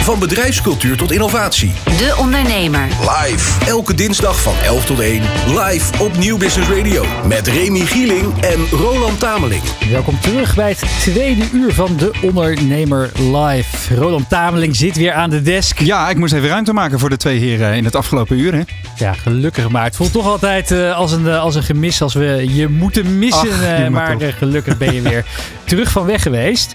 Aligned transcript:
Van 0.00 0.18
bedrijfscultuur 0.18 0.96
tot 0.96 1.12
innovatie. 1.12 1.72
De 1.84 2.14
Ondernemer. 2.18 2.86
Live. 3.00 3.66
Elke 3.66 3.94
dinsdag 3.94 4.42
van 4.42 4.54
11 4.64 4.84
tot 4.84 5.00
1. 5.00 5.22
Live 5.46 6.02
op 6.02 6.16
Nieuw 6.16 6.38
Business 6.38 6.70
Radio. 6.70 7.04
Met 7.26 7.46
Remy 7.46 7.80
Gieling 7.80 8.40
en 8.40 8.78
Roland 8.78 9.18
Tameling. 9.18 9.62
Welkom 9.90 10.20
terug 10.20 10.54
bij 10.54 10.68
het 10.68 10.84
tweede 11.00 11.44
uur 11.52 11.74
van 11.74 11.96
De 11.96 12.10
Ondernemer 12.22 13.10
Live. 13.16 13.94
Roland 13.94 14.28
Tameling 14.28 14.76
zit 14.76 14.96
weer 14.96 15.12
aan 15.12 15.30
de 15.30 15.42
desk. 15.42 15.78
Ja, 15.78 16.08
ik 16.08 16.16
moest 16.16 16.32
even 16.32 16.48
ruimte 16.48 16.72
maken 16.72 16.98
voor 16.98 17.10
de 17.10 17.16
twee 17.16 17.38
heren 17.38 17.74
in 17.74 17.84
het 17.84 17.96
afgelopen 17.96 18.38
uur. 18.38 18.54
Hè? 18.54 18.62
Ja, 18.96 19.12
gelukkig 19.12 19.68
maar. 19.68 19.84
Het 19.84 19.96
voelt 19.96 20.12
toch 20.12 20.26
altijd 20.26 20.70
uh, 20.70 20.96
als, 20.96 21.12
een, 21.12 21.24
uh, 21.24 21.42
als 21.42 21.54
een 21.54 21.62
gemis 21.62 22.02
als 22.02 22.14
we 22.14 22.54
je 22.54 22.68
moeten 22.68 23.18
missen. 23.18 23.50
Ach, 23.52 23.80
uh, 23.80 23.88
maar 23.88 24.16
gelukkig 24.38 24.78
ben 24.78 24.94
je 24.94 25.02
weer 25.02 25.24
terug 25.64 25.90
van 25.90 26.06
weg 26.06 26.22
geweest. 26.22 26.74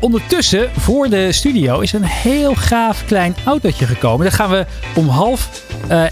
ondertussen, 0.00 0.70
voor 0.78 1.08
de 1.08 1.32
studio, 1.32 1.80
is 1.80 1.92
een 1.92 2.04
heel 2.04 2.47
gaaf 2.54 3.04
klein 3.06 3.34
autootje 3.44 3.86
gekomen. 3.86 4.26
Daar 4.26 4.34
gaan 4.34 4.50
we 4.50 4.66
om 4.94 5.08
half 5.08 5.62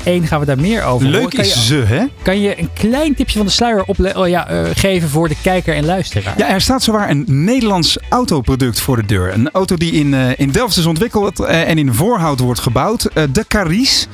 één 0.05 0.27
gaan 0.27 0.41
we 0.41 0.47
daar 0.47 0.61
meer 0.61 0.83
over 0.85 1.07
Leuk 1.07 1.35
is 1.35 1.55
je, 1.55 1.61
ze, 1.61 1.75
hè? 1.75 2.05
Kan 2.23 2.41
je 2.41 2.61
een 2.61 2.71
klein 2.73 3.15
tipje 3.15 3.37
van 3.37 3.47
de 3.47 3.53
sluier 3.53 3.85
op, 3.85 4.13
oh 4.15 4.29
ja, 4.29 4.49
geven 4.75 5.09
voor 5.09 5.29
de 5.29 5.37
kijker 5.43 5.75
en 5.75 5.85
luisteraar? 5.85 6.35
Ja, 6.37 6.49
er 6.49 6.61
staat 6.61 6.83
zowaar 6.83 7.11
een 7.11 7.25
Nederlands 7.27 7.99
autoproduct 8.09 8.81
voor 8.81 8.97
de 8.97 9.07
deur. 9.07 9.33
Een 9.33 9.51
auto 9.51 9.77
die 9.77 9.93
in, 9.93 10.15
in 10.37 10.51
Delft 10.51 10.77
is 10.77 10.87
ontwikkeld 10.87 11.41
en 11.41 11.79
in 11.79 11.95
Voorhout 11.95 12.41
wordt 12.41 12.61
gebouwd. 12.61 13.09
de 13.33 13.45
Caris. 13.49 14.09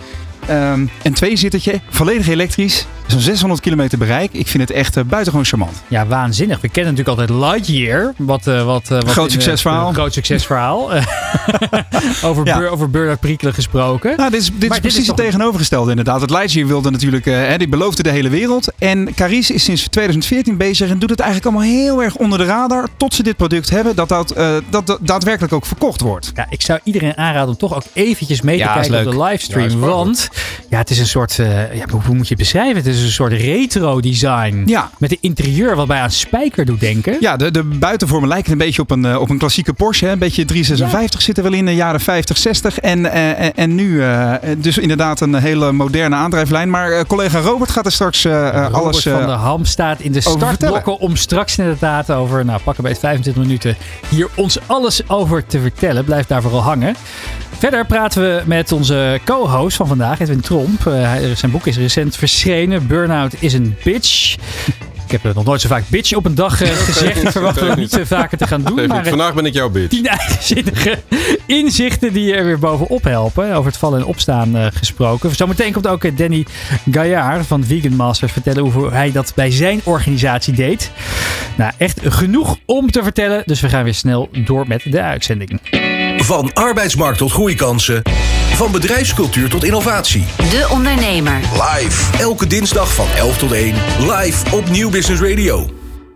Um, 0.50 0.90
een 1.02 1.14
tweezittertje, 1.14 1.80
volledig 1.88 2.28
elektrisch. 2.28 2.86
Zo'n 3.06 3.20
600 3.20 3.60
kilometer 3.60 3.98
bereik. 3.98 4.32
Ik 4.32 4.48
vind 4.48 4.68
het 4.68 4.76
echt 4.76 4.96
uh, 4.96 5.04
buitengewoon 5.04 5.46
charmant. 5.46 5.82
Ja, 5.88 6.06
waanzinnig. 6.06 6.60
We 6.60 6.68
kennen 6.68 6.94
natuurlijk 6.94 7.20
altijd 7.20 7.40
Lightyear. 7.40 8.14
Wat, 8.16 8.46
uh, 8.46 8.64
wat, 8.64 8.90
uh, 8.90 9.00
wat 9.00 9.10
groot 9.10 9.30
succesverhaal. 9.30 9.88
Een 9.88 9.94
groot 10.00 10.12
succesverhaal. 10.12 10.92
over, 12.28 12.46
ja. 12.46 12.66
over 12.66 13.18
prikkelen 13.18 13.54
gesproken. 13.54 14.16
Nou, 14.16 14.30
dit 14.30 14.40
is, 14.40 14.50
dit 14.54 14.62
is 14.62 14.68
precies 14.68 14.82
dit 14.82 15.02
is 15.02 15.06
het 15.06 15.16
tegenovergestelde 15.16 15.90
inderdaad. 15.90 16.20
Het 16.20 16.30
Lightyear 16.30 16.66
wilde 16.66 16.90
natuurlijk, 16.90 17.24
hè, 17.24 17.58
die 17.58 17.68
beloofde 17.68 18.02
de 18.02 18.10
hele 18.10 18.28
wereld. 18.28 18.72
En 18.78 19.14
Caris 19.14 19.50
is 19.50 19.64
sinds 19.64 19.88
2014 19.88 20.56
bezig 20.56 20.90
en 20.90 20.98
doet 20.98 21.10
het 21.10 21.20
eigenlijk 21.20 21.54
allemaal 21.54 21.72
heel 21.74 22.02
erg 22.02 22.16
onder 22.16 22.38
de 22.38 22.44
radar. 22.44 22.88
Tot 22.96 23.14
ze 23.14 23.22
dit 23.22 23.36
product 23.36 23.70
hebben, 23.70 23.96
dat 23.96 24.08
dat, 24.08 24.34
dat 24.70 24.98
daadwerkelijk 25.00 25.52
ook 25.52 25.66
verkocht 25.66 26.00
wordt. 26.00 26.32
Ja, 26.34 26.46
ik 26.48 26.62
zou 26.62 26.80
iedereen 26.84 27.16
aanraden 27.16 27.48
om 27.48 27.56
toch 27.56 27.74
ook 27.74 27.84
eventjes 27.92 28.40
mee 28.40 28.56
te 28.56 28.64
ja, 28.64 28.72
kijken 28.72 29.06
op 29.06 29.12
de 29.12 29.22
livestream. 29.22 29.70
Ja, 29.70 29.76
want 29.76 30.30
ja, 30.68 30.78
het 30.78 30.90
is 30.90 30.98
een 30.98 31.06
soort, 31.06 31.34
ja, 31.72 31.86
hoe, 31.90 32.14
moet 32.14 32.28
je 32.28 32.34
het 32.34 32.42
beschrijven? 32.42 32.76
Het 32.76 32.86
is 32.86 33.02
een 33.02 33.10
soort 33.10 33.32
retro 33.32 34.00
design. 34.00 34.62
Ja. 34.66 34.90
Met 34.98 35.10
een 35.10 35.18
interieur 35.20 35.76
wat 35.76 35.86
mij 35.86 36.00
aan 36.00 36.10
Spijker 36.10 36.64
doet 36.64 36.80
denken. 36.80 37.16
Ja, 37.20 37.36
de, 37.36 37.50
de 37.50 37.62
buitenvormen 37.62 38.28
lijken 38.28 38.52
een 38.52 38.58
beetje 38.58 38.82
op 38.82 38.90
een, 38.90 39.04
uh, 39.04 39.20
op 39.20 39.30
een 39.30 39.38
klassieke 39.38 39.72
Porsche. 39.72 40.06
Hè? 40.06 40.12
Een 40.12 40.18
beetje 40.18 40.44
356 40.44 41.20
ja. 41.20 41.26
zit 41.26 41.36
er 41.36 41.42
wel 41.42 41.52
in 41.52 41.64
de 41.64 41.74
jaren 41.74 42.00
50, 42.00 42.38
60. 42.38 42.78
En, 42.78 42.98
uh, 42.98 43.58
en 43.58 43.74
nu 43.74 43.88
uh, 43.88 44.34
dus 44.58 44.78
inderdaad 44.78 45.20
een 45.20 45.34
hele 45.34 45.72
moderne 45.72 46.16
aandrijflijn. 46.16 46.70
Maar 46.70 47.06
collega 47.06 47.38
Robert 47.38 47.70
gaat 47.70 47.86
er 47.86 47.92
straks 47.92 48.24
Robert 48.24 48.72
alles 48.72 49.02
van 49.02 49.26
der 49.26 49.30
Ham 49.30 49.64
staat 49.64 50.00
in 50.00 50.12
de 50.12 50.20
startblokken 50.20 50.98
om 50.98 51.16
straks 51.16 51.58
inderdaad 51.58 52.10
over, 52.10 52.44
nou 52.44 52.60
pakken 52.60 52.82
bij 52.82 52.96
25 52.96 53.42
minuten, 53.42 53.76
hier 54.08 54.28
ons 54.34 54.58
alles 54.66 55.08
over 55.08 55.46
te 55.46 55.60
vertellen. 55.60 56.04
Blijf 56.04 56.26
daar 56.26 56.42
vooral 56.42 56.62
hangen. 56.62 56.94
Verder 57.58 57.86
praten 57.86 58.22
we 58.22 58.42
met 58.46 58.72
onze 58.72 59.20
co-host 59.24 59.76
van 59.76 59.86
vandaag, 59.86 60.20
Edwin 60.22 60.40
Tromp. 60.40 60.84
Uh, 60.86 61.12
zijn 61.34 61.50
boek 61.50 61.66
is 61.66 61.76
recent 61.76 62.16
verschenen. 62.16 62.86
Burnout 62.86 63.34
is 63.38 63.52
een 63.52 63.76
bitch. 63.84 64.36
Ik 65.06 65.22
heb 65.22 65.34
nog 65.34 65.44
nooit 65.44 65.60
zo 65.60 65.68
vaak 65.68 65.82
bitch 65.88 66.14
op 66.14 66.24
een 66.24 66.34
dag 66.34 66.62
uh, 66.62 66.68
gezegd. 66.68 67.22
Ik 67.22 67.30
verwacht 67.30 67.60
het 67.60 67.76
niet 67.76 67.90
zo 67.90 68.04
vaker 68.04 68.38
te 68.38 68.46
gaan 68.46 68.62
doen. 68.62 68.86
Maar 68.86 69.06
vandaag 69.06 69.34
ben 69.34 69.46
ik 69.46 69.54
jouw 69.54 69.70
bitch. 69.70 69.88
Tien 69.88 70.06
eigenzinnige 70.06 70.98
inzichten 71.46 72.12
die 72.12 72.24
je 72.24 72.34
er 72.34 72.44
weer 72.44 72.58
bovenop 72.58 73.04
helpen. 73.04 73.54
Over 73.54 73.70
het 73.70 73.76
vallen 73.76 74.00
en 74.00 74.06
opstaan 74.06 74.56
uh, 74.56 74.66
gesproken. 74.72 75.36
Zometeen 75.36 75.72
komt 75.72 75.86
ook 75.86 76.16
Danny 76.16 76.46
Gaillard 76.90 77.46
van 77.46 77.64
Vegan 77.64 77.96
Masters 77.96 78.32
vertellen 78.32 78.62
hoe 78.62 78.90
hij 78.90 79.12
dat 79.12 79.32
bij 79.34 79.50
zijn 79.50 79.80
organisatie 79.84 80.54
deed. 80.54 80.90
Nou, 81.56 81.72
echt 81.78 82.00
genoeg 82.04 82.56
om 82.66 82.90
te 82.90 83.02
vertellen. 83.02 83.42
Dus 83.46 83.60
we 83.60 83.68
gaan 83.68 83.84
weer 83.84 83.94
snel 83.94 84.28
door 84.44 84.64
met 84.68 84.82
de 84.84 85.02
uitzending. 85.02 85.60
Van 86.16 86.52
arbeidsmarkt 86.52 87.18
tot 87.18 87.32
groeikansen. 87.32 88.02
Van 88.62 88.72
bedrijfscultuur 88.72 89.48
tot 89.48 89.64
innovatie. 89.64 90.24
De 90.36 90.68
Ondernemer. 90.70 91.40
Live. 91.40 92.18
Elke 92.18 92.46
dinsdag 92.46 92.94
van 92.94 93.06
11 93.16 93.38
tot 93.38 93.52
1. 93.52 93.74
Live 93.98 94.56
op 94.56 94.68
Nieuw 94.68 94.90
Business 94.90 95.22
Radio. 95.22 95.70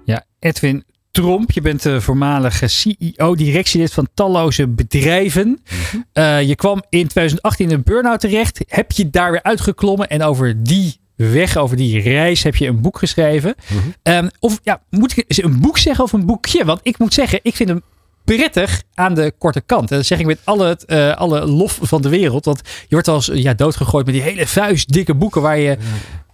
Ja, 0.04 0.24
Edwin 0.38 0.84
Tromp, 1.10 1.50
je 1.50 1.60
bent 1.60 1.82
de 1.82 2.00
voormalige 2.00 2.66
CEO, 2.66 3.34
directielid 3.34 3.92
van 3.92 4.08
talloze 4.14 4.68
bedrijven. 4.68 5.46
Mm-hmm. 5.70 6.04
Uh, 6.12 6.42
je 6.42 6.54
kwam 6.54 6.82
in 6.88 7.06
2018 7.06 7.68
in 7.68 7.74
een 7.74 7.82
burn-out 7.82 8.20
terecht. 8.20 8.64
Heb 8.68 8.92
je 8.92 9.10
daar 9.10 9.30
weer 9.30 9.42
uitgeklommen 9.42 10.08
en 10.08 10.22
over 10.22 10.62
die 10.64 11.00
weg, 11.14 11.56
over 11.56 11.76
die 11.76 12.00
reis, 12.00 12.42
heb 12.42 12.56
je 12.56 12.66
een 12.66 12.80
boek 12.80 12.98
geschreven. 12.98 13.54
Mm-hmm. 13.68 14.24
Um, 14.24 14.30
of 14.38 14.60
ja, 14.62 14.82
moet 14.90 15.16
ik 15.16 15.24
een 15.44 15.60
boek 15.60 15.78
zeggen 15.78 16.04
of 16.04 16.12
een 16.12 16.26
boekje? 16.26 16.64
Want 16.64 16.80
ik 16.82 16.98
moet 16.98 17.14
zeggen, 17.14 17.40
ik 17.42 17.56
vind 17.56 17.68
hem 17.68 17.82
prettig 18.26 18.82
aan 18.94 19.14
de 19.14 19.32
korte 19.38 19.60
kant. 19.60 19.90
En 19.90 19.96
dat 19.96 20.06
zeg 20.06 20.18
ik 20.18 20.26
met 20.26 20.38
alle, 20.44 20.78
uh, 20.86 21.14
alle 21.14 21.46
lof 21.46 21.78
van 21.82 22.02
de 22.02 22.08
wereld. 22.08 22.44
Want 22.44 22.60
je 22.64 22.86
wordt 22.88 23.08
als 23.08 23.30
ja, 23.32 23.54
doodgegooid 23.54 24.06
met 24.06 24.14
die 24.14 24.22
hele 24.24 24.46
vuist 24.46 24.92
dikke 24.92 25.14
boeken 25.14 25.42
waar 25.42 25.58
je 25.58 25.76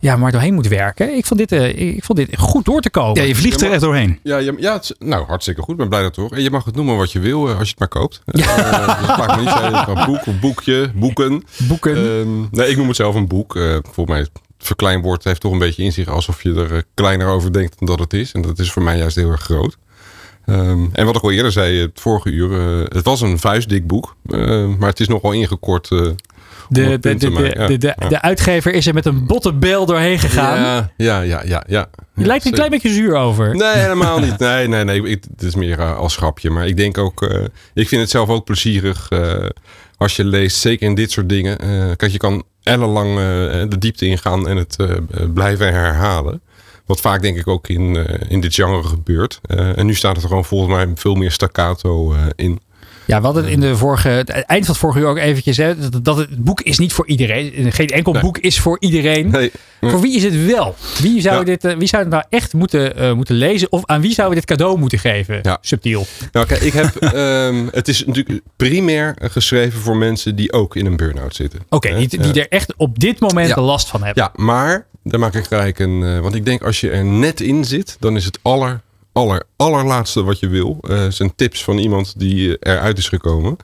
ja, 0.02 0.16
maar 0.16 0.32
doorheen 0.32 0.54
moet 0.54 0.68
werken. 0.68 1.16
Ik 1.16 1.26
vond 1.26 1.40
dit, 1.40 1.52
uh, 1.52 1.94
ik 1.94 2.04
vond 2.04 2.18
dit 2.18 2.38
goed 2.38 2.64
door 2.64 2.80
te 2.80 2.90
komen. 2.90 3.20
Ja, 3.20 3.28
je 3.28 3.34
vliegt 3.34 3.62
er 3.62 3.70
echt 3.70 3.80
doorheen. 3.80 4.18
Ja, 4.22 4.38
ja, 4.38 4.52
ja 4.58 4.72
het, 4.72 4.94
nou 4.98 5.26
hartstikke 5.26 5.60
goed. 5.60 5.70
Ik 5.70 5.76
ben 5.76 5.88
blij 5.88 6.02
dat 6.02 6.14
toch. 6.14 6.32
En 6.32 6.42
je 6.42 6.50
mag 6.50 6.64
het 6.64 6.74
noemen 6.74 6.96
wat 6.96 7.12
je 7.12 7.20
wil 7.20 7.48
uh, 7.48 7.58
als 7.58 7.68
je 7.68 7.74
het 7.78 7.78
maar 7.78 7.88
koopt. 7.88 8.22
Ja. 8.42 8.58
Uh, 8.58 9.18
maakt 9.18 9.36
me 9.36 9.40
niet 9.40 9.50
uit. 9.50 9.88
Een 9.88 10.06
boek 10.06 10.26
of 10.26 10.40
boekje, 10.40 10.90
boeken. 10.94 11.44
Boeken. 11.68 11.96
Um, 11.96 12.48
nee, 12.50 12.68
ik 12.68 12.76
noem 12.76 12.86
het 12.86 12.96
zelf 12.96 13.14
een 13.14 13.26
boek. 13.26 13.58
volgens 13.82 14.16
mij 14.16 14.26
verkleinwoord 14.58 15.24
heeft 15.24 15.40
toch 15.40 15.52
een 15.52 15.58
beetje 15.58 15.82
in 15.82 15.92
zich 15.92 16.08
alsof 16.08 16.42
je 16.42 16.54
er 16.54 16.84
kleiner 16.94 17.26
over 17.26 17.52
denkt 17.52 17.78
dan 17.78 17.88
dat 17.88 17.98
het 17.98 18.12
is. 18.12 18.32
En 18.32 18.42
dat 18.42 18.58
is 18.58 18.72
voor 18.72 18.82
mij 18.82 18.98
juist 18.98 19.16
heel 19.16 19.30
erg 19.30 19.42
groot. 19.42 19.76
Um, 20.52 20.90
en 20.92 21.06
wat 21.06 21.16
ik 21.16 21.22
al 21.22 21.30
eerder 21.30 21.52
zei, 21.52 21.80
het 21.80 22.00
vorige 22.00 22.30
uur, 22.30 22.50
uh, 22.50 22.84
het 22.88 23.04
was 23.04 23.20
een 23.20 23.38
vuistdik 23.38 23.86
boek, 23.86 24.16
uh, 24.26 24.66
maar 24.78 24.88
het 24.88 25.00
is 25.00 25.08
nogal 25.08 25.32
ingekort. 25.32 25.90
Uh, 25.90 26.00
de, 26.68 26.98
de, 26.98 27.14
de, 27.14 27.30
ja, 27.30 27.66
de, 27.66 27.78
de, 27.78 27.94
ja. 27.98 28.08
de, 28.08 28.20
uitgever 28.20 28.72
is 28.72 28.86
er 28.86 28.94
met 28.94 29.06
een 29.06 29.26
botte 29.26 29.52
bel 29.52 29.86
doorheen 29.86 30.18
gegaan. 30.18 30.60
Ja, 30.60 30.92
ja, 30.96 31.20
ja, 31.20 31.42
ja. 31.44 31.64
ja. 31.68 31.88
Je 32.14 32.26
lijkt 32.26 32.44
er 32.44 32.50
een 32.50 32.56
klein 32.56 32.70
beetje 32.70 32.92
zuur 32.92 33.16
over. 33.16 33.54
Nee, 33.54 33.76
helemaal 33.86 34.18
niet. 34.18 34.38
Nee, 34.38 34.68
nee, 34.68 34.84
nee. 34.84 35.02
Ik, 35.02 35.24
het 35.30 35.42
is 35.42 35.54
meer 35.54 35.94
als 35.94 36.16
grapje. 36.16 36.50
Maar 36.50 36.66
ik 36.66 36.76
denk 36.76 36.98
ook, 36.98 37.22
ik 37.74 37.88
vind 37.88 38.00
het 38.00 38.10
zelf 38.10 38.28
ook 38.28 38.44
plezierig 38.44 39.08
als 39.96 40.16
je 40.16 40.24
leest, 40.24 40.56
zeker 40.56 40.86
in 40.88 40.94
dit 40.94 41.10
soort 41.10 41.28
dingen. 41.28 41.56
kijk, 41.96 42.12
je 42.12 42.18
kan 42.18 42.44
ellenlang 42.62 43.16
de 43.68 43.78
diepte 43.78 44.06
ingaan 44.06 44.48
en 44.48 44.56
het 44.56 44.76
blijven 45.34 45.72
herhalen. 45.72 46.42
Wat 46.92 47.00
vaak 47.00 47.22
denk 47.22 47.36
ik 47.36 47.48
ook 47.48 47.68
in, 47.68 47.94
uh, 47.94 48.04
in 48.28 48.40
dit 48.40 48.54
genre 48.54 48.82
gebeurt. 48.82 49.40
Uh, 49.46 49.78
en 49.78 49.86
nu 49.86 49.94
staat 49.94 50.16
er 50.16 50.22
gewoon 50.22 50.44
volgens 50.44 50.74
mij 50.74 50.92
veel 50.94 51.14
meer 51.14 51.30
staccato 51.30 52.14
uh, 52.14 52.20
in. 52.36 52.60
Ja, 53.04 53.18
we 53.18 53.24
hadden 53.24 53.44
het 53.44 53.52
in 53.52 53.60
de 53.60 53.76
vorige, 53.76 54.08
het 54.08 54.30
eind 54.30 54.64
van 54.64 54.74
het 54.74 54.76
vorige 54.76 54.98
uur 54.98 55.06
ook 55.06 55.16
eventjes. 55.16 55.56
Hè, 55.56 55.88
dat, 55.90 56.04
dat 56.04 56.16
het 56.16 56.44
boek 56.44 56.60
is 56.60 56.78
niet 56.78 56.92
voor 56.92 57.06
iedereen. 57.06 57.72
Geen 57.72 57.88
enkel 57.88 58.12
nee. 58.12 58.22
boek 58.22 58.38
is 58.38 58.60
voor 58.60 58.76
iedereen. 58.80 59.30
Nee. 59.30 59.52
Voor 59.80 60.00
wie 60.00 60.16
is 60.16 60.22
het 60.22 60.44
wel? 60.46 60.74
Wie 61.00 61.20
zou, 61.20 61.38
ja. 61.38 61.44
dit, 61.44 61.76
wie 61.76 61.88
zou 61.88 62.02
het 62.02 62.12
nou 62.12 62.24
echt 62.28 62.52
moeten, 62.52 63.02
uh, 63.02 63.12
moeten 63.12 63.34
lezen? 63.34 63.72
Of 63.72 63.86
aan 63.86 64.00
wie 64.00 64.12
zouden 64.12 64.38
we 64.38 64.46
dit 64.46 64.56
cadeau 64.56 64.78
moeten 64.78 64.98
geven? 64.98 65.38
Ja. 65.42 65.58
Subtiel. 65.60 66.06
Nou, 66.32 66.46
kijk, 66.46 66.60
ik 66.60 66.72
heb, 66.72 67.14
um, 67.14 67.68
het 67.72 67.88
is 67.88 68.04
natuurlijk 68.04 68.44
primair 68.56 69.16
geschreven 69.20 69.80
voor 69.80 69.96
mensen 69.96 70.36
die 70.36 70.52
ook 70.52 70.76
in 70.76 70.86
een 70.86 70.96
burn-out 70.96 71.34
zitten. 71.34 71.60
Oké, 71.68 71.88
okay, 71.88 72.06
die, 72.06 72.20
die 72.20 72.42
er 72.42 72.48
echt 72.48 72.74
op 72.76 72.98
dit 72.98 73.20
moment 73.20 73.56
last 73.56 73.88
van 73.88 74.02
hebben. 74.02 74.22
Ja, 74.22 74.44
maar 74.44 74.86
daar 75.02 75.20
maak 75.20 75.34
ik 75.34 75.44
gelijk 75.44 75.78
een. 75.78 76.00
Uh, 76.00 76.18
want 76.18 76.34
ik 76.34 76.44
denk 76.44 76.62
als 76.62 76.80
je 76.80 76.90
er 76.90 77.04
net 77.04 77.40
in 77.40 77.64
zit, 77.64 77.96
dan 78.00 78.16
is 78.16 78.24
het 78.24 78.38
aller, 78.42 78.80
aller, 79.12 79.42
allerlaatste 79.56 80.22
wat 80.22 80.38
je 80.38 80.48
wil. 80.48 80.78
Uh, 80.82 81.06
zijn 81.08 81.34
tips 81.36 81.64
van 81.64 81.78
iemand 81.78 82.18
die 82.18 82.56
eruit 82.58 82.98
is 82.98 83.08
gekomen. 83.08 83.56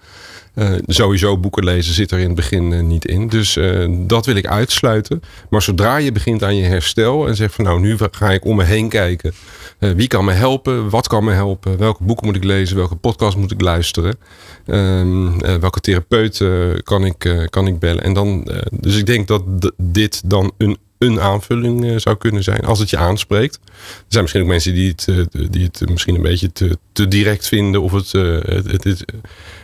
Sowieso 0.86 1.38
boeken 1.38 1.64
lezen 1.64 1.94
zit 1.94 2.10
er 2.10 2.18
in 2.18 2.26
het 2.26 2.34
begin 2.34 2.86
niet 2.86 3.04
in. 3.04 3.28
Dus 3.28 3.58
dat 3.90 4.26
wil 4.26 4.36
ik 4.36 4.46
uitsluiten. 4.46 5.22
Maar 5.50 5.62
zodra 5.62 5.96
je 5.96 6.12
begint 6.12 6.42
aan 6.42 6.56
je 6.56 6.64
herstel 6.64 7.28
en 7.28 7.36
zegt 7.36 7.54
van 7.54 7.64
nou 7.64 7.80
nu 7.80 7.96
ga 8.10 8.30
ik 8.30 8.44
om 8.44 8.56
me 8.56 8.64
heen 8.64 8.88
kijken. 8.88 9.32
wie 9.78 10.06
kan 10.06 10.24
me 10.24 10.32
helpen? 10.32 10.90
Wat 10.90 11.08
kan 11.08 11.24
me 11.24 11.32
helpen? 11.32 11.78
Welke 11.78 12.04
boeken 12.04 12.26
moet 12.26 12.36
ik 12.36 12.44
lezen? 12.44 12.76
Welke 12.76 12.96
podcast 12.96 13.36
moet 13.36 13.50
ik 13.50 13.60
luisteren? 13.60 14.18
Um, 14.66 15.40
welke 15.40 15.80
therapeut 15.80 16.44
kan, 16.82 17.04
ik, 17.04 17.46
kan 17.50 17.66
ik 17.66 17.78
bellen? 17.78 18.02
En 18.02 18.12
dan, 18.12 18.48
dus 18.70 18.96
ik 18.96 19.06
denk 19.06 19.28
dat 19.28 19.42
dit 19.76 20.22
dan 20.24 20.52
een 20.56 20.78
een 20.98 21.20
aanvulling 21.20 21.84
uh, 21.84 21.96
zou 21.96 22.16
kunnen 22.16 22.42
zijn 22.42 22.60
als 22.60 22.78
het 22.78 22.90
je 22.90 22.96
aanspreekt. 22.96 23.58
Er 23.64 24.04
zijn 24.08 24.22
misschien 24.22 24.42
ook 24.42 24.48
mensen 24.48 24.74
die 24.74 24.88
het, 24.88 25.06
uh, 25.10 25.24
die 25.50 25.64
het 25.64 25.90
misschien 25.90 26.14
een 26.14 26.22
beetje 26.22 26.52
te, 26.52 26.78
te 26.92 27.08
direct 27.08 27.48
vinden. 27.48 27.82
Of 27.82 27.92
het, 27.92 28.12
uh, 28.12 28.40
het, 28.42 28.70
het, 28.70 28.84
het, 28.84 29.04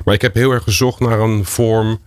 maar 0.04 0.14
ik 0.14 0.22
heb 0.22 0.34
heel 0.34 0.50
erg 0.50 0.62
gezocht 0.62 1.00
naar 1.00 1.20
een 1.20 1.44
vorm. 1.44 2.00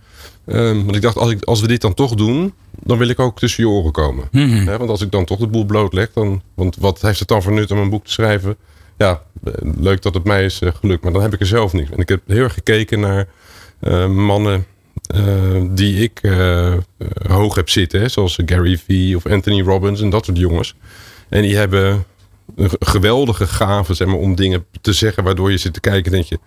Um, 0.46 0.84
want 0.84 0.96
ik 0.96 1.02
dacht, 1.02 1.16
als, 1.16 1.30
ik, 1.30 1.44
als 1.44 1.60
we 1.60 1.66
dit 1.66 1.80
dan 1.80 1.94
toch 1.94 2.14
doen, 2.14 2.54
dan 2.70 2.98
wil 2.98 3.08
ik 3.08 3.18
ook 3.18 3.38
tussen 3.38 3.64
je 3.64 3.70
oren 3.70 3.92
komen. 3.92 4.28
Mhm. 4.30 4.66
He, 4.66 4.78
want 4.78 4.90
als 4.90 5.00
ik 5.00 5.10
dan 5.10 5.24
toch 5.24 5.38
de 5.38 5.46
boel 5.46 5.64
blootleg, 5.64 6.12
dan. 6.12 6.42
Want 6.54 6.76
wat 6.76 7.00
heeft 7.00 7.18
het 7.18 7.28
dan 7.28 7.42
voor 7.42 7.52
nut 7.52 7.70
om 7.70 7.78
een 7.78 7.90
boek 7.90 8.04
te 8.04 8.12
schrijven? 8.12 8.56
ja, 8.98 9.22
eh, 9.44 9.52
leuk 9.60 10.02
dat 10.02 10.14
het 10.14 10.24
mij 10.24 10.44
is 10.44 10.60
eh, 10.60 10.74
gelukt, 10.74 11.02
maar 11.02 11.12
dan 11.12 11.22
heb 11.22 11.34
ik 11.34 11.40
er 11.40 11.46
zelf 11.46 11.72
niet. 11.72 11.90
En 11.90 11.98
ik 11.98 12.08
heb 12.08 12.20
heel 12.26 12.42
erg 12.42 12.54
gekeken 12.54 13.00
naar 13.00 13.26
eh, 13.80 14.08
mannen 14.08 14.54
eh, 14.54 14.60
die 15.70 16.02
ik 16.02 16.18
eh, 16.22 16.72
eh, 16.72 16.80
hoog 17.28 17.54
heb 17.54 17.68
zitten, 17.68 18.00
hè, 18.00 18.08
zoals 18.08 18.38
Gary 18.46 18.78
Vee 18.78 19.16
of 19.16 19.26
Anthony 19.26 19.62
Robbins 19.62 20.00
en 20.00 20.10
dat 20.10 20.24
soort 20.24 20.38
jongens. 20.38 20.74
En 21.28 21.42
die 21.42 21.56
hebben 21.56 22.04
een 22.56 22.70
geweldige 22.78 23.46
gave 23.46 23.94
zeg 23.94 24.06
maar, 24.06 24.16
om 24.16 24.34
dingen 24.34 24.64
te 24.80 24.92
zeggen 24.92 25.24
waardoor 25.24 25.50
je 25.50 25.58
zit 25.58 25.72
te 25.74 25.80
kijken 25.80 26.04
en 26.04 26.10
denk 26.12 26.24
je, 26.24 26.38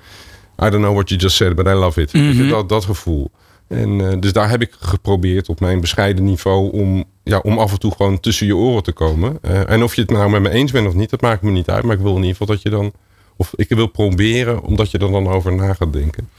I 0.66 0.70
don't 0.70 0.84
know 0.84 0.94
what 0.94 1.10
you 1.10 1.22
just 1.22 1.36
said, 1.36 1.56
but 1.56 1.66
I 1.66 1.70
love 1.70 2.02
it. 2.02 2.12
Je, 2.12 2.48
dat, 2.48 2.70
dat 2.70 2.86
gevoel. 2.86 3.32
En 3.72 4.12
eh, 4.12 4.20
dus 4.20 4.34
daar 4.34 4.50
heb 4.50 4.62
ik 4.62 4.72
geprobeerd 4.80 5.50
op 5.50 5.60
mijn 5.60 5.82
bescheiden 5.82 6.24
niveau 6.26 6.72
om, 6.72 7.04
ja, 7.24 7.40
om 7.40 7.58
af 7.58 7.72
en 7.72 7.80
toe 7.80 7.92
gewoon 7.92 8.20
tussen 8.20 8.46
je 8.46 8.56
oren 8.56 8.84
te 8.84 8.92
komen. 8.92 9.38
Eh, 9.42 9.70
en 9.70 9.84
of 9.84 9.96
je 9.96 10.02
het 10.02 10.10
nou 10.10 10.30
met 10.30 10.42
me 10.42 10.50
eens 10.50 10.72
bent 10.72 10.88
of 10.88 10.94
niet, 10.94 11.10
dat 11.10 11.22
maakt 11.22 11.42
me 11.42 11.52
niet 11.52 11.70
uit. 11.70 11.84
Maar 11.84 11.96
ik 11.96 12.02
wil 12.02 12.16
in 12.16 12.24
ieder 12.24 12.32
geval 12.32 12.48
dat 12.48 12.62
je 12.62 12.70
dan, 12.70 12.92
of 13.36 13.54
ik 13.56 13.70
wil 13.70 13.88
proberen 13.88 14.62
omdat 14.62 14.92
je 14.92 14.98
er 14.98 15.12
dan 15.12 15.28
over 15.28 15.54
na 15.54 15.74
gaat 15.74 15.94
denken. 15.94 16.30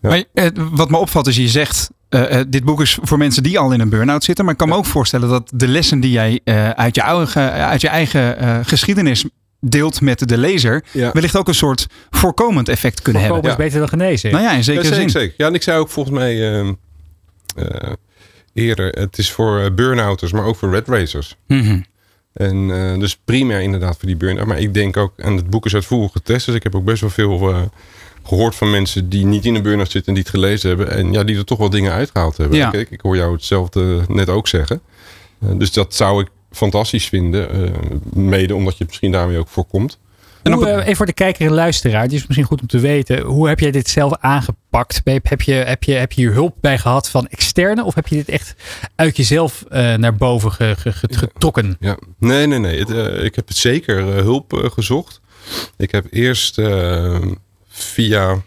Ja. 0.00 0.08
Maar 0.08 0.24
eh, 0.34 0.46
wat 0.70 0.90
me 0.90 0.96
opvalt 0.96 1.26
is, 1.26 1.36
je 1.36 1.48
zegt, 1.48 1.90
eh, 2.08 2.38
eh, 2.40 2.46
dit 2.48 2.64
boek 2.64 2.80
is 2.80 2.98
voor 3.02 3.18
mensen 3.18 3.42
die 3.42 3.58
al 3.58 3.72
in 3.72 3.80
een 3.80 3.88
burn-out 3.88 4.24
zitten. 4.24 4.44
Maar 4.44 4.52
ik 4.52 4.58
kan 4.60 4.68
me 4.68 4.74
ook 4.74 4.86
voorstellen 4.86 5.28
dat 5.28 5.50
de 5.54 5.68
lessen 5.68 6.00
die 6.00 6.10
jij 6.10 6.40
eh, 6.44 6.70
uit, 6.70 6.94
je 6.94 7.00
eigen, 7.02 7.52
uit 7.52 7.80
je 7.80 7.88
eigen 7.88 8.38
eh, 8.38 8.58
geschiedenis 8.62 9.24
deelt 9.60 10.00
met 10.00 10.28
de 10.28 10.38
lezer, 10.38 10.84
Ja. 10.92 11.10
wellicht 11.12 11.36
ook 11.36 11.48
een 11.48 11.54
soort 11.54 11.86
voorkomend 12.10 12.68
effect 12.68 13.02
kunnen 13.02 13.22
Voorkomen 13.22 13.48
hebben. 13.48 13.66
is 13.66 13.72
beter 13.72 13.88
dan 13.90 13.98
genezen. 14.00 14.30
Nou 14.30 14.42
ja, 14.42 14.52
in 14.52 14.64
zekere 14.64 14.84
ja, 14.84 14.94
zeker, 14.94 15.10
zin. 15.10 15.20
zeker. 15.20 15.34
Ja, 15.38 15.46
en 15.46 15.54
ik 15.54 15.62
zei 15.62 15.78
ook 15.78 15.88
volgens 15.88 16.16
mij 16.16 16.52
ehm, 16.58 16.72
eh, 17.56 17.92
eerder, 18.54 18.88
het 18.88 19.18
is 19.18 19.30
voor 19.32 19.72
burn-outers, 19.74 20.32
maar 20.32 20.44
ook 20.44 20.56
voor 20.56 20.70
red 20.70 20.88
racers. 20.88 21.36
Mhm. 21.46 21.80
En 22.32 22.70
eh, 22.70 22.98
dus 23.00 23.16
primair 23.24 23.60
inderdaad 23.60 23.96
voor 23.98 24.06
die 24.08 24.16
burn-out. 24.16 24.46
Maar 24.46 24.58
ik 24.58 24.74
denk 24.74 24.96
ook, 24.96 25.12
en 25.16 25.36
het 25.36 25.50
boek 25.50 25.66
is 25.66 25.74
uitvoerig 25.74 26.12
getest, 26.12 26.46
dus 26.46 26.54
ik 26.54 26.62
heb 26.62 26.74
ook 26.74 26.84
best 26.84 27.00
wel 27.00 27.10
veel 27.10 27.50
eh, 27.50 27.60
gehoord 28.28 28.54
van 28.54 28.70
mensen 28.70 29.08
die 29.08 29.24
niet 29.26 29.44
in 29.44 29.54
een 29.54 29.62
burn-out 29.62 29.90
zitten 29.90 30.08
en 30.08 30.14
die 30.14 30.22
het 30.22 30.32
gelezen 30.42 30.68
hebben. 30.68 30.90
En 30.90 31.12
ja, 31.12 31.24
die 31.24 31.36
er 31.36 31.44
toch 31.44 31.58
wel 31.58 31.70
dingen 31.70 31.92
uitgehaald 31.92 32.36
hebben. 32.36 32.56
Ja. 32.58 32.70
Kijk, 32.70 32.90
ik 32.90 33.00
hoor 33.00 33.16
jou 33.16 33.32
hetzelfde 33.32 34.00
net 34.08 34.28
ook 34.28 34.48
zeggen. 34.48 34.80
Eh, 35.40 35.48
dus 35.54 35.72
dat 35.72 35.94
zou 35.94 36.20
ik 36.22 36.28
fantastisch 36.50 37.08
vinden. 37.08 37.50
eh, 37.50 37.70
mede 38.12 38.54
omdat 38.54 38.72
je 38.72 38.78
het 38.78 38.86
misschien 38.88 39.12
daarmee 39.12 39.38
ook 39.38 39.48
voorkomt. 39.48 39.98
En 40.42 40.52
Hoe, 40.52 40.66
eh, 40.68 40.82
even 40.82 40.96
voor 40.96 41.06
de 41.06 41.12
kijker 41.12 41.46
en 41.46 41.52
luisteraar, 41.52 42.02
het 42.02 42.12
is 42.12 42.26
misschien 42.26 42.46
goed 42.46 42.60
om 42.60 42.66
te 42.66 42.78
weten. 42.78 43.20
Hoe 43.20 43.48
heb 43.48 43.60
jij 43.60 43.70
dit 43.70 43.88
zelf 43.88 44.12
aangepakt? 44.20 45.00
Heb 45.04 45.42
je, 45.42 45.52
heb 45.52 45.82
je, 45.82 45.92
heb 45.92 46.12
je 46.12 46.20
hier 46.20 46.32
hulp 46.32 46.56
bij 46.60 46.78
gehad 46.78 47.08
van 47.08 47.26
externe? 47.26 47.84
Of 47.84 47.94
heb 47.94 48.06
je 48.06 48.14
dit 48.16 48.28
echt 48.28 48.54
uit 48.94 49.16
jezelf 49.16 49.64
eh, 49.68 49.94
naar 49.94 50.14
boven 50.16 50.52
ge- 50.52 50.74
ge- 50.78 50.92
ge- 50.92 51.08
getrokken? 51.18 51.76
Ja, 51.80 51.98
nee, 52.18 52.46
nee, 52.46 52.58
nee. 52.58 52.78
Het, 52.78 53.22
ik 53.24 53.34
heb 53.34 53.48
het 53.48 53.56
zeker 53.56 54.02
hulp 54.04 54.70
gezocht. 54.74 55.20
Ik 55.76 55.90
heb 55.90 56.06
eerst 56.10 56.58
via 57.78 58.42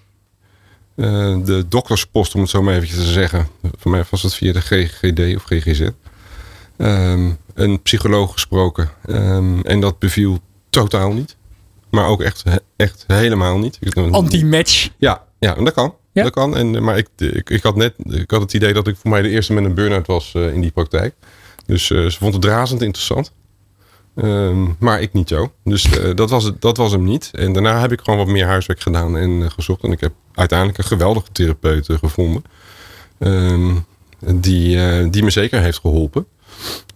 eh, 0.95 1.38
de 1.44 1.66
dokterspost, 1.68 2.36
om 2.36 2.42
het 2.42 2.50
zo 2.50 2.62
maar 2.62 2.74
eventjes 2.74 3.00
te 3.00 3.12
zeggen. 3.12 3.48
Voor 3.78 3.92
mij 3.92 4.04
was 4.10 4.22
het 4.22 4.33
via 4.33 4.54
de 4.54 4.62
GGD 4.62 5.36
of 5.36 5.44
GGZ. 5.44 5.89
ehm, 6.78 7.30
een 7.54 7.81
psycholoog 7.81 8.31
gesproken. 8.33 8.89
Ehm, 9.06 9.60
en 9.60 9.80
dat 9.80 10.00
beviel 10.00 10.39
totaal 10.69 11.13
niet. 11.13 11.36
Maar 11.89 12.07
ook 12.07 12.22
echt, 12.22 12.44
echt 12.75 13.04
helemaal 13.07 13.57
niet. 13.60 13.80
Anti-match. 14.12 14.89
ja, 14.98 15.24
ja, 15.39 15.54
dat 15.54 15.74
kan. 15.74 15.95
Ja? 16.13 16.24
Dat 16.24 16.33
kan. 16.33 16.57
En, 16.57 16.83
maar 16.83 16.98
ik, 16.98 17.07
ik, 17.18 17.50
ik 17.50 17.63
had 17.63 17.75
net 17.75 17.94
ik 18.06 18.31
had 18.31 18.42
het 18.42 18.54
idee 18.54 18.74
dat 18.74 18.88
ik 18.88 18.95
voor 18.95 19.10
mij 19.10 19.22
de 19.22 19.30
eerste 19.30 19.54
met 19.54 19.66
een 19.66 19.74
burn-out 19.74 20.07
was 20.07 20.33
eh, 20.33 20.54
in 20.54 20.62
die 20.62 20.72
praktijk. 20.72 21.16
Dus 21.66 21.92
eh, 21.92 22.06
ze 22.06 22.18
vond 22.18 22.33
het 22.33 22.45
razend 22.45 22.81
interessant. 22.81 23.31
Ehm, 24.15 24.65
maar 24.79 25.01
ik 25.01 25.13
niet 25.13 25.29
zo. 25.29 25.51
Dus 25.63 25.97
eh, 25.97 26.15
dat, 26.15 26.29
was 26.29 26.51
dat 26.59 26.77
was 26.77 26.91
hem 26.91 27.03
niet. 27.03 27.29
En 27.33 27.53
daarna 27.53 27.79
heb 27.79 27.91
ik 27.91 27.99
gewoon 28.01 28.19
wat 28.19 28.27
meer 28.27 28.45
huiswerk 28.45 28.81
gedaan 28.81 29.17
en 29.17 29.43
eh, 29.43 29.49
gezocht. 29.49 29.83
En 29.83 29.91
ik 29.91 29.99
heb 29.99 30.13
uiteindelijk 30.33 30.77
een 30.77 30.83
geweldige 30.83 31.31
therapeut 31.31 31.89
eh, 31.89 31.97
gevonden. 31.97 32.43
Ehm, 33.19 33.75
die, 34.19 35.09
die 35.09 35.23
me 35.23 35.29
zeker 35.29 35.61
heeft 35.61 35.79
geholpen. 35.79 36.25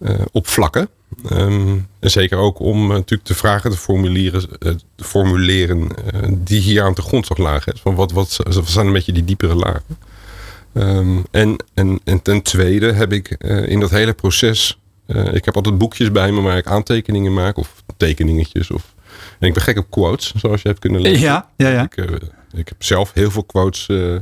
eh, 0.00 0.14
op 0.32 0.46
vlakken. 0.46 0.88
Ehm, 1.28 1.76
en 2.00 2.10
zeker 2.10 2.38
ook 2.38 2.58
om 2.60 2.86
natuurlijk 2.88 3.28
de 3.28 3.34
vragen 3.34 3.70
te 3.70 3.76
formuleren, 3.76 4.48
formuleren 4.96 5.88
die 6.44 6.60
hier 6.60 6.82
aan 6.82 6.94
de 6.94 7.02
grondslag 7.02 7.38
lagen. 7.38 7.78
Van 7.78 7.94
wat, 7.94 8.12
wat, 8.12 8.36
wat 8.44 8.68
zijn 8.68 8.86
een 8.86 8.92
beetje 8.92 9.12
die 9.12 9.24
diepere 9.24 9.54
lagen. 9.54 9.98
En, 11.30 11.56
en, 11.74 12.00
en 12.04 12.22
ten 12.22 12.42
tweede 12.42 12.92
heb 12.92 13.12
ik 13.12 13.28
in 13.66 13.80
dat 13.80 13.90
hele 13.90 14.12
proces. 14.12 14.78
Eh, 15.06 15.34
ik 15.34 15.44
heb 15.44 15.56
altijd 15.56 15.78
boekjes 15.78 16.12
bij 16.12 16.32
me 16.32 16.40
waar 16.40 16.56
ik 16.56 16.66
aantekeningen 16.66 17.34
maak 17.34 17.56
of 17.56 17.82
tekeningetjes. 17.96 18.70
Of, 18.70 18.94
en 19.38 19.46
ik 19.48 19.54
ben 19.54 19.62
gek 19.62 19.78
op 19.78 19.90
quotes, 19.90 20.32
zoals 20.36 20.62
je 20.62 20.68
hebt 20.68 20.80
kunnen 20.80 21.00
lezen. 21.00 21.20
Ja, 21.20 21.48
ja, 21.56 21.68
ja. 21.68 21.82
Ik, 21.82 21.96
eh, 21.96 22.04
ik 22.54 22.68
heb 22.68 22.82
zelf 22.82 23.12
heel 23.14 23.30
veel 23.30 23.44
quotes. 23.44 23.86
eh, 23.88 24.14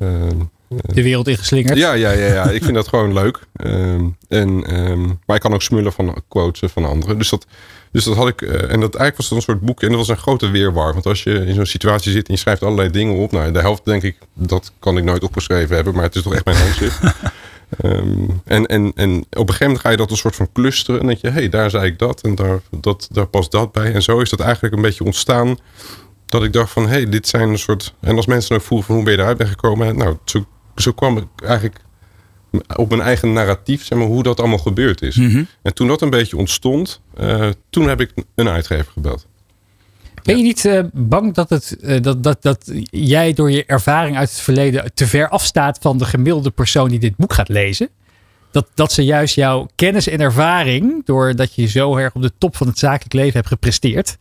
ehm, 0.00 0.38
De 0.68 1.02
wereld 1.02 1.28
ingeslingerd. 1.28 1.78
ja, 1.78 1.92
ja, 1.92 2.10
ja, 2.10 2.26
ja. 2.26 2.50
ik 2.50 2.62
vind 2.62 2.74
dat 2.74 2.88
gewoon 2.88 3.12
leuk. 3.12 3.38
Ehm, 3.52 4.04
en, 4.28 4.64
ehm, 4.64 5.02
maar 5.26 5.36
ik 5.36 5.42
kan 5.42 5.54
ook 5.54 5.62
smullen 5.62 5.92
van 5.92 6.22
quotes 6.28 6.70
van 6.72 6.84
anderen. 6.84 7.18
Dus 7.18 7.28
dat, 7.30 7.46
dus 7.92 8.04
dat 8.04 8.16
had 8.16 8.28
ik. 8.28 8.42
en 8.42 8.80
dat 8.80 8.94
eigenlijk 8.94 9.16
was 9.16 9.28
het 9.28 9.36
een 9.38 9.42
soort 9.42 9.60
boek. 9.60 9.82
En 9.82 9.88
dat 9.88 9.96
was 9.98 10.08
een 10.08 10.16
grote 10.16 10.50
weerwar. 10.50 10.92
Want 10.92 11.06
als 11.06 11.22
je 11.22 11.46
in 11.46 11.54
zo'n 11.54 11.66
situatie 11.66 12.12
zit 12.12 12.26
en 12.28 12.34
je 12.34 12.40
schrijft 12.40 12.62
allerlei 12.62 12.90
dingen 12.90 13.14
op. 13.14 13.32
Nou, 13.32 13.52
de 13.52 13.60
helft 13.60 13.84
denk 13.84 14.02
ik, 14.02 14.16
dat 14.34 14.72
kan 14.78 14.96
ik 14.96 15.04
nooit 15.04 15.22
opgeschreven 15.24 15.74
hebben. 15.74 15.94
Maar 15.94 16.02
het 16.04 16.14
is 16.14 16.22
toch 16.22 16.34
echt 16.34 16.44
mijn 16.44 16.56
handschrift. 16.56 16.98
Ehm, 17.78 18.28
en, 18.44 18.66
en, 18.66 18.92
en 18.94 19.18
op 19.18 19.24
een 19.30 19.46
gegeven 19.46 19.66
moment 19.66 19.80
ga 19.80 19.90
je 19.90 19.96
dat 19.96 20.10
een 20.10 20.16
soort 20.16 20.36
van 20.36 20.52
clusteren. 20.52 21.00
En 21.00 21.06
denk 21.06 21.18
je, 21.18 21.28
hé, 21.28 21.32
hey, 21.32 21.48
daar 21.48 21.70
zei 21.70 21.86
ik 21.86 21.98
dat. 21.98 22.20
En 22.20 22.34
daar, 22.34 22.60
dat, 22.80 23.08
daar 23.12 23.26
past 23.26 23.50
dat 23.50 23.72
bij. 23.72 23.92
En 23.92 24.02
zo 24.02 24.20
is 24.20 24.30
dat 24.30 24.40
eigenlijk 24.40 24.74
een 24.74 24.82
beetje 24.82 25.04
ontstaan. 25.04 25.58
Dat 26.26 26.42
ik 26.42 26.52
dacht 26.52 26.72
van, 26.72 26.82
hé, 26.82 26.88
hey, 26.88 27.08
dit 27.08 27.28
zijn 27.28 27.48
een 27.48 27.58
soort... 27.58 27.94
En 28.00 28.16
als 28.16 28.26
mensen 28.26 28.56
ook 28.56 28.62
vroegen 28.62 28.86
van, 28.86 28.94
hoe 28.96 29.04
ben 29.04 29.12
je 29.12 29.18
eruit 29.18 29.36
bent 29.36 29.50
gekomen? 29.50 29.96
Nou, 29.96 30.16
zo, 30.24 30.44
zo 30.76 30.92
kwam 30.92 31.16
ik 31.16 31.26
eigenlijk 31.42 31.80
op 32.76 32.88
mijn 32.88 33.00
eigen 33.00 33.32
narratief, 33.32 33.84
zeg 33.84 33.98
maar, 33.98 34.06
hoe 34.06 34.22
dat 34.22 34.40
allemaal 34.40 34.58
gebeurd 34.58 35.02
is. 35.02 35.16
Mhm. 35.16 35.44
En 35.62 35.74
toen 35.74 35.88
dat 35.88 36.02
een 36.02 36.10
beetje 36.10 36.36
ontstond, 36.36 37.00
eh, 37.16 37.48
toen 37.70 37.88
heb 37.88 38.00
ik 38.00 38.12
een 38.34 38.48
uitgever 38.48 38.92
gebeld. 38.92 39.26
Ben 40.22 40.36
je 40.36 40.42
niet 40.42 40.64
eh, 40.64 40.82
bang 40.92 41.34
dat, 41.34 41.50
het, 41.50 41.76
eh, 41.80 42.02
dat, 42.02 42.22
dat, 42.22 42.42
dat 42.42 42.70
jij 42.90 43.32
door 43.32 43.50
je 43.50 43.64
ervaring 43.66 44.16
uit 44.16 44.30
het 44.30 44.40
verleden 44.40 44.90
te 44.94 45.06
ver 45.06 45.28
afstaat 45.28 45.78
van 45.80 45.98
de 45.98 46.04
gemiddelde 46.04 46.50
persoon 46.50 46.88
die 46.88 46.98
dit 46.98 47.16
boek 47.16 47.32
gaat 47.32 47.48
lezen? 47.48 47.88
Dat, 48.50 48.66
dat 48.74 48.92
ze 48.92 49.04
juist 49.04 49.34
jouw 49.34 49.68
kennis 49.74 50.08
en 50.08 50.20
ervaring, 50.20 51.06
doordat 51.06 51.54
je 51.54 51.66
zo 51.66 51.96
erg 51.96 52.14
op 52.14 52.22
de 52.22 52.32
top 52.38 52.56
van 52.56 52.66
het 52.66 52.78
zakelijk 52.78 53.12
leven 53.12 53.32
hebt 53.34 53.48
gepresteerd, 53.48 54.16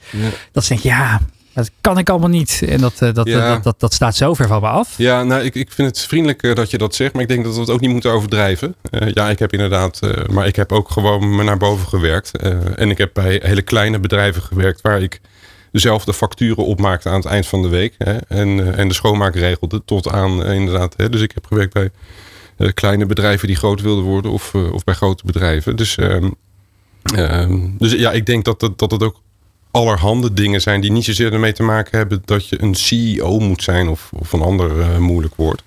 dat 0.51 0.63
ze 0.63 0.73
denken, 0.73 0.89
ja, 0.89 1.19
dat 1.53 1.71
kan 1.81 1.97
ik 1.97 2.09
allemaal 2.09 2.29
niet. 2.29 2.61
En 2.67 2.79
dat, 2.81 2.93
eh, 3.01 3.13
dat, 3.13 3.27
Ja. 3.27 3.53
dat, 3.53 3.63
dat, 3.63 3.79
dat 3.79 3.93
staat 3.93 4.15
zo 4.15 4.33
ver 4.33 4.47
van 4.47 4.61
me 4.61 4.67
af. 4.67 4.97
Ja, 4.97 5.23
nou, 5.23 5.43
ik, 5.43 5.55
ik 5.55 5.71
vind 5.71 5.87
het 5.87 5.99
vriendelijk 5.99 6.55
dat 6.55 6.71
je 6.71 6.77
dat 6.77 6.95
zegt, 6.95 7.13
maar 7.13 7.21
ik 7.21 7.27
denk 7.27 7.43
dat 7.43 7.53
we 7.53 7.59
het 7.59 7.69
ook 7.69 7.79
niet 7.79 7.89
moeten 7.89 8.11
overdrijven. 8.11 8.75
Ja, 9.13 9.29
ik 9.29 9.39
heb 9.39 9.53
inderdaad, 9.53 9.99
maar 10.31 10.47
ik 10.47 10.55
heb 10.55 10.71
ook 10.71 10.91
gewoon 10.91 11.35
me 11.35 11.43
naar 11.43 11.57
boven 11.57 11.87
gewerkt. 11.87 12.31
En 12.75 12.89
ik 12.89 12.97
heb 12.97 13.13
bij 13.13 13.39
hele 13.43 13.61
kleine 13.61 13.99
bedrijven 13.99 14.41
gewerkt 14.41 14.81
waar 14.81 15.01
ik 15.01 15.21
zelf 15.71 16.05
de 16.05 16.13
facturen 16.13 16.65
opmaakte 16.65 17.09
aan 17.09 17.15
het 17.15 17.25
eind 17.25 17.47
van 17.47 17.61
de 17.61 17.67
week. 17.67 17.95
Hè, 17.97 18.17
en, 18.17 18.59
eh, 18.59 18.79
en 18.79 18.87
de 18.87 18.93
schoonmaak 18.93 19.35
regelde 19.35 19.81
tot 19.85 20.09
aan 20.09 20.43
eh, 20.43 20.55
inderdaad. 20.55 20.93
Hè, 20.97 21.09
dus 21.09 21.21
ik 21.21 21.31
heb 21.33 21.45
gewerkt 21.45 21.73
bij 21.73 21.89
eh, 22.57 22.69
kleine 22.73 23.05
bedrijven 23.05 23.47
die 23.47 23.55
groot 23.55 23.81
wilden 23.81 24.03
worden 24.03 24.31
of, 24.31 24.55
of 24.55 24.83
bij 24.83 24.93
grote 24.93 25.25
bedrijven. 25.25 25.75
Dus, 25.75 25.97
ehm, 25.97 26.29
ehm, 27.03 27.67
dus 27.77 27.91
ja, 27.91 28.11
ik 28.11 28.25
denk 28.25 28.45
dat, 28.45 28.59
dat, 28.59 28.79
dat 28.79 28.91
het 28.91 29.03
ook 29.03 29.21
allerhande 29.71 30.33
dingen 30.33 30.61
zijn 30.61 30.81
die 30.81 30.91
niet 30.91 31.05
zozeer 31.05 31.33
ermee 31.33 31.53
te 31.53 31.63
maken 31.63 31.97
hebben 31.97 32.21
dat 32.25 32.47
je 32.47 32.61
een 32.61 32.75
CEO 32.75 33.39
moet 33.39 33.63
zijn 33.63 33.87
of, 33.87 34.09
of 34.13 34.33
een 34.33 34.41
ander 34.41 35.01
moeilijk 35.01 35.35
woord. 35.35 35.63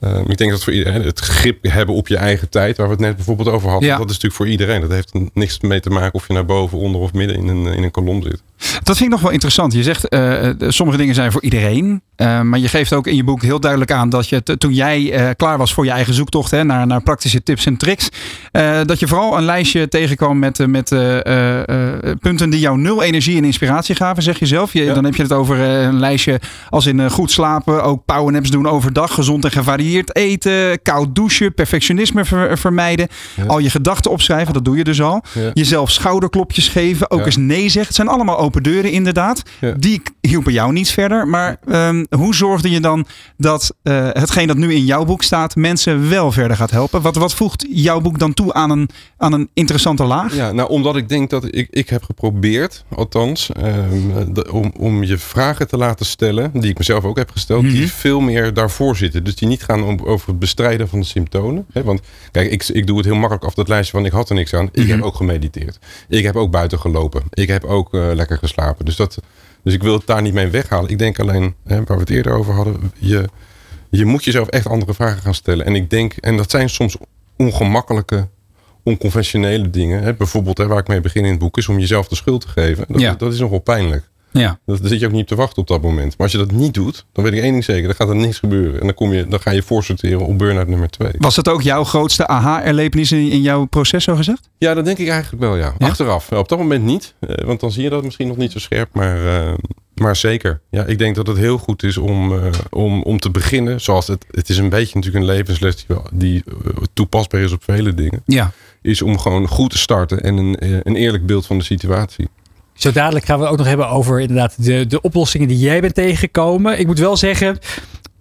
Ehm, 0.00 0.30
ik 0.30 0.36
denk 0.36 0.50
dat 0.50 0.64
voor 0.64 0.72
iedereen 0.72 1.02
het 1.02 1.18
grip 1.18 1.58
hebben 1.62 1.94
op 1.94 2.08
je 2.08 2.16
eigen 2.16 2.48
tijd, 2.48 2.76
waar 2.76 2.86
we 2.86 2.92
het 2.92 3.02
net 3.02 3.16
bijvoorbeeld 3.16 3.48
over 3.48 3.70
hadden, 3.70 3.88
Ja. 3.88 3.96
dat 3.96 4.04
is 4.04 4.12
natuurlijk 4.12 4.34
voor 4.34 4.48
iedereen. 4.48 4.80
Dat 4.80 4.90
heeft 4.90 5.12
niks 5.32 5.60
mee 5.60 5.80
te 5.80 5.90
maken 5.90 6.14
of 6.14 6.26
je 6.26 6.32
naar 6.32 6.44
boven, 6.44 6.78
onder 6.78 7.00
of 7.00 7.12
midden 7.12 7.36
in 7.36 7.48
een, 7.48 7.66
in 7.66 7.82
een 7.82 7.90
kolom 7.90 8.22
zit. 8.22 8.42
Dat 8.82 8.96
vind 8.96 9.00
ik 9.00 9.08
nog 9.10 9.20
wel 9.20 9.30
interessant. 9.30 9.72
Je 9.72 9.82
zegt, 9.82 10.08
eh, 10.08 10.48
eh, 10.48 10.54
sommige 10.68 10.98
dingen 10.98 11.14
zijn 11.14 11.32
voor 11.32 11.42
iedereen. 11.42 12.02
Eh, 12.16 12.40
maar 12.40 12.58
je 12.58 12.68
geeft 12.68 12.92
ook 12.92 13.06
in 13.06 13.16
je 13.16 13.24
boek 13.24 13.42
heel 13.42 13.60
duidelijk 13.60 13.92
aan 13.92 14.08
dat 14.08 14.28
je 14.28 14.42
toen 14.42 14.72
jij 14.72 15.34
klaar 15.36 15.58
was 15.58 15.72
voor 15.72 15.84
je 15.84 15.90
eigen 15.90 16.14
zoektocht 16.14 16.50
hè, 16.50 16.64
naar, 16.64 16.86
naar 16.86 17.02
praktische 17.02 17.42
tips 17.42 17.66
en 17.66 17.76
tricks. 17.76 18.08
dat 18.84 18.98
je 19.00 19.08
vooral 19.08 19.36
een 19.36 19.44
lijstje 19.44 19.88
tegenkwam 19.88 20.38
met, 20.38 20.66
met 20.66 20.88
punten 22.20 22.50
die 22.50 22.60
jou 22.60 22.78
nul 22.78 23.02
energie 23.02 23.36
en 23.36 23.44
inspiratie 23.44 23.94
gaven, 23.94 24.22
zeg 24.22 24.38
je 24.38 24.46
zelf. 24.46 24.72
Je, 24.72 24.84
Ja. 24.84 24.94
Dan 24.94 25.04
heb 25.04 25.14
je 25.14 25.22
het 25.22 25.32
over 25.32 25.58
een 25.60 25.98
lijstje 25.98 26.40
als 26.68 26.86
in 26.86 27.10
goed 27.10 27.30
slapen, 27.30 27.82
ook 27.84 28.04
powernaps 28.04 28.50
doen 28.50 28.68
overdag, 28.68 29.14
gezond 29.14 29.44
en 29.44 29.50
gevarieerd 29.50 30.16
eten, 30.16 30.82
koud 30.82 31.14
douchen, 31.14 31.54
perfectionisme 31.54 32.24
ver- 32.24 32.58
vermijden. 32.58 33.08
Ja. 33.36 33.44
Al 33.44 33.58
je 33.58 33.70
gedachten 33.70 34.10
opschrijven, 34.10 34.54
dat 34.54 34.64
doe 34.64 34.76
je 34.76 34.84
dus 34.84 35.02
al. 35.02 35.22
Ja. 35.32 35.50
Jezelf 35.54 35.90
schouderklopjes 35.90 36.68
geven, 36.68 37.10
ook 37.10 37.26
eens 37.26 37.36
nee 37.36 37.62
zeggen. 37.62 37.82
Het 37.86 37.94
zijn 37.94 38.08
allemaal 38.08 38.38
open 38.38 38.49
deuren 38.58 38.90
inderdaad. 38.92 39.42
Ja. 39.60 39.72
Die 39.72 40.02
hielpen 40.20 40.52
jou 40.52 40.72
niet 40.72 40.90
verder. 40.90 41.28
Maar 41.28 41.56
ehm, 41.66 42.04
hoe 42.10 42.34
zorgde 42.34 42.70
je 42.70 42.80
dan 42.80 43.06
dat 43.36 43.74
eh, 43.82 44.08
hetgeen 44.12 44.46
dat 44.46 44.56
nu 44.56 44.74
in 44.74 44.84
jouw 44.84 45.04
boek 45.04 45.22
staat 45.22 45.56
mensen 45.56 46.08
wel 46.08 46.32
verder 46.32 46.56
gaat 46.56 46.70
helpen? 46.70 47.02
Wat, 47.02 47.16
wat 47.16 47.34
voegt 47.34 47.66
jouw 47.70 48.00
boek 48.00 48.18
dan 48.18 48.34
toe 48.34 48.52
aan 48.52 48.70
een, 48.70 48.88
aan 49.16 49.32
een 49.32 49.48
interessante 49.54 50.04
laag? 50.04 50.34
Ja, 50.34 50.52
nou, 50.52 50.68
omdat 50.68 50.96
ik 50.96 51.08
denk 51.08 51.30
dat 51.30 51.44
ik, 51.54 51.68
ik 51.70 51.88
heb 51.88 52.02
geprobeerd, 52.02 52.84
althans, 52.94 53.50
ehm, 53.52 54.32
de- 54.32 54.52
om, 54.52 54.72
om 54.78 55.02
je 55.04 55.18
vragen 55.18 55.68
te 55.68 55.76
laten 55.76 56.06
stellen, 56.06 56.50
die 56.54 56.70
ik 56.70 56.78
mezelf 56.78 57.04
ook 57.04 57.16
heb 57.16 57.30
gesteld, 57.30 57.62
Mhm. 57.62 57.72
die 57.72 57.92
veel 57.92 58.20
meer 58.20 58.54
daarvoor 58.54 58.96
zitten. 58.96 59.24
Dus 59.24 59.34
die 59.36 59.48
niet 59.48 59.62
gaan 59.62 59.82
om, 59.84 59.98
over 60.04 60.28
het 60.28 60.38
bestrijden 60.38 60.88
van 60.88 61.00
de 61.00 61.06
symptomen. 61.06 61.66
Hè? 61.72 61.82
Want 61.82 62.00
kijk, 62.30 62.50
ik, 62.50 62.68
ik 62.68 62.86
doe 62.86 62.96
het 62.96 63.06
heel 63.06 63.14
makkelijk 63.14 63.44
af 63.44 63.54
dat 63.54 63.68
lijstje 63.68 63.96
van 63.96 64.06
ik 64.06 64.12
had 64.12 64.28
er 64.28 64.34
niks 64.34 64.54
aan. 64.54 64.68
Ik 64.72 64.82
Mhm. 64.82 64.90
heb 64.90 65.02
ook 65.02 65.14
gemediteerd. 65.14 65.78
Ik 66.08 66.24
heb 66.24 66.36
ook 66.36 66.50
buiten 66.50 66.78
gelopen. 66.78 67.22
Ik 67.30 67.48
heb 67.48 67.64
ook 67.64 67.94
eh, 67.94 68.06
lekker 68.14 68.38
geslapen. 68.40 68.84
Dus, 68.84 68.96
dat, 68.96 69.18
dus 69.62 69.74
ik 69.74 69.82
wil 69.82 69.92
het 69.94 70.06
daar 70.06 70.22
niet 70.22 70.34
mee 70.34 70.48
weghalen. 70.48 70.90
Ik 70.90 70.98
denk 70.98 71.18
alleen, 71.18 71.54
hè, 71.64 71.76
waar 71.76 71.96
we 71.96 72.02
het 72.02 72.10
eerder 72.10 72.32
over 72.32 72.54
hadden, 72.54 72.92
je, 72.98 73.28
je 73.90 74.04
moet 74.04 74.24
jezelf 74.24 74.48
echt 74.48 74.66
andere 74.66 74.94
vragen 74.94 75.22
gaan 75.22 75.34
stellen. 75.34 75.66
En 75.66 75.74
ik 75.74 75.90
denk, 75.90 76.12
en 76.12 76.36
dat 76.36 76.50
zijn 76.50 76.68
soms 76.68 76.96
ongemakkelijke 77.36 78.28
onconventionele 78.82 79.70
dingen. 79.70 80.02
Hè, 80.02 80.14
bijvoorbeeld 80.14 80.58
hè, 80.58 80.66
waar 80.66 80.78
ik 80.78 80.88
mee 80.88 81.00
begin 81.00 81.24
in 81.24 81.30
het 81.30 81.38
boek 81.38 81.58
is 81.58 81.68
om 81.68 81.78
jezelf 81.78 82.08
de 82.08 82.14
schuld 82.14 82.40
te 82.40 82.48
geven. 82.48 82.84
Dat, 82.88 83.00
Ja. 83.00 83.14
dat 83.14 83.32
is 83.32 83.38
nogal 83.38 83.58
pijnlijk. 83.58 84.09
Ja. 84.32 84.58
Daar 84.66 84.76
zit 84.82 85.00
je 85.00 85.06
ook 85.06 85.12
niet 85.12 85.22
op 85.22 85.26
te 85.28 85.34
wachten 85.34 85.58
op 85.62 85.66
dat 85.68 85.82
moment. 85.82 86.08
Maar 86.08 86.26
als 86.26 86.32
je 86.32 86.38
dat 86.38 86.50
niet 86.52 86.74
doet, 86.74 87.04
dan 87.12 87.24
weet 87.24 87.32
ik 87.32 87.42
één 87.42 87.52
ding 87.52 87.64
zeker. 87.64 87.82
Dan 87.86 87.94
gaat 87.94 88.08
er 88.08 88.16
niks 88.16 88.38
gebeuren. 88.38 88.80
En 88.80 88.86
dan, 88.86 88.94
kom 88.94 89.12
je, 89.12 89.26
dan 89.28 89.40
ga 89.40 89.50
je 89.50 89.62
voorsorteren 89.62 90.26
op 90.26 90.38
burn-out 90.38 90.68
nummer 90.68 90.90
twee. 90.90 91.12
Was 91.18 91.34
dat 91.34 91.48
ook 91.48 91.62
jouw 91.62 91.84
grootste 91.84 92.26
aha-erlevenis 92.26 93.12
in, 93.12 93.30
in 93.30 93.42
jouw 93.42 93.64
proces, 93.64 94.04
zo 94.04 94.14
gezegd? 94.16 94.48
Ja, 94.58 94.74
dat 94.74 94.84
denk 94.84 94.98
ik 94.98 95.08
eigenlijk 95.08 95.42
wel, 95.42 95.56
ja. 95.56 95.74
Ja? 95.78 95.86
Achteraf. 95.86 96.32
Op 96.32 96.48
dat 96.48 96.58
moment 96.58 96.84
niet. 96.84 97.14
eh, 97.20 97.44
Want 97.44 97.60
dan 97.60 97.72
zie 97.72 97.82
je 97.82 97.90
dat 97.90 98.04
misschien 98.04 98.28
nog 98.28 98.36
niet 98.36 98.52
zo 98.52 98.58
scherp. 98.58 98.88
Maar, 98.92 99.26
eh, 99.46 99.52
maar 99.94 100.16
zeker. 100.16 100.60
Ja, 100.70 100.84
ik 100.84 100.98
denk 100.98 101.14
dat 101.16 101.26
het 101.26 101.36
heel 101.36 101.58
goed 101.58 101.82
is 101.82 101.96
om, 101.96 102.32
eh, 102.38 102.44
om, 102.70 103.02
om 103.02 103.18
te 103.18 103.30
beginnen. 103.30 103.80
Zoals 103.80 104.06
het, 104.06 104.26
het 104.30 104.48
is 104.48 104.56
een 104.58 104.68
beetje 104.68 104.94
natuurlijk 104.96 105.24
een 105.24 105.30
levensles 105.36 105.76
die, 105.76 105.84
wel- 105.88 106.06
die 106.12 106.44
toepasbaar 106.92 107.40
is 107.40 107.52
op 107.52 107.64
vele 107.64 107.94
dingen. 107.94 108.22
Ja. 108.26 108.52
Is 108.82 109.02
om 109.02 109.18
gewoon 109.18 109.48
goed 109.48 109.70
te 109.70 109.78
starten 109.78 110.22
en 110.22 110.36
een, 110.36 110.56
een 110.88 110.96
eerlijk 110.96 111.26
beeld 111.26 111.46
van 111.46 111.58
de 111.58 111.64
situatie. 111.64 112.28
Zo 112.80 112.92
dadelijk 112.92 113.24
gaan 113.24 113.38
we 113.40 113.46
ook 113.46 113.56
nog 113.56 113.66
hebben 113.66 113.88
over 113.88 114.20
inderdaad 114.20 114.64
de, 114.64 114.86
de 114.86 115.00
oplossingen 115.00 115.48
die 115.48 115.58
jij 115.58 115.80
bent 115.80 115.94
tegengekomen. 115.94 116.78
Ik 116.78 116.86
moet 116.86 116.98
wel 116.98 117.16
zeggen, 117.16 117.58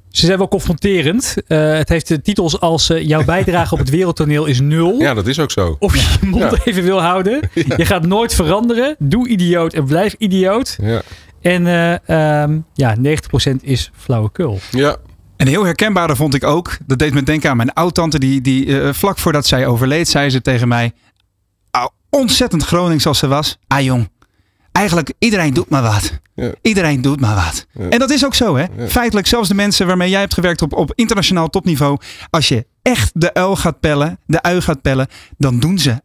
ze 0.09 0.25
zijn 0.25 0.37
wel 0.37 0.47
confronterend. 0.47 1.35
Eh, 1.47 1.73
het 1.73 1.89
heeft 1.89 2.07
de 2.07 2.21
titels 2.21 2.59
als 2.59 2.89
eh, 2.89 3.07
jouw 3.07 3.23
bijdrage 3.23 3.73
op 3.73 3.79
het 3.79 3.89
wereldtoneel 3.89 4.45
is 4.45 4.59
nul. 4.59 4.99
Ja, 4.99 5.13
dat 5.13 5.27
is 5.27 5.39
ook 5.39 5.51
zo. 5.51 5.75
Of 5.79 5.95
je 5.95 6.17
je 6.21 6.27
mond 6.27 6.43
Ja. 6.43 6.57
even 6.63 6.83
wil 6.83 7.01
houden. 7.01 7.49
Je 7.77 7.85
gaat 7.85 8.05
nooit 8.05 8.33
veranderen. 8.35 8.95
Doe 8.99 9.27
idioot 9.27 9.73
en 9.73 9.85
blijf 9.85 10.15
idioot. 10.17 10.77
Ja. 10.81 11.01
En 11.41 11.67
eh, 11.67 12.41
ehm, 12.43 12.59
ja, 12.73 12.95
90% 12.97 13.01
is 13.61 13.91
flauwekul. 13.95 14.59
Ja, 14.71 14.95
En 15.37 15.47
heel 15.47 15.63
herkenbaar 15.65 16.15
vond 16.15 16.33
ik 16.33 16.43
ook, 16.43 16.77
dat 16.85 16.99
deed 16.99 17.13
me 17.13 17.23
denken 17.23 17.49
aan 17.49 17.57
mijn 17.57 17.73
oud-tante, 17.73 18.19
die, 18.19 18.41
die 18.41 18.75
vlak 18.93 19.17
voordat 19.17 19.45
zij 19.47 19.67
overleed, 19.67 20.07
zei 20.07 20.29
ze 20.29 20.41
tegen 20.41 20.67
mij, 20.67 20.91
"Ah, 21.71 21.87
ontzettend 22.09 22.65
Gronings 22.65 23.05
als 23.05 23.19
ze 23.19 23.27
was, 23.27 23.57
ah 23.67 23.81
jong, 23.81 24.09
eigenlijk 24.71 25.13
iedereen 25.19 25.53
doet 25.53 25.69
maar 25.69 25.81
wat. 25.81 26.19
Ja. 26.35 26.51
Iedereen 26.61 27.01
doet 27.01 27.19
maar 27.19 27.35
wat. 27.35 27.65
Ja. 27.71 27.89
En 27.89 27.99
dat 27.99 28.09
is 28.09 28.25
ook 28.25 28.33
zo 28.35 28.55
hè. 28.55 28.65
Ja. 28.77 28.87
Feitelijk, 28.87 29.27
zelfs 29.27 29.47
de 29.47 29.53
mensen 29.55 29.87
waarmee 29.87 30.09
jij 30.09 30.19
hebt 30.19 30.33
gewerkt 30.33 30.61
op, 30.61 30.73
op 30.73 30.91
internationaal 30.95 31.49
topniveau, 31.49 31.97
als 32.29 32.47
je 32.47 32.65
echt 32.81 33.11
de 33.13 33.33
uil 33.33 33.55
gaat 33.55 33.79
pellen, 33.79 34.19
de 34.25 34.41
ui 34.41 34.61
gaat 34.61 34.81
pellen, 34.81 35.07
dan 35.37 35.59
doen 35.59 35.79
ze. 35.79 36.01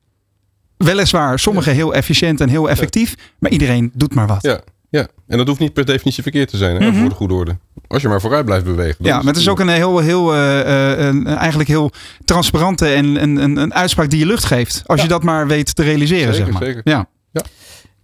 Weliswaar, 0.77 1.39
sommigen 1.39 1.73
heel 1.75 1.95
efficiënt 1.95 2.41
en 2.41 2.49
heel 2.49 2.71
effectief, 2.71 3.15
maar 3.39 3.51
iedereen 3.51 3.91
doet 3.95 4.15
maar 4.15 4.27
wat. 4.27 4.43
ja, 4.43 4.61
ja. 4.91 5.07
En 5.29 5.39
dat 5.39 5.47
hoeft 5.47 5.61
niet 5.61 5.73
per 5.73 5.85
definitie 5.85 6.23
verkeerd 6.23 6.49
te 6.49 6.57
zijn, 6.57 6.83
hè, 6.83 6.91
Mhm. 6.91 7.01
voor 7.01 7.09
de 7.09 7.15
goede 7.15 7.35
orde. 7.35 7.59
Als 7.87 8.03
je 8.03 8.09
maar 8.09 8.21
vooruit 8.21 8.45
blijft 8.45 8.65
bewegen. 8.65 9.05
Ja, 9.05 9.17
maar 9.17 9.27
het 9.27 9.37
is 9.37 9.49
ook 9.49 9.61
een 9.61 9.69
heel, 9.69 9.99
heel 9.99 10.35
eh, 10.35 10.61
eh, 10.93 11.07
een, 11.07 11.27
eigenlijk 11.27 11.69
heel 11.69 11.91
transparante 12.25 12.87
en 12.89 13.05
een, 13.23 13.37
een, 13.37 13.57
een 13.57 13.75
uitspraak 13.75 14.11
die 14.11 14.19
je 14.19 14.27
lucht 14.27 14.45
geeft. 14.45 14.83
Als 14.87 15.03
je 15.03 15.09
dat 15.09 15.23
maar 15.23 15.47
weet 15.47 15.75
te 15.75 15.83
realiseren, 15.83 16.35
Zeker, 16.35 16.53
zeg 16.53 16.61
maar. 16.61 16.63
zeker. 16.69 16.81
Ja. 16.85 17.07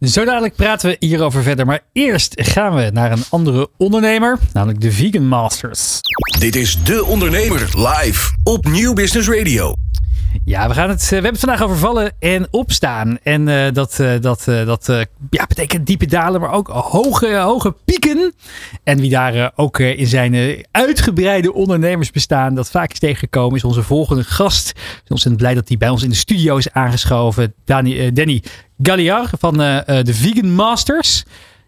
Zo 0.00 0.24
dadelijk 0.24 0.54
praten 0.54 0.90
we 0.90 0.96
hierover 0.98 1.42
verder. 1.42 1.66
Maar 1.66 1.80
eerst 1.92 2.32
gaan 2.36 2.74
we 2.74 2.90
naar 2.92 3.12
een 3.12 3.24
andere 3.30 3.68
ondernemer. 3.76 4.38
Namelijk 4.52 4.80
de 4.80 4.92
Vegan 4.92 5.26
Masters. 5.26 6.00
Dit 6.38 6.56
is 6.56 6.84
De 6.84 7.04
Ondernemer 7.04 7.60
live 7.60 8.32
op 8.42 8.68
Nieuw 8.68 8.92
Business 8.92 9.28
Radio. 9.28 9.74
Ja, 10.44 10.68
we, 10.68 10.74
gaan 10.74 10.88
het, 10.88 11.02
eh, 11.02 11.08
we 11.08 11.14
hebben 11.14 11.32
het 11.32 11.40
vandaag 11.40 11.62
over 11.62 11.76
vallen 11.76 12.12
en 12.18 12.48
opstaan. 12.50 13.18
En 13.22 13.48
eh, 13.48 13.72
dat, 13.72 14.00
eh, 14.00 14.12
dat, 14.20 14.44
dat 14.44 14.86
ja, 15.30 15.46
betekent 15.46 15.86
diepe 15.86 16.06
dalen, 16.06 16.40
maar 16.40 16.52
ook 16.52 16.68
hoge, 16.68 17.36
hoge 17.36 17.74
pieken. 17.84 18.34
En 18.84 19.00
wie 19.00 19.10
daar 19.10 19.52
ook 19.54 19.78
in 19.78 20.06
zijn 20.06 20.64
uitgebreide 20.70 21.52
ondernemersbestaan 21.52 22.54
dat 22.54 22.70
vaak 22.70 22.92
is 22.92 22.98
tegengekomen, 22.98 23.56
is 23.56 23.64
onze 23.64 23.82
volgende 23.82 24.24
gast. 24.24 24.68
Ik 24.68 24.76
ben 24.76 25.10
ontzettend 25.10 25.42
blij 25.42 25.54
dat 25.54 25.68
hij 25.68 25.76
bij 25.76 25.88
ons 25.88 26.02
in 26.02 26.10
de 26.10 26.14
studio 26.14 26.56
is 26.56 26.72
aangeschoven. 26.72 27.54
Dani, 27.64 28.12
Danny 28.12 28.42
Galliard 28.82 29.30
van 29.38 29.60
eh, 29.60 29.98
eh, 29.98 30.04
de 30.04 30.14
Vegan 30.14 30.50
Masters. 30.50 31.24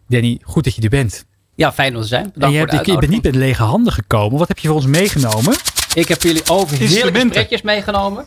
Danny, 0.08 0.38
goed 0.42 0.64
dat 0.64 0.74
je 0.74 0.82
er 0.82 0.88
bent. 0.88 1.24
Ja, 1.54 1.72
fijn 1.72 1.96
om 1.96 2.02
te 2.02 2.08
zijn. 2.08 2.24
En 2.24 2.30
Bedankt 2.34 2.54
je, 2.54 2.60
voor 2.62 2.70
hebt, 2.70 2.86
je 2.86 2.98
bent 2.98 3.12
niet 3.12 3.22
met 3.22 3.34
lege 3.34 3.62
handen 3.62 3.92
gekomen. 3.92 4.38
Wat 4.38 4.48
heb 4.48 4.58
je 4.58 4.68
voor 4.68 4.76
ons 4.76 4.86
meegenomen? 4.86 5.56
Ik 5.94 6.08
heb 6.08 6.22
jullie 6.22 6.48
over 6.48 6.78
heerlijke 6.78 7.20
gesprekjes 7.20 7.62
meegenomen. 7.62 8.26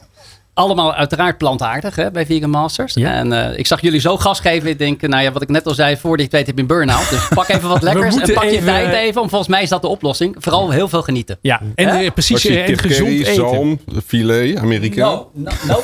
Allemaal 0.56 0.94
uiteraard 0.94 1.38
plantaardig 1.38 1.96
hè, 1.96 2.12
bij 2.12 2.26
Vegan 2.26 2.50
Masters. 2.50 2.94
Ja. 2.94 3.12
En 3.14 3.34
eh, 3.52 3.58
ik 3.60 3.68
zag 3.68 3.82
jullie 3.82 4.00
zo 4.00 4.18
gas 4.18 4.40
geven. 4.40 4.70
Ik 4.70 4.78
denk, 4.78 5.02
nou 5.02 5.24
ja, 5.24 5.32
wat 5.32 5.42
ik 5.42 5.50
net 5.50 5.66
al 5.68 5.74
zei, 5.74 5.98
voordat 5.98 6.20
je 6.20 6.24
het 6.24 6.32
weet 6.32 6.46
heb 6.46 6.56
je 6.56 6.62
een 6.62 6.68
burn-out. 6.68 7.10
Dus 7.10 7.28
pak 7.28 7.48
even 7.48 7.70
wat 7.70 7.82
lekkers 7.92 8.16
en 8.16 8.34
pak 8.34 8.44
je 8.44 8.50
even- 8.50 8.66
tijd 8.66 8.94
even. 8.94 9.14
Want 9.14 9.30
volgens 9.30 9.50
mij 9.50 9.62
is 9.62 9.70
dat 9.70 9.82
de 9.82 9.88
oplossing. 9.88 10.36
Vooral 10.40 10.70
heel 10.72 10.90
veel 10.90 11.02
genieten. 11.02 11.38
Ja, 11.42 11.62
en 11.76 11.88
Hè? 11.88 12.04
eh, 12.04 12.12
precies 12.12 12.42
je 12.42 12.50
eh, 12.64 12.70
en 12.70 12.78
gezond 12.80 13.10
curry, 13.10 13.22
eten. 13.22 13.36
zalm, 13.36 13.80
filet, 14.06 14.58
Amerikaan. 14.58 15.12
No, 15.12 15.30
no, 15.34 15.52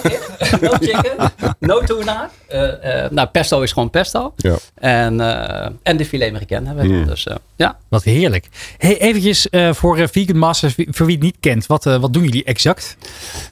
no 0.62 0.70
chicken, 0.80 1.32
no 1.60 1.80
tuna. 1.82 2.30
Eh, 2.48 3.04
eh, 3.04 3.12
nou, 3.12 3.28
pesto 3.28 3.62
is 3.62 3.72
gewoon 3.72 3.90
pesto. 3.90 4.34
Ja. 4.38 4.56
En, 4.76 5.22
eh, 5.22 5.70
en 5.84 5.98
de 5.98 6.06
filet 6.06 6.30
americain 6.30 6.66
hebben 6.68 6.88
we. 6.88 6.94
Mm. 6.94 7.06
Dus 7.06 7.28
eh, 7.28 7.36
ja. 7.56 7.78
Wat 7.90 8.04
heerlijk. 8.04 8.48
Hey, 8.78 8.98
eventjes 9.00 9.50
eh, 9.50 9.74
voor 9.74 9.98
eh, 9.98 10.08
Vegan 10.12 10.38
Masters, 10.38 10.76
voor 10.88 11.06
wie 11.06 11.16
het 11.16 11.24
niet 11.24 11.38
kent. 11.40 11.66
Wat, 11.66 11.86
eh, 11.86 11.98
wat 11.98 12.14
doen 12.14 12.24
jullie 12.24 12.44
exact? 12.44 12.98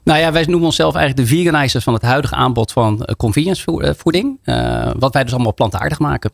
Nou 0.04 0.20
ja, 0.20 0.32
wij 0.32 0.44
noemen 0.46 0.66
onszelf 0.66 0.96
eigenlijk 0.96 1.09
de 1.14 1.26
veganizers 1.26 1.84
van 1.84 1.94
het 1.94 2.02
huidige 2.02 2.36
aanbod 2.36 2.72
van 2.72 3.04
eh, 3.04 3.16
convenience 3.16 3.82
eh, 3.82 3.94
voeding. 3.94 4.40
Eh, 4.44 4.92
wat 4.98 5.14
wij 5.14 5.24
dus 5.24 5.34
allemaal 5.34 5.54
plantaardig 5.54 6.00
maken. 6.00 6.32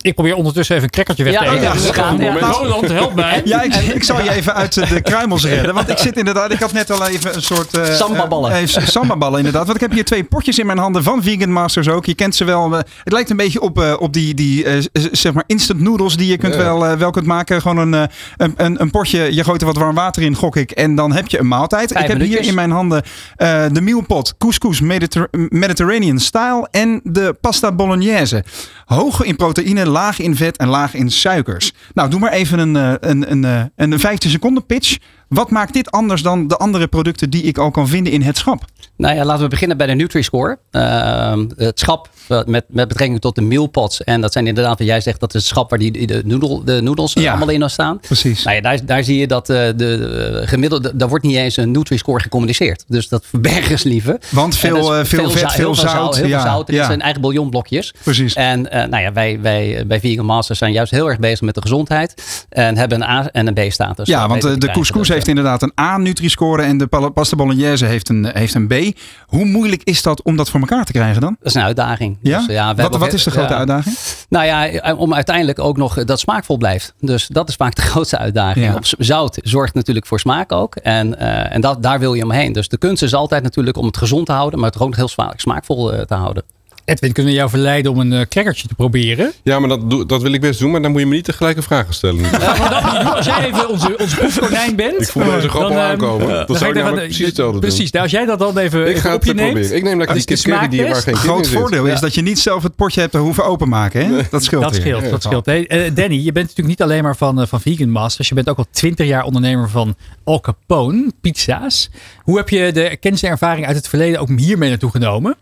Ik 0.00 0.14
probeer 0.14 0.34
ondertussen 0.34 0.74
even 0.74 0.86
een 0.86 0.92
crackertje 0.94 1.24
weg 1.24 1.32
Ja, 1.32 1.38
te 1.38 1.46
eten. 1.46 1.60
ja, 1.62 1.72
Dus 1.72 1.90
gaan, 1.90 2.18
ja. 2.18 2.38
Roland, 2.38 2.88
help 2.88 3.14
mij. 3.14 3.42
Ja, 3.44 3.62
ik, 3.62 3.74
ik 3.74 4.04
zal 4.04 4.22
je 4.22 4.30
even 4.32 4.54
uit 4.54 4.88
de 4.88 5.00
kruimels 5.10 5.44
redden. 5.44 5.74
Want 5.74 5.88
ik 5.88 5.98
zit 5.98 6.16
inderdaad, 6.16 6.52
ik 6.52 6.60
had 6.60 6.72
net 6.72 6.90
al 6.90 7.06
even 7.06 7.34
een 7.34 7.42
soort... 7.42 7.76
eh, 7.76 7.84
Sambaballen. 7.94 8.52
eh, 8.52 8.66
sambaballen 8.66 9.36
inderdaad. 9.38 9.64
Want 9.64 9.74
ik 9.74 9.80
heb 9.82 9.92
hier 9.92 10.04
twee 10.04 10.24
potjes 10.24 10.58
in 10.58 10.66
mijn 10.66 10.78
handen 10.78 11.02
van 11.02 11.22
Vegan 11.22 11.52
Masters 11.52 11.88
ook. 11.88 12.04
Je 12.06 12.14
kent 12.14 12.34
ze 12.34 12.44
wel. 12.44 12.72
eh, 12.72 12.78
het 13.04 13.12
lijkt 13.12 13.30
een 13.30 13.36
beetje 13.36 13.60
op, 13.60 13.80
eh, 13.80 13.94
op 13.98 14.12
die, 14.12 14.34
die 14.34 14.66
zeg 15.12 15.32
maar 15.32 15.44
instant 15.46 15.80
noodles 15.80 16.16
die 16.16 16.26
je 16.30 16.36
kunt 16.38 16.54
wel, 16.56 16.96
wel 16.96 17.10
kunt 17.10 17.26
maken. 17.26 17.60
Gewoon 17.60 17.92
een, 17.92 18.08
een, 18.36 18.54
een, 18.56 18.80
een 18.80 18.90
potje, 18.90 19.34
je 19.34 19.44
gooit 19.44 19.60
er 19.60 19.66
wat 19.66 19.76
warm 19.76 19.94
water 19.94 20.22
in, 20.22 20.34
gok 20.34 20.56
ik. 20.56 20.70
En 20.70 20.94
dan 20.94 21.12
heb 21.12 21.26
je 21.28 21.38
een 21.38 21.48
maaltijd. 21.48 21.92
Vijf 21.92 22.04
ik 22.04 22.10
heb 22.10 22.20
hier 22.20 22.40
in 22.40 22.54
mijn 22.54 22.70
handen 22.70 23.02
eh, 23.36 23.64
de 23.72 23.80
mealpot 23.80 24.34
couscous 24.38 24.80
Mediter- 24.80 25.28
Mediterranean 25.48 26.18
style 26.18 26.68
en 26.70 27.00
de 27.04 27.36
pasta 27.40 27.72
bolognese. 27.72 28.44
Hoog 28.84 29.22
in 29.22 29.36
proteïne, 29.36 29.54
laag 29.88 30.18
in 30.18 30.36
vet 30.36 30.56
en 30.56 30.68
laag 30.68 30.94
in 30.94 31.10
suikers. 31.10 31.72
Nou, 31.94 32.10
doe 32.10 32.20
maar 32.20 32.32
even 32.32 32.58
een, 32.58 32.76
eh, 32.76 33.10
een, 33.10 33.30
een, 33.30 33.44
eh, 33.44 33.62
een 33.76 34.00
15 34.00 34.30
seconden 34.30 34.66
pitch. 34.66 34.96
Wat 35.28 35.50
maakt 35.50 35.72
dit 35.72 35.90
anders 35.90 36.22
dan 36.22 36.48
de 36.48 36.56
andere 36.56 36.86
producten 36.86 37.30
die 37.30 37.42
ik 37.42 37.58
al 37.58 37.70
kan 37.70 37.88
vinden 37.88 38.12
in 38.12 38.22
het 38.22 38.36
schap? 38.36 38.64
Nou 38.96 39.14
ja, 39.16 39.24
laten 39.24 39.42
we 39.42 39.48
beginnen 39.48 39.76
bij 39.76 39.86
de 39.86 39.92
Nutri-Score. 39.94 40.58
Ehm, 40.70 41.44
het 41.56 41.78
schap 41.78 42.08
eh, 42.28 42.40
met, 42.44 42.64
met 42.68 42.88
betrekking 42.88 43.20
tot 43.20 43.34
de 43.34 43.40
mealpots. 43.42 44.04
En 44.04 44.20
dat 44.20 44.32
zijn 44.32 44.46
inderdaad, 44.46 44.78
wat 44.78 44.86
jij 44.86 45.00
zegt, 45.00 45.20
dat 45.20 45.34
is 45.34 45.40
het 45.40 45.48
schap 45.50 45.70
waar 45.70 45.78
die, 45.78 46.06
de, 46.06 46.22
noedel, 46.24 46.64
de 46.64 46.80
noedels 46.82 47.12
Ja. 47.12 47.30
allemaal 47.30 47.48
in 47.48 47.70
staan. 47.70 48.00
Precies. 48.00 48.44
Nou 48.44 48.56
ja, 48.56 48.62
daar, 48.62 48.84
daar 48.86 49.04
zie 49.04 49.18
je 49.18 49.26
dat 49.26 49.50
eh, 49.50 49.56
de 49.76 50.38
eh, 50.42 50.48
gemiddelde, 50.48 50.96
daar 50.96 51.08
wordt 51.08 51.24
niet 51.24 51.36
eens 51.36 51.56
een 51.56 51.70
Nutri-Score 51.70 52.20
gecommuniceerd. 52.22 52.84
Dus 52.88 53.08
dat 53.08 53.24
verbergen 53.30 53.78
ze 53.78 53.88
liever. 53.88 54.18
Want 54.30 54.56
veel, 54.56 54.94
eh, 54.94 55.04
veel 55.04 55.30
vet, 55.30 55.40
za- 55.40 55.48
veel 55.50 55.74
zout. 55.74 56.16
Heel 56.16 56.26
Ja, 56.26 56.40
veel 56.42 56.50
zout. 56.50 56.68
Het 56.68 56.84
zijn 56.84 57.00
eigen 57.00 57.20
bouillonblokjes. 57.20 57.94
Precies. 58.02 58.34
En 58.34 58.62
nou 58.62 58.98
ja, 58.98 59.12
wij, 59.12 59.38
wij 59.40 59.84
bij 59.86 60.00
Vegan 60.00 60.24
Masters 60.26 60.58
zijn 60.58 60.72
juist 60.72 60.90
heel 60.90 61.08
erg 61.08 61.18
bezig 61.18 61.40
met 61.40 61.54
de 61.54 61.60
gezondheid. 61.60 62.44
En 62.48 62.76
hebben 62.76 63.02
een 63.02 63.08
A- 63.08 63.28
en 63.32 63.46
een 63.56 63.68
B-status. 63.68 64.08
Ja, 64.08 64.28
want 64.28 64.42
de 64.60 64.70
couscous 64.70 65.08
heeft 65.08 65.28
inderdaad 65.28 65.62
een 65.62 65.72
A 65.80 65.96
Nutri-score 65.98 66.62
en 66.62 66.78
de 66.78 66.86
pasta 67.14 67.36
bolognese 67.36 67.84
heeft 67.86 68.08
een, 68.08 68.26
heeft 68.32 68.54
een 68.54 68.66
B. 68.66 68.85
Hoe 69.26 69.44
moeilijk 69.44 69.82
is 69.84 70.02
dat 70.02 70.22
om 70.22 70.36
dat 70.36 70.50
voor 70.50 70.60
elkaar 70.60 70.84
te 70.84 70.92
krijgen 70.92 71.20
dan? 71.20 71.36
Dat 71.38 71.46
is 71.48 71.54
een 71.54 71.62
uitdaging. 71.62 72.18
Ja? 72.22 72.38
Dus, 72.38 72.46
ja 72.46 72.74
wat, 72.74 72.96
wat 72.96 73.12
is 73.12 73.22
de 73.22 73.30
grote 73.30 73.52
ja. 73.52 73.58
uitdaging? 73.58 73.96
Nou 74.28 74.44
ja, 74.46 74.66
eh, 74.68 74.98
om 74.98 75.14
uiteindelijk 75.14 75.58
ook 75.58 75.76
nog 75.76 76.04
dat 76.04 76.20
smaakvol 76.20 76.56
blijft. 76.56 76.94
Dus 77.00 77.26
dat 77.26 77.48
is 77.48 77.54
vaak 77.54 77.74
de 77.74 77.82
grootste 77.90 78.18
uitdaging. 78.18 78.66
Ja. 78.66 78.74
Op 78.74 78.86
z- 78.86 78.92
zout 78.98 79.38
zorgt 79.42 79.74
natuurlijk 79.74 80.06
voor 80.06 80.20
smaak 80.20 80.52
ook. 80.52 80.76
En, 80.76 81.18
eh, 81.18 81.54
en 81.54 81.60
dat, 81.60 81.82
daar 81.82 81.98
wil 81.98 82.14
je 82.14 82.22
omheen. 82.24 82.52
Dus 82.52 82.68
de 82.68 82.78
kunst 82.78 83.02
is 83.02 83.14
altijd 83.14 83.42
natuurlijk 83.42 83.76
om 83.76 83.86
het 83.86 83.96
gezond 83.96 84.26
te 84.26 84.32
houden, 84.32 84.58
maar 84.60 84.70
het 84.70 84.80
ook 84.80 84.88
nog 84.88 84.96
heel 84.96 85.08
sma- 85.08 85.32
smaakvol 85.36 85.92
eh, 85.92 86.00
te 86.00 86.14
houden. 86.14 86.42
Edwin, 86.86 87.12
kunnen 87.12 87.32
we 87.32 87.38
jou 87.38 87.50
verleiden 87.50 87.92
om 87.92 87.98
een 87.98 88.12
uh, 88.12 88.20
crackertje 88.28 88.68
te 88.68 88.74
proberen? 88.74 89.32
Ja, 89.42 89.58
maar 89.58 89.68
dat, 89.68 89.90
doe- 89.90 90.06
dat 90.06 90.22
wil 90.22 90.32
ik 90.32 90.40
best 90.40 90.58
doen. 90.60 90.70
Maar 90.70 90.82
dan 90.82 90.90
moet 90.90 91.00
je 91.00 91.06
me 91.06 91.14
niet 91.14 91.24
tegelijkertijd 91.24 91.72
vragen 91.74 91.94
stellen. 91.94 92.22
Ja, 92.22 92.30
maar 92.58 92.70
dat 92.70 92.82
moet 92.82 92.92
je 92.92 92.98
doen. 92.98 93.14
Als 93.14 93.26
jij 93.26 93.46
even 93.46 93.68
onze, 93.68 93.98
onze 93.98 94.16
proefkonijn 94.16 94.76
bent. 94.76 95.00
Ik 95.00 95.08
voel 95.08 95.24
deze 95.24 95.48
grap 95.48 95.62
al 95.62 95.70
ehm, 95.70 95.78
aankomen. 95.78 96.46
dan 96.46 96.56
zou 96.56 96.70
ik 96.70 96.76
even- 96.76 96.94
precies 96.94 97.26
hetzelfde 97.26 97.52
doen. 97.52 97.60
Precies. 97.60 97.90
Nou, 97.90 98.02
als 98.04 98.12
jij 98.12 98.24
dat 98.24 98.38
dan 98.38 98.58
even, 98.58 98.80
Ik 98.80 98.86
even 98.86 99.00
ga 99.00 99.14
op 99.14 99.20
het 99.20 99.28
je 99.28 99.34
neemt. 99.34 99.52
proberen. 99.52 99.76
Ik 99.76 99.82
neem 99.82 99.98
lekker 99.98 100.16
Dat 100.16 100.26
die 100.26 100.36
is 100.36 100.42
de 100.42 100.48
kip 100.50 100.58
curry 100.60 100.76
die 100.76 100.86
waar 100.92 101.02
geen 101.02 101.16
Groot 101.16 101.48
voordeel 101.48 101.86
is 101.86 102.00
dat 102.00 102.14
je 102.14 102.22
niet 102.22 102.38
zelf 102.38 102.62
het 102.62 102.76
potje 102.76 103.00
hebt 103.00 103.14
hoeven 103.14 103.44
openmaken. 103.44 104.00
Hè? 104.06 104.22
Dat 104.30 104.44
scheelt 104.44 104.62
Dat 104.62 104.72
weer. 104.72 104.80
scheelt, 104.80 105.10
dat 105.10 105.22
scheelt. 105.22 105.46
Hey, 105.46 105.66
eh, 105.66 105.94
Danny, 105.94 106.14
je 106.16 106.32
bent 106.32 106.46
natuurlijk 106.48 106.68
niet 106.68 106.82
alleen 106.82 107.02
maar 107.02 107.16
van, 107.16 107.40
eh, 107.40 107.46
van 107.46 107.60
Vegan 107.60 107.90
Masters. 107.90 108.28
Je 108.28 108.34
bent 108.34 108.48
ook 108.48 108.58
al 108.58 108.66
twintig 108.70 109.06
jaar 109.06 109.24
ondernemer 109.24 109.68
van 109.70 109.94
Al 110.24 110.40
Capone 110.40 111.12
pizza's. 111.20 111.90
Hoe 112.22 112.36
heb 112.36 112.48
je 112.48 112.72
de 112.72 112.96
kennis 113.00 113.22
en 113.22 113.30
ervaring 113.30 113.66
uit 113.66 113.76
het 113.76 113.88
verleden 113.88 114.20
ook 114.20 114.28
hiermee 114.38 114.68
naartoe 114.68 114.90
genomen? 114.90 115.36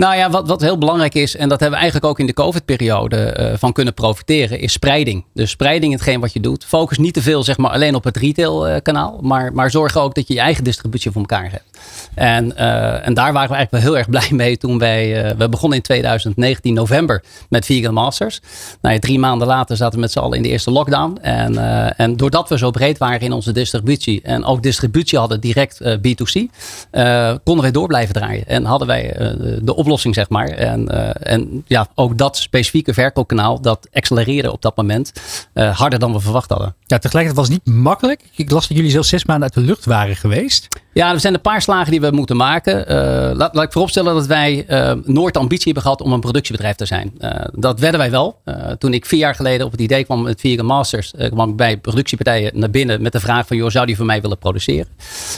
Nou 0.00 0.16
ja, 0.16 0.30
wat, 0.30 0.48
wat 0.48 0.60
heel 0.60 0.78
belangrijk 0.78 1.14
is, 1.14 1.36
en 1.36 1.48
dat 1.48 1.60
hebben 1.60 1.78
we 1.78 1.82
eigenlijk 1.82 2.12
ook 2.12 2.18
in 2.18 2.26
de 2.26 2.32
COVID-periode 2.32 3.16
eh, 3.16 3.52
van 3.56 3.72
kunnen 3.72 3.94
profiteren, 3.94 4.60
is 4.60 4.72
spreiding. 4.72 5.24
Dus 5.34 5.50
spreiding 5.50 5.92
in 5.92 5.98
hetgeen 5.98 6.20
wat 6.20 6.32
je 6.32 6.40
doet. 6.40 6.64
Focus 6.64 6.98
niet 6.98 7.14
te 7.14 7.22
veel 7.22 7.42
zeg 7.42 7.58
maar, 7.58 7.70
alleen 7.70 7.94
op 7.94 8.04
het 8.04 8.16
retailkanaal, 8.16 9.18
maar, 9.22 9.52
maar 9.52 9.70
zorg 9.70 9.96
ook 9.96 10.14
dat 10.14 10.28
je 10.28 10.34
je 10.34 10.40
eigen 10.40 10.64
distributie 10.64 11.10
voor 11.10 11.20
elkaar 11.20 11.50
hebt. 11.50 11.78
En, 12.14 12.56
eh, 12.56 13.06
en 13.06 13.14
daar 13.14 13.32
waren 13.32 13.50
we 13.50 13.56
eigenlijk 13.56 13.70
wel 13.70 13.80
heel 13.80 13.96
erg 13.96 14.08
blij 14.16 14.28
mee 14.30 14.56
toen 14.56 14.78
wij, 14.78 15.34
we 15.36 15.48
begonnen 15.48 15.78
in 15.78 15.84
2019 15.84 16.74
november 16.74 17.22
met 17.48 17.64
Vegan 17.64 17.94
Masters. 17.94 18.40
Nou, 18.80 18.94
ja, 18.94 19.00
drie 19.00 19.18
maanden 19.18 19.46
later 19.46 19.76
zaten 19.76 19.94
we 19.94 20.00
met 20.00 20.12
z'n 20.12 20.18
allen 20.18 20.36
in 20.36 20.42
de 20.42 20.48
eerste 20.48 20.70
lockdown. 20.70 21.18
En, 21.22 21.58
en 21.96 22.16
doordat 22.16 22.48
we 22.48 22.58
zo 22.58 22.70
breed 22.70 22.98
waren 22.98 23.20
in 23.20 23.32
onze 23.32 23.52
distributie 23.52 24.22
en 24.22 24.44
ook 24.44 24.62
distributie 24.62 25.18
hadden 25.18 25.40
direct 25.40 25.80
eh, 25.80 25.96
B2C, 25.96 26.50
eh, 26.90 27.34
konden 27.44 27.62
wij 27.62 27.72
door 27.72 27.86
blijven 27.86 28.14
draaien. 28.14 28.46
En 28.46 28.64
hadden 28.64 28.88
wij 28.88 29.14
de 29.62 29.74
oplossing, 29.74 29.88
zeg 29.98 30.28
maar. 30.28 30.48
En, 30.48 30.88
eh, 30.88 31.32
en 31.32 31.64
ja, 31.66 31.88
ook 31.94 32.18
dat 32.18 32.36
specifieke 32.36 32.94
verkoopkanaal, 32.94 33.60
dat 33.60 33.88
accelereerde 33.92 34.52
op 34.52 34.62
dat 34.62 34.76
moment 34.76 35.12
eh, 35.52 35.78
harder 35.78 35.98
dan 35.98 36.12
we 36.12 36.20
verwacht 36.20 36.50
hadden. 36.50 36.74
Ja, 36.86 36.98
tegelijkertijd 36.98 37.46
was 37.46 37.56
het 37.56 37.64
niet 37.64 37.76
makkelijk. 37.76 38.22
Ik 38.34 38.50
las 38.50 38.68
dat 38.68 38.76
jullie 38.76 38.92
zelfs 38.92 39.08
zes 39.08 39.24
maanden 39.24 39.44
uit 39.44 39.54
de 39.54 39.60
lucht 39.60 39.84
waren 39.84 40.16
geweest. 40.16 40.68
Ja, 40.92 41.12
er 41.12 41.20
zijn 41.20 41.34
een 41.34 41.40
paar 41.40 41.62
slagen 41.62 41.90
die 41.90 42.00
we 42.00 42.10
moeten 42.10 42.36
maken. 42.36 42.86
Eh, 42.86 42.96
laat, 43.36 43.54
laat 43.54 43.64
ik 43.64 43.72
vooropstellen 43.72 44.14
dat 44.14 44.26
wij 44.26 44.64
eh, 44.66 44.92
nooit 45.04 45.34
de 45.34 45.40
ambitie 45.40 45.64
hebben 45.64 45.82
gehad 45.82 46.00
om 46.00 46.12
een 46.12 46.20
productiebedrijf 46.20 46.76
te 46.76 46.86
zijn. 46.86 47.12
Eh, 47.18 47.30
dat 47.52 47.80
werden 47.80 48.00
wij 48.00 48.10
wel. 48.10 48.38
Toen 48.78 48.94
ik 48.94 49.06
vier 49.06 49.18
jaar 49.18 49.34
geleden 49.34 49.66
op 49.66 49.72
het 49.72 49.80
idee 49.80 50.04
kwam 50.04 50.22
met 50.22 50.40
Vegan 50.40 50.66
Masters, 50.66 51.12
kwam 51.30 51.50
ik 51.50 51.56
bij 51.56 51.76
productiepartijen 51.76 52.50
naar 52.54 52.70
binnen 52.70 53.02
met 53.02 53.12
de 53.12 53.20
vraag 53.20 53.46
van, 53.46 53.56
joh, 53.56 53.70
zou 53.70 53.86
die 53.86 53.96
voor 53.96 54.06
mij 54.06 54.20
willen 54.20 54.38
produceren? 54.38 54.86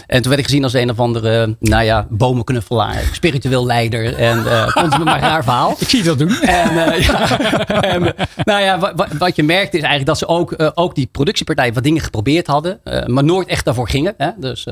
En 0.07 0.21
toen 0.21 0.29
werd 0.29 0.39
ik 0.39 0.45
gezien 0.47 0.63
als 0.65 0.73
een 0.73 0.91
of 0.91 0.99
andere, 1.01 1.57
nou 1.61 1.85
ja, 1.85 2.07
bomenknuffelaar, 2.11 3.03
spiritueel 3.13 3.67
leider 3.67 4.15
en 4.15 4.45
vond 4.71 4.99
me 4.99 5.05
maar 5.05 5.21
raar 5.21 5.43
verhaal. 5.45 5.77
Ik 5.79 5.89
zie 5.89 6.03
dat 6.03 6.19
doen. 6.19 6.41
En, 6.41 6.75
ja, 7.03 7.39
en, 7.81 8.15
nou 8.45 8.63
ja, 8.63 8.79
wa- 8.79 8.95
wa- 8.95 9.09
wat 9.19 9.37
je 9.37 9.43
merkt 9.43 9.75
is 9.75 9.81
eigenlijk 9.81 10.07
dat 10.07 10.19
ze 10.19 10.27
ook, 10.27 10.55
ook 10.75 10.95
die 10.95 11.09
productiepartijen 11.13 11.75
wat 11.75 11.83
dingen 11.83 12.03
geprobeerd 12.03 12.47
hadden, 12.47 12.81
maar 13.07 13.25
nooit 13.25 13.49
echt 13.49 13.65
daarvoor 13.65 13.89
gingen. 13.89 14.15
Hè? 14.17 14.29
Dus, 14.37 14.67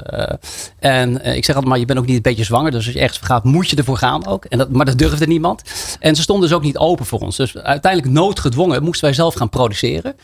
en 0.81 1.23
eh, 1.23 1.37
ik 1.37 1.45
zeg 1.45 1.55
altijd 1.55 1.73
maar, 1.73 1.79
je 1.79 1.87
bent 1.87 1.99
ook 1.99 2.07
niet 2.07 2.17
een 2.17 2.23
beetje 2.23 2.45
zwanger, 2.45 2.71
dus 2.71 2.85
als 2.85 2.95
je 2.95 3.01
ergens 3.01 3.19
gaat, 3.19 3.45
moet 3.45 3.71
je 3.71 3.77
ervoor 3.77 3.97
gaan 3.97 4.27
ook. 4.27 4.45
En 4.45 4.59
dat, 4.59 4.71
maar 4.71 4.87
dat 4.87 4.99
durfde 4.99 5.27
niemand. 5.27 5.63
En 6.01 6.17
ze 6.17 6.23
stonden 6.23 6.49
dus 6.49 6.57
ook 6.57 6.63
niet 6.63 6.79
open 6.79 7.07
voor 7.07 7.21
ons. 7.21 7.37
Dus 7.37 7.57
uiteindelijk 7.57 8.13
noodgedwongen 8.13 8.83
moesten 8.83 9.05
wij 9.05 9.15
zelf 9.15 9.35
gaan 9.35 9.49
produceren. 9.49 10.15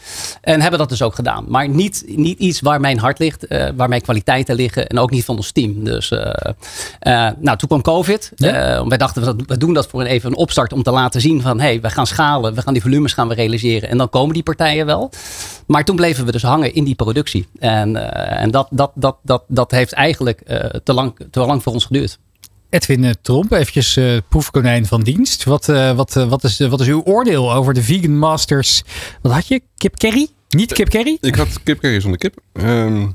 En 0.41 0.61
hebben 0.61 0.79
dat 0.79 0.89
dus 0.89 1.03
ook 1.03 1.15
gedaan. 1.15 1.45
Maar 1.49 1.69
niet, 1.69 2.05
niet 2.07 2.39
iets 2.39 2.61
waar 2.61 2.81
mijn 2.81 2.99
hart 2.99 3.19
ligt, 3.19 3.47
eh, 3.47 3.69
waar 3.77 3.89
mijn 3.89 4.03
kwaliteiten 4.03 4.55
liggen 4.55 4.87
en 4.87 4.99
ook 4.99 5.11
niet 5.11 5.25
van 5.25 5.37
ons 5.37 5.51
team. 5.51 5.85
Dus 5.85 6.11
eh, 6.11 7.29
nou, 7.39 7.57
toen 7.57 7.69
kwam 7.69 7.83
COVID. 7.83 8.33
Ja. 8.37 8.87
Wij 8.87 8.99
dachten, 8.99 9.25
we, 9.25 9.45
we 9.47 9.57
doen 9.57 9.75
dat 9.75 9.87
voor 9.87 10.01
een, 10.01 10.07
even 10.07 10.31
een 10.31 10.37
opstart 10.37 10.73
om 10.73 10.83
te 10.83 10.91
laten 10.91 11.21
zien 11.21 11.41
van, 11.41 11.61
hé, 11.61 11.67
hey, 11.67 11.81
we 11.81 11.91
gaan 11.91 12.07
schalen, 12.07 12.55
we 12.55 12.63
gaan 12.63 12.73
die 12.73 12.83
volumes 12.83 13.13
gaan 13.13 13.29
we 13.29 13.35
realiseren 13.35 13.89
en 13.89 13.99
dan 13.99 14.11
komen 14.11 14.35
die 14.35 14.43
partijen 14.43 14.87
wel. 14.87 15.11
Maar 15.67 15.85
toen 15.85 15.97
bleven 15.97 16.25
we 16.25 16.33
dus 16.33 16.43
hangen 16.43 16.75
in 16.75 16.85
die 16.85 16.95
productie. 16.95 17.47
En, 17.59 17.97
eh, 18.13 18.43
en 18.43 18.51
dat, 18.51 18.69
dat, 18.71 18.93
dat, 18.95 19.17
dat, 19.23 19.45
dat 19.49 19.71
heeft 19.71 19.93
eigenlijk 19.93 20.41
eh, 20.41 20.59
te, 20.85 20.93
lang, 20.93 21.17
te 21.31 21.41
lang 21.41 21.63
voor 21.63 21.73
ons 21.73 21.85
geduurd. 21.85 22.19
Edwin 22.71 23.05
eh, 23.05 23.11
Tromp, 23.23 23.53
eventjes 23.53 23.97
eh, 23.97 24.17
proefkonijn 24.29 24.87
van 24.87 25.03
dienst. 25.03 25.45
Wat, 25.45 25.69
eh, 25.69 25.97
wat, 25.97 26.15
wat, 26.15 26.45
is, 26.45 26.59
wat 26.59 26.81
is 26.81 26.87
uw 26.87 27.03
oordeel 27.05 27.53
over 27.53 27.75
de 27.75 27.83
Vegan 27.83 28.19
Masters? 28.19 28.83
Wat 29.23 29.33
had 29.33 29.49
je? 29.49 29.63
Kip 29.77 29.97
curry? 29.97 30.29
Niet 30.49 30.73
kip 30.73 30.89
curry? 30.89 31.19
Ik 31.21 31.35
had 31.35 31.63
kip 31.63 31.81
curry 31.81 32.01
zonder 32.01 32.19
kip. 32.19 32.39
Ehm, 32.53 33.07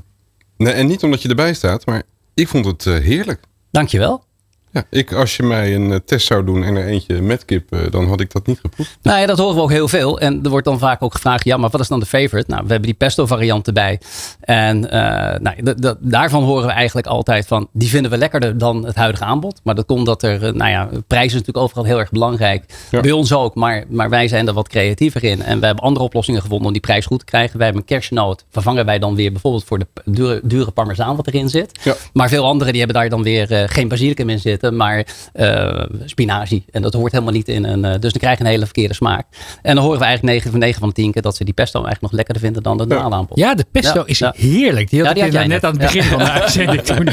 nee, 0.56 0.72
en 0.72 0.86
niet 0.86 1.02
omdat 1.02 1.22
je 1.22 1.28
erbij 1.28 1.54
staat, 1.54 1.86
maar 1.86 2.02
ik 2.34 2.48
vond 2.48 2.66
het 2.66 2.86
eh, 2.86 2.94
heerlijk. 2.94 3.40
Dankjewel. 3.70 4.24
Ja, 4.72 4.84
ik, 4.90 5.12
als 5.12 5.36
je 5.36 5.42
mij 5.42 5.74
een 5.74 5.92
eh, 5.92 5.98
test 6.04 6.26
zou 6.26 6.44
doen 6.44 6.64
en 6.64 6.76
er 6.76 6.86
eentje 6.86 7.22
met 7.22 7.44
kip, 7.44 7.72
eh, 7.72 7.80
dan 7.90 8.08
had 8.08 8.20
ik 8.20 8.32
dat 8.32 8.46
niet 8.46 8.60
geproefd. 8.60 8.98
Nou 9.02 9.20
ja, 9.20 9.26
dat 9.26 9.38
horen 9.38 9.54
we 9.54 9.60
ook 9.60 9.70
heel 9.70 9.88
veel. 9.88 10.20
En 10.20 10.40
er 10.42 10.50
wordt 10.50 10.66
dan 10.66 10.78
vaak 10.78 11.02
ook 11.02 11.12
gevraagd, 11.12 11.44
ja, 11.44 11.56
maar 11.56 11.70
wat 11.70 11.80
is 11.80 11.88
dan 11.88 12.00
de 12.00 12.06
favorite? 12.06 12.50
Nou, 12.50 12.62
we 12.62 12.68
hebben 12.68 12.88
die 12.88 12.94
pesto 12.94 13.26
variant 13.26 13.66
erbij. 13.66 14.00
En 14.40 14.90
eh, 14.90 15.40
nou, 15.40 15.96
daarvan 16.00 16.42
horen 16.42 16.66
we 16.66 16.72
eigenlijk 16.72 17.06
altijd 17.06 17.46
van, 17.46 17.68
die 17.72 17.88
vinden 17.88 18.10
we 18.10 18.16
lekkerder 18.16 18.58
dan 18.58 18.86
het 18.86 18.94
huidige 18.94 19.24
aanbod. 19.24 19.60
Maar 19.64 19.74
dat 19.74 19.86
komt 19.86 20.06
dat 20.06 20.22
er, 20.22 20.40
nou 20.56 20.70
ja, 20.70 20.88
prijs 21.06 21.26
is 21.26 21.32
natuurlijk 21.32 21.64
overal 21.64 21.84
heel 21.84 21.98
erg 21.98 22.10
belangrijk. 22.10 22.64
Ja. 22.90 23.00
Bij 23.00 23.12
ons 23.12 23.32
ook, 23.32 23.54
maar, 23.54 23.84
maar 23.88 24.10
wij 24.10 24.28
zijn 24.28 24.46
er 24.46 24.54
wat 24.54 24.68
creatiever 24.68 25.24
in. 25.24 25.42
En 25.42 25.60
we 25.60 25.66
hebben 25.66 25.84
andere 25.84 26.04
oplossingen 26.04 26.40
gevonden 26.40 26.66
om 26.66 26.72
die 26.72 26.82
prijs 26.82 27.06
goed 27.06 27.18
te 27.18 27.24
krijgen. 27.24 27.58
Wij 27.58 27.66
hebben 27.66 27.84
een 27.86 28.36
vervangen 28.50 28.84
wij 28.84 28.98
dan 28.98 29.14
weer 29.14 29.32
bijvoorbeeld 29.32 29.64
voor 29.64 29.78
de 29.78 29.86
dure, 30.04 30.40
dure 30.42 30.70
parmezaan 30.70 31.16
wat 31.16 31.26
erin 31.26 31.48
zit. 31.48 31.80
Ja. 31.82 31.94
Maar 32.12 32.28
veel 32.28 32.46
anderen 32.46 32.72
die 32.72 32.82
hebben 32.82 33.00
daar 33.00 33.10
dan 33.10 33.22
weer 33.22 33.68
geen 33.68 33.88
basilicum 33.88 34.28
in 34.28 34.38
zitten, 34.38 34.61
maar 34.70 35.06
eh, 35.32 35.84
spinazie. 36.04 36.64
En 36.70 36.82
dat 36.82 36.92
hoort 36.92 37.12
helemaal 37.12 37.32
niet 37.32 37.48
in 37.48 37.64
een. 37.64 37.84
eh, 37.84 37.90
dus 38.00 38.12
dan 38.12 38.20
krijg 38.20 38.38
je 38.38 38.44
een 38.44 38.50
hele 38.50 38.64
verkeerde 38.64 38.94
smaak. 38.94 39.26
En 39.62 39.74
dan 39.74 39.84
horen 39.84 39.98
we 39.98 40.04
eigenlijk 40.04 40.34
9 40.34 40.50
van 40.50 40.60
9 40.60 40.78
van 40.80 40.88
de 40.88 40.94
10 40.94 41.12
keer 41.12 41.22
dat 41.22 41.36
ze 41.36 41.44
die 41.44 41.54
pesto 41.54 41.74
eigenlijk 41.84 42.02
nog 42.02 42.12
lekkerder 42.12 42.42
vinden 42.42 42.62
dan 42.62 42.78
de 42.78 42.86
normale 42.86 43.14
aanbod. 43.14 43.38
Ja, 43.38 43.54
de 43.54 43.66
pesto 43.72 43.98
Ja, 43.98 44.06
is 44.06 44.18
ja. 44.18 44.34
heerlijk. 44.36 44.90
Die 44.90 44.98
had 45.04 45.08
Ja, 45.08 45.14
die 45.14 45.24
ik 45.24 45.32
had 45.32 45.40
jij 45.40 45.46
net 45.48 45.62
net. 45.62 45.64
aan 45.64 45.70
het 45.78 45.92
begin 45.92 46.02
van 46.02 46.18
de 46.18 46.30
uitzending 46.40 46.80
toen 46.82 47.08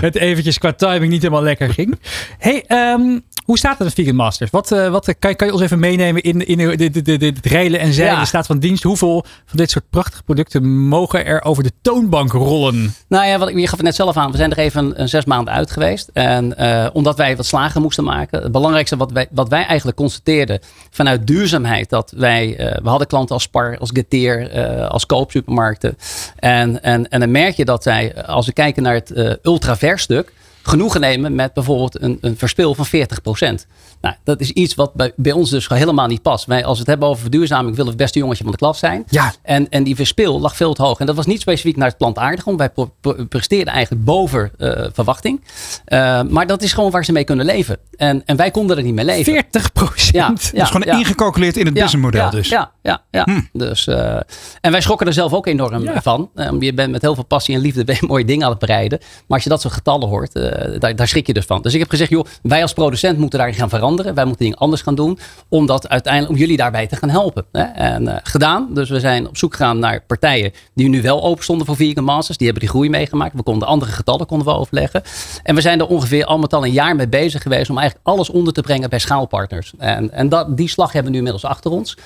het 0.00 0.16
eventjes 0.16 0.58
qua 0.58 0.72
timing 0.72 1.12
niet 1.12 1.22
helemaal 1.22 1.42
lekker 1.42 1.70
ging. 1.72 1.98
Hey, 2.38 2.64
ehm, 2.66 3.18
hoe 3.48 3.58
staat 3.58 3.78
het 3.78 3.86
met 3.86 3.94
Vegan 3.94 4.14
Masters? 4.14 4.50
Wat, 4.50 4.72
eh, 4.72 4.88
wat 4.88 5.04
kan, 5.18 5.30
je- 5.30 5.36
kan 5.36 5.46
je 5.46 5.52
ons 5.52 5.62
even 5.62 5.78
meenemen 5.78 6.22
in, 6.22 6.46
in 6.46 6.58
de, 6.58 6.90
de, 6.90 7.02
de, 7.02 7.16
de, 7.16 7.26
het 7.26 7.46
reilen 7.46 7.80
en 7.80 7.92
zeilen, 7.92 8.14
Ja. 8.14 8.20
de 8.20 8.26
staat 8.26 8.46
van 8.46 8.58
dienst? 8.58 8.82
Hoeveel 8.82 9.24
van 9.46 9.56
dit 9.56 9.70
soort 9.70 9.84
prachtige 9.90 10.22
producten 10.22 10.78
mogen 10.88 11.26
er 11.26 11.42
over 11.44 11.62
de 11.62 11.72
toonbank 11.82 12.32
rollen? 12.32 12.94
Nou 13.08 13.26
ja, 13.26 13.38
wat, 13.38 13.48
ik- 13.48 13.58
je 13.58 13.66
gaf 13.66 13.76
het 13.76 13.82
net 13.82 13.94
zelf 13.94 14.16
aan. 14.16 14.30
We 14.30 14.36
zijn 14.36 14.50
er 14.50 14.58
even 14.58 15.00
een, 15.00 15.08
zes 15.08 15.24
maanden 15.24 15.54
uit 15.54 15.70
geweest. 15.70 16.10
En 16.12 16.56
eh, 16.56 16.86
omdat 16.92 17.16
wij 17.16 17.36
wat 17.36 17.46
slagen 17.46 17.82
moesten 17.82 18.04
maken. 18.04 18.42
Het 18.42 18.52
belangrijkste 18.52 18.96
wat 18.96 19.12
wij, 19.12 19.26
wat 19.30 19.48
wij 19.48 19.64
eigenlijk 19.66 19.96
constateerden 19.96 20.60
vanuit 20.90 21.26
duurzaamheid. 21.26 21.88
Dat 21.90 22.12
wij, 22.16 22.56
eh, 22.56 22.82
we 22.82 22.88
hadden 22.88 23.06
klanten 23.06 23.34
als 23.34 23.42
Spar, 23.44 23.78
als 23.78 23.90
Geteer, 23.94 24.50
eh, 24.50 24.88
als 24.88 25.06
koopsupermarkten. 25.06 25.96
En, 26.36 26.82
en, 26.82 27.08
en 27.08 27.20
dan 27.20 27.30
merk 27.30 27.56
je 27.56 27.64
dat 27.64 27.86
eh, 27.86 28.24
als 28.26 28.46
we 28.46 28.52
kijken 28.52 28.82
naar 28.82 28.94
het 28.94 29.10
eh 29.10 29.32
ultravers 29.42 30.02
stuk 30.02 30.32
genoegen 30.62 31.00
nemen 31.00 31.34
met 31.34 31.52
bijvoorbeeld 31.52 32.02
een, 32.02 32.18
een 32.20 32.36
verspil 32.36 32.74
van 32.74 32.86
40%. 32.86 33.66
Nou, 34.00 34.14
dat 34.24 34.40
is 34.40 34.50
iets 34.50 34.74
wat 34.74 34.94
bij, 34.94 35.12
bij 35.16 35.32
ons 35.32 35.50
dus 35.50 35.68
helemaal 35.68 36.06
niet 36.06 36.22
past. 36.22 36.44
Wij, 36.44 36.64
als 36.64 36.72
we 36.72 36.78
het 36.78 36.88
hebben 36.88 37.08
over 37.08 37.20
verduurzaming, 37.20 37.70
willen 37.70 37.84
we 37.84 37.90
het 37.90 38.02
beste 38.02 38.18
jongetje 38.18 38.42
van 38.42 38.52
de 38.52 38.58
klas 38.58 38.78
zijn. 38.78 39.04
Ja. 39.08 39.32
En, 39.42 39.68
en 39.68 39.84
die 39.84 39.96
verspil 39.96 40.40
lag 40.40 40.56
veel 40.56 40.74
te 40.74 40.82
hoog. 40.82 40.98
En 40.98 41.06
dat 41.06 41.16
was 41.16 41.26
niet 41.26 41.40
specifiek 41.40 41.76
naar 41.76 41.88
het 41.88 41.96
plantaardige. 41.96 42.56
want 42.56 42.58
Wij 43.00 43.24
presteerden 43.28 43.72
eigenlijk 43.74 44.04
boven 44.04 44.50
eh, 44.58 44.86
verwachting. 44.92 45.44
Eh, 45.84 46.22
maar 46.22 46.46
dat 46.46 46.62
is 46.62 46.72
gewoon 46.72 46.90
waar 46.90 47.04
ze 47.04 47.12
mee 47.12 47.24
kunnen 47.24 47.46
leven. 47.46 47.78
En, 47.96 48.22
en 48.24 48.36
wij 48.36 48.50
konden 48.50 48.76
er 48.76 48.82
niet 48.82 48.94
mee 48.94 49.04
leven. 49.04 49.32
40 49.32 49.72
procent. 49.72 50.12
Ja, 50.12 50.28
Dat 50.28 50.52
is 50.52 50.70
gewoon 50.70 50.98
ingecalculeerd 50.98 51.56
in 51.56 51.64
het 51.64 51.74
businessmodel 51.74 52.20
ja, 52.20 52.30
dus. 52.30 52.48
Ja, 52.48 52.70
ja, 52.82 53.02
ja. 53.10 53.26
Dus, 53.52 53.86
eh, 53.86 54.20
en 54.60 54.70
wij 54.70 54.80
schrokken 54.80 55.06
er 55.06 55.12
zelf 55.12 55.32
ook 55.32 55.46
enorm 55.46 55.90
van. 56.02 56.30
Eh, 56.34 56.50
je 56.58 56.74
bent 56.74 56.90
met 56.90 57.02
heel 57.02 57.14
veel 57.14 57.24
passie 57.24 57.54
en 57.54 57.60
liefde 57.60 57.82
je 57.86 58.06
mooie 58.06 58.24
dingen 58.24 58.44
aan 58.44 58.50
het 58.50 58.60
bereiden. 58.60 58.98
Maar 58.98 59.36
als 59.36 59.42
je 59.42 59.48
dat 59.48 59.60
soort 59.60 59.74
getallen 59.74 60.08
hoort, 60.08 60.32
daar, 60.80 60.96
daar 60.96 61.08
schrik 61.08 61.26
je 61.26 61.32
dus 61.32 61.44
van. 61.44 61.62
Dus 61.62 61.74
ik 61.74 61.80
heb 61.80 61.90
gezegd, 61.90 62.10
joh, 62.10 62.24
wij 62.42 62.62
als 62.62 62.72
producent 62.72 63.18
moeten 63.18 63.38
daarin 63.38 63.56
gaan 63.56 63.68
veranderen. 63.68 63.87
Wij 63.96 64.24
moeten 64.24 64.44
dingen 64.44 64.58
anders 64.58 64.82
gaan 64.82 64.94
doen. 64.94 65.18
Om 65.48 65.66
dat 65.66 65.88
uiteindelijk, 65.88 66.32
om 66.32 66.38
jullie 66.38 66.56
daarbij 66.56 66.86
te 66.86 66.96
gaan 66.96 67.10
helpen. 67.10 67.44
Hè? 67.52 67.62
En 67.62 68.08
eh, 68.08 68.16
gedaan. 68.22 68.68
Dus 68.70 68.90
we 68.90 69.00
zijn 69.00 69.28
op 69.28 69.36
zoek 69.36 69.54
gegaan 69.54 69.78
naar 69.78 70.00
partijen 70.06 70.52
die 70.74 70.88
nu 70.88 71.02
wel 71.02 71.22
open 71.22 71.44
stonden 71.44 71.66
voor 71.66 71.76
vegan 71.76 72.04
masters. 72.04 72.38
Die 72.38 72.46
hebben 72.46 72.64
die 72.64 72.74
groei 72.74 72.90
meegemaakt. 72.90 73.34
We 73.34 73.42
konden 73.42 73.68
andere 73.68 73.90
getallen 73.90 74.26
konden 74.26 74.46
we 74.46 74.52
overleggen. 74.52 75.02
En 75.42 75.54
we 75.54 75.60
zijn 75.60 75.80
er 75.80 75.86
ongeveer 75.86 76.24
al 76.24 76.38
met 76.38 76.54
al 76.54 76.64
een 76.64 76.72
jaar 76.72 76.96
mee 76.96 77.08
bezig 77.08 77.42
geweest 77.42 77.70
om 77.70 77.78
eigenlijk 77.78 78.08
alles 78.08 78.30
onder 78.30 78.52
te 78.52 78.60
brengen 78.60 78.90
bij 78.90 78.98
schaalpartners. 78.98 79.72
En, 79.78 80.12
en 80.12 80.28
dat, 80.28 80.56
die 80.56 80.68
slag 80.68 80.92
hebben 80.92 81.12
we 81.12 81.18
nu 81.18 81.24
inmiddels 81.24 81.44
achter 81.44 81.70
ons. 81.70 81.96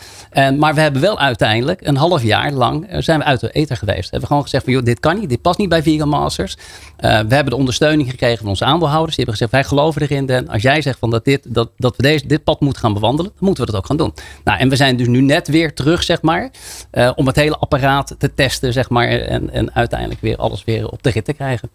Maar 0.58 0.74
we 0.74 0.80
hebben 0.80 1.00
wel 1.00 1.18
uiteindelijk 1.18 1.86
een 1.86 1.96
half 1.96 2.22
jaar 2.22 2.52
lang 2.52 2.88
eh, 2.88 3.00
zijn 3.00 3.18
we 3.18 3.24
uit 3.24 3.40
de 3.40 3.50
ether 3.50 3.76
geweest. 3.76 4.02
We 4.02 4.08
hebben 4.10 4.28
gewoon 4.28 4.42
gezegd 4.42 4.64
van 4.64 4.72
joh, 4.72 4.82
dit 4.82 5.00
kan 5.00 5.20
niet, 5.20 5.28
dit 5.28 5.42
past 5.42 5.58
niet 5.58 5.68
bij 5.68 5.82
Vegan 5.82 6.08
Masters. 6.08 6.56
Eh, 6.96 7.10
we 7.10 7.34
hebben 7.34 7.50
de 7.52 7.56
ondersteuning 7.56 8.10
gekregen 8.10 8.38
van 8.38 8.48
onze 8.48 8.64
aandeelhouders. 8.64 9.16
Die 9.16 9.24
hebben 9.24 9.34
gezegd 9.34 9.50
wij 9.50 9.64
geloven 9.64 10.02
erin. 10.02 10.26
Dan 10.26 10.48
als 10.48 10.62
jij 10.62 10.82
zegt 10.82 10.98
van 10.98 11.10
dat, 11.10 11.24
dit, 11.24 11.54
dat, 11.54 11.70
dat 11.76 11.96
we 11.96 12.02
deze, 12.02 12.26
dit 12.26 12.44
pad 12.44 12.61
moeten 12.61 12.82
gaan 12.82 12.94
bewandelen, 12.94 13.32
dan 13.35 13.44
moeten 13.44 13.64
we 13.64 13.70
dat 13.70 13.80
ook 13.80 13.87
gaan 13.87 13.96
doen. 13.96 14.14
Nou, 14.44 14.58
en 14.58 14.68
we 14.68 14.76
zijn 14.76 14.96
dus 14.96 15.06
nu 15.06 15.20
net 15.20 15.48
weer 15.48 15.74
terug, 15.74 16.02
zeg 16.02 16.22
maar, 16.22 16.50
eh, 16.90 17.12
om 17.14 17.26
het 17.26 17.37
hele 17.37 17.56
apparaat 17.56 18.14
te 18.18 18.35
testen, 18.35 18.72
zeg 18.72 18.90
maar. 18.90 19.08
En, 19.08 19.50
en 19.50 19.74
uiteindelijk 19.74 20.20
weer 20.20 20.37
alles 20.37 20.64
weer 20.64 20.88
op 20.88 21.02
de 21.02 21.11
rit 21.11 21.24
te 21.24 21.32
krijgen. 21.32 21.70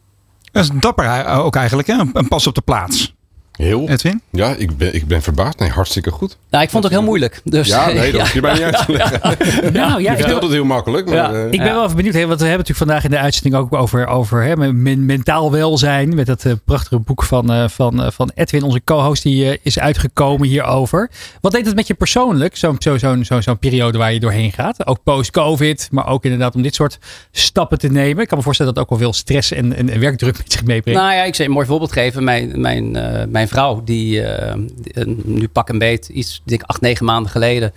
Dat 0.51 0.63
is 0.63 0.69
dapper 0.79 1.05
eh, 1.05 1.45
ook 1.45 1.55
eigenlijk, 1.55 1.88
hè? 1.88 2.03
Een 2.13 2.27
pas 2.27 2.47
op 2.47 2.55
de 2.55 2.62
plaats. 2.62 3.15
Heel. 3.57 3.89
Edwin? 3.89 4.21
Ja, 4.31 4.55
ik 4.57 4.77
ben, 4.77 4.95
ik 4.95 5.07
ben 5.07 5.21
verbaasd. 5.21 5.59
Nee, 5.59 5.69
hartstikke 5.69 6.11
goed. 6.11 6.37
Nou, 6.49 6.63
ik 6.63 6.69
vond 6.69 6.83
het 6.83 6.93
ook 6.93 6.99
heel 6.99 7.07
moeilijk. 7.07 7.41
Dus, 7.43 7.67
Ja, 7.67 7.91
nee, 7.91 8.11
dat 8.11 8.21
hoef 8.21 8.33
je 8.33 8.41
mij 8.41 8.53
niet 8.53 8.61
uit 8.61 8.85
te 8.85 8.91
leggen. 8.91 9.19
Nou 9.73 10.01
ja, 10.01 10.11
Je 10.11 10.17
vertelt 10.17 10.41
het 10.43 10.51
heel 10.51 10.65
makkelijk. 10.65 11.05
Maar, 11.05 11.15
Ja. 11.15 11.33
eh, 11.33 11.51
Ik 11.51 11.59
ben 11.59 11.73
wel 11.73 11.83
even 11.83 11.95
benieuwd, 11.95 12.13
hè, 12.13 12.25
want 12.27 12.39
we 12.39 12.47
hebben 12.47 12.65
natuurlijk 12.67 12.77
vandaag 12.77 13.03
in 13.03 13.09
de 13.09 13.17
uitzending 13.17 13.55
ook 13.55 13.73
over, 13.73 14.07
over 14.07 14.43
hè, 14.43 14.55
men- 14.73 15.05
mentaal 15.05 15.51
welzijn. 15.51 16.15
Met 16.15 16.25
dat 16.25 16.45
eh, 16.45 16.51
prachtige 16.65 16.99
boek 16.99 17.23
van, 17.23 17.51
eh, 17.51 17.67
van, 17.67 18.03
eh, 18.03 18.11
van 18.11 18.31
Edwin, 18.35 18.63
onze 18.63 18.81
co-host, 18.83 19.23
die 19.23 19.49
eh, 19.51 19.57
is 19.63 19.79
uitgekomen 19.79 20.47
hierover. 20.47 21.09
Wat 21.41 21.51
deed 21.51 21.65
het 21.65 21.75
met 21.75 21.87
je 21.87 21.93
persoonlijk, 21.93 22.55
zo'n 22.57 22.75
zo, 22.79 22.97
zo, 22.97 23.23
zo, 23.23 23.41
zo'n 23.41 23.57
periode 23.59 23.97
waar 23.97 24.13
je 24.13 24.19
doorheen 24.19 24.51
gaat? 24.51 24.87
Ook 24.87 25.03
post-COVID, 25.03 25.87
maar 25.91 26.07
ook 26.07 26.23
inderdaad 26.23 26.55
om 26.55 26.61
dit 26.61 26.75
soort 26.75 26.99
stappen 27.31 27.77
te 27.77 27.87
nemen. 27.91 28.21
Ik 28.21 28.27
kan 28.27 28.37
me 28.37 28.43
voorstellen 28.43 28.73
dat 28.73 28.83
het 28.83 28.91
ook 28.93 28.99
wel 28.99 29.09
veel 29.09 29.17
stress 29.19 29.51
en, 29.51 29.75
en, 29.75 29.89
en 29.89 29.99
werkdruk 29.99 30.37
met 30.37 30.51
zich 30.51 30.63
meebrengt. 30.63 30.99
Nou 31.01 31.13
ja, 31.13 31.23
ik 31.23 31.35
zou 31.35 31.47
een 31.47 31.53
mooi 31.53 31.65
voorbeeld 31.67 31.91
geven. 31.91 32.23
Mijn, 32.23 32.61
mijn, 32.61 32.95
eh, 32.95 33.25
mijn 33.47 33.65
vrouw, 33.65 33.83
die, 33.83 34.21
eh, 34.21 34.51
eh, 34.93 35.07
nu 35.23 35.47
pak 35.47 35.69
een 35.69 35.77
beet, 35.77 36.10
iets, 36.10 36.41
denk 36.45 36.62
acht, 36.63 36.81
negen 36.81 37.05
maanden 37.05 37.31
geleden, 37.31 37.73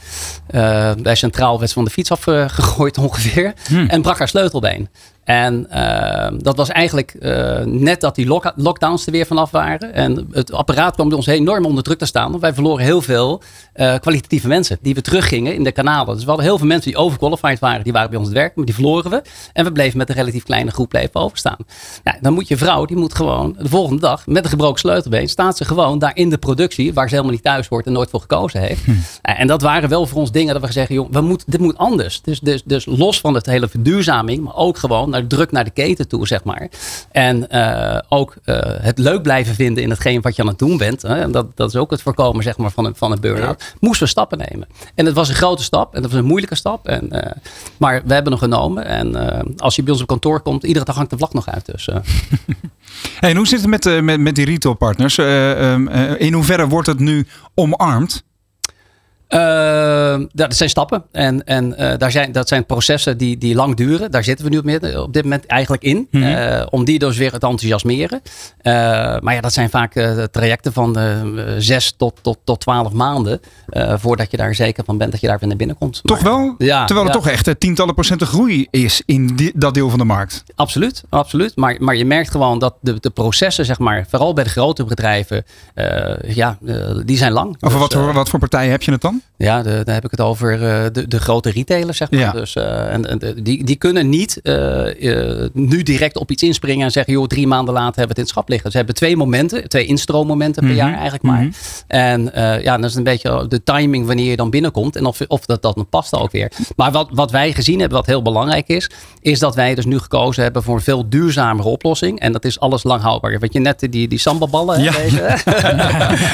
eh, 0.47 0.93
bij 1.03 1.15
Centraal 1.15 1.59
werd 1.59 1.69
ze 1.69 1.75
van 1.75 1.85
de 1.85 1.91
fiets 1.91 2.11
afgegooid 2.11 2.99
ongeveer. 3.09 3.55
En 3.89 4.03
brak 4.03 4.19
haar 4.19 4.29
sleutelbeen. 4.29 4.89
En 5.25 5.71
eh, 5.71 6.33
dat 6.39 6.57
was 6.57 6.69
eigenlijk 6.69 7.15
eh, 7.15 7.59
net 7.65 8.01
dat 8.01 8.15
die 8.15 8.27
lock- 8.27 8.53
lockdowns 8.57 9.07
er 9.07 9.13
weer 9.13 9.27
vanaf 9.27 9.51
waren. 9.51 9.95
En 9.95 10.29
het 10.33 10.53
apparaat 10.53 10.95
kwam 10.95 11.09
bij 11.09 11.17
ons 11.17 11.27
enorm 11.27 11.65
onder 11.65 11.83
druk 11.85 11.99
te 11.99 12.07
staan. 12.07 12.31
Want 12.31 12.43
wij 12.43 12.55
verloren 12.55 12.85
heel 12.85 13.03
veel 13.03 13.43
eh, 13.73 13.95
kwalitatieve 14.01 14.49
mensen 14.49 14.79
die 14.81 14.95
we 14.95 15.01
teruggingen 15.01 15.55
in 15.55 15.65
de 15.65 15.73
kanalen. 15.73 16.15
Dus 16.15 16.23
we 16.23 16.29
hadden 16.29 16.47
heel 16.47 16.59
veel 16.59 16.67
mensen 16.67 16.91
die 16.91 17.01
overqualified 17.01 17.59
waren. 17.59 17.85
Die 17.85 17.93
waren 17.93 18.11
bij 18.11 18.19
ons 18.19 18.29
aan 18.29 18.35
het 18.35 18.43
werk, 18.43 18.57
maar 18.57 18.65
die 18.65 18.75
verloren 18.75 19.11
we. 19.11 19.23
En 19.53 19.65
we 19.65 19.73
bleven 19.73 19.99
met 19.99 20.09
een 20.09 20.15
relatief 20.15 20.43
kleine 20.45 20.71
groep 20.71 20.89
blijven 20.89 21.21
overstaan. 21.21 21.57
Ja, 22.05 22.17
dan 22.21 22.33
moet 22.33 22.49
je 22.49 22.57
vrouw, 22.57 22.85
die 22.85 22.97
moet 22.97 23.15
gewoon 23.15 23.57
de 23.59 23.69
volgende 23.69 24.01
dag 24.01 24.27
met 24.27 24.45
een 24.45 24.51
gebroken 24.51 24.79
sleutelbeen, 24.81 25.29
staat 25.29 25.57
ze 25.57 25.65
gewoon 25.65 25.99
daar 25.99 26.17
in 26.17 26.31
de 26.31 26.39
productie, 26.39 26.95
waar 26.95 27.09
ze 27.09 27.15
helemaal 27.15 27.35
niet 27.35 27.45
thuis 27.45 27.69
hoort 27.69 27.87
en 27.87 27.93
nooit 27.93 28.11
voor 28.11 28.21
gekozen 28.21 28.61
heeft. 28.61 28.83
Ja, 29.23 29.37
En 29.39 29.47
dat 29.47 29.63
waren 29.63 29.89
wel 29.89 30.07
voor 30.07 30.19
ons 30.21 30.33
dingen 30.33 30.55
dat 30.55 30.63
we 30.63 30.73
zeggen, 30.73 30.95
joh, 30.95 31.11
we 31.11 31.21
moeten, 31.21 31.51
dit 31.51 31.61
moet 31.61 31.79
anders. 31.79 32.21
Dus, 32.23 32.41
dus, 32.41 32.63
dus 32.65 32.85
los 32.87 33.21
van 33.21 33.35
het 33.35 33.47
hele 33.47 33.69
verduurzaming, 33.69 34.45
maar 34.45 34.57
ook 34.57 34.79
gewoon 34.79 35.10
naar 35.11 35.27
druk 35.27 35.53
naar 35.53 35.65
de 35.65 35.71
keten 35.71 36.09
toe, 36.09 36.27
zeg 36.27 36.45
maar. 36.45 36.69
En 37.13 37.51
eh, 37.51 37.99
ook 38.09 38.37
eh, 38.45 38.59
het 38.63 38.99
leuk 38.99 39.23
blijven 39.23 39.55
vinden 39.55 39.83
in 39.83 39.91
hetgeen 39.91 40.21
wat 40.21 40.37
je 40.37 40.43
aan 40.43 40.49
het 40.49 40.59
doen 40.59 40.77
bent. 40.77 41.03
Hè? 41.03 41.31
Dat, 41.31 41.57
dat 41.57 41.69
is 41.69 41.77
ook 41.77 41.91
het 41.91 42.03
voorkomen 42.03 42.43
zeg 42.43 42.57
maar, 42.57 42.71
van 42.71 42.85
een, 42.85 42.97
van 42.97 43.13
een 43.13 43.21
burn-out. 43.21 43.75
Moesten 43.81 44.05
we 44.05 44.11
stappen 44.11 44.39
nemen. 44.51 44.69
En 44.95 45.07
het 45.07 45.15
was 45.15 45.29
een 45.29 45.35
grote 45.35 45.63
stap 45.63 45.95
en 45.95 46.03
dat 46.03 46.11
was 46.11 46.21
een 46.21 46.27
moeilijke 46.27 46.55
stap. 46.55 46.87
En, 46.87 47.11
eh, 47.11 47.33
maar 47.77 48.03
we 48.05 48.15
hebben 48.15 48.33
hem 48.33 48.41
genomen. 48.41 48.85
En 48.85 49.57
als 49.57 49.77
je 49.77 49.83
bij 49.83 49.93
ons 49.93 50.03
op 50.03 50.09
kantoor 50.09 50.41
komt, 50.41 50.65
iedere 50.65 50.85
dag 50.85 50.95
hangt 50.95 51.11
de 51.11 51.17
vlag 51.17 51.33
nog 51.33 51.49
uit. 51.49 51.67
Dus, 51.67 51.89
Hey, 53.21 53.31
en 53.31 53.37
hoe 53.37 53.47
zit 53.47 53.61
het 53.61 53.69
met, 53.69 54.03
met, 54.03 54.21
met 54.21 54.35
die 54.35 54.45
retailpartners? 54.45 55.19
Eh, 55.19 55.73
ehm, 55.73 55.89
eh, 55.89 56.21
in 56.21 56.33
hoeverre 56.33 56.69
wordt 56.69 56.87
het 56.87 56.99
nu 56.99 57.27
omarmd? 57.55 58.25
Uh, 59.31 60.21
dat 60.33 60.57
zijn 60.57 60.69
stappen 60.69 61.05
en, 61.13 61.45
en 61.45 61.75
uh, 61.79 61.93
daar 61.99 62.11
zijn, 62.11 62.33
dat 62.33 62.49
zijn 62.49 62.67
processen 62.67 63.19
die, 63.19 63.39
die 63.39 63.55
lang 63.55 63.77
duren. 63.77 64.11
Daar 64.11 64.25
zitten 64.25 64.45
we 64.45 64.51
nu 64.51 64.59
op, 64.97 65.13
dit 65.13 65.23
moment 65.23 65.47
eigenlijk 65.47 65.83
in. 65.83 66.09
Mm 66.11 66.23
-hmm. 66.23 66.33
uh, 66.33 66.63
om 66.71 66.85
die 66.85 66.99
dus 66.99 67.17
weer 67.17 67.31
te 67.31 67.35
enthousiasmeren. 67.35 68.21
Uh, 68.63 68.73
maar 69.21 69.35
ja, 69.35 69.41
dat 69.41 69.53
zijn 69.53 69.71
vaak 69.71 69.93
trajecten 70.31 70.73
van 70.73 70.99
zes 71.59 71.95
tot, 71.97 72.19
tot, 72.23 72.39
tot 72.45 72.61
twaalf 72.61 72.93
maanden. 72.93 73.41
voordat 73.95 74.31
je 74.31 74.37
daar 74.37 74.55
zeker 74.55 74.85
van 74.85 74.99
bent 74.99 75.11
dat 75.11 75.21
je 75.21 75.27
daar 75.27 75.39
weer 75.39 75.49
naar 75.49 75.57
binnen 75.57 75.79
komt. 75.79 76.01
Toch 76.03 76.23
maar, 76.23 76.33
wel? 76.33 76.55
Ja, 76.59 76.85
terwijl 76.85 77.07
het 77.07 77.17
ja. 77.17 77.21
toch 77.21 77.31
echt 77.31 77.61
tientallen 77.61 77.95
procenten 77.95 78.27
groei 78.27 78.67
is 78.71 79.03
in 79.07 79.27
die, 79.27 79.53
dat 79.55 79.75
deel 79.75 79.89
van 79.91 79.99
de 79.99 80.05
markt. 80.05 80.45
Absoluut, 80.55 81.03
absoluut. 81.09 81.57
Maar, 81.57 81.77
maar 81.79 81.97
je 81.97 82.05
merkt 82.05 82.31
gewoon 82.31 82.59
dat 82.59 82.75
de, 82.81 82.97
de 83.01 83.11
processen, 83.11 83.65
zeg 83.65 83.79
maar, 83.79 84.07
vooral 84.09 84.33
bij 84.33 84.45
de 84.45 84.51
grote 84.51 84.85
bedrijven, 84.85 85.45
ja, 86.27 86.59
die 87.05 87.17
zijn 87.17 87.33
lang. 87.33 87.57
Over 87.61 87.79
dus, 87.79 87.79
wat, 87.79 87.93
voor, 87.93 88.13
wat 88.13 88.29
voor 88.29 88.39
partijen 88.39 88.71
heb 88.71 88.83
je 88.83 88.93
het 88.93 89.01
dan? 89.01 89.20
Ja, 89.37 89.63
de, 89.63 89.81
dan 89.85 89.95
heb 89.95 90.05
ik 90.05 90.11
het 90.11 90.21
over 90.21 90.53
uh, 90.53 90.85
de, 90.93 91.09
de 91.09 91.21
grote 91.21 91.51
retailers, 91.51 91.97
zeg 91.97 92.11
maar. 92.11 92.21
Ja. 92.21 92.33
Dus, 92.33 92.55
uh, 92.57 92.93
en, 92.93 93.21
die, 93.43 93.65
die 93.65 93.77
kunnen 93.77 94.09
niet 94.09 94.41
uh, 94.43 94.85
nu 95.53 95.83
direct 95.83 96.17
op 96.17 96.31
iets 96.31 96.43
inspringen 96.43 96.85
en 96.85 96.91
zeggen, 96.91 97.13
joh, 97.13 97.27
drie 97.27 97.47
maanden 97.47 97.75
later 97.75 97.97
hebben 97.99 98.03
we 98.03 98.09
het 98.09 98.17
in 98.17 98.23
het 98.23 98.33
schap 98.33 98.49
liggen. 98.49 98.71
Ze 98.71 98.77
hebben 98.77 98.95
twee 98.95 99.17
momenten, 99.17 99.69
twee 99.69 99.87
instroommomenten 99.87 100.63
per 100.63 100.73
mm 100.73 100.79
-hmm. 100.79 100.87
jaar 100.87 100.95
eigenlijk 100.95 101.23
maar. 101.23 101.41
Mm 101.41 101.53
-hmm. 101.87 101.87
En 101.87 102.31
ja, 102.63 102.77
dat 102.77 102.91
is 102.91 102.97
een 102.97 103.03
beetje 103.03 103.47
de 103.49 103.63
timing 103.63 104.07
wanneer 104.07 104.31
je 104.31 104.37
dan 104.37 104.51
binnenkomt 104.51 104.97
en 104.97 105.05
of, 105.05 105.21
of 105.27 105.47
dat, 105.47 105.63
dat 105.63 105.75
dan 105.75 105.89
past 105.89 106.15
ook 106.15 106.31
weer. 106.31 106.53
Maar 106.77 106.93
wat, 106.93 107.09
wat 107.13 107.31
wij 107.31 107.53
gezien 107.53 107.81
hebben, 107.81 107.99
wat 107.99 108.07
heel 108.07 108.23
belangrijk 108.23 108.69
is, 108.69 108.91
is 109.21 109.39
dat 109.39 109.55
wij 109.55 109.75
dus 109.75 109.85
nu 109.85 109.99
gekozen 109.99 110.43
hebben 110.43 110.63
voor 110.63 110.75
een 110.75 110.81
veel 110.81 111.09
duurzamere 111.09 111.69
oplossing. 111.69 112.21
En 112.21 112.33
dat 112.33 112.45
is 112.45 112.61
alles 112.61 112.83
lang 112.83 113.03
houdbaar. 113.03 113.39
Wat 113.39 113.53
je 113.53 113.61
net, 113.61 113.87
die, 113.91 114.09
die 114.09 114.19
sambalballen, 114.19 114.83
ja. 114.83 114.93
deze, 114.93 115.17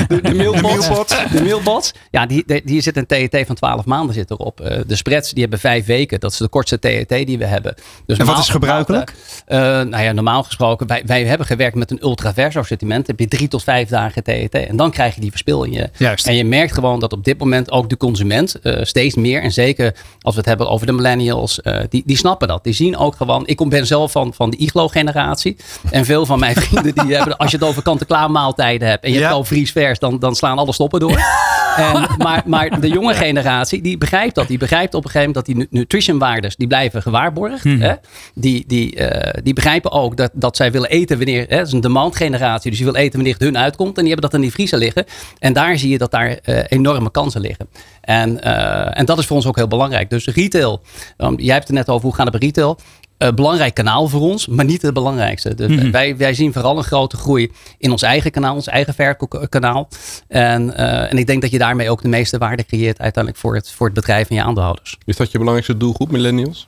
de, 0.09 0.21
de 0.21 0.35
mailbots, 0.35 1.09
de 1.33 1.43
mailbots, 1.43 1.93
ja, 2.11 2.27
die, 2.27 2.45
die, 2.65 2.76
die 2.77 2.85
zit 2.85 2.97
een 2.97 3.29
TET 3.31 3.47
van 3.47 3.55
12 3.55 3.85
maanden 3.85 4.15
zit 4.15 4.31
erop. 4.31 4.61
Uh, 4.61 4.79
de 4.87 4.97
spreads 4.97 5.31
die 5.31 5.41
hebben 5.41 5.59
vijf 5.59 5.87
weken. 5.87 6.21
Dat 6.21 6.33
is 6.33 6.37
de 6.37 6.49
kortste 6.49 6.79
TET 6.79 7.09
die 7.09 7.39
we 7.39 7.45
hebben. 7.45 7.75
Dus 8.07 8.19
en 8.19 8.27
wat 8.27 8.39
is 8.39 8.49
gebruikelijk? 8.49 9.15
Uh, 9.49 9.59
nou 9.59 10.03
ja, 10.03 10.13
normaal 10.13 10.43
gesproken, 10.43 10.87
wij, 10.87 11.03
wij 11.07 11.25
hebben 11.25 11.47
gewerkt 11.47 11.77
met 11.77 11.91
een 11.91 11.99
ultraverso 12.03 12.59
assortiment. 12.59 13.07
heb 13.07 13.19
je 13.19 13.29
drie 13.29 13.49
tot 13.49 13.63
vijf 13.63 13.89
dagen 13.89 14.23
TET. 14.23 14.55
En 14.55 14.77
dan 14.77 14.91
krijg 14.91 15.15
je 15.15 15.21
die 15.21 15.31
verspilling. 15.31 15.89
Juist. 15.97 16.27
En 16.27 16.35
je 16.35 16.45
merkt 16.45 16.73
gewoon 16.73 17.01
dat 17.01 17.13
op 17.13 17.25
dit 17.25 17.39
moment 17.39 17.71
ook 17.71 17.89
de 17.89 17.97
consument 17.97 18.57
uh, 18.63 18.79
steeds 18.83 19.15
meer. 19.15 19.43
En 19.43 19.53
zeker 19.53 19.95
als 20.21 20.35
we 20.35 20.41
het 20.41 20.49
hebben 20.49 20.69
over 20.69 20.87
de 20.87 20.93
millennials. 20.93 21.61
die, 21.89 22.03
die 22.07 22.17
snappen 22.17 22.49
dat. 22.49 22.65
Die 22.65 22.73
zien 22.73 22.97
ook 22.97 23.17
gewoon. 23.17 23.47
Ik 23.47 23.69
ben 23.69 23.87
zelf 23.87 24.13
van, 24.13 24.35
van 24.35 24.51
de 24.51 24.57
iglo-generatie. 24.57 25.57
En 25.91 26.05
veel 26.05 26.27
van 26.27 26.39
mijn 26.39 26.55
vrienden 26.63 26.95
die 26.95 27.17
hebben. 27.17 27.37
Als 27.37 27.51
je 27.51 27.57
het 27.57 27.67
over 27.67 27.83
kant-en-klaar 27.83 28.31
maaltijden 28.31 28.89
hebt. 28.89 29.05
En 29.05 29.11
je 29.11 29.17
ja. 29.17 29.23
hebt 29.23 29.35
al 29.35 29.45
vriesvers. 29.45 29.99
Dan, 29.99 30.19
dan 30.19 30.35
slaan 30.35 30.59
alle 30.59 30.73
stoppen 30.73 31.01
door. 31.01 31.21
en, 31.77 32.09
maar, 32.19 32.43
maar 32.47 32.81
de 32.81 32.89
jonge 32.89 33.15
generatie, 33.15 33.81
die 33.81 33.99
begrijpt 33.99 34.35
dat. 34.35 34.49
Die 34.49 34.59
begrijpt 34.59 34.95
op 34.95 35.05
een 35.05 35.11
gegeven 35.11 35.33
moment 35.33 35.47
dat 35.47 35.57
die 35.57 35.79
nutritionwaardes, 35.81 36.57
die 36.57 36.67
blijven 36.67 37.03
gewaarborgd. 37.03 37.65
Mhm. 37.65 37.81
Hè? 37.81 37.95
Die, 38.35 38.65
die, 38.67 38.97
uh, 38.97 39.31
die 39.43 39.55
begrijpen 39.55 39.91
ook 39.93 40.17
dat, 40.17 40.31
dat 40.35 40.57
zij 40.57 40.73
willen 40.73 40.91
eten 40.91 41.17
wanneer, 41.17 41.47
hè, 41.49 41.57
het 41.57 41.67
is 41.67 41.73
een 41.73 41.81
demand 41.81 42.17
generatie, 42.17 42.71
dus 42.71 42.79
die 42.79 42.91
wil 42.91 43.01
eten 43.01 43.13
wanneer 43.13 43.33
het 43.33 43.43
hun 43.43 43.59
uitkomt. 43.59 43.97
En 43.97 44.05
die 44.05 44.13
hebben 44.13 44.31
dat 44.31 44.35
in 44.35 44.41
die 44.41 44.53
vriezer 44.53 44.79
liggen. 44.79 45.05
En 45.39 45.53
daar 45.53 45.79
zie 45.79 45.91
je 45.91 45.99
dat 45.99 46.11
daar 46.11 46.39
uh, 46.45 46.59
enorme 46.69 47.11
kansen 47.11 47.41
liggen. 47.41 47.69
En, 48.01 48.41
uh, 48.45 48.99
en 48.99 49.05
dat 49.05 49.19
is 49.19 49.27
voor 49.27 49.37
ons 49.37 49.47
ook 49.47 49.57
heel 49.57 49.69
belangrijk. 49.69 50.11
Dus 50.11 50.27
retail, 50.27 50.83
um, 51.19 51.41
jij 51.41 51.55
hebt 51.55 51.67
het 51.67 51.77
net 51.77 51.89
over 51.89 52.03
hoe 52.03 52.15
gaat 52.15 52.27
het 52.27 52.39
bij 52.39 52.49
retail. 52.49 52.79
Uh, 53.19 53.29
belangrijk 53.31 53.75
kanaal 53.75 54.09
voor 54.09 54.21
ons, 54.21 54.47
maar 54.47 54.65
niet 54.65 54.83
het 54.83 54.95
belangrijkste. 54.95 55.55
Dus 55.55 55.67
Mhm. 55.67 55.77
mm 55.77 55.83
-hmm. 55.83 55.91
wij, 55.91 56.17
wij 56.17 56.35
zien 56.35 56.53
vooral 56.53 56.77
een 56.77 56.85
grote 56.85 57.17
groei 57.17 57.53
in 57.79 57.91
ons 57.91 58.03
eigen 58.03 58.31
kanaal, 58.31 58.55
ons 58.55 58.67
eigen 58.67 58.95
verkoopkanaal. 58.95 59.89
En, 60.29 60.67
uh, 60.69 61.13
en 61.13 61.19
ik 61.19 61.27
denk 61.27 61.43
dat 61.43 61.51
je 61.51 61.59
daarmee 61.59 61.91
ook 61.91 62.03
de 62.03 62.09
meeste 62.09 62.39
waarde 62.39 62.65
creëert 62.67 63.01
uiteindelijk 63.01 63.43
voor 63.43 63.55
het, 63.55 63.71
voor 63.71 63.87
het 63.87 63.95
bedrijf 63.95 64.29
en 64.29 64.37
je 64.37 64.43
aandeelhouders. 64.43 64.99
Is 65.05 65.17
dat 65.17 65.31
je 65.31 65.39
belangrijkste 65.39 65.77
doelgroep, 65.77 66.11
millennials? 66.11 66.67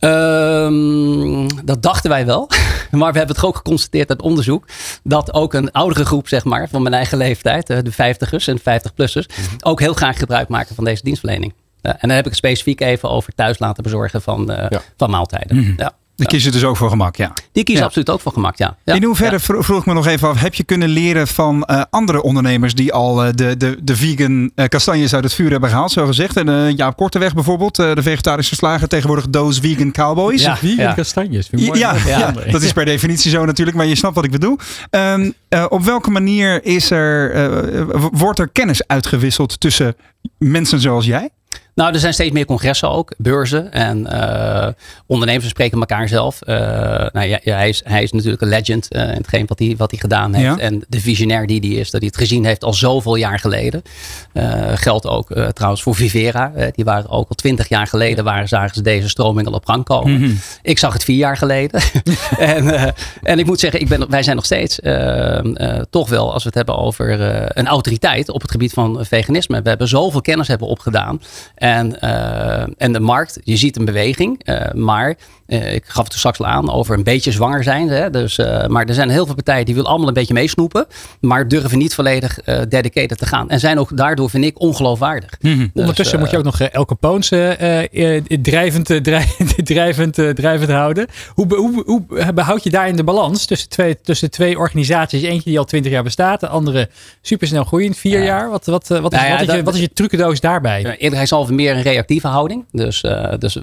Um, 0.00 1.64
dat 1.64 1.82
dachten 1.82 2.10
wij 2.10 2.26
wel. 2.26 2.48
Maar 2.90 3.12
we 3.12 3.18
hebben 3.18 3.36
het 3.36 3.44
ook 3.44 3.56
geconstateerd 3.56 4.08
uit 4.08 4.22
onderzoek. 4.22 4.64
Dat 5.02 5.34
ook 5.34 5.54
een 5.54 5.72
oudere 5.72 6.04
groep, 6.04 6.28
zeg 6.28 6.44
maar, 6.44 6.68
van 6.68 6.82
mijn 6.82 6.94
eigen 6.94 7.18
leeftijd, 7.18 7.66
de 7.66 7.92
50ers 7.92 8.44
en 8.44 8.60
50-plussers, 8.60 9.26
mm 9.26 9.44
-hmm. 9.44 9.56
ook 9.60 9.80
heel 9.80 9.94
graag 9.94 10.18
gebruik 10.18 10.48
maken 10.48 10.74
van 10.74 10.84
deze 10.84 11.02
dienstverlening. 11.02 11.52
Ja, 11.82 11.92
en 11.92 11.98
dan 12.00 12.10
heb 12.10 12.18
ik 12.18 12.24
het 12.24 12.36
specifiek 12.36 12.80
even 12.80 13.10
over 13.10 13.32
thuis 13.34 13.58
laten 13.58 13.82
bezorgen 13.82 14.22
van, 14.22 14.50
uh, 14.50 14.56
ja. 14.68 14.82
van 14.96 15.10
maaltijden. 15.10 15.56
Mm 15.56 15.62
-hmm. 15.62 15.74
ja. 15.76 15.92
Die 16.16 16.28
kiezen 16.28 16.52
dus 16.52 16.64
ook 16.64 16.76
voor 16.76 16.90
gemak, 16.90 17.16
ja. 17.16 17.32
Die 17.52 17.64
kiezen 17.64 17.84
absoluut 17.84 18.10
ook 18.10 18.20
voor 18.20 18.32
gemak, 18.32 18.56
ja. 18.56 18.76
In 18.84 19.04
hoeverre, 19.04 19.40
vroeg 19.40 19.78
ik 19.78 19.86
me 19.86 19.94
nog 19.94 20.06
even 20.06 20.28
af, 20.28 20.40
heb 20.40 20.54
je 20.54 20.64
kunnen 20.64 20.88
leren 20.88 21.28
van 21.28 21.66
uh, 21.70 21.82
andere 21.90 22.22
ondernemers 22.22 22.74
die 22.74 22.92
al 22.92 23.26
uh, 23.26 23.32
de, 23.34 23.56
de, 23.56 23.78
de 23.82 23.96
vegan 23.96 24.50
uh, 24.54 24.64
kastanjes 24.66 25.14
uit 25.14 25.24
het 25.24 25.34
vuur 25.34 25.50
hebben 25.50 25.68
gehaald, 25.68 25.92
zo 25.92 26.06
gezegd? 26.06 26.36
En 26.36 26.76
Jaap 26.76 26.96
Korteweg 26.96 27.34
bijvoorbeeld, 27.34 27.76
de 27.76 28.02
vegetarische 28.02 28.54
slager, 28.54 28.88
tegenwoordig 28.88 29.28
doos 29.28 29.58
vegan 29.58 29.92
cowboys. 29.92 30.42
Ja, 30.42 30.56
vegan 30.56 30.94
kastanjes. 30.94 31.48
Ja, 31.50 31.74
ja, 31.74 31.96
ja, 32.06 32.32
dat 32.50 32.62
is 32.62 32.72
per 32.72 32.84
definitie 32.84 33.30
zo 33.30 33.44
natuurlijk, 33.44 33.76
maar 33.76 33.86
je 33.86 33.94
snapt 33.94 34.14
wat 34.14 34.24
ik 34.24 34.30
bedoel. 34.30 34.58
Um, 34.90 35.34
op 35.68 35.82
welke 35.82 36.10
manier 36.10 36.64
is 36.64 36.90
er, 36.90 37.32
wordt 38.12 38.38
er 38.38 38.48
kennis 38.48 38.86
uitgewisseld 38.86 39.60
tussen 39.60 39.96
mensen 40.38 40.80
zoals 40.80 41.06
jij? 41.06 41.30
Nou, 41.80 41.92
er 41.92 42.00
zijn 42.00 42.12
steeds 42.12 42.32
meer 42.32 42.44
congressen 42.44 42.90
ook, 42.90 43.12
beurzen. 43.16 43.72
En 43.72 44.06
uh, 44.12 44.66
ondernemers 45.06 45.48
spreken 45.48 45.78
elkaar 45.80 46.08
zelf. 46.08 46.38
Uh, 46.46 46.56
nou, 47.12 47.26
ja, 47.26 47.40
ja, 47.42 47.56
hij, 47.56 47.68
is, 47.68 47.80
hij 47.84 48.02
is 48.02 48.12
natuurlijk 48.12 48.42
een 48.42 48.48
legend 48.48 48.94
uh, 48.94 49.02
in 49.02 49.08
hetgeen 49.08 49.46
wat 49.46 49.58
hij, 49.58 49.74
wat 49.76 49.90
hij 49.90 50.00
gedaan 50.00 50.34
heeft. 50.34 50.58
Ja. 50.58 50.58
En 50.58 50.84
de 50.88 51.00
visionair 51.00 51.46
die 51.46 51.60
hij 51.60 51.68
is, 51.68 51.90
dat 51.90 52.00
hij 52.00 52.10
het 52.12 52.20
gezien 52.20 52.44
heeft 52.44 52.64
al 52.64 52.74
zoveel 52.74 53.14
jaar 53.14 53.38
geleden. 53.38 53.82
geldt 54.74 55.06
ook 55.06 55.32
trouwens 55.52 55.82
voor 55.82 55.94
Vivera. 55.94 56.52
die 56.74 56.84
waren 56.84 57.10
ook 57.10 57.28
al 57.28 57.34
twintig 57.34 57.68
jaar 57.68 57.86
geleden, 57.86 58.24
waren, 58.24 58.48
zagen 58.48 58.74
ze 58.74 58.82
deze 58.82 59.08
stroming 59.08 59.46
al 59.46 59.52
op 59.52 59.66
gang 59.66 59.84
komen. 59.84 60.12
Mhm. 60.12 60.30
Ik 60.62 60.78
zag 60.78 60.92
het 60.92 61.04
vier 61.04 61.16
jaar 61.16 61.36
geleden. 61.36 61.80
en, 62.38 62.94
en 63.22 63.38
ik 63.38 63.46
moet 63.46 63.60
zeggen, 63.60 63.80
ik 63.80 63.88
ben, 63.88 64.10
wij 64.10 64.22
zijn 64.22 64.36
nog 64.36 64.44
steeds 64.44 64.78
toch 65.90 66.08
wel, 66.08 66.32
als 66.32 66.42
we 66.42 66.48
het 66.48 66.58
hebben 66.58 66.76
over 66.76 67.20
een 67.58 67.66
autoriteit 67.66 68.28
op 68.28 68.40
het 68.40 68.50
gebied 68.50 68.72
van 68.72 69.04
veganisme. 69.04 69.62
We 69.62 69.68
hebben 69.68 69.88
zoveel 69.88 70.20
kennis 70.20 70.48
hebben 70.48 70.68
opgedaan. 70.68 71.20
En, 71.54 71.69
eh, 72.00 72.62
en 72.76 72.92
de 72.92 73.00
markt, 73.00 73.40
je 73.44 73.56
ziet 73.56 73.76
een 73.76 73.84
beweging. 73.84 74.44
eh, 74.44 74.72
maar 74.72 75.16
ik 75.50 75.84
gaf 75.86 76.04
het 76.04 76.12
er 76.12 76.18
straks 76.18 76.38
al 76.38 76.46
aan 76.46 76.70
over 76.72 76.96
een 76.96 77.02
beetje 77.04 77.30
zwanger 77.32 77.62
zijn. 77.62 77.88
Hè? 77.88 78.10
Dus, 78.10 78.38
eh, 78.38 78.66
maar 78.66 78.84
er 78.86 78.94
zijn 78.94 79.08
heel 79.10 79.26
veel 79.26 79.34
partijen 79.34 79.64
die 79.64 79.74
willen 79.74 79.90
allemaal 79.90 80.08
een 80.08 80.14
beetje 80.14 80.34
meesnoepen. 80.34 80.86
Maar 81.20 81.48
durven 81.48 81.78
niet 81.78 81.94
volledig 81.94 82.40
eh 82.40 82.58
dedicated 82.68 83.18
te 83.18 83.26
gaan. 83.26 83.48
En 83.50 83.60
zijn 83.60 83.78
ook 83.78 83.96
daardoor, 83.96 84.30
vind 84.30 84.44
ik, 84.44 84.60
ongeloofwaardig. 84.60 85.30
Dus, 85.40 85.66
Ondertussen 85.74 86.14
eh, 86.16 86.22
moet 86.22 86.30
je 86.30 86.38
ook 86.38 86.44
nog 86.44 86.60
eh, 86.60 86.66
El 86.70 86.84
Capone's 86.84 87.30
eh, 87.30 87.82
eh, 87.92 88.16
eh, 88.16 88.22
drijvend, 88.42 88.90
eh, 88.90 88.96
drijvend, 89.10 89.66
drijvend, 89.66 90.18
eh, 90.18 90.28
drijvend 90.28 90.70
houden. 90.70 91.06
Hoe, 91.34 91.54
hoe, 91.56 91.82
hoe 91.86 92.32
behoud 92.34 92.64
je 92.64 92.70
daarin 92.70 92.96
de 92.96 93.04
balans 93.04 93.44
tussen 93.46 93.68
twee, 93.68 94.00
tussen 94.00 94.30
twee 94.30 94.58
organisaties? 94.58 95.22
Eentje 95.22 95.50
die 95.50 95.58
al 95.58 95.64
twintig 95.64 95.92
jaar 95.92 96.02
bestaat, 96.02 96.40
de 96.40 96.48
andere 96.48 96.88
supersnel 97.22 97.64
groeiend, 97.64 97.96
vier 97.96 98.18
Ja. 98.18 98.24
jaar. 98.24 98.50
Wat, 98.50 98.66
wat, 98.66 98.90
eh, 98.90 98.98
wat, 99.00 99.12
is, 99.12 99.18
Nou 99.18 99.30
ja, 99.30 99.38
wat, 99.38 99.48
is 99.48 99.54
je, 99.54 99.62
wat 99.62 99.74
is 99.74 99.80
je 99.80 99.92
trucendoos 99.92 100.40
daarbij? 100.40 100.96
Eerder, 100.98 101.18
hij 101.18 101.26
zal 101.26 101.46
meer 101.50 101.76
een 101.76 101.82
reactieve 101.82 102.26
houding. 102.26 102.64
Dus, 102.72 103.00
eh, 103.02 103.32
dus, 103.38 103.58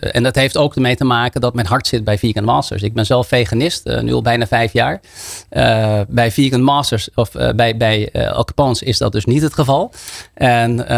en 0.00 0.22
dat 0.22 0.34
heeft 0.34 0.56
ook 0.56 0.74
ermee 0.74 0.96
te 0.96 1.04
maken 1.04 1.24
dat 1.32 1.54
mijn 1.54 1.66
hart 1.66 1.86
zit 1.86 2.04
bij 2.04 2.18
Vegan 2.18 2.44
Masters. 2.44 2.82
Ik 2.82 2.94
ben 2.94 3.06
zelf 3.06 3.28
veganist, 3.28 3.86
eh, 3.86 4.00
nu 4.02 4.12
al 4.12 4.22
bijna 4.22 4.46
vijf 4.46 4.72
jaar. 4.72 5.00
Eh, 5.48 6.00
bij 6.08 6.30
Vegan 6.30 6.62
Masters 6.62 7.08
of 7.14 7.34
eh, 7.34 7.54
bij, 7.54 7.76
bij 7.76 8.12
Al 8.32 8.44
Capone's 8.44 8.82
is 8.82 8.98
dat 8.98 9.12
dus 9.12 9.24
niet 9.24 9.42
het 9.42 9.54
geval. 9.54 9.92
En, 10.34 10.88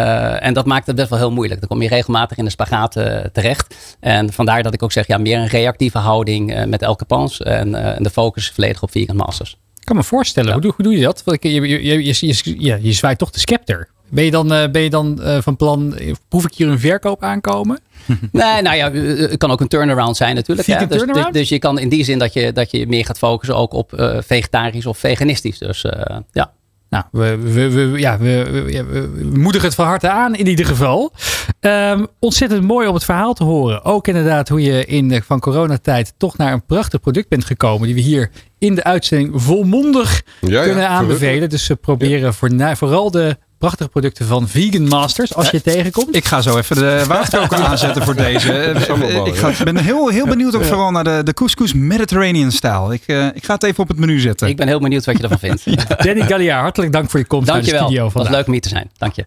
en 0.40 0.54
dat 0.54 0.66
maakt 0.66 0.86
het 0.86 0.96
best 0.96 1.08
wel 1.08 1.18
heel 1.18 1.30
moeilijk. 1.32 1.60
Dan 1.60 1.68
kom 1.68 1.82
je 1.82 1.88
regelmatig 1.88 2.36
in 2.36 2.44
de 2.44 2.50
spagaat 2.50 2.92
terecht. 3.32 3.74
En 4.00 4.32
vandaar 4.32 4.62
dat 4.62 4.74
ik 4.74 4.82
ook 4.82 4.92
zeg, 4.92 5.06
ja, 5.06 5.18
meer 5.18 5.38
een 5.38 5.46
reactieve 5.46 5.98
houding 5.98 6.64
met 6.66 6.82
El 6.82 6.96
Capone's. 6.96 7.40
En, 7.40 7.74
en 7.96 8.02
de 8.02 8.10
focus 8.10 8.50
volledig 8.50 8.82
op 8.82 8.90
Vegan 8.90 9.16
Masters. 9.16 9.56
Ik 9.78 9.84
kan 9.84 9.96
me 9.96 10.02
voorstellen. 10.02 10.48
Ja. 10.48 10.52
Hoe, 10.54 10.62
doe, 10.62 10.72
hoe 10.76 10.84
doe 10.84 10.96
je 10.96 11.02
dat? 11.04 11.22
Want 11.24 11.36
ik- 11.44 11.50
Je, 11.52 11.60
je, 11.60 11.84
je, 11.84 12.62
je, 12.62 12.78
je 12.82 12.92
zwaait 12.92 13.18
toch 13.18 13.30
de 13.30 13.38
scepter. 13.38 13.88
Ben 14.10 14.24
je 14.24 14.30
dan, 14.30 14.52
eh, 14.52 14.70
ben 14.70 14.82
je 14.82 14.90
dan 14.90 15.22
eh, 15.22 15.38
van 15.40 15.56
plan, 15.56 15.96
eh, 15.96 16.12
proef 16.28 16.44
ik 16.44 16.54
hier 16.54 16.68
een 16.68 16.78
verkoop 16.80 17.22
aankomen? 17.22 17.78
Nee, 18.32 18.62
nou 18.62 18.76
ja, 18.76 18.90
eh, 18.90 19.18
het 19.18 19.36
kan 19.36 19.50
ook 19.50 19.60
een 19.60 19.68
turnaround 19.68 20.16
zijn 20.16 20.34
natuurlijk. 20.34 20.68
Hè. 20.68 20.74
Dus, 20.78 20.88
dus, 20.88 20.98
turnaround? 20.98 21.34
dus 21.34 21.48
je 21.48 21.58
kan 21.58 21.78
in 21.78 21.88
die 21.88 22.04
zin 22.04 22.18
dat 22.18 22.32
je, 22.32 22.52
dat 22.52 22.70
je 22.70 22.86
meer 22.86 23.04
gaat 23.04 23.18
focussen 23.18 23.56
ook 23.56 23.72
op 23.72 23.92
eh, 23.92 24.16
vegetarisch 24.20 24.86
of 24.86 24.98
veganistisch. 24.98 25.58
Dus 25.58 25.84
eh, 25.84 26.16
ja. 26.32 26.52
Nou, 26.90 27.04
we, 27.12 27.36
we, 27.36 27.70
we, 27.70 27.98
ja, 27.98 28.18
we, 28.18 28.46
we, 28.50 28.72
ja, 28.72 28.84
we- 28.84 29.10
we 29.10 29.38
moedigen 29.38 29.66
het 29.66 29.76
van 29.76 29.86
harte 29.86 30.08
aan 30.10 30.34
in 30.34 30.46
ieder 30.46 30.66
geval. 30.66 31.12
Ehm, 31.60 32.04
ontzettend 32.18 32.62
mooi 32.62 32.88
om 32.88 32.94
het 32.94 33.04
verhaal 33.04 33.34
te 33.34 33.44
horen. 33.44 33.84
Ook 33.84 34.08
inderdaad 34.08 34.48
hoe 34.48 34.62
je 34.62 34.84
in 34.84 35.08
de 35.08 35.22
van 35.22 35.40
coronatijd 35.40 36.12
toch 36.16 36.36
naar 36.36 36.52
een 36.52 36.64
prachtig 36.66 37.00
product 37.00 37.28
bent 37.28 37.44
gekomen. 37.44 37.86
Die 37.86 37.94
we 37.94 38.00
hier 38.00 38.30
in 38.58 38.74
de 38.74 38.84
uitzending 38.84 39.42
volmondig 39.42 40.22
Ja, 40.40 40.48
ja, 40.50 40.62
kunnen 40.62 40.88
aanbevelen. 40.88 41.18
gelukkig. 41.32 41.48
Dus 41.48 41.66
we 41.66 41.74
proberen 41.76 42.34
voorna- 42.34 42.76
vooral 42.76 43.10
de 43.10 43.36
prachtige 43.58 43.88
producten 43.90 44.26
van 44.26 44.48
Vegan 44.48 44.88
Masters. 44.88 45.34
Als 45.34 45.50
je 45.50 45.56
het 45.56 45.64
tegenkomt. 45.64 46.16
Ik 46.16 46.24
ga 46.24 46.40
zo 46.40 46.56
even 46.58 46.76
de 46.76 47.04
waterkoker 47.08 47.58
aanzetten 47.68 48.02
voor 48.04 48.14
deze. 48.14 48.74
Sambal, 48.86 49.26
Ik 49.26 49.36
ga, 49.36 49.64
ben 49.64 49.76
heel, 49.76 50.08
heel 50.08 50.26
benieuwd 50.26 50.54
ook 50.54 50.64
vooral 50.64 50.90
naar 50.90 51.04
de, 51.04 51.20
de 51.24 51.34
couscous 51.34 51.72
Mediterranean 51.72 52.52
stijl. 52.52 52.92
Ik, 52.92 53.02
eh, 53.06 53.26
ik 53.26 53.44
ga 53.44 53.54
het 53.54 53.62
even 53.62 53.82
op 53.82 53.88
het 53.88 53.98
menu 53.98 54.20
zetten. 54.20 54.48
Ik 54.48 54.56
ben 54.56 54.66
heel 54.68 54.80
benieuwd 54.80 55.04
wat 55.04 55.16
je 55.16 55.22
ervan 55.22 55.38
vindt. 55.38 55.64
Danny 56.04 56.22
Galliard, 56.26 56.60
hartelijk 56.62 56.92
dank 56.92 57.10
voor 57.10 57.20
je 57.20 57.26
komst 57.26 57.46
naar 57.46 57.56
de 57.56 57.62
Dankjewel. 57.62 57.86
studio 57.88 58.04
Het 58.04 58.12
was 58.14 58.22
vandaag. 58.22 58.38
leuk 58.40 58.46
om 58.46 58.52
hier 58.52 58.62
te 58.62 58.68
zijn. 58.68 58.90
Dank 58.98 59.14
je. 59.14 59.26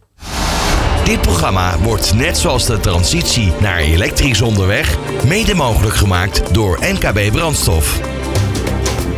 Dit 1.04 1.22
programma 1.22 1.78
wordt 1.78 2.14
net 2.14 2.38
zoals 2.38 2.66
de 2.66 2.80
transitie 2.80 3.52
naar 3.60 3.78
elektrisch 3.78 4.42
onderweg 4.42 4.98
mede 5.28 5.54
mogelijk 5.56 5.96
gemaakt 5.96 6.54
door 6.54 6.80
NKB 6.82 7.32
Brandstof. 7.32 8.00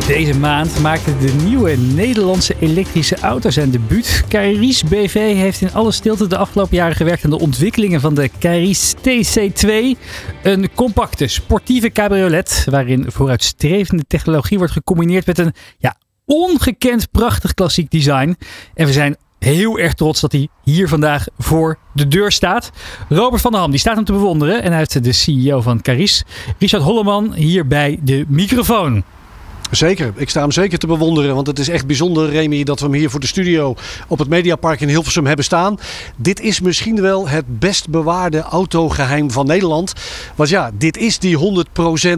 Deze 0.06 0.38
maand 0.38 0.80
maakte 0.80 1.18
de 1.18 1.32
nieuwe 1.44 1.76
Nederlandse 1.76 2.54
elektrische 2.60 3.16
auto 3.16 3.50
zijn 3.50 3.70
debuut. 3.70 4.24
Cairis 4.28 4.82
BV 4.82 5.14
heeft 5.14 5.60
in 5.60 5.72
alle 5.72 5.92
stilte 5.92 6.26
de 6.26 6.36
afgelopen 6.36 6.76
jaren 6.76 6.96
gewerkt 6.96 7.24
aan 7.24 7.30
de 7.30 7.38
ontwikkelingen 7.38 8.00
van 8.00 8.14
de 8.14 8.30
Cairis 8.38 8.94
TC2. 8.94 9.70
Een 10.42 10.74
compacte, 10.74 11.26
sportieve 11.26 11.90
cabriolet 11.90 12.66
waarin 12.70 13.04
vooruitstrevende 13.08 14.04
technologie 14.06 14.58
wordt 14.58 14.72
gecombineerd 14.72 15.26
met 15.26 15.38
een 15.38 15.52
ja, 15.78 15.96
ongekend 16.26 17.10
prachtig 17.10 17.54
klassiek 17.54 17.90
design. 17.90 18.36
En 18.74 18.86
we 18.86 18.92
zijn 18.92 19.16
heel 19.38 19.78
erg 19.78 19.94
trots 19.94 20.20
dat 20.20 20.32
hij 20.32 20.48
hier 20.62 20.88
vandaag 20.88 21.26
voor 21.38 21.78
de 21.92 22.08
deur 22.08 22.32
staat. 22.32 22.70
Robert 23.08 23.42
van 23.42 23.50
der 23.50 23.60
Ham, 23.60 23.70
die 23.70 23.80
staat 23.80 23.96
hem 23.96 24.04
te 24.04 24.12
bewonderen. 24.12 24.62
En 24.62 24.68
hij 24.68 24.78
heeft 24.78 25.04
de 25.04 25.12
CEO 25.12 25.60
van 25.60 25.82
Caris, 25.82 26.24
Richard 26.58 26.82
Holleman, 26.82 27.32
hier 27.32 27.66
bij 27.66 27.98
de 28.02 28.24
microfoon. 28.28 29.04
Zeker, 29.70 30.12
ik 30.16 30.30
sta 30.30 30.40
hem 30.40 30.52
zeker 30.52 30.78
te 30.78 30.86
bewonderen. 30.86 31.34
Want 31.34 31.46
het 31.46 31.58
is 31.58 31.68
echt 31.68 31.86
bijzonder, 31.86 32.30
Remy, 32.30 32.64
dat 32.64 32.80
we 32.80 32.86
hem 32.86 32.94
hier 32.94 33.10
voor 33.10 33.20
de 33.20 33.26
studio 33.26 33.74
op 34.08 34.18
het 34.18 34.28
Mediapark 34.28 34.80
in 34.80 34.88
Hilversum 34.88 35.26
hebben 35.26 35.44
staan. 35.44 35.78
Dit 36.16 36.40
is 36.40 36.60
misschien 36.60 37.00
wel 37.00 37.28
het 37.28 37.58
best 37.58 37.88
bewaarde 37.88 38.40
autogeheim 38.40 39.30
van 39.30 39.46
Nederland. 39.46 39.92
Want 40.34 40.48
ja, 40.48 40.70
dit 40.74 40.96
is 40.96 41.18
die 41.18 41.64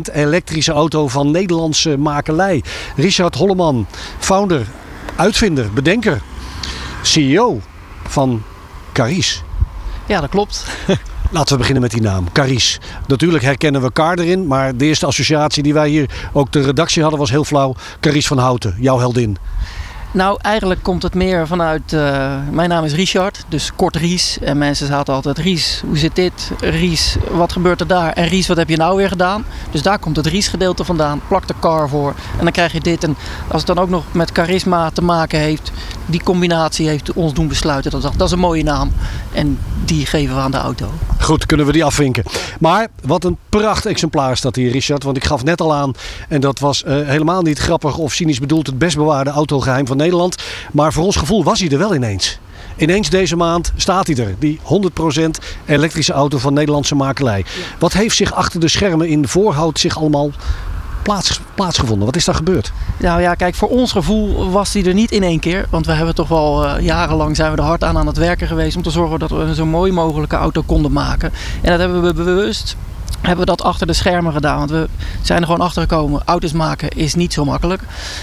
100% 0.08 0.12
elektrische 0.12 0.72
auto 0.72 1.08
van 1.08 1.30
Nederlandse 1.30 1.96
makelij. 1.96 2.62
Richard 2.96 3.34
Holleman, 3.34 3.86
founder, 4.18 4.66
uitvinder, 5.16 5.72
bedenker, 5.72 6.22
CEO 7.02 7.60
van 8.06 8.42
Caris. 8.92 9.42
Ja, 10.06 10.20
dat 10.20 10.30
klopt. 10.30 10.64
Laten 11.30 11.52
we 11.52 11.58
beginnen 11.58 11.82
met 11.82 11.90
die 11.90 12.00
naam, 12.00 12.32
Caris. 12.32 12.80
Natuurlijk 13.06 13.44
herkennen 13.44 13.82
we 13.82 13.92
Car 13.92 14.18
erin, 14.18 14.46
maar 14.46 14.76
de 14.76 14.84
eerste 14.84 15.06
associatie 15.06 15.62
die 15.62 15.74
wij 15.74 15.88
hier 15.88 16.10
ook 16.32 16.52
de 16.52 16.60
redactie 16.62 17.02
hadden 17.02 17.20
was 17.20 17.30
heel 17.30 17.44
flauw. 17.44 17.74
Caris 18.00 18.26
van 18.26 18.38
Houten, 18.38 18.74
jouw 18.78 18.98
heldin. 18.98 19.36
Nou, 20.16 20.38
eigenlijk 20.42 20.82
komt 20.82 21.02
het 21.02 21.14
meer 21.14 21.46
vanuit. 21.46 21.92
eh, 21.92 22.34
mijn 22.50 22.68
naam 22.68 22.84
is 22.84 22.94
Richard, 22.94 23.44
dus 23.48 23.72
kort 23.76 23.96
Ries. 23.96 24.38
En 24.38 24.58
mensen 24.58 24.86
zaten 24.86 25.14
altijd: 25.14 25.38
Ries, 25.38 25.82
hoe 25.86 25.98
zit 25.98 26.14
dit? 26.14 26.50
Ries, 26.60 27.16
wat 27.30 27.52
gebeurt 27.52 27.80
er 27.80 27.86
daar? 27.86 28.12
En 28.12 28.28
Ries, 28.28 28.46
wat 28.46 28.56
heb 28.56 28.68
je 28.68 28.76
nou 28.76 28.96
weer 28.96 29.08
gedaan? 29.08 29.44
Dus 29.70 29.82
daar 29.82 29.98
komt 29.98 30.16
het 30.16 30.26
Ries-gedeelte 30.26 30.84
vandaan. 30.84 31.20
Plak 31.28 31.46
de 31.46 31.54
car 31.60 31.88
voor. 31.88 32.14
En 32.38 32.42
dan 32.42 32.52
krijg 32.52 32.72
je 32.72 32.80
dit. 32.80 33.04
En 33.04 33.16
als 33.48 33.62
het 33.62 33.74
dan 33.76 33.84
ook 33.84 33.90
nog 33.90 34.04
met 34.12 34.30
charisma 34.32 34.90
te 34.90 35.02
maken 35.02 35.38
heeft, 35.38 35.72
die 36.06 36.22
combinatie 36.22 36.88
heeft 36.88 37.12
ons 37.12 37.34
doen 37.34 37.48
besluiten. 37.48 37.90
Dat, 37.90 38.02
dat 38.02 38.26
is 38.26 38.32
een 38.32 38.38
mooie 38.38 38.64
naam. 38.64 38.92
En 39.32 39.58
die 39.84 40.06
geven 40.06 40.34
we 40.34 40.40
aan 40.40 40.50
de 40.50 40.56
auto. 40.56 40.90
Goed, 41.20 41.46
kunnen 41.46 41.66
we 41.66 41.72
die 41.72 41.84
afvinken. 41.84 42.24
Maar 42.60 42.88
wat 43.02 43.24
een 43.24 43.36
pracht 43.48 43.86
exemplaar 43.86 44.32
is 44.32 44.40
dat 44.40 44.56
hier, 44.56 44.70
Richard. 44.70 45.02
Want 45.02 45.16
ik 45.16 45.24
gaf 45.24 45.44
net 45.44 45.60
al 45.60 45.74
aan, 45.74 45.92
en 46.28 46.40
dat 46.40 46.58
was 46.58 46.84
eh, 46.84 46.94
helemaal 46.94 47.42
niet 47.42 47.58
grappig 47.58 47.98
of 47.98 48.12
cynisch 48.12 48.40
bedoeld, 48.40 48.66
het 48.66 48.78
best 48.78 48.96
bewaarde 48.96 49.30
autogeheim 49.30 49.76
van 49.76 49.86
Nederland. 49.86 50.04
Maar 50.72 50.92
voor 50.92 51.04
ons 51.04 51.16
gevoel 51.16 51.44
was 51.44 51.60
hij 51.60 51.68
er 51.68 51.78
wel 51.78 51.94
ineens. 51.94 52.38
Ineens 52.76 53.10
deze 53.10 53.36
maand 53.36 53.72
staat 53.76 54.06
hij 54.06 54.16
er. 54.16 54.34
Die 54.38 54.60
100% 55.18 55.22
elektrische 55.66 56.12
auto 56.12 56.38
van 56.38 56.54
Nederlandse 56.54 56.94
makelij. 56.94 57.44
Wat 57.78 57.92
heeft 57.92 58.16
zich 58.16 58.32
achter 58.32 58.60
de 58.60 58.68
schermen 58.68 59.08
in 59.08 59.28
voorhoud 59.28 59.78
zich 59.78 59.98
allemaal 59.98 60.30
plaats, 61.02 61.40
plaatsgevonden? 61.54 62.06
Wat 62.06 62.16
is 62.16 62.24
daar 62.24 62.34
gebeurd? 62.34 62.72
Nou 62.98 63.20
ja, 63.20 63.34
kijk, 63.34 63.54
voor 63.54 63.68
ons 63.68 63.92
gevoel 63.92 64.50
was 64.50 64.72
die 64.72 64.84
er 64.84 64.94
niet 64.94 65.10
in 65.10 65.22
één 65.22 65.40
keer. 65.40 65.66
Want 65.70 65.86
we 65.86 65.92
hebben 65.92 66.14
toch 66.14 66.28
wel 66.28 66.66
eh, 66.66 66.84
jarenlang 66.84 67.36
zijn 67.36 67.50
we 67.50 67.56
er 67.56 67.62
hard 67.62 67.84
aan 67.84 67.98
aan 67.98 68.06
het 68.06 68.16
werken 68.16 68.46
geweest 68.46 68.76
om 68.76 68.82
te 68.82 68.90
zorgen 68.90 69.18
dat 69.18 69.30
we 69.30 69.36
een 69.36 69.54
zo 69.54 69.66
mooi 69.66 69.92
mogelijke 69.92 70.36
auto 70.36 70.62
konden 70.62 70.92
maken. 70.92 71.32
En 71.62 71.70
dat 71.70 71.78
hebben 71.78 72.02
we 72.02 72.12
bewust 72.12 72.76
hebben 73.20 73.38
we 73.38 73.56
dat 73.56 73.62
achter 73.62 73.86
de 73.86 73.92
schermen 73.92 74.32
gedaan. 74.32 74.58
Want 74.58 74.70
we 74.70 74.88
zijn 75.22 75.40
er 75.40 75.46
gewoon 75.46 75.66
achter 75.66 75.82
gekomen. 75.82 76.22
Auto's 76.24 76.52
maken 76.52 76.88
is 76.88 77.14
niet 77.14 77.32
zo 77.32 77.44
makkelijk. 77.44 77.82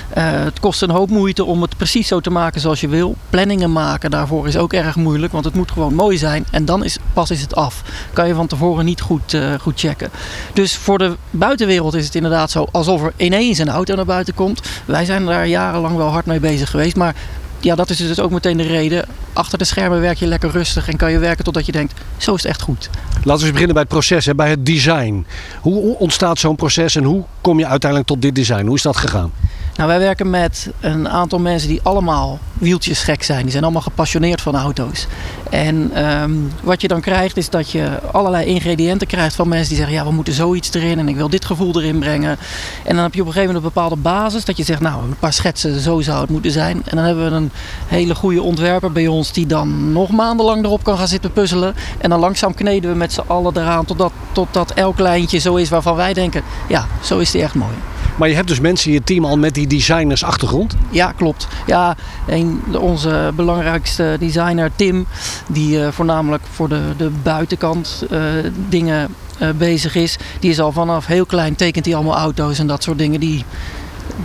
Eh, 0.10 0.32
het 0.32 0.60
kost 0.60 0.82
een 0.82 0.90
hoop 0.90 1.10
moeite 1.10 1.44
om 1.44 1.62
het 1.62 1.78
precies 1.78 2.08
zo 2.08 2.20
te 2.20 2.30
maken 2.30 2.62
zoals 2.62 2.82
je 2.82 2.88
wil. 2.88 3.16
Planningen 3.30 3.72
maken 3.72 4.12
daarvoor 4.12 4.48
is 4.48 4.58
ook 4.58 4.74
erg 4.74 4.96
moeilijk. 4.96 5.32
Want 5.32 5.46
het 5.46 5.54
moet 5.54 5.72
gewoon 5.72 5.94
mooi 5.94 6.18
zijn. 6.18 6.46
En 6.52 6.66
dan 6.66 6.84
is, 6.84 6.98
pas 7.14 7.32
is 7.32 7.42
het 7.42 7.56
af. 7.56 7.82
Kan 8.14 8.28
je 8.28 8.34
van 8.34 8.48
tevoren 8.48 8.86
niet 8.86 9.02
goed, 9.02 9.34
eh, 9.34 9.54
goed 9.62 9.80
checken. 9.80 10.10
Dus 10.54 10.76
voor 10.76 10.98
de 10.98 11.16
buitenwereld 11.30 11.94
is 11.94 12.06
het 12.06 12.16
inderdaad 12.16 12.52
zo 12.52 12.68
alsof 12.72 13.04
er 13.04 13.14
ineens 13.18 13.58
een 13.58 13.70
auto 13.70 13.96
naar 13.96 14.06
buiten 14.06 14.34
komt. 14.34 14.62
Wij 14.86 15.06
zijn 15.06 15.26
daar 15.26 15.48
jarenlang 15.48 15.96
wel 15.96 16.10
hard 16.10 16.26
mee 16.26 16.40
bezig 16.40 16.70
geweest. 16.70 16.96
Maar 16.96 17.16
ja, 17.64 17.76
dat 17.76 17.90
is 17.90 17.98
dus 17.98 18.20
ook 18.20 18.32
meteen 18.32 18.58
de 18.58 18.64
reden. 18.64 19.06
Achter 19.34 19.58
de 19.58 19.66
schermen 19.66 20.02
werk 20.02 20.18
je 20.18 20.26
lekker 20.26 20.52
rustig 20.52 20.88
en 20.90 20.98
kan 20.98 21.12
je 21.12 21.20
werken 21.20 21.44
totdat 21.44 21.66
je 21.66 21.72
denkt, 21.72 22.02
zo 22.18 22.34
is 22.34 22.42
het 22.42 22.52
echt 22.52 22.62
goed. 22.62 22.90
Laten 23.14 23.24
we 23.24 23.32
eens 23.32 23.52
beginnen 23.52 23.74
bij 23.74 23.82
het 23.82 23.92
proces, 23.92 24.28
bij 24.36 24.50
het 24.50 24.66
design. 24.66 25.26
Hoe 25.62 25.98
ontstaat 25.98 26.40
zo'n 26.40 26.56
proces 26.56 26.96
en 26.96 27.04
hoe 27.04 27.24
kom 27.42 27.60
je 27.60 27.68
uiteindelijk 27.68 28.10
tot 28.10 28.22
dit 28.22 28.36
design? 28.36 28.66
Hoe 28.66 28.76
is 28.76 28.82
dat 28.82 28.98
gegaan? 28.98 29.32
Nou, 29.76 29.90
wij 29.90 30.00
werken 30.00 30.30
met 30.30 30.70
een 30.80 31.10
aantal 31.10 31.40
mensen 31.40 31.70
die 31.70 31.80
allemaal 31.84 32.40
wieltjesgek 32.54 33.24
zijn. 33.24 33.42
Die 33.42 33.52
zijn 33.52 33.64
allemaal 33.64 33.82
gepassioneerd 33.82 34.42
van 34.42 34.56
auto's. 34.56 35.08
En 35.50 35.92
ehm, 35.94 36.32
wat 36.64 36.82
je 36.82 36.88
dan 36.88 37.02
krijgt 37.02 37.38
is 37.38 37.50
dat 37.50 37.72
je 37.72 38.00
allerlei 38.12 38.46
ingrediënten 38.46 39.08
krijgt 39.08 39.36
van 39.36 39.48
mensen 39.48 39.68
die 39.68 39.78
zeggen... 39.78 39.96
ja, 39.96 40.06
we 40.06 40.12
moeten 40.12 40.34
zoiets 40.34 40.74
erin 40.74 41.00
en 41.00 41.08
ik 41.08 41.16
wil 41.16 41.30
dit 41.30 41.46
gevoel 41.46 41.82
erin 41.82 42.00
brengen. 42.00 42.38
En 42.84 42.96
dan 42.96 43.04
heb 43.04 43.14
je 43.14 43.22
op 43.22 43.28
een 43.28 43.34
gegeven 43.34 43.54
moment 43.54 43.56
een 43.56 43.74
bepaalde 43.74 43.96
basis 43.96 44.46
dat 44.46 44.58
je 44.58 44.64
zegt... 44.64 44.82
nou, 44.82 45.04
een 45.04 45.18
paar 45.20 45.34
schetsen, 45.34 45.80
zo 45.80 46.02
zou 46.02 46.22
het 46.22 46.30
moeten 46.30 46.52
zijn. 46.52 46.82
En 46.86 46.96
dan 46.96 47.06
hebben 47.06 47.30
we 47.30 47.36
een 47.36 47.52
hele 47.88 48.16
goede 48.16 48.42
ontwerper 48.42 48.92
bij 48.92 49.08
ons... 49.08 49.32
die 49.32 49.46
dan 49.46 49.92
nog 49.92 50.10
maandenlang 50.10 50.64
erop 50.64 50.84
kan 50.84 50.98
gaan 50.98 51.08
zitten 51.08 51.32
puzzelen. 51.32 51.76
En 51.98 52.10
dan 52.10 52.20
langzaam 52.20 52.54
kneden 52.54 52.92
we 52.92 52.98
met 52.98 53.14
z'n 53.14 53.24
allen 53.28 53.58
eraan... 53.58 53.86
totdat, 53.86 54.12
totdat 54.32 54.72
elk 54.72 55.00
lijntje 55.00 55.38
zo 55.38 55.56
is 55.56 55.70
waarvan 55.70 55.96
wij 55.96 56.14
denken... 56.14 56.44
ja, 56.68 56.88
zo 57.02 57.18
is 57.18 57.32
die 57.32 57.42
echt 57.42 57.56
mooi. 57.56 57.74
Maar 58.18 58.30
je 58.30 58.36
hebt 58.36 58.48
dus 58.48 58.60
mensen 58.60 58.88
in 58.88 58.94
je 58.94 59.04
team 59.04 59.26
al 59.26 59.38
met 59.38 59.54
die 59.54 59.68
designers 59.68 60.24
achtergrond. 60.24 60.76
Ja, 60.90 61.12
klopt. 61.12 61.48
Ja, 61.66 61.96
een, 62.28 62.62
onze 62.80 63.32
belangrijkste 63.36 64.16
designer, 64.20 64.72
Tim, 64.76 65.06
die 65.48 65.78
uh, 65.78 65.88
voornamelijk 65.88 66.44
voor 66.52 66.70
de, 66.70 66.82
de 66.98 67.10
buitenkant 67.24 68.06
uh, 68.12 68.22
dingen 68.70 69.16
uh, 69.42 69.50
bezig 69.50 69.96
is. 69.96 70.18
Die 70.40 70.50
is 70.50 70.60
al 70.60 70.72
vanaf 70.72 71.06
heel 71.06 71.26
klein, 71.26 71.56
tekent 71.56 71.86
hij 71.86 71.96
allemaal 71.96 72.18
auto's 72.18 72.60
en 72.60 72.68
dat 72.68 72.84
soort 72.84 72.98
dingen. 72.98 73.20
Die, 73.20 73.46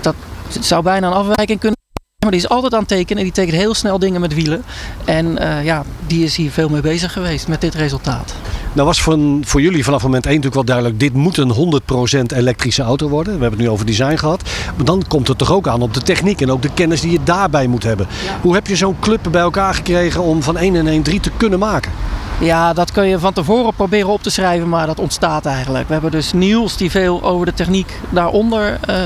dat 0.01 0.15
zou 0.61 0.83
bijna 0.83 1.07
een 1.07 1.13
afwijking 1.13 1.59
kunnen 1.59 1.78
maar 2.23 2.31
die 2.31 2.41
is 2.41 2.49
altijd 2.49 2.73
aan 2.73 2.79
het 2.79 2.89
tekenen 2.89 3.19
en 3.19 3.25
die 3.25 3.33
tekent 3.33 3.57
heel 3.57 3.75
snel 3.75 3.99
dingen 3.99 4.21
met 4.21 4.35
wielen. 4.35 4.63
En 5.05 5.27
uh, 5.27 5.65
ja, 5.65 5.85
die 6.07 6.25
is 6.25 6.37
hier 6.37 6.51
veel 6.51 6.69
mee 6.69 6.81
bezig 6.81 7.13
geweest 7.13 7.49
met 7.49 7.61
dit 7.61 7.75
resultaat. 7.75 8.35
Nou 8.73 8.87
was 8.87 9.01
voor, 9.01 9.19
voor 9.41 9.61
jullie 9.61 9.85
vanaf 9.85 10.03
moment 10.03 10.27
1 10.27 10.35
natuurlijk 10.35 10.67
wel 10.67 10.77
duidelijk, 10.77 11.01
dit 11.01 11.13
moet 11.13 11.37
een 11.37 11.81
100% 12.33 12.37
elektrische 12.37 12.83
auto 12.83 13.09
worden. 13.09 13.35
We 13.35 13.41
hebben 13.41 13.59
het 13.59 13.69
nu 13.69 13.75
over 13.75 13.87
design 13.87 14.17
gehad. 14.17 14.43
Maar 14.77 14.85
dan 14.85 15.05
komt 15.09 15.29
het 15.29 15.39
toch 15.39 15.53
ook 15.53 15.69
aan 15.69 15.83
op 15.83 15.95
de 15.95 16.03
techniek 16.03 16.41
en 16.41 16.51
ook 16.51 16.63
de 16.63 16.73
kennis 16.75 17.01
die 17.01 17.11
je 17.11 17.23
daarbij 17.25 17.67
moet 17.67 17.83
hebben. 17.83 18.07
Ja. 18.25 18.39
Hoe 18.43 18.55
heb 18.55 18.67
je 18.67 18.77
zo'n 18.77 18.97
club 19.01 19.29
bij 19.31 19.41
elkaar 19.41 19.75
gekregen 19.75 20.23
om 20.23 20.43
van 20.43 20.57
1 20.57 20.77
en 20.77 20.87
1 20.87 21.03
3 21.03 21.21
te 21.21 21.31
kunnen 21.37 21.59
maken? 21.59 21.93
Ja, 22.41 22.73
dat 22.73 22.93
kun 22.93 23.07
je 23.07 23.19
van 23.19 23.33
tevoren 23.33 23.75
proberen 23.75 24.09
op 24.09 24.23
te 24.23 24.31
schrijven, 24.31 24.69
maar 24.69 24.87
dat 24.87 24.99
ontstaat 24.99 25.47
eigenlijk. 25.47 25.87
We 25.87 25.93
hebben 25.93 26.11
dus 26.11 26.33
Niels 26.33 26.77
die 26.77 26.91
veel 26.91 27.23
over 27.23 27.47
de 27.47 27.55
techniek 27.55 28.01
daaronder 28.11 28.81
uh, 28.89 28.97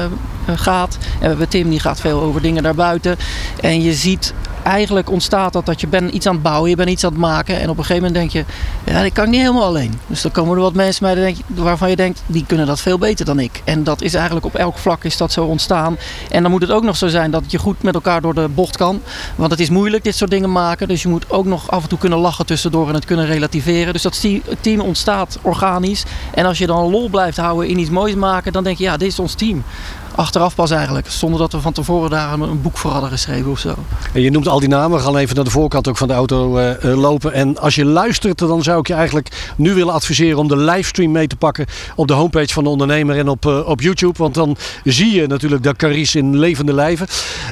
gaat. 0.46 0.98
En 1.00 1.20
we 1.20 1.26
hebben 1.26 1.48
Tim 1.48 1.70
die 1.70 1.80
gaat 1.80 2.00
veel 2.00 2.20
over 2.20 2.42
dingen 2.42 2.62
daarbuiten. 2.62 3.16
En 3.60 3.82
je 3.82 3.94
ziet 3.94 4.34
eigenlijk 4.62 5.10
ontstaat 5.10 5.52
dat 5.52 5.66
dat 5.66 5.80
je 5.80 5.86
bent 5.86 6.12
iets 6.12 6.26
aan 6.26 6.34
het 6.34 6.42
bouwen, 6.42 6.70
je 6.70 6.76
bent 6.76 6.88
iets 6.88 7.04
aan 7.04 7.10
het 7.10 7.20
maken. 7.20 7.60
En 7.60 7.70
op 7.70 7.78
een 7.78 7.84
gegeven 7.84 8.08
moment 8.08 8.32
denk 8.32 8.46
je, 8.46 8.52
ja, 8.92 9.02
dat 9.02 9.12
kan 9.12 9.24
ik 9.24 9.30
niet 9.30 9.40
helemaal 9.40 9.64
alleen. 9.64 10.00
Dus 10.06 10.22
dan 10.22 10.30
komen 10.30 10.56
er 10.56 10.62
wat 10.62 10.74
mensen 10.74 11.14
bij 11.14 11.36
waarvan 11.46 11.90
je 11.90 11.96
denkt, 11.96 12.22
die 12.26 12.44
kunnen 12.46 12.66
dat 12.66 12.80
veel 12.80 12.98
beter 12.98 13.24
dan 13.24 13.38
ik. 13.38 13.62
En 13.64 13.84
dat 13.84 14.02
is 14.02 14.14
eigenlijk 14.14 14.46
op 14.46 14.54
elk 14.54 14.78
vlak 14.78 15.04
is 15.04 15.16
dat 15.16 15.32
zo 15.32 15.44
ontstaan. 15.44 15.96
En 16.30 16.42
dan 16.42 16.50
moet 16.50 16.62
het 16.62 16.70
ook 16.70 16.82
nog 16.82 16.96
zo 16.96 17.08
zijn 17.08 17.30
dat 17.30 17.42
je 17.46 17.58
goed 17.58 17.82
met 17.82 17.94
elkaar 17.94 18.20
door 18.20 18.34
de 18.34 18.48
bocht 18.54 18.76
kan. 18.76 19.00
Want 19.36 19.50
het 19.50 19.60
is 19.60 19.70
moeilijk 19.70 20.04
dit 20.04 20.16
soort 20.16 20.30
dingen 20.30 20.52
maken. 20.52 20.88
Dus 20.88 21.02
je 21.02 21.08
moet 21.08 21.30
ook 21.30 21.44
nog 21.44 21.70
af 21.70 21.82
en 21.82 21.88
toe 21.88 21.98
kunnen 21.98 22.18
lachen 22.18 22.46
tussendoor 22.46 22.88
en 22.88 22.94
het 22.94 23.04
kunnen 23.04 23.26
relativeren. 23.26 23.92
Dus 23.92 24.02
dat 24.02 24.26
team 24.60 24.80
ontstaat 24.80 25.38
organisch. 25.42 26.04
En 26.34 26.46
als 26.46 26.58
je 26.58 26.66
dan 26.66 26.90
lol 26.90 27.08
blijft 27.08 27.36
houden 27.36 27.68
in 27.68 27.78
iets 27.78 27.90
moois 27.90 28.14
maken, 28.14 28.52
dan 28.52 28.64
denk 28.64 28.78
je, 28.78 28.84
ja, 28.84 28.96
dit 28.96 29.08
is 29.08 29.18
ons 29.18 29.34
team 29.34 29.64
achteraf 30.14 30.54
pas 30.54 30.70
eigenlijk. 30.70 31.10
Zonder 31.10 31.40
dat 31.40 31.52
we 31.52 31.60
van 31.60 31.72
tevoren 31.72 32.10
daar 32.10 32.32
een 32.32 32.62
boek 32.62 32.78
voor 32.78 32.90
hadden 32.90 33.10
geschreven 33.10 33.50
of 33.50 33.58
zo. 33.58 33.74
En 34.12 34.20
je 34.20 34.30
noemt 34.30 34.48
al 34.48 34.60
die 34.60 34.68
namen. 34.68 34.98
We 34.98 35.04
gaan 35.04 35.16
even 35.16 35.34
naar 35.34 35.44
de 35.44 35.50
voorkant 35.50 35.88
ook 35.88 35.96
van 35.96 36.08
de 36.08 36.14
auto 36.14 36.58
uh, 36.58 36.74
lopen. 36.82 37.32
En 37.32 37.58
als 37.58 37.74
je 37.74 37.84
luistert, 37.84 38.38
dan 38.38 38.62
zou 38.62 38.78
ik 38.78 38.86
je 38.86 38.94
eigenlijk 38.94 39.52
nu 39.56 39.74
willen 39.74 39.92
adviseren 39.92 40.38
om 40.38 40.48
de 40.48 40.56
livestream 40.56 41.12
mee 41.12 41.26
te 41.26 41.36
pakken 41.36 41.66
op 41.96 42.06
de 42.06 42.12
homepage 42.12 42.52
van 42.52 42.64
de 42.64 42.70
ondernemer 42.70 43.18
en 43.18 43.28
op, 43.28 43.46
uh, 43.46 43.68
op 43.68 43.80
YouTube. 43.80 44.18
Want 44.18 44.34
dan 44.34 44.56
zie 44.84 45.12
je 45.14 45.26
natuurlijk 45.26 45.62
de 45.62 45.76
Caris 45.76 46.14
in 46.14 46.38
levende 46.38 46.74
lijven. 46.74 47.06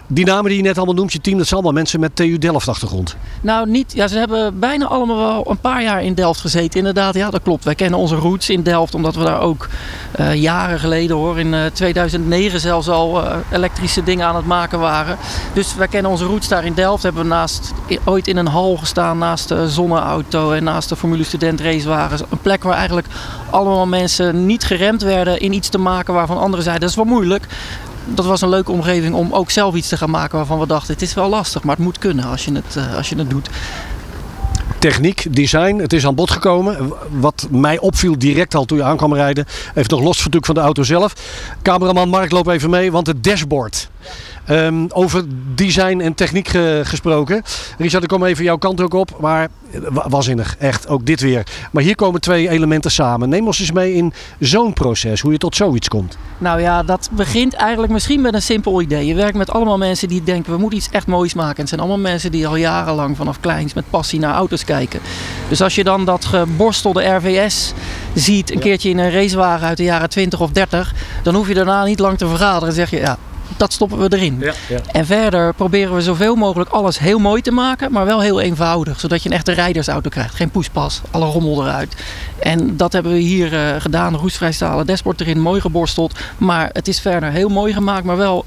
Die 0.06 0.24
namen 0.24 0.44
die 0.44 0.56
je 0.56 0.62
net 0.62 0.76
allemaal 0.76 0.94
noemt, 0.94 1.12
je 1.12 1.20
team, 1.20 1.38
dat 1.38 1.46
zijn 1.46 1.60
allemaal 1.60 1.80
mensen 1.80 2.00
met 2.00 2.16
TU 2.16 2.38
Delft 2.38 2.68
achtergrond. 2.68 3.16
Nou, 3.40 3.70
niet. 3.70 3.92
Ja, 3.92 4.08
ze 4.08 4.18
hebben 4.18 4.58
bijna 4.58 4.86
allemaal 4.86 5.16
wel 5.16 5.50
een 5.50 5.60
paar 5.60 5.82
jaar 5.82 6.02
in 6.02 6.14
Delft 6.14 6.40
gezeten. 6.40 6.78
Inderdaad, 6.78 7.14
ja, 7.14 7.30
dat 7.30 7.42
klopt. 7.42 7.64
Wij 7.64 7.74
kennen 7.74 7.98
onze 7.98 8.14
roots 8.14 8.50
in 8.50 8.62
Delft, 8.62 8.94
omdat 8.94 9.14
we 9.14 9.24
daar 9.24 9.40
ook 9.40 9.68
uh, 10.20 10.34
jaren 10.34 10.78
geleden 10.78 11.16
hoor, 11.16 11.38
in 11.38 11.54
2009 11.72 12.49
zelfs 12.58 12.88
al 12.88 13.24
uh, 13.24 13.32
elektrische 13.52 14.02
dingen 14.02 14.26
aan 14.26 14.36
het 14.36 14.46
maken 14.46 14.78
waren. 14.78 15.16
Dus 15.52 15.74
wij 15.74 15.88
kennen 15.88 16.10
onze 16.10 16.24
roots 16.24 16.48
daar 16.48 16.64
in 16.64 16.74
Delft. 16.74 17.02
Hebben 17.02 17.22
we 17.22 17.28
naast, 17.28 17.72
ooit 18.04 18.28
in 18.28 18.36
een 18.36 18.46
hal 18.46 18.76
gestaan 18.76 19.18
naast 19.18 19.48
de 19.48 19.70
zonneauto 19.70 20.52
en 20.52 20.64
naast 20.64 20.88
de 20.88 20.96
Formule 20.96 21.24
Student 21.24 21.60
racewagens. 21.60 22.22
Een 22.28 22.38
plek 22.38 22.62
waar 22.62 22.76
eigenlijk 22.76 23.06
allemaal 23.50 23.86
mensen 23.86 24.46
niet 24.46 24.64
geremd 24.64 25.02
werden 25.02 25.40
in 25.40 25.52
iets 25.52 25.68
te 25.68 25.78
maken 25.78 26.14
waarvan 26.14 26.38
anderen 26.38 26.62
zeiden 26.64 26.88
dat 26.88 26.90
is 26.90 27.04
wel 27.04 27.14
moeilijk 27.14 27.46
dat 28.14 28.24
was 28.24 28.40
een 28.40 28.48
leuke 28.48 28.72
omgeving 28.72 29.14
om 29.14 29.32
ook 29.32 29.50
zelf 29.50 29.74
iets 29.74 29.88
te 29.88 29.96
gaan 29.96 30.10
maken 30.10 30.36
waarvan 30.36 30.58
we 30.58 30.66
dachten: 30.66 30.92
het 30.92 31.02
is 31.02 31.14
wel 31.14 31.28
lastig, 31.28 31.62
maar 31.62 31.74
het 31.76 31.84
moet 31.84 31.98
kunnen 31.98 32.24
als 32.24 32.44
je 32.44 32.52
het, 32.52 32.76
uh, 32.76 32.96
als 32.96 33.08
je 33.08 33.16
het 33.16 33.30
doet 33.30 33.50
techniek, 34.78 35.26
design. 35.34 35.78
Het 35.78 35.92
is 35.92 36.06
aan 36.06 36.14
bod 36.14 36.30
gekomen. 36.30 36.92
Wat 37.10 37.48
mij 37.50 37.78
opviel 37.78 38.18
direct 38.18 38.54
al 38.54 38.64
toen 38.64 38.78
je 38.78 38.84
aankwam 38.84 39.14
rijden. 39.14 39.46
Even 39.74 39.90
nog 39.90 40.02
los 40.02 40.26
van 40.30 40.54
de 40.54 40.60
auto 40.60 40.82
zelf. 40.82 41.14
Cameraman 41.62 42.08
Mark 42.08 42.30
loop 42.30 42.48
even 42.48 42.70
mee, 42.70 42.92
want 42.92 43.06
het 43.06 43.24
dashboard. 43.24 43.90
Um, 44.50 44.86
over 44.92 45.24
design 45.54 46.00
en 46.00 46.14
techniek 46.14 46.48
ge 46.48 46.80
gesproken. 46.84 47.42
Richard, 47.78 48.02
ik 48.02 48.08
kom 48.08 48.24
even 48.24 48.44
jouw 48.44 48.56
kant 48.56 48.80
ook 48.80 48.94
op. 48.94 49.16
Maar 49.20 49.48
waanzinnig, 49.92 50.56
echt, 50.58 50.88
ook 50.88 51.06
dit 51.06 51.20
weer. 51.20 51.46
Maar 51.72 51.82
hier 51.82 51.94
komen 51.94 52.20
twee 52.20 52.48
elementen 52.48 52.90
samen. 52.90 53.28
Neem 53.28 53.46
ons 53.46 53.60
eens 53.60 53.72
mee 53.72 53.94
in 53.94 54.12
zo'n 54.38 54.72
proces, 54.72 55.20
hoe 55.20 55.32
je 55.32 55.38
tot 55.38 55.56
zoiets 55.56 55.88
komt. 55.88 56.18
Nou 56.38 56.60
ja, 56.60 56.82
dat 56.82 57.08
begint 57.12 57.54
eigenlijk 57.54 57.92
misschien 57.92 58.20
met 58.20 58.34
een 58.34 58.42
simpel 58.42 58.80
idee. 58.80 59.06
Je 59.06 59.14
werkt 59.14 59.36
met 59.36 59.50
allemaal 59.50 59.78
mensen 59.78 60.08
die 60.08 60.22
denken, 60.22 60.52
we 60.52 60.58
moeten 60.58 60.78
iets 60.78 60.90
echt 60.90 61.06
moois 61.06 61.34
maken. 61.34 61.58
het 61.58 61.68
zijn 61.68 61.80
allemaal 61.80 61.98
mensen 61.98 62.30
die 62.30 62.46
al 62.46 62.56
jarenlang 62.56 63.16
vanaf 63.16 63.40
kleins 63.40 63.74
met 63.74 63.90
passie 63.90 64.20
naar 64.20 64.34
auto's 64.34 64.64
kijken. 64.64 65.00
Dus 65.48 65.62
als 65.62 65.74
je 65.74 65.84
dan 65.84 66.04
dat 66.04 66.24
geborstelde 66.24 67.04
RVS 67.04 67.72
ziet, 68.14 68.52
een 68.52 68.58
keertje 68.58 68.88
in 68.88 68.98
een 68.98 69.10
racewagen 69.10 69.66
uit 69.66 69.76
de 69.76 69.82
jaren 69.82 70.10
20 70.10 70.40
of 70.40 70.50
30, 70.50 70.94
dan 71.22 71.34
hoef 71.34 71.48
je 71.48 71.54
daarna 71.54 71.84
niet 71.84 71.98
lang 71.98 72.18
te 72.18 72.26
vergaderen. 72.26 72.66
Dan 72.66 72.72
zeg 72.72 72.90
je, 72.90 72.96
ja, 72.96 73.18
dat 73.56 73.72
stoppen 73.72 73.98
we 73.98 74.16
erin. 74.16 74.36
Ja, 74.40 74.52
ja. 74.68 74.78
En 74.92 75.06
verder 75.06 75.54
proberen 75.54 75.94
we 75.94 76.02
zoveel 76.02 76.34
mogelijk 76.34 76.70
alles 76.70 76.98
heel 76.98 77.18
mooi 77.18 77.42
te 77.42 77.50
maken, 77.50 77.92
maar 77.92 78.04
wel 78.04 78.20
heel 78.20 78.40
eenvoudig. 78.40 79.00
Zodat 79.00 79.22
je 79.22 79.28
een 79.28 79.34
echte 79.34 79.52
rijdersauto 79.52 80.08
krijgt. 80.08 80.34
Geen 80.34 80.50
poespas, 80.50 81.00
alle 81.10 81.26
rommel 81.26 81.62
eruit. 81.62 81.94
En 82.38 82.76
dat 82.76 82.92
hebben 82.92 83.12
we 83.12 83.18
hier 83.18 83.52
uh, 83.52 83.80
gedaan. 83.80 84.16
Roestvrijstalen, 84.16 84.74
stalen 84.74 84.86
dashboard 84.86 85.20
erin, 85.20 85.40
mooi 85.40 85.60
geborsteld. 85.60 86.18
Maar 86.38 86.70
het 86.72 86.88
is 86.88 87.00
verder 87.00 87.30
heel 87.30 87.48
mooi 87.48 87.72
gemaakt, 87.72 88.04
maar 88.04 88.16
wel 88.16 88.44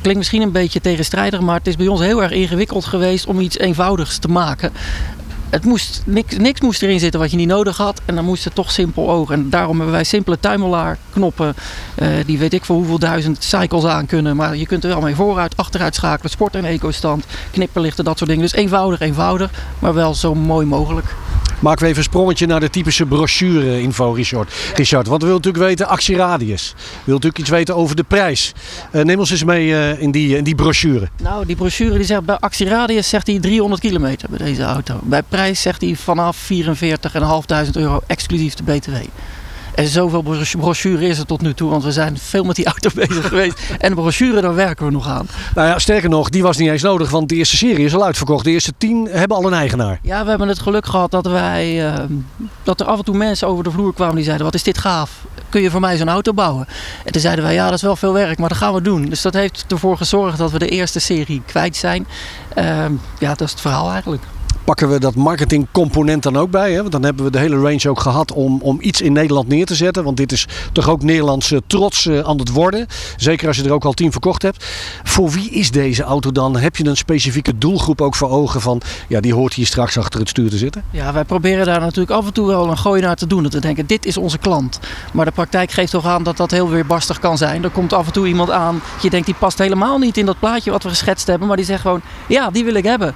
klinkt 0.00 0.18
misschien 0.18 0.42
een 0.42 0.52
beetje 0.52 0.80
tegenstrijdig, 0.80 1.40
maar 1.40 1.58
het 1.58 1.66
is 1.66 1.76
bij 1.76 1.86
ons 1.86 2.00
heel 2.00 2.22
erg 2.22 2.32
ingewikkeld 2.32 2.84
geweest 2.84 3.26
om 3.26 3.40
iets 3.40 3.58
eenvoudigs 3.58 4.18
te 4.18 4.28
maken 4.28 4.72
het 5.54 5.64
moest, 5.64 6.02
niks, 6.06 6.36
niks 6.36 6.60
moest 6.60 6.82
erin 6.82 7.00
zitten 7.00 7.20
wat 7.20 7.30
je 7.30 7.36
niet 7.36 7.48
nodig 7.48 7.76
had. 7.76 8.00
En 8.04 8.14
dan 8.14 8.24
moest 8.24 8.44
het 8.44 8.54
toch 8.54 8.70
simpel 8.70 9.10
ogen. 9.10 9.34
En 9.34 9.50
daarom 9.50 9.76
hebben 9.76 9.94
wij 9.94 10.04
simpele 10.04 10.40
tuimelaar 10.40 10.98
knoppen. 11.12 11.54
Uh, 12.02 12.08
die 12.26 12.38
weet 12.38 12.52
ik 12.52 12.64
voor 12.64 12.76
hoeveel 12.76 12.98
duizend 12.98 13.42
cycles 13.42 13.84
aan 13.84 14.06
kunnen. 14.06 14.36
Maar 14.36 14.56
je 14.56 14.66
kunt 14.66 14.82
er 14.82 14.88
wel 14.88 15.00
mee 15.00 15.14
vooruit, 15.14 15.56
achteruit 15.56 15.94
schakelen. 15.94 16.30
Sport- 16.30 16.54
en 16.54 16.64
eco-stand, 16.64 17.24
knipperlichten, 17.50 18.04
dat 18.04 18.18
soort 18.18 18.30
dingen. 18.30 18.44
Dus 18.44 18.54
eenvoudig, 18.54 19.00
eenvoudig. 19.00 19.50
Maar 19.78 19.94
wel 19.94 20.14
zo 20.14 20.34
mooi 20.34 20.66
mogelijk. 20.66 21.14
Maken 21.60 21.82
we 21.82 21.86
even 21.86 21.98
een 21.98 22.04
sprongetje 22.04 22.46
naar 22.46 22.60
de 22.60 22.70
typische 22.70 23.06
brochure-info, 23.06 24.12
Richard. 24.12 24.52
Richard, 24.74 25.06
want 25.06 25.22
we 25.22 25.28
willen 25.28 25.42
natuurlijk 25.42 25.64
weten 25.64 25.88
actieradius. 25.88 26.72
We 26.76 26.82
willen 26.88 27.20
natuurlijk 27.20 27.38
iets 27.38 27.50
weten 27.50 27.76
over 27.76 27.96
de 27.96 28.02
prijs. 28.02 28.52
Uh, 28.92 29.02
neem 29.02 29.18
ons 29.18 29.30
eens 29.30 29.44
mee 29.44 29.66
uh, 29.66 30.00
in, 30.00 30.10
die, 30.10 30.36
in 30.36 30.44
die 30.44 30.54
brochure. 30.54 31.08
Nou, 31.22 31.46
die 31.46 31.56
brochure 31.56 31.96
die 31.96 32.04
zegt 32.04 32.24
bij 32.24 32.36
actieradius 32.36 33.08
zegt 33.08 33.26
hij 33.26 33.40
300 33.40 33.80
kilometer 33.80 34.28
bij 34.28 34.38
deze 34.38 34.62
auto. 34.62 35.00
Bij 35.02 35.22
prijs 35.22 35.62
zegt 35.62 35.80
hij 35.80 35.96
vanaf 35.96 36.48
44.500 36.52 36.58
euro 37.72 38.00
exclusief 38.06 38.54
de 38.54 38.62
BTW. 38.62 38.94
En 39.74 39.86
zoveel 39.86 40.22
brochure 40.58 41.06
is 41.06 41.18
er 41.18 41.26
tot 41.26 41.40
nu 41.40 41.54
toe, 41.54 41.70
want 41.70 41.84
we 41.84 41.92
zijn 41.92 42.18
veel 42.18 42.44
met 42.44 42.56
die 42.56 42.66
auto 42.66 42.90
bezig 43.06 43.28
geweest. 43.28 43.58
En 43.78 43.88
de 43.88 43.94
brochure, 43.94 44.40
daar 44.40 44.54
werken 44.54 44.86
we 44.86 44.92
nog 44.92 45.08
aan. 45.08 45.28
Nou 45.54 45.68
ja, 45.68 45.78
sterker 45.78 46.08
nog, 46.08 46.28
die 46.28 46.42
was 46.42 46.56
niet 46.56 46.68
eens 46.68 46.82
nodig, 46.82 47.10
want 47.10 47.28
de 47.28 47.34
eerste 47.34 47.56
serie 47.56 47.84
is 47.84 47.94
al 47.94 48.04
uitverkocht. 48.04 48.44
De 48.44 48.50
eerste 48.50 48.72
tien 48.78 49.08
hebben 49.10 49.36
al 49.36 49.46
een 49.46 49.52
eigenaar. 49.52 49.98
Ja, 50.02 50.22
we 50.22 50.28
hebben 50.28 50.48
het 50.48 50.58
geluk 50.58 50.86
gehad 50.86 51.10
dat 51.10 51.26
wij, 51.26 51.88
uh, 51.88 52.04
dat 52.62 52.80
er 52.80 52.86
af 52.86 52.98
en 52.98 53.04
toe 53.04 53.16
mensen 53.16 53.48
over 53.48 53.64
de 53.64 53.70
vloer 53.70 53.94
kwamen 53.94 54.14
die 54.14 54.24
zeiden, 54.24 54.44
wat 54.44 54.54
is 54.54 54.62
dit 54.62 54.78
gaaf? 54.78 55.10
Kun 55.48 55.62
je 55.62 55.70
voor 55.70 55.80
mij 55.80 55.96
zo'n 55.96 56.08
auto 56.08 56.32
bouwen? 56.32 56.66
En 57.04 57.12
toen 57.12 57.20
zeiden 57.20 57.44
wij, 57.44 57.54
ja, 57.54 57.64
dat 57.64 57.74
is 57.74 57.82
wel 57.82 57.96
veel 57.96 58.12
werk, 58.12 58.38
maar 58.38 58.48
dat 58.48 58.58
gaan 58.58 58.74
we 58.74 58.82
doen. 58.82 59.04
Dus 59.04 59.22
dat 59.22 59.34
heeft 59.34 59.64
ervoor 59.68 59.96
gezorgd 59.96 60.38
dat 60.38 60.50
we 60.50 60.58
de 60.58 60.68
eerste 60.68 61.00
serie 61.00 61.42
kwijt 61.46 61.76
zijn. 61.76 62.06
Uh, 62.58 62.64
ja, 63.18 63.28
dat 63.28 63.40
is 63.40 63.50
het 63.50 63.60
verhaal 63.60 63.90
eigenlijk 63.90 64.22
pakken 64.64 64.90
we 64.90 64.98
dat 64.98 65.14
marketingcomponent 65.14 66.22
dan 66.22 66.36
ook 66.36 66.50
bij. 66.50 66.72
Hè? 66.72 66.78
Want 66.78 66.92
dan 66.92 67.02
hebben 67.02 67.24
we 67.24 67.30
de 67.30 67.38
hele 67.38 67.56
range 67.56 67.88
ook 67.88 68.00
gehad 68.00 68.32
om, 68.32 68.60
om 68.62 68.78
iets 68.80 69.00
in 69.00 69.12
Nederland 69.12 69.48
neer 69.48 69.66
te 69.66 69.74
zetten. 69.74 70.04
Want 70.04 70.16
dit 70.16 70.32
is 70.32 70.46
toch 70.72 70.88
ook 70.88 71.02
Nederlandse 71.02 71.62
trots 71.66 72.06
uh, 72.06 72.20
aan 72.20 72.38
het 72.38 72.50
worden. 72.50 72.86
Zeker 73.16 73.48
als 73.48 73.56
je 73.56 73.64
er 73.64 73.72
ook 73.72 73.84
al 73.84 73.92
tien 73.92 74.12
verkocht 74.12 74.42
hebt. 74.42 74.64
Voor 75.02 75.30
wie 75.30 75.50
is 75.50 75.70
deze 75.70 76.02
auto 76.02 76.32
dan? 76.32 76.56
Heb 76.56 76.76
je 76.76 76.86
een 76.86 76.96
specifieke 76.96 77.58
doelgroep 77.58 78.00
ook 78.00 78.14
voor 78.14 78.30
ogen 78.30 78.60
van... 78.60 78.80
ja, 79.08 79.20
die 79.20 79.34
hoort 79.34 79.54
hier 79.54 79.66
straks 79.66 79.98
achter 79.98 80.20
het 80.20 80.28
stuur 80.28 80.50
te 80.50 80.56
zitten? 80.56 80.84
Ja, 80.90 81.12
wij 81.12 81.24
proberen 81.24 81.66
daar 81.66 81.80
natuurlijk 81.80 82.10
af 82.10 82.26
en 82.26 82.32
toe 82.32 82.46
wel 82.46 82.70
een 82.70 82.78
gooi 82.78 83.02
naar 83.02 83.16
te 83.16 83.26
doen. 83.26 83.42
Dat 83.42 83.52
we 83.52 83.60
denken, 83.60 83.86
dit 83.86 84.06
is 84.06 84.16
onze 84.16 84.38
klant. 84.38 84.80
Maar 85.12 85.24
de 85.24 85.30
praktijk 85.30 85.70
geeft 85.70 85.90
toch 85.90 86.06
aan 86.06 86.22
dat 86.22 86.36
dat 86.36 86.50
heel 86.50 86.70
weerbarstig 86.70 87.18
kan 87.18 87.38
zijn. 87.38 87.64
Er 87.64 87.70
komt 87.70 87.92
af 87.92 88.06
en 88.06 88.12
toe 88.12 88.26
iemand 88.26 88.50
aan, 88.50 88.82
je 89.02 89.10
denkt 89.10 89.26
die 89.26 89.34
past 89.38 89.58
helemaal 89.58 89.98
niet 89.98 90.16
in 90.16 90.26
dat 90.26 90.38
plaatje 90.38 90.70
wat 90.70 90.82
we 90.82 90.88
geschetst 90.88 91.26
hebben. 91.26 91.48
Maar 91.48 91.56
die 91.56 91.66
zegt 91.66 91.80
gewoon, 91.80 92.00
ja, 92.28 92.50
die 92.50 92.64
wil 92.64 92.74
ik 92.74 92.84
hebben. 92.84 93.14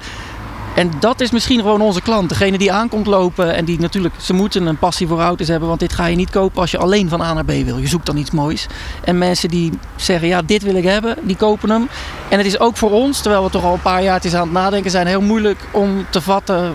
En 0.78 0.90
dat 1.00 1.20
is 1.20 1.30
misschien 1.30 1.60
gewoon 1.60 1.80
onze 1.80 2.02
klant. 2.02 2.28
Degene 2.28 2.58
die 2.58 2.72
aankomt 2.72 3.06
lopen 3.06 3.54
en 3.54 3.64
die 3.64 3.80
natuurlijk, 3.80 4.14
ze 4.20 4.32
moeten 4.32 4.66
een 4.66 4.78
passie 4.78 5.06
voor 5.06 5.20
auto's 5.20 5.48
hebben. 5.48 5.68
Want 5.68 5.80
dit 5.80 5.92
ga 5.92 6.06
je 6.06 6.16
niet 6.16 6.30
kopen 6.30 6.60
als 6.60 6.70
je 6.70 6.78
alleen 6.78 7.08
van 7.08 7.20
A 7.20 7.32
naar 7.32 7.44
B 7.44 7.50
wil. 7.50 7.78
Je 7.78 7.86
zoekt 7.86 8.06
dan 8.06 8.16
iets 8.16 8.30
moois. 8.30 8.66
En 9.04 9.18
mensen 9.18 9.48
die 9.48 9.72
zeggen, 9.96 10.28
ja, 10.28 10.42
dit 10.42 10.62
wil 10.62 10.74
ik 10.74 10.84
hebben, 10.84 11.16
die 11.22 11.36
kopen 11.36 11.70
hem. 11.70 11.88
En 12.28 12.38
het 12.38 12.46
is 12.46 12.60
ook 12.60 12.76
voor 12.76 12.90
ons, 12.90 13.20
terwijl 13.20 13.44
we 13.44 13.50
toch 13.50 13.64
al 13.64 13.72
een 13.72 13.80
paar 13.80 14.02
jaar 14.02 14.20
aan 14.34 14.40
het 14.40 14.52
nadenken 14.52 14.90
zijn, 14.90 15.06
heel 15.06 15.20
moeilijk 15.20 15.58
om 15.70 16.06
te 16.10 16.20
vatten 16.20 16.74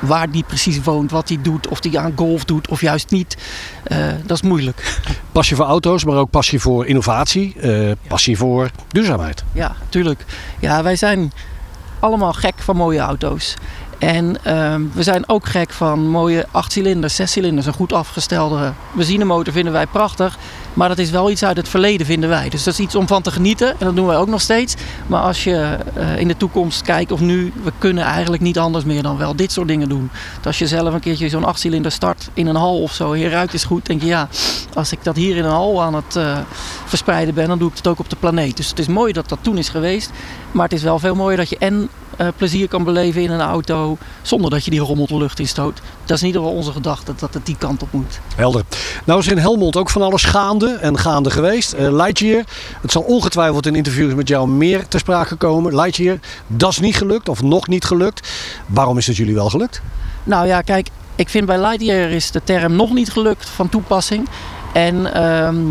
waar 0.00 0.30
die 0.30 0.44
precies 0.46 0.82
woont, 0.82 1.10
wat 1.10 1.28
hij 1.28 1.38
doet, 1.42 1.68
of 1.68 1.82
hij 1.82 1.98
aan 1.98 2.12
golf 2.16 2.44
doet 2.44 2.68
of 2.68 2.80
juist 2.80 3.10
niet. 3.10 3.36
Eh, 3.82 3.98
dat 4.24 4.36
is 4.36 4.42
moeilijk. 4.42 4.98
Passie 5.32 5.56
voor 5.56 5.64
auto's, 5.64 6.04
maar 6.04 6.16
ook 6.16 6.30
passie 6.30 6.60
voor 6.60 6.86
innovatie. 6.86 7.54
eh, 7.60 7.90
passie 8.08 8.36
voor 8.36 8.70
duurzaamheid. 8.88 9.44
Ja, 9.52 9.76
tuurlijk. 9.88 10.24
Ja, 10.60 10.82
wij 10.82 10.96
zijn 10.96 11.32
allemaal 12.00 12.32
gek 12.32 12.58
van 12.58 12.76
mooie 12.76 13.00
auto's. 13.00 13.54
En 14.00 14.44
ehm, 14.44 14.82
we 14.92 15.02
zijn 15.02 15.28
ook 15.28 15.46
gek 15.46 15.70
van 15.70 16.08
mooie 16.08 16.46
achtcilinders, 16.50 17.14
zescilinders, 17.14 17.66
een 17.66 17.72
goed 17.72 17.92
afgestelde 17.92 18.72
benzinemotor 18.92 19.52
vinden 19.52 19.72
wij 19.72 19.86
prachtig. 19.86 20.38
Maar 20.74 20.88
dat 20.88 20.98
is 20.98 21.10
wel 21.10 21.30
iets 21.30 21.44
uit 21.44 21.56
het 21.56 21.68
verleden, 21.68 22.06
vinden 22.06 22.28
wij. 22.28 22.48
Dus 22.48 22.64
dat 22.64 22.74
is 22.74 22.80
iets 22.80 22.94
om 22.94 23.06
van 23.06 23.22
te 23.22 23.30
genieten. 23.30 23.68
En 23.68 23.86
dat 23.86 23.96
doen 23.96 24.06
wij 24.06 24.16
ook 24.16 24.28
nog 24.28 24.40
steeds. 24.40 24.74
Maar 25.06 25.22
als 25.22 25.44
je 25.44 25.76
eh, 25.94 26.18
in 26.18 26.28
de 26.28 26.36
toekomst 26.36 26.82
kijkt, 26.82 27.12
of 27.12 27.20
nu, 27.20 27.52
we 27.62 27.72
kunnen 27.78 28.04
eigenlijk 28.04 28.42
niet 28.42 28.58
anders 28.58 28.84
meer 28.84 29.02
dan 29.02 29.16
wel 29.16 29.36
dit 29.36 29.52
soort 29.52 29.68
dingen 29.68 29.88
doen. 29.88 30.10
Dus 30.36 30.46
als 30.46 30.58
je 30.58 30.66
zelf 30.66 30.94
een 30.94 31.00
keertje 31.00 31.28
zo'n 31.28 31.44
achtcilinder 31.44 31.92
start 31.92 32.28
in 32.34 32.46
een 32.46 32.56
hal 32.56 32.82
of 32.82 32.92
zo, 32.92 33.16
je 33.16 33.28
ruikt 33.28 33.54
is 33.54 33.64
goed, 33.64 33.86
denk 33.86 34.00
je 34.00 34.06
ja, 34.06 34.28
als 34.74 34.92
ik 34.92 35.04
dat 35.04 35.16
hier 35.16 35.36
in 35.36 35.44
een 35.44 35.50
hal 35.50 35.82
aan 35.82 35.94
het 35.94 36.16
eh, 36.16 36.38
verspreiden 36.84 37.34
ben, 37.34 37.48
dan 37.48 37.58
doe 37.58 37.70
ik 37.70 37.76
het 37.76 37.86
ook 37.86 37.98
op 37.98 38.10
de 38.10 38.16
planeet. 38.16 38.56
Dus 38.56 38.68
het 38.68 38.78
is 38.78 38.86
mooi 38.86 39.12
dat 39.12 39.28
dat 39.28 39.38
toen 39.42 39.58
is 39.58 39.68
geweest. 39.68 40.10
Maar 40.52 40.64
het 40.64 40.72
is 40.72 40.82
wel 40.82 40.98
veel 40.98 41.14
mooier 41.14 41.36
dat 41.36 41.48
je 41.48 41.58
en 41.58 41.88
eh, 42.20 42.28
plezier 42.36 42.68
kan 42.68 42.84
beleven 42.84 43.22
in 43.22 43.30
een 43.30 43.40
auto 43.40 43.98
zonder 44.22 44.50
dat 44.50 44.64
je 44.64 44.70
die 44.70 44.80
rommel 44.80 45.06
de 45.06 45.16
lucht 45.16 45.38
instoot. 45.38 45.80
Dat 46.04 46.16
is 46.16 46.20
in 46.20 46.26
ieder 46.26 46.42
geval 46.42 46.56
onze 46.56 46.72
gedachte, 46.72 47.12
dat 47.16 47.34
het 47.34 47.46
die 47.46 47.56
kant 47.58 47.82
op 47.82 47.92
moet. 47.92 48.20
Helder. 48.36 48.62
Nou 49.04 49.18
is 49.18 49.26
in 49.26 49.38
Helmond 49.38 49.76
ook 49.76 49.90
van 49.90 50.02
alles 50.02 50.24
gaande 50.24 50.78
en 50.80 50.98
gaande 50.98 51.30
geweest. 51.30 51.72
Eh, 51.72 51.92
Lightyear, 51.92 52.44
het 52.80 52.92
zal 52.92 53.02
ongetwijfeld 53.02 53.66
in 53.66 53.74
interviews 53.74 54.14
met 54.14 54.28
jou 54.28 54.48
meer 54.48 54.88
ter 54.88 55.00
sprake 55.00 55.36
komen. 55.36 55.74
Lightyear, 55.74 56.18
dat 56.46 56.70
is 56.70 56.80
niet 56.80 56.96
gelukt 56.96 57.28
of 57.28 57.42
nog 57.42 57.66
niet 57.66 57.84
gelukt. 57.84 58.28
Waarom 58.66 58.98
is 58.98 59.06
het 59.06 59.16
jullie 59.16 59.34
wel 59.34 59.50
gelukt? 59.50 59.82
Nou 60.24 60.46
ja, 60.46 60.60
kijk, 60.60 60.88
ik 61.14 61.28
vind 61.28 61.46
bij 61.46 61.60
Lightyear 61.60 62.10
is 62.10 62.30
de 62.30 62.40
term 62.44 62.76
nog 62.76 62.92
niet 62.92 63.10
gelukt 63.12 63.48
van 63.48 63.68
toepassing. 63.68 64.28
En, 64.72 65.14
ehm, 65.14 65.64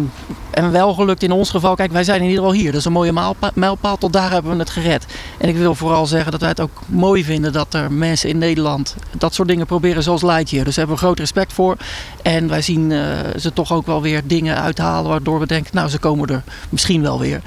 en 0.52 0.72
wel 0.72 0.93
gelukt 0.93 1.24
in 1.24 1.32
ons 1.32 1.50
geval. 1.50 1.76
Kijk, 1.76 1.91
wij 1.91 2.04
zijn 2.04 2.22
in 2.22 2.28
ieder 2.28 2.43
geval 2.43 2.58
hier. 2.58 2.72
Dat 2.72 2.80
is 2.80 2.86
een 2.86 2.91
mooie 2.91 3.38
mijlpaal. 3.54 3.97
Tot 3.97 4.14
daar 4.14 4.32
hebben 4.32 4.52
we 4.52 4.58
het 4.58 4.70
gered. 4.70 5.06
En 5.38 5.50
ik 5.50 5.58
wil 5.58 5.76
vooral 5.76 6.06
zeggen 6.06 6.32
dat 6.32 6.39
wij 6.39 6.50
het 6.50 6.60
ook 6.60 6.82
mooi 6.86 7.24
vinden 7.24 7.54
dat 7.54 7.74
er 7.74 7.91
mensen 7.91 8.30
in 8.30 8.38
Nederland 8.38 8.95
dat 9.18 9.34
soort 9.34 9.47
dingen 9.47 9.66
proberen 9.66 10.04
zoals 10.04 10.22
Lightyear. 10.22 10.66
Dus 10.66 10.76
daar 10.76 10.86
hebben 10.86 10.95
we 10.95 11.08
groot 11.08 11.20
respect 11.20 11.54
voor. 11.54 11.78
En 12.22 12.47
wij 12.47 12.62
zien 12.62 12.91
eh, 12.91 13.00
ze 13.38 13.54
toch 13.54 13.74
ook 13.74 13.86
wel 13.86 14.02
weer 14.02 14.22
dingen 14.26 14.62
uithalen 14.62 15.10
waardoor 15.10 15.39
we 15.39 15.47
denken, 15.47 15.76
nou 15.76 15.89
ze 15.89 16.00
komen 16.00 16.28
er 16.30 16.43
misschien 16.70 17.02
wel 17.02 17.20
weer. 17.20 17.41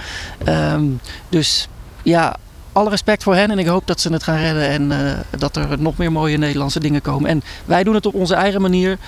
Ehm, 0.45 0.85
dus 1.29 1.69
ja, 2.03 2.37
alle 2.73 2.91
respect 2.91 3.23
voor 3.23 3.35
hen 3.35 3.51
en 3.51 3.59
ik 3.59 3.67
hoop 3.67 3.87
dat 3.87 4.01
ze 4.01 4.13
het 4.13 4.23
gaan 4.23 4.37
redden 4.37 4.69
en 4.69 4.93
eh, 4.93 5.39
dat 5.39 5.57
er 5.57 5.67
nog 5.79 5.97
meer 5.97 6.13
mooie 6.13 6.37
Nederlandse 6.37 6.81
dingen 6.81 7.03
komen. 7.03 7.31
En 7.31 7.43
wij 7.65 7.85
doen 7.85 7.95
het 7.95 8.07
op 8.07 8.15
onze 8.15 8.35
eigen 8.35 8.61
manier. 8.61 8.99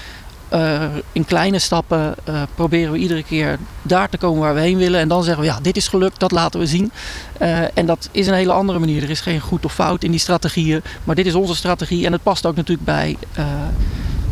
Eh, 0.55 0.82
in 1.12 1.24
kleine 1.24 1.59
stappen 1.59 2.14
eh, 2.24 2.42
proberen 2.55 2.92
we 2.92 2.98
iedere 2.98 3.22
keer 3.22 3.59
daar 3.82 4.09
te 4.09 4.16
komen 4.16 4.40
waar 4.40 4.55
we 4.55 4.61
heen 4.61 4.76
willen. 4.76 5.00
En 5.00 5.09
dan 5.09 5.24
zeggen 5.24 5.42
we, 5.42 5.48
ja, 5.48 5.59
dit 5.62 5.76
is 5.76 5.88
gelukt, 5.88 6.20
dat 6.20 6.30
laten 6.30 6.61
we 6.61 6.66
zien. 6.66 6.92
Eh, 7.38 7.78
en 7.78 7.86
dat 7.86 8.09
is 8.11 8.26
een 8.26 8.34
hele 8.34 8.52
andere 8.52 8.78
manier. 8.78 9.02
Er 9.02 9.11
is 9.11 9.20
geen 9.20 9.40
goed 9.40 9.64
of 9.64 9.74
fout 9.74 10.05
in 10.05 10.11
die 10.11 10.20
strategieën. 10.20 10.82
Maar 11.05 11.14
dit 11.14 11.26
is 11.26 11.34
onze 11.34 11.55
strategie 11.55 12.07
en 12.07 12.12
het 12.12 12.22
past 12.22 12.46
ook 12.46 12.57
natuurlijk 12.57 12.86
bij 12.86 13.16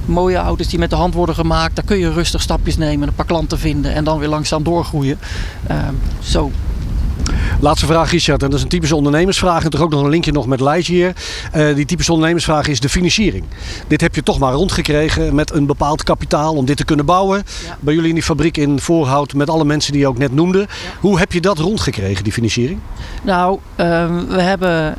mooie 0.05 0.37
auto's 0.37 0.69
die 0.69 0.79
met 0.79 0.91
de 0.91 0.97
hand 0.97 1.15
worden 1.15 1.35
gemaakt. 1.35 1.77
Daar 1.77 1.85
kun 1.85 1.99
je 1.99 2.13
rustig 2.13 2.43
stapjes 2.43 2.77
nemen, 2.77 3.09
een 3.09 3.15
paar 3.15 3.27
klanten 3.27 3.59
vinden 3.59 3.95
en 3.95 4.05
dan 4.05 4.19
weer 4.19 4.29
langzaam 4.29 4.63
doorgroeien. 4.63 5.19
Eh, 5.67 5.77
zo, 6.23 6.51
Laatste 7.61 7.87
vraag, 7.87 8.11
Richard. 8.11 8.43
En 8.43 8.49
dat 8.49 8.59
is 8.59 8.63
een 8.65 8.71
typische 8.71 8.97
ondernemersvraag. 8.97 9.65
En 9.65 9.71
toch 9.71 9.81
ook 9.81 9.91
nog 9.91 10.03
een 10.03 10.09
linkje 10.09 10.33
nog 10.33 10.47
met 10.47 10.61
Lightyear. 10.61 11.13
Eh 11.53 11.75
die 11.75 11.85
typische 11.85 12.13
ondernemersvraag 12.13 12.69
is 12.69 12.81
de 12.81 12.89
financiering. 12.89 13.45
Dit 13.87 14.01
heb 14.01 14.15
je 14.15 14.23
toch 14.23 14.39
maar 14.39 14.53
rondgekregen 14.53 15.35
met 15.35 15.53
een 15.53 15.67
bepaald 15.67 16.03
kapitaal 16.03 16.55
om 16.55 16.65
dit 16.65 16.77
te 16.77 16.85
kunnen 16.85 17.07
bouwen. 17.07 17.43
Ja. 17.67 17.77
Bij 17.81 17.95
jullie 17.95 18.09
in 18.09 18.15
die 18.15 18.25
fabriek 18.25 18.57
in 18.57 18.81
Voorhout 18.81 19.35
met 19.35 19.51
alle 19.51 19.65
mensen 19.65 19.93
die 19.93 20.01
je 20.01 20.09
ook 20.09 20.19
net 20.19 20.35
noemde. 20.35 20.67
Hoe 21.01 21.19
heb 21.19 21.33
je 21.33 21.41
dat 21.41 21.59
rondgekregen, 21.59 22.25
die 22.25 22.33
financiering? 22.33 22.81
Nou, 23.23 23.59
ehm, 23.77 24.27
we 24.27 24.41
hebben. 24.41 24.95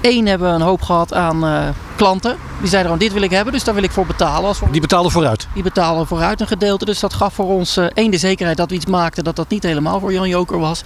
één 0.00 0.26
hebben 0.26 0.48
we 0.48 0.54
een 0.54 0.60
hoop 0.60 0.82
gehad 0.82 1.14
aan 1.14 1.44
eh, 1.44 1.68
klanten. 1.98 2.36
Die 2.60 2.68
zeiden 2.68 2.90
gewoon: 2.92 3.06
dit 3.06 3.12
wil 3.12 3.22
ik 3.22 3.30
hebben, 3.30 3.52
dus 3.52 3.64
daar 3.64 3.74
wil 3.74 3.82
ik 3.82 3.90
voor 3.90 4.06
betalen. 4.06 4.48
Als 4.48 4.60
we- 4.60 4.70
Die 4.70 4.80
betalen 4.80 5.10
vooruit. 5.10 5.48
Die 5.54 5.62
betalen 5.62 6.06
vooruit 6.06 6.40
een 6.40 6.46
gedeelte. 6.46 6.84
Dus 6.84 7.00
dat 7.00 7.14
gaf 7.14 7.34
voor 7.34 7.44
ons 7.46 7.76
eh, 7.76 7.84
één 7.94 8.10
de 8.10 8.18
zekerheid 8.18 8.56
dat 8.56 8.68
we 8.70 8.74
iets 8.74 8.86
maakten 8.86 9.24
dat 9.24 9.36
dat 9.36 9.48
niet 9.48 9.62
helemaal 9.62 10.00
voor 10.00 10.12
Jan 10.12 10.28
Joker 10.28 10.58
was. 10.58 10.82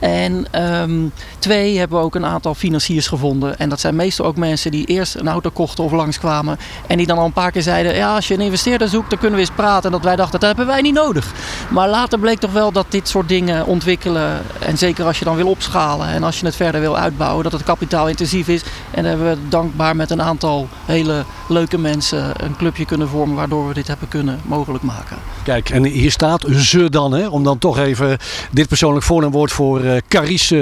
En 0.00 0.46
ehm, 0.50 1.00
twee 1.38 1.78
hebben 1.78 1.98
we 1.98 2.04
ook 2.04 2.14
een 2.14 2.26
aantal 2.26 2.54
financiers 2.54 3.06
gevonden. 3.06 3.58
En 3.58 3.68
dat 3.68 3.80
zijn 3.80 3.96
meestal 3.96 4.26
ook 4.26 4.36
mensen 4.36 4.70
die 4.70 4.86
eerst 4.86 5.14
een 5.14 5.28
auto 5.28 5.50
kochten 5.50 5.84
of 5.84 5.92
langskwamen. 5.92 6.58
En 6.86 6.96
die 6.96 7.06
dan 7.06 7.18
al 7.18 7.24
een 7.24 7.32
paar 7.32 7.50
keer 7.50 7.62
zeiden: 7.62 7.94
ja, 7.94 8.14
als 8.14 8.28
je 8.28 8.34
een 8.34 8.40
investeerder 8.40 8.88
zoekt, 8.88 9.10
dan 9.10 9.18
kunnen 9.18 9.38
we 9.38 9.44
eens 9.44 9.54
praten. 9.56 9.84
En 9.84 9.90
dat 9.92 10.04
wij 10.04 10.16
dachten: 10.16 10.40
dat 10.40 10.48
hebben 10.48 10.66
wij 10.66 10.80
niet 10.82 10.94
nodig. 10.94 11.32
Maar 11.70 11.88
later 11.88 12.18
bleek 12.18 12.38
toch 12.38 12.52
wel 12.52 12.72
dat 12.72 12.86
dit 12.88 13.08
soort 13.08 13.28
dingen 13.28 13.66
ontwikkelen. 13.66 14.42
En 14.58 14.78
zeker 14.78 15.04
als 15.04 15.18
je 15.18 15.24
dan 15.24 15.36
wil 15.36 15.48
opschalen 15.48 16.06
en 16.08 16.22
als 16.22 16.40
je 16.40 16.46
het 16.46 16.56
verder 16.56 16.80
wil 16.80 16.96
uitbouwen, 16.98 17.42
dat 17.44 17.52
het 17.52 17.62
kapitaalintensief 17.62 18.48
is. 18.48 18.62
En 18.90 19.02
daar 19.02 19.12
hebben 19.12 19.30
we 19.30 19.48
dankbaar 19.48 19.96
met 19.96 20.10
een 20.10 20.22
aantal 20.22 20.50
hele 20.84 21.24
leuke 21.48 21.78
mensen 21.78 22.44
een 22.44 22.56
clubje 22.56 22.84
kunnen 22.84 23.08
vormen. 23.08 23.36
Waardoor 23.36 23.68
we 23.68 23.74
dit 23.74 23.86
hebben 23.86 24.08
kunnen 24.08 24.40
mogelijk 24.44 24.84
maken. 24.84 25.16
Kijk, 25.44 25.70
en 25.70 25.84
hier 25.84 26.10
staat 26.10 26.46
ze 26.56 26.90
dan, 26.90 27.12
hè, 27.12 27.28
om 27.28 27.44
dan 27.44 27.58
toch 27.58 27.78
even 27.78 28.18
dit 28.50 28.68
persoonlijk 28.68 29.04
voornaamwoord 29.04 29.52
voor 29.52 29.80
eh, 29.80 29.96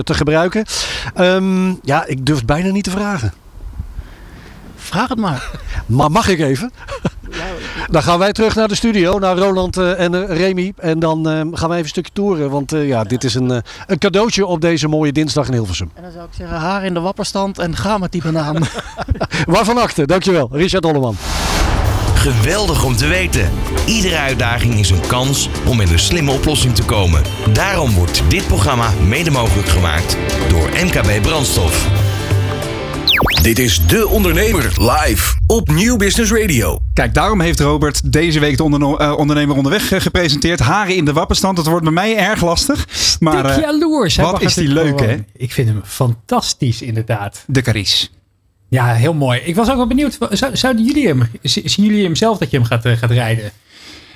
te 0.02 0.14
gebruiken. 0.14 0.64
Ehm, 1.14 1.74
ja, 1.82 2.06
ik 2.06 2.26
durf 2.26 2.38
het 2.38 2.46
bijna 2.46 2.70
niet 2.70 2.84
te 2.84 2.90
vragen. 2.90 3.32
Vraag 4.76 5.08
het 5.08 5.18
maar. 5.18 5.50
Maar 5.86 6.10
mag 6.10 6.28
ik 6.28 6.40
even? 6.40 6.72
Dan 7.90 8.02
gaan 8.02 8.18
wij 8.18 8.32
terug 8.32 8.54
naar 8.54 8.68
de 8.68 8.74
studio, 8.74 9.18
naar 9.18 9.36
Roland 9.36 9.76
eh, 9.76 10.00
en 10.00 10.28
eh, 10.28 10.36
Remy. 10.36 10.72
En 10.76 10.98
dan 10.98 11.28
eh, 11.28 11.34
gaan 11.34 11.68
wij 11.68 11.78
even 11.78 11.78
een 11.78 11.88
stukje 11.88 12.12
toeren. 12.12 12.50
Want 12.50 12.72
eh, 12.72 12.88
ja, 12.88 13.04
dit 13.04 13.24
is 13.24 13.34
een, 13.34 13.50
eh, 13.50 13.58
een 13.86 13.98
cadeautje 13.98 14.46
op 14.46 14.60
deze 14.60 14.88
mooie 14.88 15.12
dinsdag 15.12 15.46
in 15.46 15.52
Hilversum. 15.52 15.90
En 15.94 16.02
dan 16.02 16.12
zou 16.12 16.24
ik 16.24 16.30
zeggen, 16.36 16.56
haar 16.58 16.84
in 16.84 16.94
de 16.94 17.00
wapperstand 17.00 17.58
en 17.58 17.76
ga 17.76 17.98
met 17.98 18.12
die 18.12 18.22
banaan. 18.22 18.56
Waarvan 19.46 19.78
akte, 19.78 20.06
dankjewel. 20.06 20.48
Richard 20.52 20.84
Olleman. 20.84 21.16
Geweldig 22.14 22.84
om 22.84 22.96
te 22.96 23.06
weten. 23.06 23.50
Iedere 23.86 24.16
uitdaging 24.16 24.74
is 24.74 24.90
een 24.90 25.06
kans 25.06 25.48
om 25.66 25.76
met 25.76 25.90
een 25.90 25.98
slimme 25.98 26.30
oplossing 26.30 26.74
te 26.74 26.84
komen. 26.84 27.22
Daarom 27.52 27.94
wordt 27.94 28.22
dit 28.28 28.46
programma 28.46 28.90
mede 29.06 29.30
mogelijk 29.30 29.68
gemaakt 29.68 30.16
door 30.48 30.68
MKB 30.84 31.22
Brandstof. 31.22 31.88
Dit 33.42 33.58
is 33.58 33.86
De 33.86 34.08
Ondernemer 34.08 34.72
live 34.76 35.34
op 35.46 35.68
Nieuw 35.68 35.96
Business 35.96 36.32
Radio. 36.32 36.78
Kijk, 36.94 37.14
daarom 37.14 37.40
heeft 37.40 37.60
Robert 37.60 38.12
deze 38.12 38.40
week 38.40 38.56
de 38.56 38.96
eh, 38.98 39.14
ondernemer 39.16 39.56
onderweg 39.56 39.92
eh, 39.92 40.00
gepresenteerd. 40.00 40.60
Haren 40.60 40.96
in 40.96 41.04
de 41.04 41.12
wappenstand. 41.12 41.56
Dat 41.56 41.66
wordt 41.66 41.84
bij 41.84 41.92
mij 41.92 42.16
erg 42.16 42.42
lastig. 42.42 42.88
Maar 43.20 43.44
eh, 43.44 43.60
jaloers. 43.60 44.16
Wat 44.16 44.42
is 44.42 44.54
die 44.54 44.68
leuk, 44.68 45.00
hè? 45.00 45.16
Ik 45.36 45.52
vind 45.52 45.68
hem 45.68 45.80
fantastisch, 45.84 46.82
inderdaad. 46.82 47.44
de 47.46 47.62
Caris. 47.62 48.10
Ja, 48.68 48.94
heel 48.94 49.14
mooi. 49.14 49.40
Ik 49.40 49.54
was 49.54 49.70
ook 49.70 49.76
wel 49.76 49.86
benieuwd. 49.86 50.18
Zou, 50.30 50.56
zouden 50.56 50.84
jullie 50.84 51.06
hem, 51.06 51.28
zien 51.42 51.84
jullie 51.84 52.04
hem 52.04 52.16
zelf 52.16 52.38
dat 52.38 52.50
je 52.50 52.56
hem 52.56 52.66
gaat, 52.66 52.88
gaat 52.98 53.10
rijden? 53.10 53.52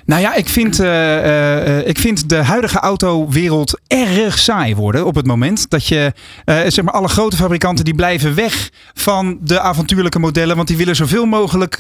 Nou 0.06 0.20
ja, 0.20 0.34
ik 0.34 0.48
vind, 0.48 0.80
eh, 0.80 1.78
eh, 1.78 1.86
ik 1.86 1.98
vind 1.98 2.28
de 2.28 2.36
huidige 2.36 2.78
autowereld 2.78 3.80
erg 3.86 4.38
saai 4.38 4.74
worden 4.74 5.06
op 5.06 5.14
het 5.14 5.26
moment. 5.26 5.70
Dat 5.70 5.86
je, 5.86 6.12
eh, 6.44 6.56
zeg 6.56 6.84
maar, 6.84 6.94
alle 6.94 7.08
grote 7.08 7.36
fabrikanten 7.36 7.84
die 7.84 7.94
blijven 7.94 8.34
weg 8.34 8.70
van 8.94 9.38
de 9.40 9.60
avontuurlijke 9.60 10.18
modellen. 10.18 10.56
Want 10.56 10.68
die 10.68 10.76
willen 10.76 10.96
zoveel 10.96 11.26
mogelijk 11.26 11.78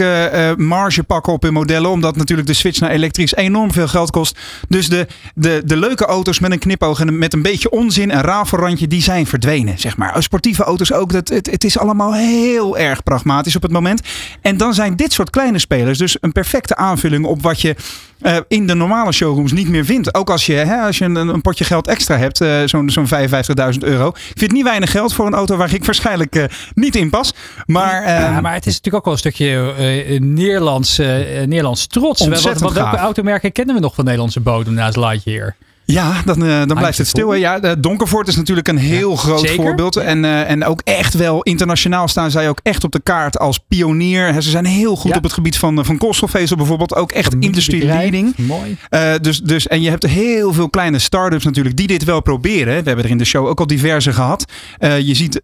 marge 0.56 1.02
pakken 1.02 1.32
op 1.32 1.42
hun 1.42 1.52
modellen. 1.52 1.90
Omdat 1.90 2.16
natuurlijk 2.16 2.48
de 2.48 2.54
switch 2.54 2.80
naar 2.80 2.90
elektrisch 2.90 3.34
enorm 3.34 3.72
veel 3.72 3.88
geld 3.88 4.10
kost. 4.10 4.38
Dus 4.68 4.88
de, 4.88 5.06
de, 5.34 5.62
de 5.64 5.76
leuke 5.76 6.04
auto's 6.04 6.38
met 6.38 6.52
een 6.52 6.58
knipoog 6.58 7.00
en 7.00 7.18
met 7.18 7.32
een 7.32 7.42
beetje 7.42 7.70
onzin 7.70 8.10
en 8.10 8.20
rafelrandje, 8.20 8.86
die 8.86 9.02
zijn 9.02 9.26
verdwenen, 9.26 9.78
zeg 9.78 9.96
maar. 9.96 10.22
Sportieve 10.22 10.62
auto's 10.64 10.92
ook. 10.92 11.12
Dat, 11.12 11.28
het, 11.28 11.50
het 11.50 11.64
is 11.64 11.78
allemaal 11.78 12.14
heel 12.14 12.78
erg 12.78 13.02
pragmatisch 13.02 13.56
op 13.56 13.62
het 13.62 13.72
moment. 13.72 14.02
En 14.40 14.56
dan 14.56 14.74
zijn 14.74 14.96
dit 14.96 15.12
soort 15.12 15.30
kleine 15.30 15.58
spelers 15.58 15.98
dus 15.98 16.16
een 16.20 16.32
perfecte 16.32 16.76
aanvulling 16.76 17.24
op 17.24 17.42
wat 17.42 17.60
je 17.60 17.76
eh, 18.24 18.36
in 18.48 18.66
de 18.66 18.74
normale 18.74 19.12
showrooms 19.12 19.52
niet 19.52 19.68
meer 19.68 19.84
vindt. 19.84 20.14
Ook 20.14 20.30
als 20.30 20.46
je, 20.46 20.52
hè, 20.52 20.76
als 20.80 20.98
je 20.98 21.04
een, 21.04 21.14
een 21.16 21.40
potje 21.40 21.64
geld 21.64 21.86
extra 21.86 22.16
hebt, 22.16 22.40
eh, 22.40 22.62
zo'n 22.64 22.90
zo'n 22.90 23.06
55.000 23.06 23.78
euro. 23.78 24.08
Ik 24.08 24.32
vind 24.38 24.52
niet 24.52 24.62
weinig 24.64 24.90
geld 24.90 25.14
voor 25.14 25.26
een 25.26 25.34
auto 25.34 25.56
waar 25.56 25.74
ik 25.74 25.84
waarschijnlijk 25.84 26.36
eh, 26.36 26.44
niet 26.74 26.96
in 26.96 27.10
pas. 27.10 27.34
Maar, 27.66 28.02
Ja, 28.08 28.32
ehm, 28.32 28.42
maar 28.42 28.52
het 28.54 28.66
is 28.66 28.72
natuurlijk 28.74 28.94
ook 28.94 29.04
wel 29.04 29.12
een 29.12 29.18
stukje 29.18 30.18
Nederlands, 30.20 30.98
Nederlands 30.98 31.86
trots. 31.86 32.20
Ontzettend 32.20 32.60
Wat- 32.60 32.72
wat- 32.72 32.82
welke 32.82 32.96
automerken 32.98 33.52
kennen 33.52 33.74
we 33.74 33.80
nog 33.80 33.94
van 33.94 34.04
Nederlandse 34.04 34.40
bodem 34.40 34.74
naast 34.74 34.96
Lightyear? 34.96 35.56
Ja, 35.86 36.22
dan, 36.24 36.44
eh, 36.44 36.66
dan 36.66 36.76
blijft 36.76 36.98
het 36.98 37.06
stil. 37.06 37.30
hè. 37.30 37.36
Ja, 37.36 37.58
Donkervoort 37.78 38.28
is 38.28 38.36
natuurlijk 38.36 38.68
een 38.68 38.76
heel 38.78 39.16
groot 39.16 39.40
zeker. 39.40 39.54
voorbeeld. 39.56 39.96
En, 39.96 40.24
eh, 40.24 40.50
en 40.50 40.64
ook 40.64 40.80
echt 40.84 41.14
wel 41.14 41.42
internationaal 41.42 42.08
staan 42.08 42.30
zij 42.30 42.48
ook 42.48 42.58
echt 42.62 42.84
op 42.84 42.92
de 42.92 43.00
kaart 43.02 43.38
als 43.38 43.58
pionier. 43.68 44.42
Ze 44.42 44.50
zijn 44.50 44.64
heel 44.64 44.96
goed 44.96 45.10
Ja. 45.10 45.16
op 45.16 45.22
het 45.22 45.32
gebied 45.32 45.56
van, 45.56 45.78
eh, 45.78 45.84
van 45.84 45.98
koolstofvezel 45.98 46.56
bijvoorbeeld. 46.56 46.94
Ook 46.94 47.12
echt 47.12 47.34
industry 47.38 47.84
leading. 47.86 48.36
Mooi. 48.36 48.76
Dus, 49.20 49.40
dus, 49.40 49.66
en 49.66 49.82
je 49.82 49.90
hebt 49.90 50.06
heel 50.06 50.52
veel 50.52 50.70
kleine 50.70 50.98
start-ups 50.98 51.44
natuurlijk 51.44 51.76
die 51.76 51.86
dit 51.86 52.04
wel 52.04 52.20
proberen. 52.22 52.66
We 52.82 52.86
hebben 52.88 53.04
er 53.04 53.10
in 53.10 53.18
de 53.18 53.24
show 53.24 53.46
ook 53.46 53.60
al 53.60 53.66
diverse 53.66 54.12
gehad. 54.12 54.44
Eh, 54.78 54.98
je 55.00 55.14
ziet 55.14 55.40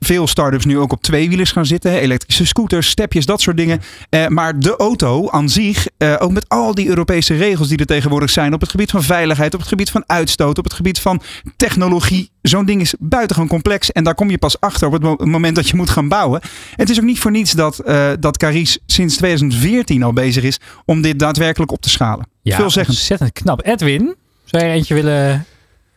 veel 0.00 0.26
start-ups 0.26 0.64
nu 0.64 0.78
ook 0.78 0.92
op 0.92 1.02
tweewielers 1.02 1.52
gaan 1.52 1.66
zitten. 1.66 1.92
Elektrische 1.92 2.46
scooters, 2.46 2.88
stepjes, 2.88 3.26
dat 3.26 3.40
soort 3.40 3.56
dingen. 3.56 3.80
Maar 4.28 4.58
de 4.60 4.76
auto 4.76 5.30
aan 5.30 5.48
zich, 5.48 5.86
eh, 5.96 6.14
ook 6.18 6.32
met 6.32 6.48
al 6.48 6.74
die 6.74 6.88
Europese 6.88 7.34
regels 7.36 7.68
die 7.68 7.78
er 7.78 7.86
tegenwoordig 7.86 8.30
zijn. 8.30 8.54
Op 8.54 8.60
het 8.60 8.70
gebied 8.70 8.90
van 8.90 9.02
veiligheid, 9.02 9.54
op 9.54 9.60
het 9.60 9.68
gebied 9.68 9.90
van 9.90 10.04
uitstoot, 10.06 10.58
op 10.58 10.64
het 10.64 10.72
gebied 10.72 11.00
van 11.00 11.22
technologie. 11.56 12.30
Zo'n 12.42 12.64
ding 12.64 12.80
is 12.80 12.94
buitengewoon 12.98 13.48
complex. 13.48 13.92
En 13.92 14.04
daar 14.04 14.14
kom 14.14 14.30
je 14.30 14.38
pas 14.38 14.60
achter 14.60 14.86
op 14.86 14.92
het 14.92 15.02
mo- 15.02 15.16
moment 15.20 15.56
dat 15.56 15.68
je 15.68 15.76
moet 15.76 15.90
gaan 15.90 16.08
bouwen. 16.08 16.40
Het 16.76 16.90
is 16.90 16.98
ook 16.98 17.04
niet 17.04 17.18
voor 17.18 17.30
niets 17.30 17.52
dat, 17.52 17.78
eh 17.78 18.10
dat 18.20 18.36
Caris 18.36 18.78
sinds 18.86 19.16
2014 19.16 20.02
al 20.02 20.12
bezig 20.12 20.42
is 20.44 20.58
om 20.84 21.02
dit 21.02 21.18
daadwerkelijk 21.18 21.72
op 21.72 21.80
te 21.80 21.90
schalen. 21.90 22.26
Ja, 22.42 22.56
Veelzeggend. 22.56 22.96
ontzettend 22.96 23.32
knap. 23.32 23.66
Edwin, 23.66 24.14
zou 24.44 24.64
je 24.64 24.70
eentje 24.70 24.94
willen... 24.94 25.46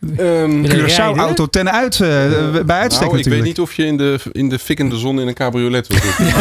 Ehm, 0.00 0.16
Willen 0.18 0.62
rijden? 0.64 0.86
Curaçao-auto 0.88 1.46
ten 1.46 1.72
uit, 1.72 1.94
eh, 1.94 1.98
bij 1.98 2.76
uitstek 2.76 2.76
nou, 2.76 2.84
ik 2.84 2.98
natuurlijk. 3.00 3.24
weet 3.26 3.42
niet 3.42 3.60
of 3.60 3.74
je 3.74 3.84
in 3.84 3.96
de, 3.96 4.18
in 4.32 4.48
de 4.48 4.58
fikkende 4.58 4.96
zon 4.96 5.20
in 5.20 5.26
een 5.28 5.34
cabriolet 5.34 5.86
wil 5.86 5.98
zitten. 6.00 6.26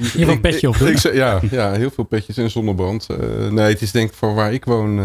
Geval 0.00 0.28
een 0.28 0.40
petje 0.40 0.68
op. 0.68 0.76
Ik, 0.76 0.98
zeg- 0.98 1.14
ja, 1.14 1.40
ja, 1.50 1.72
heel 1.72 1.90
veel 1.94 2.04
petjes 2.04 2.36
en 2.36 2.50
zonnebrand. 2.50 3.06
Eh, 3.10 3.16
nee, 3.50 3.68
het 3.72 3.82
is 3.82 3.90
denk 3.90 4.08
ik 4.10 4.16
voor 4.16 4.34
waar 4.34 4.52
ik 4.52 4.64
woon. 4.64 4.98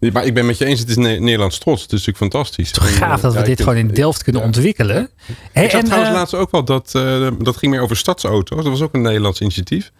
eh, 0.00 0.10
maar 0.12 0.24
ik 0.26 0.34
ben 0.34 0.46
met 0.46 0.58
je 0.58 0.64
eens, 0.64 0.80
het 0.80 0.88
is 0.88 0.96
Ne- 0.96 1.18
Nederlands 1.18 1.58
trots. 1.58 1.82
Het 1.82 1.92
is 1.92 2.06
natuurlijk 2.06 2.32
fantastisch. 2.32 2.70
Toch 2.70 2.96
gaaf 2.96 3.20
dat 3.20 3.32
we 3.32 3.38
ja, 3.38 3.44
dit 3.44 3.58
gewoon 3.60 3.76
in 3.76 3.88
Delft 3.88 4.22
kunnen 4.22 4.40
ja. 4.40 4.46
ontwikkelen. 4.46 5.10
Hey, 5.52 5.64
ik 5.64 5.70
zag 5.70 5.80
en, 5.80 5.86
trouwens 5.86 6.14
laatst 6.14 6.34
ook 6.34 6.50
wel 6.50 6.64
dat, 6.64 6.90
eh, 6.94 7.28
dat 7.38 7.56
ging 7.56 7.72
meer 7.72 7.80
over 7.82 7.96
stadsauto's. 7.96 8.56
Dat 8.62 8.66
was 8.72 8.82
ook 8.82 8.94
een 8.94 9.02
Nederlands 9.02 9.40
initiatief. 9.40 9.90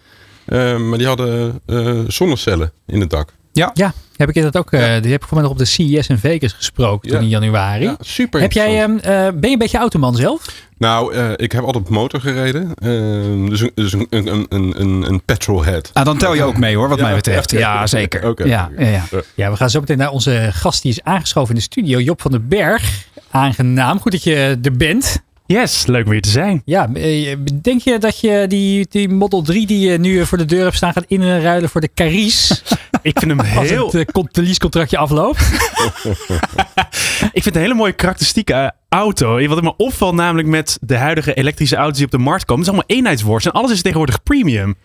Maar 0.79 0.99
die 0.99 1.07
hadden 1.07 1.61
eh, 1.67 1.99
zonnecellen 2.07 2.73
in 2.87 3.01
het 3.01 3.11
dak. 3.11 3.33
Ja, 3.53 3.93
heb 4.17 4.29
ik 4.29 4.35
inderdaad 4.35 4.63
ook. 4.63 4.73
eh, 4.73 4.81
Die 5.03 5.13
heb 5.13 5.21
ik 5.23 5.27
voor 5.29 5.35
mij 5.39 5.43
nog 5.43 5.51
op 5.53 5.59
de 5.59 5.65
CES 5.65 6.07
in 6.09 6.19
Vegas 6.19 6.53
gesproken 6.53 7.09
toen 7.09 7.19
Ja. 7.19 7.25
in 7.25 7.31
januari. 7.31 7.85
Ja, 7.85 7.97
super 8.01 8.41
heb 8.41 8.53
jij, 8.53 8.83
ehm, 8.83 8.97
eh, 8.97 9.03
ben 9.13 9.41
je 9.41 9.49
een 9.53 9.59
beetje 9.59 9.79
automan 9.79 10.15
zelf? 10.17 10.45
Nou, 10.79 11.15
eh, 11.15 11.31
ik 11.37 11.53
heb 11.53 11.65
altijd 11.65 11.85
op 11.85 11.91
motor 11.91 12.21
gereden. 12.21 12.75
Ehm, 12.75 13.49
dus 13.49 13.61
een, 13.61 13.71
dus 13.75 13.93
een, 13.93 14.07
een, 14.11 14.47
een, 14.49 14.81
een, 14.81 15.03
een 15.09 15.23
petrolhead. 15.25 15.91
Ah, 15.93 16.05
dan 16.05 16.19
tel 16.19 16.35
je 16.35 16.43
ook 16.43 16.57
mee 16.59 16.77
hoor, 16.77 16.89
wat 16.89 16.99
Ja, 16.99 17.05
mij 17.05 17.15
betreft. 17.15 17.51
Ja, 17.51 17.87
zeker. 17.87 18.47
ja, 18.49 18.71
ja, 18.79 18.87
ja. 18.89 19.05
Ja, 19.35 19.51
we 19.51 19.57
gaan 19.57 19.71
zo 19.71 19.81
meteen 19.81 19.99
naar 19.99 20.11
onze 20.11 20.51
gast 20.53 20.83
die 20.83 20.91
is 20.91 21.03
aangeschoven 21.03 21.49
in 21.51 21.55
de 21.57 21.61
studio. 21.63 21.99
Job 22.01 22.21
van 22.23 22.31
den 22.31 22.49
Berg. 22.49 23.07
Aangenaam. 23.31 24.01
Goed 24.01 24.13
dat 24.13 24.23
je 24.23 24.59
er 24.63 24.77
bent. 24.77 25.23
Yes, 25.49 25.87
leuk 25.87 26.05
om 26.05 26.11
weer 26.11 26.21
te 26.21 26.29
zijn. 26.29 26.63
Ja, 26.65 26.89
eh, 26.95 27.37
denk 27.63 27.81
je 27.81 27.99
dat 27.99 28.21
je 28.21 28.45
die, 28.49 28.87
die 28.91 29.09
Model 29.09 29.43
3 29.43 29.67
die 29.67 29.91
je 29.91 29.99
nu 29.99 30.27
voor 30.27 30.39
de 30.39 30.45
deur 30.45 30.63
hebt 30.63 30.77
staan 30.77 30.93
gaat 30.93 31.05
inruilen 31.07 31.69
voor 31.69 31.81
de 31.81 31.91
Caris? 31.95 32.63
Ik 33.03 33.19
vind 33.19 33.31
hem 33.31 33.57
Als 33.57 33.69
heel. 33.69 33.87
het 33.87 33.95
eh, 33.95 34.05
con- 34.05 34.29
de 34.33 34.43
leasecontractje 34.43 34.97
afloopt? 34.99 35.41
Ik 37.33 37.43
vind 37.43 37.45
het 37.45 37.55
een 37.55 37.61
hele 37.61 37.75
mooie 37.75 37.93
karakteristieke 37.93 38.53
eh, 38.53 38.69
auto. 38.89 39.47
Wat 39.49 39.63
me 39.63 39.77
opvalt 39.77 40.15
namelijk 40.15 40.49
met 40.49 40.79
de 40.81 40.97
huidige 40.97 41.35
elektrische 41.35 41.77
auto's 41.77 41.97
die 41.97 42.05
op 42.07 42.11
de 42.13 42.19
markt 42.19 42.45
komen. 42.45 42.65
Het 42.65 42.73
is 42.73 42.79
allemaal 42.79 42.97
eenheidsworst. 42.99 43.47
En 43.47 43.53
alles 43.53 43.71
is 43.71 43.83
tegenwoordig 43.83 44.23
premium. 44.23 44.71
Ik 44.71 44.77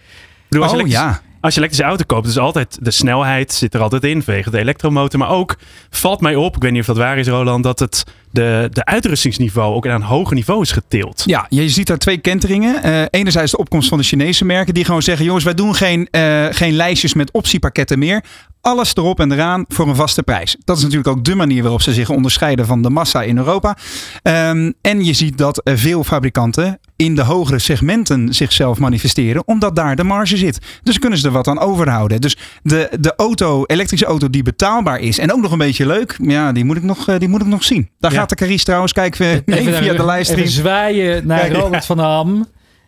bedoel, 0.49 0.63
als, 0.63 0.73
je 0.77 0.83
Oh 0.83 0.87
ja. 0.87 1.21
Als 1.43 1.53
je 1.53 1.59
elektrische 1.59 1.89
auto 1.89 2.03
koopt, 2.07 2.27
is 2.27 2.37
altijd 2.37 2.77
de 2.81 2.91
snelheid 2.91 3.53
zit 3.53 3.73
er 3.73 3.81
altijd 3.81 4.03
in. 4.03 4.23
Vanwege 4.23 4.49
de 4.49 4.57
elektromotor. 4.57 5.19
Maar 5.19 5.29
ook 5.29 5.55
valt 5.89 6.21
mij 6.21 6.35
op, 6.35 6.55
ik 6.55 6.61
weet 6.61 6.71
niet 6.71 6.79
of 6.79 6.87
dat 6.87 6.97
waar 6.97 7.17
is 7.17 7.27
Roland, 7.27 7.63
dat 7.63 7.79
het 7.79 8.03
de, 8.31 8.69
de 8.71 8.85
uitrustingsniveau 8.85 9.75
ook 9.75 9.87
aan 9.87 10.01
een 10.01 10.07
hoger 10.07 10.35
niveau 10.35 10.61
is 10.61 10.71
getild. 10.71 11.23
Ja, 11.25 11.45
je 11.49 11.69
ziet 11.69 11.87
daar 11.87 11.97
twee 11.97 12.17
kenteringen. 12.17 12.83
Eh, 12.83 13.01
enerzijds 13.09 13.51
de 13.51 13.57
opkomst 13.57 13.89
van 13.89 13.97
de 13.97 14.03
Chinese 14.03 14.45
merken 14.45 14.73
die 14.73 14.85
gewoon 14.85 15.01
zeggen: 15.01 15.25
jongens, 15.25 15.43
wij 15.43 15.53
doen 15.53 15.75
geen, 15.75 16.07
eh, 16.11 16.45
geen 16.49 16.73
lijstjes 16.73 17.13
met 17.13 17.31
optiepakketten 17.31 17.99
meer. 17.99 18.23
Alles 18.63 18.95
erop 18.95 19.19
en 19.19 19.31
eraan 19.31 19.65
voor 19.67 19.87
een 19.87 19.95
vaste 19.95 20.23
prijs. 20.23 20.55
Dat 20.65 20.77
is 20.77 20.83
natuurlijk 20.83 21.17
ook 21.17 21.23
de 21.23 21.35
manier 21.35 21.61
waarop 21.61 21.81
ze 21.81 21.93
zich 21.93 22.09
onderscheiden 22.09 22.65
van 22.65 22.81
de 22.81 22.89
massa 22.89 23.21
in 23.21 23.37
Europa. 23.37 23.77
Ehm, 24.21 24.71
en 24.81 25.05
je 25.05 25.13
ziet 25.13 25.37
dat 25.37 25.57
eh, 25.63 25.73
veel 25.75 26.03
fabrikanten 26.03 26.79
in 26.95 27.15
de 27.15 27.21
hogere 27.23 27.59
segmenten 27.59 28.33
zichzelf 28.33 28.79
manifesteren, 28.79 29.47
omdat 29.47 29.75
daar 29.75 29.95
de 29.95 30.03
marge 30.03 30.37
zit. 30.37 30.59
Dus 30.83 30.99
kunnen 30.99 31.19
ze 31.19 31.25
er 31.27 31.33
wat 31.33 31.47
aan 31.47 31.59
overhouden. 31.59 32.21
Dus 32.21 32.37
de, 32.61 32.89
de 32.99 33.13
auto, 33.15 33.63
elektrische 33.65 34.05
auto 34.05 34.29
die 34.29 34.43
betaalbaar 34.43 34.99
is 34.99 35.17
en 35.19 35.33
ook 35.33 35.41
nog 35.41 35.51
een 35.51 35.57
beetje 35.57 35.85
leuk, 35.85 36.17
ja, 36.21 36.51
die 36.51 36.65
moet 36.65 36.77
ik 36.77 36.83
nog, 36.83 37.07
eh, 37.07 37.19
die 37.19 37.29
moet 37.29 37.41
ik 37.41 37.47
nog 37.47 37.63
zien. 37.63 37.89
Daar 37.99 38.11
Ja. 38.11 38.19
gaat 38.19 38.29
de 38.29 38.35
Caris 38.35 38.63
trouwens, 38.63 38.93
kijk 38.93 39.15
we 39.15 39.41
via 39.45 39.93
de 39.93 40.05
livestream. 40.05 40.39
Even 40.41 40.51
zwaaien 40.51 41.27
naar. 41.27 41.51
Robert 41.51 41.85
van 41.85 41.99
Ham. 41.99 42.45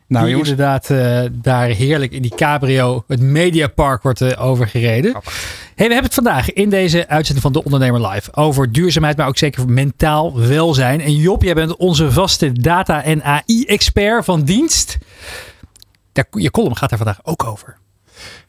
Nou 0.08 0.26
die 0.26 0.38
inderdaad 0.38 0.90
eh, 0.90 1.22
daar 1.32 1.68
heerlijk 1.68 2.12
in 2.12 2.22
die 2.22 2.36
cabrio 2.36 3.04
het 3.08 3.22
Mediapark 3.22 4.04
wordt 4.04 4.22
eh, 4.22 4.46
overgereden. 4.46 5.12
Hey, 5.12 5.88
we 5.88 5.94
hebben 5.94 6.04
het 6.04 6.14
vandaag 6.14 6.54
in 6.54 6.70
deze 6.70 7.08
uitzending 7.08 7.42
van 7.42 7.54
De 7.54 7.64
Ondernemer 7.64 8.08
Live 8.08 8.36
over 8.36 8.72
duurzaamheid, 8.72 9.18
maar 9.18 9.28
ook 9.28 9.38
zeker 9.38 9.70
mentaal 9.70 10.40
welzijn. 10.40 11.02
En 11.02 11.16
Job, 11.16 11.44
jij 11.44 11.54
bent 11.54 11.76
onze 11.76 12.12
vaste 12.12 12.52
data- 12.52 13.04
en 13.04 13.24
AI-expert 13.24 14.26
van 14.26 14.44
dienst. 14.44 14.98
Daar, 16.12 16.26
je 16.32 16.52
column 16.52 16.78
gaat 16.78 16.90
daar 16.90 16.98
vandaag 16.98 17.20
ook 17.24 17.44
over. 17.44 17.78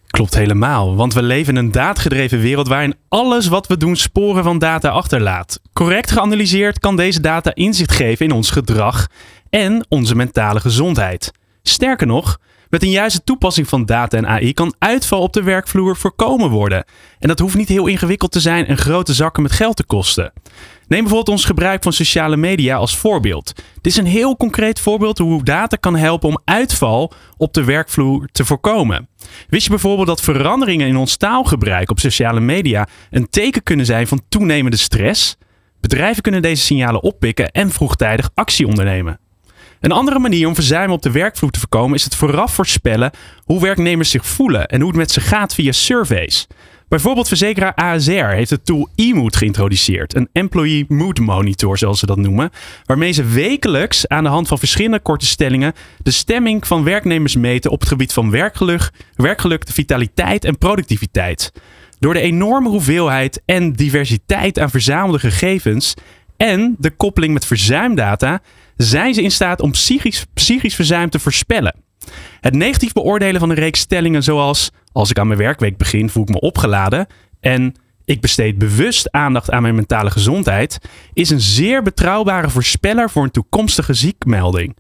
Klopt 0.07 0.35
helemaal, 0.35 0.97
want 0.97 1.15
we 1.15 1.23
leven 1.23 1.57
in 1.57 1.65
een 1.65 1.73
daadgedreven 1.73 2.41
wereld 2.41 2.69
waarin 2.69 2.95
alles 3.09 3.47
wat 3.47 3.67
we 3.67 3.77
doen 3.77 3.97
sporen 3.97 4.45
van 4.45 4.59
data 4.59 4.89
achterlaat. 4.89 5.61
Correct 5.73 6.11
geanalyseerd 6.11 6.79
kan 6.79 6.97
deze 6.97 7.21
data 7.21 7.55
inzicht 7.55 7.93
geven 7.93 8.27
in 8.27 8.33
ons 8.33 8.51
gedrag 8.51 9.07
en 9.51 9.87
onze 9.89 10.15
mentale 10.15 10.61
gezondheid. 10.61 11.33
Sterker 11.69 12.07
nog, 12.07 12.39
met 12.69 12.83
een 12.83 12.91
juiste 12.91 13.25
toepassing 13.25 13.69
van 13.69 13.85
data 13.85 14.17
en 14.17 14.27
AI 14.27 14.53
kan 14.53 14.75
uitval 14.79 15.21
op 15.21 15.33
de 15.33 15.43
werkvloer 15.43 15.97
voorkomen 15.97 16.51
worden. 16.51 16.85
En 17.19 17.29
dat 17.29 17.39
hoeft 17.39 17.57
niet 17.57 17.69
heel 17.69 17.87
ingewikkeld 17.87 18.33
te 18.33 18.41
zijn 18.41 18.67
en 18.67 18.79
grote 18.79 19.15
zakken 19.15 19.43
met 19.43 19.53
geld 19.53 19.77
te 19.77 19.85
kosten. 19.85 20.33
Neem 20.89 21.01
bijvoorbeeld 21.01 21.29
ons 21.29 21.45
gebruik 21.45 21.83
van 21.83 21.93
sociale 21.93 22.37
media 22.37 22.77
als 22.77 22.97
voorbeeld. 22.97 23.53
Dit 23.75 23.93
is 23.93 23.97
een 23.97 24.07
heel 24.07 24.37
concreet 24.37 24.81
voorbeeld 24.81 25.19
hoe 25.19 25.45
data 25.45 25.77
kan 25.77 25.97
helpen 25.97 26.29
om 26.29 26.41
uitval 26.45 27.13
op 27.37 27.55
de 27.55 27.65
werkvloer 27.65 28.29
te 28.33 28.45
voorkomen. 28.45 29.09
Wist 29.49 29.65
je 29.65 29.71
bijvoorbeeld 29.71 30.07
dat 30.07 30.21
veranderingen 30.21 30.89
in 30.89 30.97
ons 30.97 31.17
taalgebruik 31.17 31.91
op 31.91 32.01
sociale 32.01 32.41
media 32.41 32.89
een 33.11 33.29
teken 33.31 33.63
kunnen 33.63 33.87
zijn 33.87 34.07
van 34.07 34.23
toenemende 34.29 34.77
stress? 34.77 35.37
Bedrijven 35.81 36.23
kunnen 36.23 36.43
deze 36.43 36.63
signalen 36.63 37.03
oppikken 37.03 37.51
en 37.51 37.71
vroegtijdig 37.71 38.31
actie 38.35 38.67
ondernemen. 38.67 39.21
Een 39.81 39.93
andere 39.93 40.19
manier 40.19 40.47
om 40.47 40.55
verzuim 40.55 40.91
op 40.91 41.03
de 41.03 41.11
werkvloer 41.11 41.51
te 41.51 41.59
voorkomen 41.59 41.95
is 41.95 42.05
het 42.05 42.15
vooraf 42.15 42.55
voorspellen 42.55 43.11
hoe 43.45 43.61
werknemers 43.61 44.11
zich 44.11 44.27
voelen 44.27 44.67
en 44.67 44.81
hoe 44.81 44.89
het 44.89 44.99
met 44.99 45.11
ze 45.11 45.21
gaat 45.21 45.55
via 45.55 45.73
surveys. 45.73 46.47
Bijvoorbeeld 46.89 47.29
verzekeraar 47.29 47.75
ASR 47.75 48.11
heeft 48.11 48.51
het 48.51 48.65
tool 48.65 48.89
eMood 48.95 49.37
geïntroduceerd, 49.37 50.15
een 50.15 50.29
employee 50.33 50.85
mood 50.89 51.19
monitor 51.19 51.79
zoals 51.79 51.99
ze 51.99 52.07
dat 52.07 52.17
noemen, 52.17 52.51
waarmee 52.85 53.13
ze 53.13 53.25
wekelijks 53.25 54.09
aan 54.09 54.23
de 54.23 54.29
hand 54.31 54.49
van 54.49 54.59
verschillende 54.59 55.01
korte 55.01 55.27
stellingen 55.27 55.73
de 56.03 56.11
stemming 56.11 56.67
van 56.67 56.85
werknemers 56.85 57.37
meten 57.37 57.71
op 57.71 57.81
het 57.81 57.89
gebied 57.89 58.13
van 58.13 58.31
werkgeluk, 58.31 58.91
werkgeluk 59.17 59.67
de 59.67 59.73
vitaliteit 59.73 60.45
en 60.45 60.59
productiviteit. 60.59 61.53
Door 61.99 62.13
de 62.13 62.21
enorme 62.21 62.69
hoeveelheid 62.69 63.43
en 63.45 63.73
diversiteit 63.73 64.59
aan 64.59 64.71
verzamelde 64.71 65.19
gegevens 65.19 65.95
en 66.37 66.77
de 66.79 66.91
koppeling 66.91 67.33
met 67.33 67.47
verzuimdata 67.47 68.41
zijn 68.77 69.15
ze 69.15 69.23
in 69.23 69.31
staat 69.31 69.61
om 69.61 69.71
psychisch, 69.71 70.27
psychisch 70.35 70.75
verzuim 70.75 71.11
te 71.11 71.19
voorspellen. 71.19 71.75
Het 72.41 72.55
negatief 72.55 72.93
beoordelen 72.93 73.41
van 73.41 73.51
een 73.51 73.57
reeks 73.57 73.81
stellingen 73.81 74.23
zoals 74.23 74.71
als 74.93 75.11
ik 75.11 75.19
aan 75.19 75.27
mijn 75.27 75.39
werkweek 75.39 75.77
begin 75.77 76.11
voel 76.11 76.23
ik 76.23 76.29
me 76.29 76.41
opgeladen 76.41 77.07
en 77.41 77.75
ik 78.05 78.21
besteed 78.21 78.59
bewust 78.59 79.13
aandacht 79.13 79.51
aan 79.51 79.63
mijn 79.63 79.75
mentale 79.75 80.11
gezondheid 80.11 80.79
is 81.13 81.31
een 81.31 81.41
zeer 81.41 81.83
betrouwbare 81.83 82.51
voorspeller 82.51 83.11
voor 83.11 83.23
een 83.23 83.31
toekomstige 83.31 83.95
ziekmelding. 83.95 84.77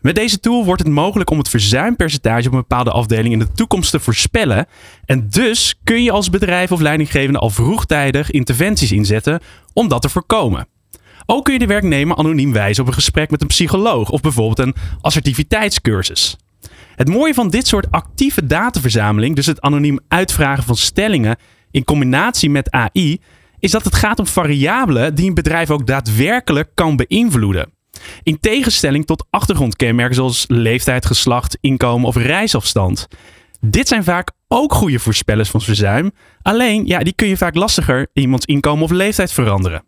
Met 0.00 0.14
deze 0.14 0.40
tool 0.40 0.64
wordt 0.64 0.82
het 0.82 0.92
mogelijk 0.92 1.30
om 1.30 1.38
het 1.38 1.48
verzuimpercentage 1.48 2.46
op 2.46 2.52
een 2.52 2.58
bepaalde 2.58 2.90
afdeling 2.90 3.32
in 3.32 3.38
de 3.38 3.52
toekomst 3.52 3.90
te 3.90 4.00
voorspellen. 4.00 4.66
En 5.04 5.28
dus 5.28 5.80
kun 5.84 6.02
je 6.02 6.10
als 6.10 6.30
bedrijf 6.30 6.72
of 6.72 6.80
leidinggevende 6.80 7.38
al 7.38 7.50
vroegtijdig 7.50 8.30
interventies 8.30 8.92
inzetten 8.92 9.40
om 9.72 9.88
dat 9.88 10.02
te 10.02 10.08
voorkomen. 10.08 10.68
Ook 11.30 11.44
kun 11.44 11.52
je 11.52 11.58
de 11.58 11.66
werknemer 11.66 12.16
anoniem 12.16 12.52
wijzen 12.52 12.82
op 12.82 12.88
een 12.88 12.94
gesprek 12.94 13.30
met 13.30 13.40
een 13.40 13.46
psycholoog 13.46 14.10
of 14.10 14.20
bijvoorbeeld 14.20 14.58
een 14.58 14.74
assertiviteitscursus. 15.00 16.36
Het 16.94 17.08
mooie 17.08 17.34
van 17.34 17.50
dit 17.50 17.66
soort 17.66 17.90
actieve 17.90 18.46
dataverzameling, 18.46 19.36
dus 19.36 19.46
het 19.46 19.60
anoniem 19.60 19.98
uitvragen 20.08 20.64
van 20.64 20.76
stellingen 20.76 21.36
in 21.70 21.84
combinatie 21.84 22.50
met 22.50 22.70
AI, 22.70 23.20
is 23.58 23.70
dat 23.70 23.84
het 23.84 23.94
gaat 23.94 24.18
om 24.18 24.26
variabelen 24.26 25.14
die 25.14 25.28
een 25.28 25.34
bedrijf 25.34 25.70
ook 25.70 25.86
daadwerkelijk 25.86 26.70
kan 26.74 26.96
beïnvloeden. 26.96 27.72
In 28.22 28.40
tegenstelling 28.40 29.06
tot 29.06 29.26
achtergrondkenmerken 29.30 30.14
zoals 30.14 30.44
leeftijd, 30.46 31.06
geslacht, 31.06 31.58
inkomen 31.60 32.08
of 32.08 32.16
reisafstand. 32.16 33.08
Dit 33.60 33.88
zijn 33.88 34.04
vaak 34.04 34.30
ook 34.46 34.72
goede 34.72 34.98
voorspellers 34.98 35.50
van 35.50 35.60
verzuim. 35.60 36.10
Alleen, 36.42 36.86
ja, 36.86 36.98
die 36.98 37.14
kun 37.14 37.28
je 37.28 37.36
vaak 37.36 37.54
lastiger 37.54 38.08
in 38.12 38.22
iemands 38.22 38.46
inkomen 38.46 38.84
of 38.84 38.90
leeftijd 38.90 39.32
veranderen. 39.32 39.87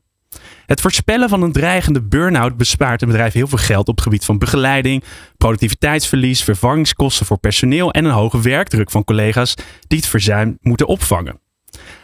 Het 0.71 0.81
voorspellen 0.81 1.29
van 1.29 1.43
een 1.43 1.53
dreigende 1.53 2.03
burn-out 2.03 2.57
bespaart 2.57 3.03
een 3.03 3.09
bedrijf 3.09 3.33
heel 3.33 3.47
veel 3.47 3.59
geld 3.59 3.89
op 3.89 3.95
het 3.95 4.05
gebied 4.05 4.25
van 4.25 4.39
begeleiding, 4.39 5.05
productiviteitsverlies, 5.37 6.43
vervangingskosten 6.43 7.27
voor 7.27 7.39
personeel 7.39 7.91
en 7.91 8.05
een 8.05 8.11
hoge 8.11 8.41
werkdruk 8.41 8.91
van 8.91 9.05
collega's 9.05 9.55
die 9.87 9.99
het 9.99 10.09
verzuim 10.09 10.59
moeten 10.61 10.87
opvangen. 10.87 11.41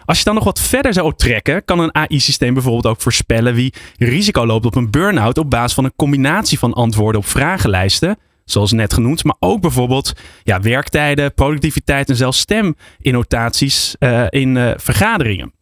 Als 0.04 0.18
je 0.18 0.24
dan 0.24 0.34
nog 0.34 0.44
wat 0.44 0.60
verder 0.60 0.92
zou 0.92 1.12
trekken, 1.16 1.64
kan 1.64 1.78
een 1.78 1.94
AI-systeem 1.94 2.54
bijvoorbeeld 2.54 2.86
ook 2.86 3.00
voorspellen 3.00 3.54
wie 3.54 3.74
risico 3.96 4.46
loopt 4.46 4.66
op 4.66 4.74
een 4.74 4.90
burn-out 4.90 5.38
op 5.38 5.50
basis 5.50 5.74
van 5.74 5.84
een 5.84 5.96
combinatie 5.96 6.58
van 6.58 6.72
antwoorden 6.72 7.20
op 7.20 7.26
vragenlijsten, 7.26 8.18
zoals 8.44 8.72
net 8.72 8.92
genoemd, 8.92 9.24
maar 9.24 9.36
ook 9.38 9.60
bijvoorbeeld 9.60 10.12
ja, 10.42 10.60
werktijden, 10.60 11.34
productiviteit 11.34 12.08
en 12.08 12.16
zelfs 12.16 12.38
steminnotaties 12.38 13.96
uh, 13.98 14.26
in 14.28 14.56
uh, 14.56 14.70
vergaderingen. 14.76 15.52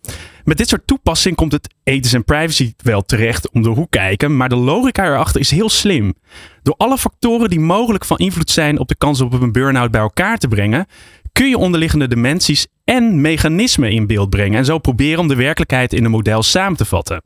Met 0.45 0.57
dit 0.57 0.69
soort 0.69 0.87
toepassing 0.87 1.37
komt 1.37 1.53
het 1.53 1.75
ethisch 1.85 2.13
en 2.13 2.25
privacy 2.25 2.73
wel 2.77 3.03
terecht 3.03 3.51
om 3.51 3.63
de 3.63 3.69
hoek 3.69 3.91
kijken, 3.91 4.37
maar 4.37 4.49
de 4.49 4.57
logica 4.57 5.05
erachter 5.05 5.41
is 5.41 5.51
heel 5.51 5.69
slim. 5.69 6.15
Door 6.63 6.75
alle 6.77 6.99
factoren 6.99 7.51
die 7.51 7.61
mogelijk 7.61 8.05
van 8.05 8.19
invloed 8.19 8.51
zijn 8.51 8.79
op 8.79 8.89
de 8.89 8.97
kans 8.97 9.21
op 9.21 9.33
een 9.33 9.53
burn-out 9.53 9.91
bij 9.91 10.01
elkaar 10.01 10.39
te 10.39 10.49
brengen, 10.49 10.87
kun 11.33 11.49
je 11.49 11.59
onderliggende 11.59 12.09
dimensies 12.09 12.67
en 12.85 13.21
mechanismen 13.21 13.91
in 13.91 14.07
beeld 14.07 14.31
brengen 14.31 14.59
en 14.59 14.65
zo 14.65 14.79
proberen 14.79 15.19
om 15.19 15.29
de 15.29 15.35
werkelijkheid 15.35 15.93
in 15.93 16.05
een 16.05 16.11
model 16.11 16.43
samen 16.43 16.77
te 16.77 16.85
vatten. 16.85 17.23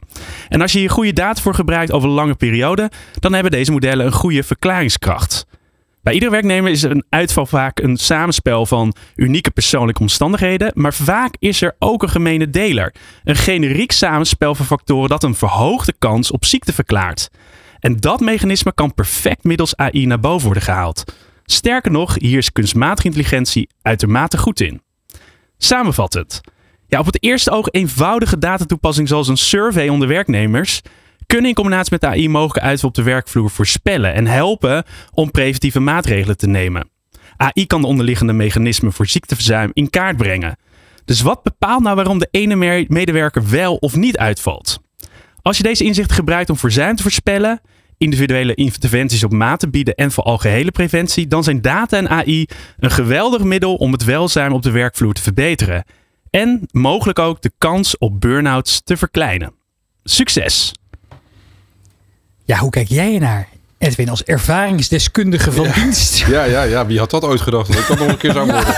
En 0.49 0.61
als 0.61 0.73
je 0.73 0.79
hier 0.79 0.91
goede 0.91 1.13
data 1.13 1.43
voor 1.43 1.55
gebruikt 1.55 1.93
over 1.93 2.09
een 2.09 2.15
lange 2.15 2.35
periode, 2.35 2.91
dan 3.21 3.33
hebben 3.33 3.53
deze 3.53 3.73
modellen 3.73 4.07
een 4.07 4.13
goede 4.13 4.43
verklaringskracht. 4.43 5.47
Bij 6.09 6.17
iedere 6.17 6.33
werknemer 6.33 6.71
is 6.71 6.83
een 6.83 7.05
uitval 7.09 7.47
vaak 7.47 7.81
een 7.81 7.97
samenspel 7.97 8.67
van 8.67 8.95
unieke 9.15 9.51
persoonlijke 9.51 10.01
omstandigheden, 10.01 10.71
maar 10.75 10.95
vaak 10.95 11.35
is 11.39 11.63
er 11.63 11.77
ook 11.79 12.03
een 12.03 12.09
gemene 12.09 12.51
deler. 12.51 12.95
Een 13.25 13.37
generiek 13.37 13.93
samenspel 13.93 14.55
van 14.55 14.67
factoren 14.67 15.09
dat 15.09 15.23
een 15.23 15.35
verhoogde 15.35 15.95
kans 15.99 16.31
op 16.31 16.45
ziekte 16.45 16.73
verklaart. 16.73 17.31
En 17.81 17.97
dat 17.97 18.21
mechanisme 18.21 18.75
kan 18.75 18.95
perfect 18.95 19.45
middels 19.45 19.77
AI 19.77 20.07
naar 20.07 20.21
boven 20.21 20.45
worden 20.45 20.63
gehaald. 20.63 21.05
Sterker 21.45 21.91
nog, 21.91 22.15
hier 22.19 22.39
is 22.39 22.53
kunstmatige 22.53 23.07
intelligentie 23.07 23.69
uitermate 23.83 24.39
goed 24.39 24.61
in. 24.61 24.83
Samenvattend. 25.59 26.41
Ja, 26.87 26.99
op 26.99 27.07
het 27.07 27.23
eerste 27.23 27.51
oog 27.51 27.69
eenvoudige 27.71 28.39
datatoepassing 28.39 29.09
zoals 29.09 29.29
een 29.29 29.37
survey 29.37 29.89
onder 29.89 30.09
werknemers 30.09 30.81
kunnen 31.29 31.49
in 31.49 31.55
combinatie 31.55 31.93
met 31.93 32.05
AI 32.05 32.29
mogelijke 32.29 32.69
uitval 32.69 32.89
op 32.89 32.95
de 32.95 33.03
werkvloer 33.03 33.51
voorspellen 33.51 34.15
en 34.15 34.27
helpen 34.27 34.85
om 35.13 35.31
preventieve 35.31 35.81
maatregelen 35.81 36.37
te 36.37 36.47
nemen. 36.47 36.91
AI 37.37 37.67
kan 37.67 37.81
de 37.81 37.87
onderliggende 37.87 38.33
mechanismen 38.33 38.93
voor 38.93 39.07
ziekteverzuim 39.07 39.71
in 39.73 39.91
kaart 39.91 40.17
brengen. 40.17 40.57
Dus 41.05 41.21
wat 41.21 41.43
bepaalt 41.43 41.83
nou 41.83 41.97
waarom 41.97 42.19
de 42.19 42.29
ene 42.31 42.87
medewerker 42.89 43.51
wel 43.51 43.77
of 43.77 43.97
niet 43.97 44.17
uitvalt? 44.17 44.79
Als 45.43 45.57
je 45.57 45.63
deze 45.63 45.85
inzichten 45.85 46.17
gebruikt 46.17 46.51
om 46.51 46.57
verzuim 46.57 46.97
te 46.97 47.03
voorspellen, 47.03 47.61
individuele 47.99 48.55
interventies 48.55 49.25
op 49.25 49.33
maat 49.33 49.61
te 49.61 49.71
bieden 49.71 49.95
en 49.95 50.13
voor 50.13 50.25
algehele 50.25 50.71
preventie, 50.71 51.27
dan 51.27 51.45
zijn 51.45 51.61
data 51.61 51.97
en 51.97 52.09
AI 52.09 52.47
een 52.79 52.91
geweldig 52.91 53.43
middel 53.43 53.75
om 53.75 53.93
het 53.93 54.05
welzijn 54.05 54.53
op 54.53 54.63
de 54.63 54.71
werkvloer 54.71 55.13
te 55.13 55.23
verbeteren. 55.23 55.85
En 56.31 56.69
mogelijk 56.71 57.19
ook 57.19 57.43
de 57.43 57.53
kans 57.59 57.99
op 57.99 58.21
burn-outs 58.21 58.83
te 58.85 58.97
verkleinen. 58.97 59.53
Succes! 60.03 60.73
Ja, 62.49 62.59
hoe 62.59 62.71
kijk 62.71 62.89
jij 62.89 63.15
ernaar? 63.15 63.49
Edwin, 63.79 64.09
als 64.09 64.25
ervaringsdeskundige 64.25 65.53
van 65.53 65.65
ja. 65.65 65.73
dienst. 65.73 66.19
Ja, 66.27 66.45
ja, 66.45 66.63
ja, 66.63 66.87
wie 66.87 66.99
had 66.99 67.11
dat 67.11 67.25
ooit 67.25 67.41
gedacht? 67.41 67.73
Dat 67.73 67.81
ik 67.81 67.87
dat 67.87 67.99
nog 67.99 68.09
een 68.09 68.17
keer 68.17 68.33
zou 68.33 68.53
worden. 68.53 68.69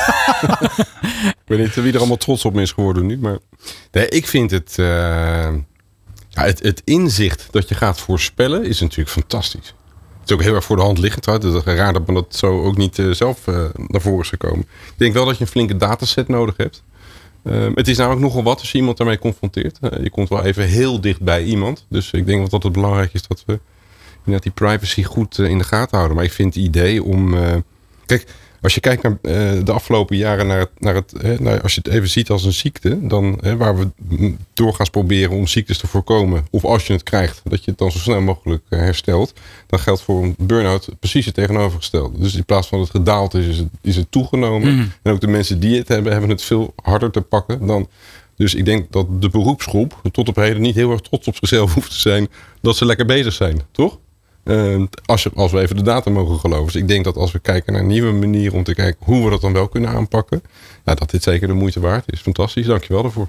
ik 1.42 1.46
weet 1.46 1.58
niet 1.58 1.74
wie 1.74 1.92
er 1.92 1.98
allemaal 1.98 2.16
trots 2.16 2.44
op 2.44 2.54
me 2.54 2.62
is 2.62 2.72
geworden 2.72 3.06
nu. 3.06 3.18
Maar 3.18 3.38
nee, 3.92 4.08
ik 4.08 4.26
vind 4.26 4.50
het, 4.50 4.76
uh, 4.80 4.86
ja, 6.28 6.42
het, 6.42 6.62
het 6.62 6.82
inzicht 6.84 7.48
dat 7.50 7.68
je 7.68 7.74
gaat 7.74 8.00
voorspellen 8.00 8.64
is 8.64 8.80
natuurlijk 8.80 9.10
fantastisch. 9.10 9.74
Het 10.20 10.30
is 10.30 10.34
ook 10.34 10.42
heel 10.42 10.54
erg 10.54 10.64
voor 10.64 10.76
de 10.76 10.82
hand 10.82 10.98
liggend. 10.98 11.26
Het 11.26 11.44
is 11.44 11.62
raar 11.62 11.92
dat 11.92 12.06
men 12.06 12.14
dat 12.14 12.36
zo 12.36 12.64
ook 12.64 12.76
niet 12.76 12.98
uh, 12.98 13.12
zelf 13.12 13.46
uh, 13.46 13.64
naar 13.74 14.00
voren 14.00 14.20
is 14.20 14.28
gekomen. 14.28 14.60
Ik 14.60 14.94
denk 14.96 15.14
wel 15.14 15.24
dat 15.24 15.38
je 15.38 15.44
een 15.44 15.50
flinke 15.50 15.76
dataset 15.76 16.28
nodig 16.28 16.54
hebt. 16.56 16.82
Uh, 17.44 17.66
het 17.74 17.88
is 17.88 17.96
namelijk 17.96 18.22
nogal 18.22 18.42
wat 18.42 18.58
als 18.58 18.72
je 18.72 18.78
iemand 18.78 18.96
daarmee 18.96 19.18
confronteert. 19.18 19.78
Uh, 19.80 20.02
je 20.02 20.10
komt 20.10 20.28
wel 20.28 20.44
even 20.44 20.64
heel 20.64 21.00
dicht 21.00 21.20
bij 21.20 21.42
iemand. 21.42 21.86
Dus 21.88 22.10
ik 22.10 22.26
denk 22.26 22.50
dat 22.50 22.62
het 22.62 22.72
belangrijk 22.72 23.14
is 23.14 23.26
dat 23.26 23.42
we 23.46 23.58
die 24.24 24.52
privacy 24.52 25.02
goed 25.02 25.38
uh, 25.38 25.48
in 25.48 25.58
de 25.58 25.64
gaten 25.64 25.96
houden. 25.96 26.16
Maar 26.16 26.26
ik 26.26 26.32
vind 26.32 26.54
het 26.54 26.64
idee 26.64 27.02
om. 27.02 27.34
kijk, 28.06 28.26
als 28.62 28.74
je 28.74 28.80
kijkt 28.80 29.02
naar 29.02 29.18
de 29.64 29.72
afgelopen 29.72 30.16
jaren 30.16 30.46
naar 30.46 30.58
het. 30.58 30.70
Naar 30.78 30.94
het 30.94 31.40
naar, 31.40 31.62
als 31.62 31.74
je 31.74 31.80
het 31.84 31.92
even 31.92 32.08
ziet 32.08 32.30
als 32.30 32.44
een 32.44 32.52
ziekte. 32.52 33.06
Dan 33.06 33.40
waar 33.56 33.78
we 33.78 33.88
doorgaans 34.54 34.90
proberen 34.90 35.36
om 35.36 35.46
ziektes 35.46 35.78
te 35.78 35.86
voorkomen. 35.86 36.46
Of 36.50 36.64
als 36.64 36.86
je 36.86 36.92
het 36.92 37.02
krijgt, 37.02 37.40
dat 37.44 37.64
je 37.64 37.70
het 37.70 37.78
dan 37.78 37.90
zo 37.90 37.98
snel 37.98 38.20
mogelijk 38.20 38.62
herstelt. 38.68 39.32
Dan 39.66 39.78
geldt 39.78 40.02
voor 40.02 40.22
een 40.22 40.34
burn-out 40.38 40.88
precies 41.00 41.26
het 41.26 41.34
tegenovergestelde. 41.34 42.18
Dus 42.18 42.34
in 42.34 42.44
plaats 42.44 42.68
van 42.68 42.78
dat 42.78 42.88
het 42.88 42.96
gedaald 42.96 43.34
is, 43.34 43.46
is 43.46 43.58
het, 43.58 43.68
is 43.82 43.96
het 43.96 44.10
toegenomen. 44.10 44.74
Mm. 44.74 44.92
En 45.02 45.12
ook 45.12 45.20
de 45.20 45.26
mensen 45.26 45.60
die 45.60 45.78
het 45.78 45.88
hebben, 45.88 46.12
hebben 46.12 46.30
het 46.30 46.42
veel 46.42 46.72
harder 46.82 47.10
te 47.10 47.20
pakken 47.20 47.66
dan. 47.66 47.88
Dus 48.36 48.54
ik 48.54 48.64
denk 48.64 48.92
dat 48.92 49.22
de 49.22 49.28
beroepsgroep 49.28 50.00
tot 50.12 50.28
op 50.28 50.36
heden 50.36 50.62
niet 50.62 50.74
heel 50.74 50.90
erg 50.90 51.00
trots 51.00 51.26
op 51.26 51.36
zichzelf 51.36 51.72
hoeft 51.74 51.90
te 51.90 51.98
zijn. 51.98 52.28
Dat 52.60 52.76
ze 52.76 52.84
lekker 52.84 53.06
bezig 53.06 53.32
zijn, 53.32 53.60
toch? 53.72 53.98
Uh, 54.44 54.82
als, 55.04 55.34
als 55.34 55.52
we 55.52 55.60
even 55.60 55.76
de 55.76 55.82
data 55.82 56.10
mogen 56.10 56.38
geloven. 56.38 56.66
Dus 56.66 56.82
ik 56.82 56.88
denk 56.88 57.04
dat 57.04 57.16
als 57.16 57.32
we 57.32 57.38
kijken 57.38 57.72
naar 57.72 57.84
nieuwe 57.84 58.12
manieren 58.12 58.56
om 58.56 58.64
te 58.64 58.74
kijken 58.74 59.06
hoe 59.06 59.24
we 59.24 59.30
dat 59.30 59.40
dan 59.40 59.52
wel 59.52 59.68
kunnen 59.68 59.90
aanpakken. 59.90 60.42
Ja, 60.84 60.94
dat 60.94 61.10
dit 61.10 61.22
zeker 61.22 61.48
de 61.48 61.54
moeite 61.54 61.80
waard 61.80 62.12
is. 62.12 62.20
Fantastisch, 62.20 62.66
dankjewel 62.66 63.02
daarvoor. 63.02 63.28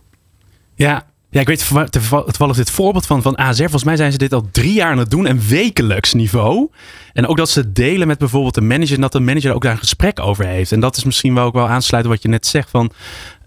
Ja, 0.75 1.05
ja, 1.31 1.39
ik 1.39 1.47
weet 1.47 1.67
toevallig 1.91 2.55
dit 2.55 2.69
voorbeeld 2.69 3.05
van, 3.05 3.21
van 3.21 3.35
ASR. 3.35 3.61
Volgens 3.61 3.83
mij 3.83 3.95
zijn 3.95 4.11
ze 4.11 4.17
dit 4.17 4.33
al 4.33 4.47
drie 4.51 4.73
jaar 4.73 4.91
aan 4.91 4.97
het 4.97 5.09
doen 5.09 5.27
en 5.27 5.47
wekelijks 5.47 6.13
niveau. 6.13 6.69
En 7.13 7.27
ook 7.27 7.37
dat 7.37 7.49
ze 7.49 7.71
delen 7.71 8.07
met 8.07 8.17
bijvoorbeeld 8.17 8.53
de 8.53 8.61
manager 8.61 8.95
en 8.95 9.01
dat 9.01 9.11
de 9.11 9.19
manager 9.19 9.53
ook 9.53 9.61
daar 9.61 9.71
een 9.71 9.77
gesprek 9.77 10.19
over 10.19 10.45
heeft. 10.45 10.71
En 10.71 10.79
dat 10.79 10.97
is 10.97 11.03
misschien 11.03 11.33
wel 11.33 11.45
ook 11.45 11.53
wel 11.53 11.67
aansluiten 11.67 12.11
wat 12.11 12.21
je 12.21 12.27
net 12.27 12.47
zegt 12.47 12.69
van... 12.69 12.91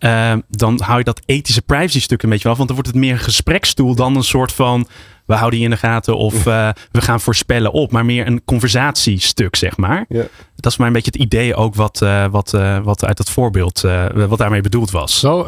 Uh, 0.01 0.33
dan 0.49 0.81
hou 0.83 0.99
je 0.99 1.05
dat 1.05 1.21
ethische 1.27 1.63
privacy 1.63 2.01
stuk 2.01 2.23
een 2.23 2.31
beetje 2.31 2.49
af. 2.49 2.57
Want 2.57 2.69
dan 2.69 2.77
wordt 2.77 2.93
het 2.93 3.01
meer 3.01 3.13
een 3.13 3.19
gespreksstoel 3.19 3.95
dan 3.95 4.17
een 4.17 4.25
soort 4.25 4.53
van... 4.53 4.89
we 5.27 5.35
houden 5.35 5.59
je 5.59 5.65
in 5.65 5.71
de 5.71 5.77
gaten 5.77 6.17
of 6.17 6.47
uh, 6.47 6.69
we 6.91 7.01
gaan 7.01 7.21
voorspellen 7.21 7.73
op. 7.73 7.93
Maar 7.93 8.05
meer 8.05 8.27
een 8.27 8.43
conversatiestuk, 8.45 9.57
zeg 9.57 9.77
maar. 9.77 10.05
Ja. 10.09 10.23
Dat 10.57 10.73
is 10.73 10.79
maar 10.79 10.87
een 10.87 10.93
beetje 10.93 11.11
het 11.13 11.21
idee 11.21 11.55
ook 11.55 11.75
wat, 11.75 12.01
uh, 12.03 12.27
wat, 12.31 12.51
wat 12.83 13.05
uit 13.05 13.17
dat 13.17 13.31
voorbeeld, 13.31 13.81
wat 14.15 14.39
daarmee 14.39 14.61
bedoeld 14.61 14.91
was. 14.91 15.19
Zo, 15.19 15.47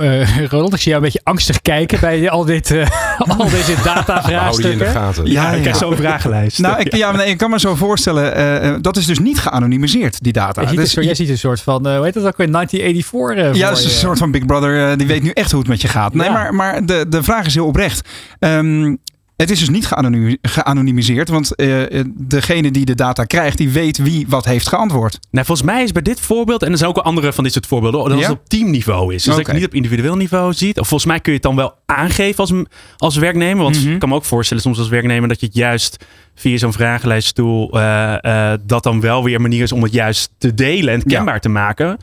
Ronald, 0.49 0.75
ik 0.75 0.81
zie 0.81 0.91
jou 0.91 0.95
een 0.95 1.01
beetje 1.13 1.21
angstig 1.23 1.63
kijken 1.63 2.01
bij 2.01 2.31
al, 2.31 2.45
dit, 2.45 2.71
al 3.39 3.49
deze 3.51 3.75
datavraagstukken. 3.85 4.73
in 4.73 4.79
de 4.79 4.99
gaten. 4.99 5.27
Ja, 5.31 5.51
ik 5.51 5.61
krijg 5.61 5.77
zo'n 5.77 5.97
vragenlijst. 5.97 6.59
Nou, 6.59 6.81
ik, 6.81 6.97
ja, 6.97 7.13
nee, 7.13 7.29
ik 7.29 7.39
kan 7.39 7.51
me 7.51 7.61
zo 7.61 7.75
voorstellen, 7.75 8.83
dat 8.83 8.97
is 8.97 9.07
dus 9.07 9.19
niet 9.19 9.39
geanonimiseerd, 9.39 10.23
die 10.23 10.33
data. 10.33 10.61
Je 10.61 10.69
ziet, 10.69 10.77
dus, 10.77 10.93
jij 10.93 11.15
ziet 11.15 11.29
een 11.29 11.39
soort 11.39 11.61
van, 11.61 11.89
hoe 11.89 12.05
heet 12.05 12.15
dat 12.15 12.27
ook 12.27 12.37
weer, 12.37 12.53
1984? 12.53 13.57
ja, 13.57 13.69
dat 13.69 13.79
is 13.79 13.85
een 13.85 13.91
soort 13.91 14.19
van 14.19 14.31
Big 14.31 14.47
Brother, 14.47 14.91
uh, 14.91 14.97
die 14.97 15.07
weet 15.07 15.23
nu 15.23 15.31
echt 15.31 15.51
hoe 15.51 15.61
het 15.61 15.69
met 15.69 15.81
je 15.81 15.89
gaat. 15.89 16.15
Nee, 16.15 16.27
ja. 16.27 16.33
maar, 16.33 16.55
maar 16.55 16.87
de, 16.87 17.07
de 17.09 17.23
vraag 17.23 17.47
is 17.47 17.55
heel 17.55 17.67
oprecht. 17.67 18.09
Um, 18.39 18.99
het 19.37 19.51
is 19.51 19.59
dus 19.59 19.69
niet 19.69 19.89
geanonimiseerd, 20.43 21.29
want 21.29 21.53
uh, 21.57 22.05
degene 22.15 22.71
die 22.71 22.85
de 22.85 22.95
data 22.95 23.25
krijgt, 23.25 23.59
die 23.59 23.71
weet 23.71 23.99
wie 23.99 24.27
wat 24.29 24.45
heeft 24.45 24.69
geantwoord. 24.69 25.19
Nou, 25.31 25.47
volgens 25.47 25.67
mij 25.67 25.83
is 25.83 25.93
bij 25.93 26.03
dit 26.03 26.21
voorbeeld, 26.21 26.63
en 26.63 26.71
er 26.71 26.77
zijn 26.77 26.89
ook 26.89 26.97
wel 26.97 27.05
andere 27.05 27.33
van 27.33 27.45
dit 27.45 27.53
soort 27.53 27.67
voorbeelden, 27.67 28.09
dat 28.09 28.19
ja? 28.19 28.29
het 28.29 28.39
op 28.39 28.49
teamniveau 28.49 29.15
is. 29.15 29.23
Dus 29.23 29.33
okay. 29.33 29.37
dat 29.37 29.47
je 29.47 29.53
het 29.53 29.61
niet 29.61 29.67
op 29.67 29.75
individueel 29.75 30.17
niveau 30.17 30.53
ziet. 30.53 30.81
Of 30.81 30.89
volgens 30.89 31.11
mij 31.11 31.21
kun 31.21 31.33
je 31.33 31.39
het 31.39 31.47
dan 31.47 31.57
wel 31.57 31.75
aangeven 31.87 32.39
als, 32.39 32.53
als 32.97 33.17
werknemer. 33.17 33.63
Want 33.63 33.77
mm 33.77 33.83
-hmm. 33.83 33.93
ik 33.93 33.99
kan 33.99 34.09
me 34.09 34.15
ook 34.15 34.25
voorstellen 34.25 34.63
soms 34.63 34.79
als 34.79 34.89
werknemer 34.89 35.29
dat 35.29 35.41
je 35.41 35.47
het 35.47 35.55
juist 35.55 36.05
via 36.35 36.59
zo'n 36.59 36.73
vragenlijststoel 36.73 37.77
uh, 37.77 38.17
uh, 38.21 38.53
dat 38.63 38.83
dan 38.83 39.01
wel 39.01 39.25
weer 39.25 39.35
een 39.35 39.43
manier 39.43 39.63
is 39.63 39.73
om 39.73 39.83
het 39.83 39.93
juist 39.93 40.31
te 40.39 40.55
delen 40.55 40.95
en 40.95 41.03
kenbaar 41.03 41.35
ja. 41.35 41.41
te 41.41 41.49
maken. 41.49 41.99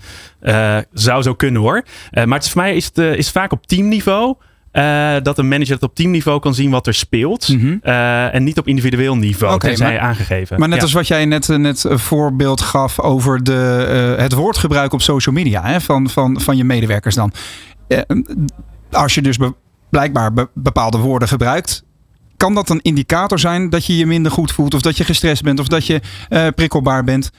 Zou 0.93 1.21
zo 1.21 1.33
kunnen 1.33 1.61
hoor. 1.61 1.83
maar 2.11 2.27
het 2.27 2.43
is, 2.43 2.51
voor 2.51 2.61
mij 2.61 2.75
is 2.75 2.85
het 2.85 2.97
is 2.97 3.29
vaak 3.29 3.51
op 3.51 3.67
teamniveau. 3.67 4.35
Uh, 4.73 5.15
dat 5.21 5.37
een 5.37 5.47
manager 5.47 5.73
het 5.73 5.83
op 5.83 5.95
teamniveau 5.95 6.39
kan 6.39 6.53
zien 6.53 6.71
wat 6.71 6.87
er 6.87 6.93
speelt. 6.93 7.49
Mm 7.49 7.59
-hmm. 7.59 7.79
uh, 7.83 8.35
en 8.35 8.43
niet 8.43 8.57
op 8.57 8.67
individueel 8.67 9.15
niveau, 9.15 9.53
okay, 9.53 9.75
maar, 9.75 9.99
aangegeven. 9.99 10.59
Maar 10.59 10.67
net 10.67 10.77
ja. 10.77 10.83
als 10.83 10.93
wat 10.93 11.07
jij 11.07 11.25
net, 11.25 11.47
net 11.47 11.83
een 11.83 11.99
voorbeeld 11.99 12.61
gaf 12.61 12.99
over 12.99 13.43
de, 13.43 14.13
uh, 14.15 14.21
het 14.21 14.33
woordgebruik 14.33 14.93
op 14.93 15.01
social 15.01 15.35
media 15.35 15.63
hè, 15.65 15.81
van, 15.81 16.09
van, 16.09 16.41
van 16.41 16.57
je 16.57 16.63
medewerkers 16.63 17.15
dan. 17.15 17.33
als 18.91 19.15
je 19.15 19.21
dus 19.21 19.37
be 19.37 19.53
blijkbaar 19.89 20.33
be 20.33 20.49
bepaalde 20.53 20.97
woorden 20.97 21.27
gebruikt, 21.27 21.83
kan 22.37 22.53
dat 22.53 22.69
een 22.69 22.81
indicator 22.81 23.39
zijn 23.39 23.69
dat 23.69 23.85
je 23.85 23.97
je 23.97 24.05
minder 24.05 24.31
goed 24.31 24.51
voelt, 24.51 24.73
of 24.73 24.81
dat 24.81 24.97
je 24.97 25.03
gestrest 25.03 25.43
bent, 25.43 25.59
of 25.59 25.67
dat 25.67 25.85
je 25.85 26.01
prikkelbaar 26.55 27.03
bent? 27.03 27.31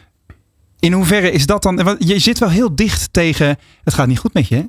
In 0.78 0.92
hoeverre 0.92 1.30
is 1.30 1.46
dat 1.46 1.62
dan? 1.62 1.96
Je 1.98 2.18
zit 2.18 2.38
wel 2.38 2.48
heel 2.48 2.74
dicht 2.74 3.12
tegen 3.12 3.56
het 3.84 3.94
gaat 3.94 4.06
niet 4.06 4.18
goed 4.18 4.34
met 4.34 4.48
je. 4.48 4.54
Hè? 4.54 4.64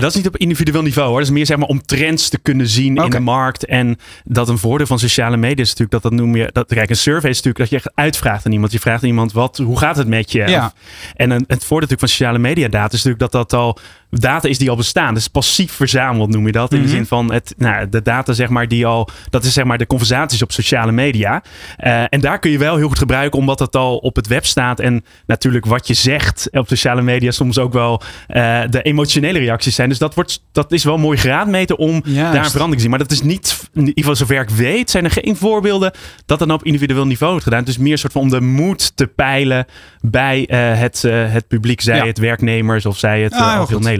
Dat 0.00 0.10
is 0.10 0.16
niet 0.16 0.26
op 0.26 0.36
individueel 0.36 0.82
niveau 0.82 1.08
hoor. 1.08 1.18
Dat 1.18 1.28
is 1.28 1.34
meer 1.34 1.46
zeg 1.46 1.56
maar 1.56 1.68
om 1.68 1.82
trends 1.82 2.28
te 2.28 2.38
kunnen 2.38 2.68
zien 2.68 2.96
in 2.96 3.10
de 3.10 3.20
markt. 3.20 3.64
En 3.64 3.98
dat 4.24 4.48
een 4.48 4.58
voordeel 4.58 4.86
van 4.86 4.98
sociale 4.98 5.36
media 5.36 5.62
is 5.62 5.74
natuurlijk 5.74 5.90
dat 5.90 6.02
dat 6.02 6.12
noem 6.12 6.36
je. 6.36 6.48
Dat, 6.52 6.66
kijk, 6.66 6.90
een 6.90 6.96
survey 6.96 7.30
is 7.30 7.36
natuurlijk 7.42 7.58
dat 7.58 7.70
je 7.70 7.76
echt 7.76 7.90
uitvraagt 7.94 8.46
aan 8.46 8.52
iemand. 8.52 8.72
Je 8.72 8.80
vraagt 8.80 9.02
aan 9.02 9.08
iemand 9.08 9.32
wat, 9.32 9.56
hoe 9.56 9.78
gaat 9.78 9.96
het 9.96 10.08
met 10.08 10.32
je? 10.32 10.38
Ja. 10.46 10.64
Of- 10.66 10.72
en 11.14 11.30
een, 11.30 11.44
het 11.46 11.64
voordeel 11.64 11.88
natuurlijk 11.88 12.00
van 12.00 12.08
sociale 12.08 12.38
media 12.38 12.68
data 12.68 12.94
is 12.94 13.04
natuurlijk 13.04 13.18
dat 13.18 13.32
dat 13.32 13.52
al 13.52 13.78
data 14.10 14.48
is 14.48 14.58
die 14.58 14.70
al 14.70 14.76
bestaan. 14.76 15.14
Dus 15.14 15.28
passief 15.28 15.72
verzameld 15.72 16.30
noem 16.30 16.46
je 16.46 16.52
dat. 16.52 16.72
In 16.72 16.76
Mhm. 16.78 16.86
de 16.86 16.92
zin 16.92 17.06
van 17.06 17.32
het, 17.32 17.54
nou, 17.56 17.88
de 17.88 18.02
data 18.02 18.32
zeg 18.32 18.48
maar 18.48 18.68
die 18.68 18.86
al, 18.86 19.08
dat 19.30 19.44
is 19.44 19.52
zeg 19.52 19.64
maar 19.64 19.78
de 19.78 19.86
conversaties 19.86 20.42
op 20.42 20.52
sociale 20.52 20.92
media. 20.92 21.42
Eh, 21.76 22.02
en 22.08 22.20
daar 22.20 22.38
kun 22.38 22.50
je 22.50 22.58
wel 22.58 22.76
heel 22.76 22.88
goed 22.88 22.98
gebruiken 22.98 23.38
omdat 23.38 23.58
het 23.58 23.76
al 23.76 23.96
op 23.96 24.16
het 24.16 24.26
web 24.26 24.46
staat. 24.46 24.80
En 24.80 25.04
natuurlijk 25.26 25.64
wat 25.66 25.86
je 25.86 25.94
zegt 25.94 26.48
op 26.52 26.68
sociale 26.68 27.02
media 27.02 27.30
soms 27.30 27.58
ook 27.58 27.72
wel 27.72 28.02
eh, 28.26 28.60
de 28.70 28.82
emotionele 28.82 29.38
reacties 29.38 29.74
zijn. 29.74 29.88
Dus 29.88 29.98
dat, 29.98 30.14
wordt, 30.14 30.42
dat 30.52 30.72
is 30.72 30.84
wel 30.84 30.98
mooi 30.98 31.18
graadmeten 31.18 31.78
om 31.78 32.02
Juist. 32.04 32.32
daar 32.32 32.44
een 32.44 32.50
verandering 32.50 32.74
te 32.74 32.80
zien. 32.80 32.90
Maar 32.90 32.98
dat 32.98 33.10
is 33.10 33.22
niet, 33.22 33.60
in 33.74 33.80
ieder 33.80 33.94
geval 33.94 34.16
zover 34.16 34.40
ik 34.40 34.50
weet, 34.50 34.90
zijn 34.90 35.04
er 35.04 35.10
geen 35.10 35.36
voorbeelden 35.36 35.92
dat 36.26 36.38
dat 36.38 36.50
op 36.50 36.64
individueel 36.64 37.06
niveau 37.06 37.30
wordt 37.32 37.44
gedaan. 37.46 37.60
Het 37.60 37.68
is 37.68 37.78
meer 37.78 37.92
een 37.92 37.98
soort 37.98 38.12
van 38.12 38.22
om 38.22 38.28
de 38.30 38.40
moed 38.40 38.96
te 38.96 39.06
peilen 39.06 39.66
bij 40.00 40.46
eh, 40.46 40.78
het, 40.80 41.02
het 41.06 41.48
publiek, 41.48 41.80
zij 41.80 41.96
Ja. 41.96 42.06
het 42.06 42.18
werknemers 42.18 42.86
of 42.86 42.98
zij 42.98 43.22
het 43.22 43.32
Ah, 43.32 43.40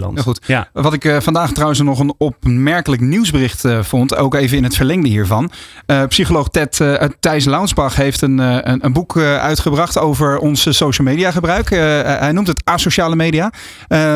heel 0.02 0.14
heel 0.14 0.22
goed. 0.24 0.40
Nederland. 0.46 0.46
Heel 0.46 0.58
goed. 0.66 0.72
Ja. 0.74 0.82
Wat 0.82 0.92
ik 0.92 1.04
eh, 1.04 1.20
vandaag 1.20 1.52
trouwens 1.52 1.80
nog 1.80 1.98
een 1.98 2.14
opmerkelijk 2.18 3.02
nieuwsbericht 3.02 3.64
eh, 3.64 3.82
vond, 3.82 4.16
ook 4.16 4.34
even 4.34 4.56
in 4.56 4.64
het 4.64 4.76
verlengde 4.76 5.08
hiervan. 5.08 5.50
Eh, 5.86 6.04
psycholoog 6.08 6.48
Ted, 6.48 6.80
Thijs 7.20 7.44
Launsbach 7.44 7.96
heeft 7.96 8.22
een, 8.22 8.38
een, 8.38 8.84
een 8.84 8.92
boek 8.92 9.16
uitgebracht 9.18 9.98
over 9.98 10.38
ons 10.38 10.76
social 10.76 11.06
media 11.06 11.30
gebruik. 11.30 11.70
Hij 11.70 12.32
noemt 12.32 12.46
het 12.46 12.60
asociale 12.64 13.16
media. 13.16 13.52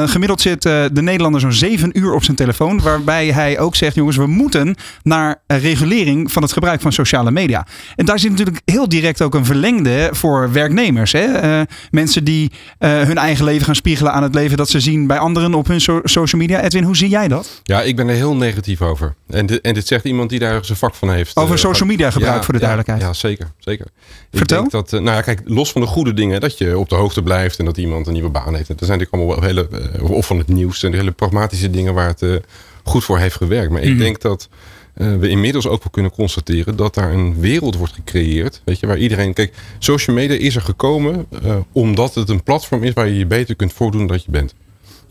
Gemiddeld 0.07 0.41
zit 0.41 0.62
de 0.62 0.91
Nederlander 0.93 1.41
zo'n 1.41 1.53
zeven 1.53 1.99
uur 1.99 2.14
op 2.14 2.24
zijn 2.24 2.37
telefoon, 2.37 2.81
waarbij 2.81 3.26
hij 3.26 3.59
ook 3.59 3.76
zegt, 3.76 3.95
jongens, 3.95 4.16
we 4.16 4.26
moeten 4.26 4.74
naar 5.03 5.43
regulering 5.47 6.33
van 6.33 6.43
het 6.43 6.53
gebruik 6.53 6.81
van 6.81 6.93
sociale 6.93 7.31
media. 7.31 7.66
En 7.97 8.05
daar 8.05 8.18
zit 8.18 8.31
natuurlijk 8.31 8.61
heel 8.64 8.89
direct 8.89 9.22
ook 9.22 9.35
een 9.35 9.45
verlengde 9.45 10.09
voor 10.12 10.53
werknemers. 10.53 11.12
Hè? 11.12 11.62
Mensen 11.91 12.24
die 12.24 12.53
hun 12.78 13.18
eigen 13.18 13.45
leven 13.45 13.64
gaan 13.64 13.74
spiegelen 13.74 14.12
aan 14.12 14.22
het 14.22 14.35
leven 14.35 14.57
dat 14.57 14.68
ze 14.68 14.81
zien 14.81 15.07
bij 15.07 15.18
anderen 15.18 15.55
op 15.55 15.66
hun 15.71 15.81
so- 15.81 16.01
social 16.05 16.41
media. 16.41 16.62
Edwin, 16.62 16.83
hoe 16.85 16.97
zie 16.97 17.09
jij 17.09 17.29
dat? 17.29 17.61
Ja, 17.62 17.83
ik 17.83 17.97
ben 17.97 18.09
er 18.09 18.14
heel 18.14 18.35
negatief 18.37 18.83
over. 18.83 19.14
En 19.29 19.47
dit, 19.47 19.61
en 19.61 19.75
dit 19.75 19.87
zegt 19.87 20.05
iemand 20.05 20.31
die 20.31 20.39
daar 20.39 20.64
zijn 20.64 20.79
vak 20.79 20.95
van 20.95 21.11
heeft. 21.12 21.37
Over 21.37 21.55
Eh, 21.55 21.61
social 21.61 21.89
media 21.89 22.11
gebruik 22.11 22.37
ja, 22.37 22.43
voor 22.43 22.55
de 22.55 22.61
duidelijkheid. 22.61 23.01
Ja, 23.01 23.12
zeker. 23.12 23.51
zeker. 23.59 23.87
Vertel. 24.33 24.57
Ik 24.64 24.71
denk 24.71 24.85
dat, 24.85 24.93
eh, 24.93 25.01
nou 25.05 25.16
ja, 25.16 25.23
kijk, 25.23 25.41
los 25.45 25.73
van 25.73 25.81
de 25.81 25.87
goede 25.87 26.14
dingen, 26.14 26.41
dat 26.41 26.59
je 26.59 26.79
op 26.79 26.89
de 26.89 26.95
hoogte 26.95 27.23
blijft 27.23 27.59
en 27.59 27.64
dat 27.64 27.77
iemand 27.77 28.07
een 28.07 28.12
nieuwe 28.12 28.29
baan 28.31 28.55
heeft. 28.55 28.68
Dat 28.68 28.79
zijn 28.87 28.99
natuurlijk 28.99 29.14
allemaal 29.14 29.35
wel 29.41 29.45
hele, 29.49 29.68
eh, 29.99 30.11
of 30.11 30.27
van 30.27 30.39
het 30.39 30.49
nieuws, 30.49 30.83
en 30.83 30.93
hele 30.95 31.11
pragmatische 31.11 31.71
dingen 31.71 31.95
waar 31.95 32.07
het 32.07 32.41
goed 32.85 33.05
voor 33.05 33.18
heeft 33.18 33.37
gewerkt. 33.37 33.71
Maar 33.73 33.83
ik 33.83 33.89
Mhm. 33.91 33.99
denk 33.99 34.21
dat 34.21 34.49
we 34.95 35.29
inmiddels 35.29 35.66
ook 35.66 35.79
wel 35.83 35.91
kunnen 35.91 36.11
constateren 36.12 36.77
dat 36.77 36.95
daar 36.95 37.12
een 37.12 37.41
wereld 37.41 37.77
wordt 37.77 37.93
gecreëerd. 37.93 38.61
Weet 38.64 38.81
je, 38.81 38.87
waar 38.87 38.99
iedereen. 38.99 39.33
Kijk, 39.33 39.55
social 39.79 40.16
media 40.16 40.37
is 40.37 40.55
er 40.57 40.62
gekomen 40.62 41.27
omdat 41.73 42.14
het 42.14 42.29
een 42.29 42.43
platform 42.43 42.83
is 42.85 42.93
waar 42.93 43.09
je 43.09 43.16
je 43.18 43.27
beter 43.27 43.57
kunt 43.57 43.73
voordoen 43.73 44.01
dan 44.07 44.16
dat 44.16 44.25
je 44.25 44.31
bent. 44.31 44.55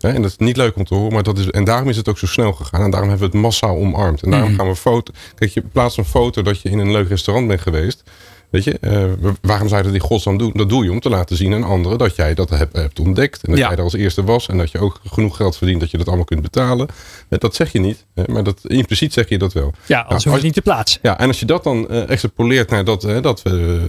Hè, 0.01 0.09
en 0.09 0.21
dat 0.21 0.31
is 0.31 0.37
niet 0.37 0.57
leuk 0.57 0.75
om 0.75 0.83
te 0.83 0.95
horen, 0.95 1.13
maar 1.13 1.23
dat 1.23 1.37
is, 1.37 1.49
en 1.49 1.63
daarom 1.63 1.89
is 1.89 1.97
het 1.97 2.09
ook 2.09 2.17
zo 2.17 2.25
snel 2.27 2.53
gegaan. 2.53 2.81
En 2.83 2.91
daarom 2.91 3.09
hebben 3.09 3.29
we 3.29 3.33
het 3.37 3.43
massaal 3.45 3.75
omarmd. 3.77 4.23
En 4.23 4.31
daarom 4.31 4.49
Mhm. 4.49 4.59
gaan 4.59 4.67
we 4.69 4.75
foto. 4.75 5.13
Kijk, 5.35 5.51
je 5.51 5.61
plaatst 5.71 5.97
een 5.97 6.05
foto 6.05 6.41
dat 6.41 6.61
je 6.61 6.69
in 6.69 6.79
een 6.79 6.91
leuk 6.91 7.07
restaurant 7.07 7.47
bent 7.47 7.61
geweest. 7.61 8.03
Weet 8.49 8.63
je, 8.63 8.77
eh, 8.79 9.03
waarom 9.41 9.67
zou 9.67 9.79
je 9.81 9.87
dat 9.87 9.95
in 10.01 10.07
godsnaam 10.07 10.37
doen? 10.37 10.51
Dat 10.55 10.69
doe 10.69 10.83
je 10.83 10.91
om 10.91 10.99
te 10.99 11.09
laten 11.09 11.35
zien 11.35 11.53
aan 11.53 11.63
anderen 11.63 11.97
dat 11.97 12.15
jij 12.15 12.33
dat 12.33 12.49
hebt, 12.49 12.75
hebt 12.75 12.99
ontdekt. 12.99 13.43
En 13.43 13.49
dat 13.51 13.59
Ja. 13.59 13.67
jij 13.67 13.77
er 13.77 13.83
als 13.83 13.93
eerste 13.93 14.23
was. 14.23 14.47
En 14.47 14.57
dat 14.57 14.71
je 14.71 14.79
ook 14.79 14.99
genoeg 15.05 15.35
geld 15.35 15.57
verdient 15.57 15.79
dat 15.79 15.91
je 15.91 15.97
dat 15.97 16.07
allemaal 16.07 16.25
kunt 16.25 16.41
betalen. 16.41 16.87
Eh, 17.29 17.39
Dat 17.39 17.55
zeg 17.55 17.71
je 17.71 17.79
niet. 17.79 18.05
Maar 18.25 18.43
dat, 18.43 18.59
impliciet 18.63 19.13
zeg 19.13 19.29
je 19.29 19.37
dat 19.37 19.53
wel. 19.53 19.73
Ja, 19.85 19.97
anders 20.01 20.13
hoef 20.13 20.23
je 20.23 20.29
als- 20.29 20.35
het 20.37 20.45
niet 20.45 20.53
te 20.53 20.61
plaatsen. 20.61 20.99
ja, 21.03 21.19
en 21.19 21.27
als 21.27 21.39
je 21.39 21.45
dat 21.45 21.63
dan 21.63 21.89
eh, 21.89 22.09
extrapoleert 22.09 22.69
naar 22.69 22.83
dat, 22.85 23.01
dat, 23.01 23.41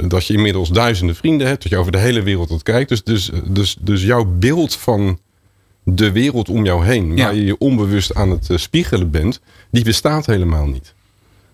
dat 0.05 0.27
je 0.27 0.35
inmiddels 0.35 0.69
duizenden 0.69 1.17
vrienden 1.17 1.47
hebt, 1.47 1.63
dat 1.63 1.73
je 1.73 1.79
over 1.79 1.93
de 1.93 1.99
hele 1.99 2.23
wereld 2.23 2.49
dat 2.49 2.63
kijkt. 2.63 2.89
Dus, 2.89 3.03
dus, 3.05 3.31
dus, 3.45 3.77
dus 3.81 4.03
jouw 4.03 4.25
beeld 4.25 4.75
van 4.75 5.19
de 5.97 6.12
wereld 6.12 6.49
om 6.49 6.64
jou 6.64 6.84
heen, 6.84 7.16
Ja. 7.16 7.24
waar 7.24 7.34
je 7.34 7.45
je 7.45 7.59
onbewust 7.59 8.14
aan 8.14 8.30
het 8.30 8.51
eh, 8.51 8.57
spiegelen 8.57 9.11
bent, 9.11 9.41
die 9.70 9.84
bestaat 9.84 10.26
helemaal 10.26 10.66
niet. 10.66 10.95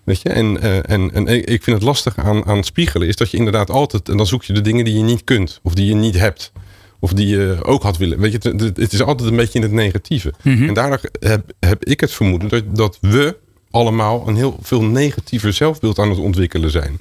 Weet 0.03 0.21
je? 0.21 0.29
En, 0.29 0.61
eh, 0.61 0.89
en, 0.89 1.13
en 1.13 1.27
ik 1.27 1.63
vind 1.63 1.77
het 1.77 1.81
lastig 1.81 2.17
aan, 2.17 2.45
aan 2.45 2.63
spiegelen, 2.63 3.07
is 3.07 3.15
dat 3.15 3.31
je 3.31 3.37
inderdaad 3.37 3.69
altijd, 3.69 4.09
en 4.09 4.17
dan 4.17 4.27
zoek 4.27 4.43
je 4.43 4.53
de 4.53 4.61
dingen 4.61 4.85
die 4.85 4.97
je 4.97 5.03
niet 5.03 5.23
kunt, 5.23 5.59
of 5.63 5.73
die 5.73 5.85
je 5.85 5.95
niet 5.95 6.17
hebt. 6.17 6.51
Of 6.99 7.13
die 7.13 7.27
je 7.27 7.57
ook 7.61 7.83
had 7.83 7.97
willen. 7.97 8.19
Weet 8.19 8.31
je, 8.43 8.49
het, 8.49 8.61
het- 8.61 8.77
het 8.77 8.93
is 8.93 9.01
altijd 9.01 9.29
een 9.29 9.35
beetje 9.35 9.57
in 9.59 9.61
het 9.61 9.71
negatieve. 9.71 10.33
Mhm. 10.43 10.67
En 10.67 10.73
daardoor 10.73 10.99
heb, 11.19 11.51
heb 11.59 11.83
ik 11.85 11.99
het 11.99 12.11
vermoeden 12.11 12.49
dat, 12.49 12.63
dat 12.75 12.97
we 13.01 13.35
allemaal 13.71 14.27
een 14.27 14.35
heel 14.35 14.57
veel 14.61 14.81
negatiever 14.83 15.53
zelfbeeld 15.53 15.99
aan 15.99 16.09
het 16.09 16.19
ontwikkelen 16.19 16.71
zijn. 16.71 16.99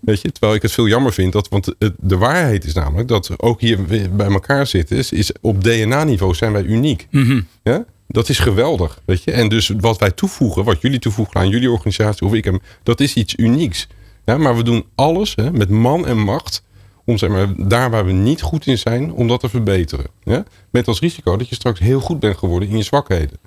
Weet 0.00 0.20
je, 0.20 0.30
terwijl 0.30 0.54
ik 0.54 0.62
het 0.62 0.72
veel 0.72 0.88
jammer 0.88 1.12
vind, 1.12 1.32
dat, 1.32 1.48
want 1.48 1.74
de 1.98 2.16
waarheid 2.16 2.64
is 2.64 2.72
namelijk 2.72 3.08
dat 3.08 3.30
ook 3.36 3.60
hier 3.60 3.84
bij 4.10 4.26
elkaar 4.26 4.66
zitten, 4.66 4.96
is, 4.96 5.12
is 5.12 5.32
op 5.40 5.64
DNA-niveau 5.64 6.34
zijn 6.34 6.52
wij 6.52 6.62
uniek. 6.62 7.06
Mhm. 7.10 7.40
Ja? 7.62 7.84
Dat 8.06 8.28
is 8.28 8.38
geweldig, 8.38 9.00
weet 9.04 9.22
je. 9.22 9.32
En 9.32 9.48
dus 9.48 9.68
wat 9.68 9.98
wij 9.98 10.10
toevoegen, 10.10 10.64
wat 10.64 10.80
jullie 10.80 10.98
toevoegen 10.98 11.40
aan 11.40 11.48
jullie 11.48 11.70
organisatie 11.70 12.26
of 12.26 12.34
ik 12.34 12.44
hem, 12.44 12.60
dat 12.82 13.00
is 13.00 13.14
iets 13.14 13.36
unieks. 13.36 13.86
Ja, 14.24 14.38
maar 14.38 14.56
we 14.56 14.62
doen 14.62 14.84
alles 14.94 15.34
hè, 15.34 15.52
met 15.52 15.68
man 15.68 16.06
en 16.06 16.18
macht 16.18 16.62
om 17.04 17.18
zeg 17.18 17.30
maar, 17.30 17.48
daar 17.56 17.90
waar 17.90 18.04
we 18.04 18.12
niet 18.12 18.42
goed 18.42 18.66
in 18.66 18.78
zijn, 18.78 19.12
om 19.12 19.28
dat 19.28 19.40
te 19.40 19.48
verbeteren. 19.48 20.06
Ja? 20.22 20.44
Met 20.70 20.88
als 20.88 21.00
risico 21.00 21.36
dat 21.36 21.48
je 21.48 21.54
straks 21.54 21.80
heel 21.80 22.00
goed 22.00 22.20
bent 22.20 22.36
geworden 22.36 22.68
in 22.68 22.76
je 22.76 22.82
zwakheden. 22.82 23.38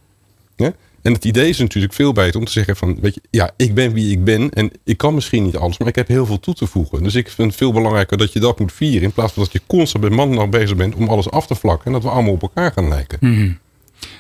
Ja? 0.56 0.74
En 1.02 1.14
het 1.14 1.26
idee 1.26 1.50
is 1.50 1.58
natuurlijk 1.58 1.94
veel 1.94 2.14
beter 2.14 2.40
om 2.40 2.46
te 2.46 2.52
zeggen 2.52 2.76
van, 2.76 2.98
weet 3.02 3.14
je, 3.14 3.22
ja, 3.30 3.52
ik 3.58 3.74
ben 3.74 3.94
wie 3.94 4.12
ik 4.12 4.24
ben 4.24 4.50
en 4.50 4.72
ik 4.84 4.98
kan 4.98 5.14
misschien 5.14 5.44
niet 5.44 5.58
alles, 5.58 5.78
maar 5.78 5.88
ik 5.88 5.96
heb 5.96 6.08
heel 6.08 6.26
veel 6.26 6.40
toe 6.40 6.54
te 6.54 6.68
voegen. 6.68 7.04
Dus 7.04 7.16
ik 7.16 7.30
vind 7.30 7.48
het 7.48 7.58
veel 7.58 7.74
belangrijker 7.74 8.18
dat 8.18 8.34
je 8.34 8.40
dat 8.40 8.60
moet 8.60 8.74
vieren 8.74 9.02
in 9.02 9.12
plaats 9.12 9.34
van 9.34 9.44
dat 9.44 9.52
je 9.52 9.62
constant 9.68 10.04
bij 10.08 10.16
man 10.16 10.30
nog 10.30 10.50
bezig 10.50 10.76
bent 10.76 10.96
om 10.96 11.08
alles 11.08 11.32
af 11.32 11.48
te 11.48 11.56
vlakken 11.56 11.86
en 11.86 11.92
dat 11.92 12.04
we 12.04 12.10
allemaal 12.10 12.34
op 12.34 12.42
elkaar 12.42 12.72
gaan 12.72 12.88
lijken. 12.88 13.18
Mhm. 13.22 13.52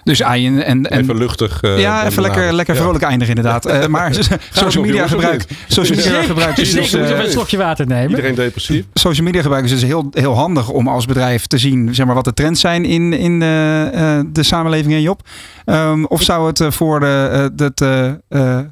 Dus 0.03 0.19
en, 0.19 0.65
en, 0.65 0.89
en 0.89 1.01
Even 1.01 1.17
luchtig. 1.17 1.61
eh, 1.61 1.79
ja, 1.79 2.05
even 2.05 2.21
lekker, 2.21 2.53
lekker 2.53 2.75
Ja. 2.75 2.81
vrolijk 2.81 3.03
eindigen 3.03 3.35
inderdaad. 3.35 3.65
Eh, 3.65 3.87
maar 3.95 4.13
social 4.51 4.83
media 4.83 5.07
gebruik, 5.07 5.45
social 5.67 5.97
media 5.97 6.21
gebruik 6.21 6.57
is 6.57 6.71
Zeker, 6.71 6.99
dus, 6.99 7.09
even 7.09 7.23
een 7.25 7.31
slokje 7.31 7.57
water 7.57 7.87
nemen. 7.87 8.09
Iedereen 8.09 8.35
depressief. 8.35 8.85
social 8.93 9.25
media 9.25 9.41
gebruik 9.41 9.63
is 9.63 9.69
dus 9.71 9.83
heel, 9.83 10.07
heel 10.11 10.33
handig 10.35 10.69
om 10.69 10.87
als 10.87 11.05
bedrijf 11.05 11.47
te 11.47 11.57
zien 11.57 11.95
zeg 11.95 12.05
maar, 12.05 12.15
wat 12.15 12.23
de 12.25 12.33
trends 12.33 12.61
zijn 12.61 12.85
in, 12.85 13.13
in 13.13 13.33
eh, 13.41 14.19
de 14.31 14.43
samenleving 14.43 14.93
en 14.93 15.01
Job. 15.01 15.21
Ehm, 15.65 16.03
of 16.03 16.21
zou 16.21 16.47
het 16.47 16.73
voor 16.75 16.99
de, 16.99 17.49
eh, 17.57 17.67
eh, 17.87 18.13
eh, 18.29 18.57
eh, 18.59 18.65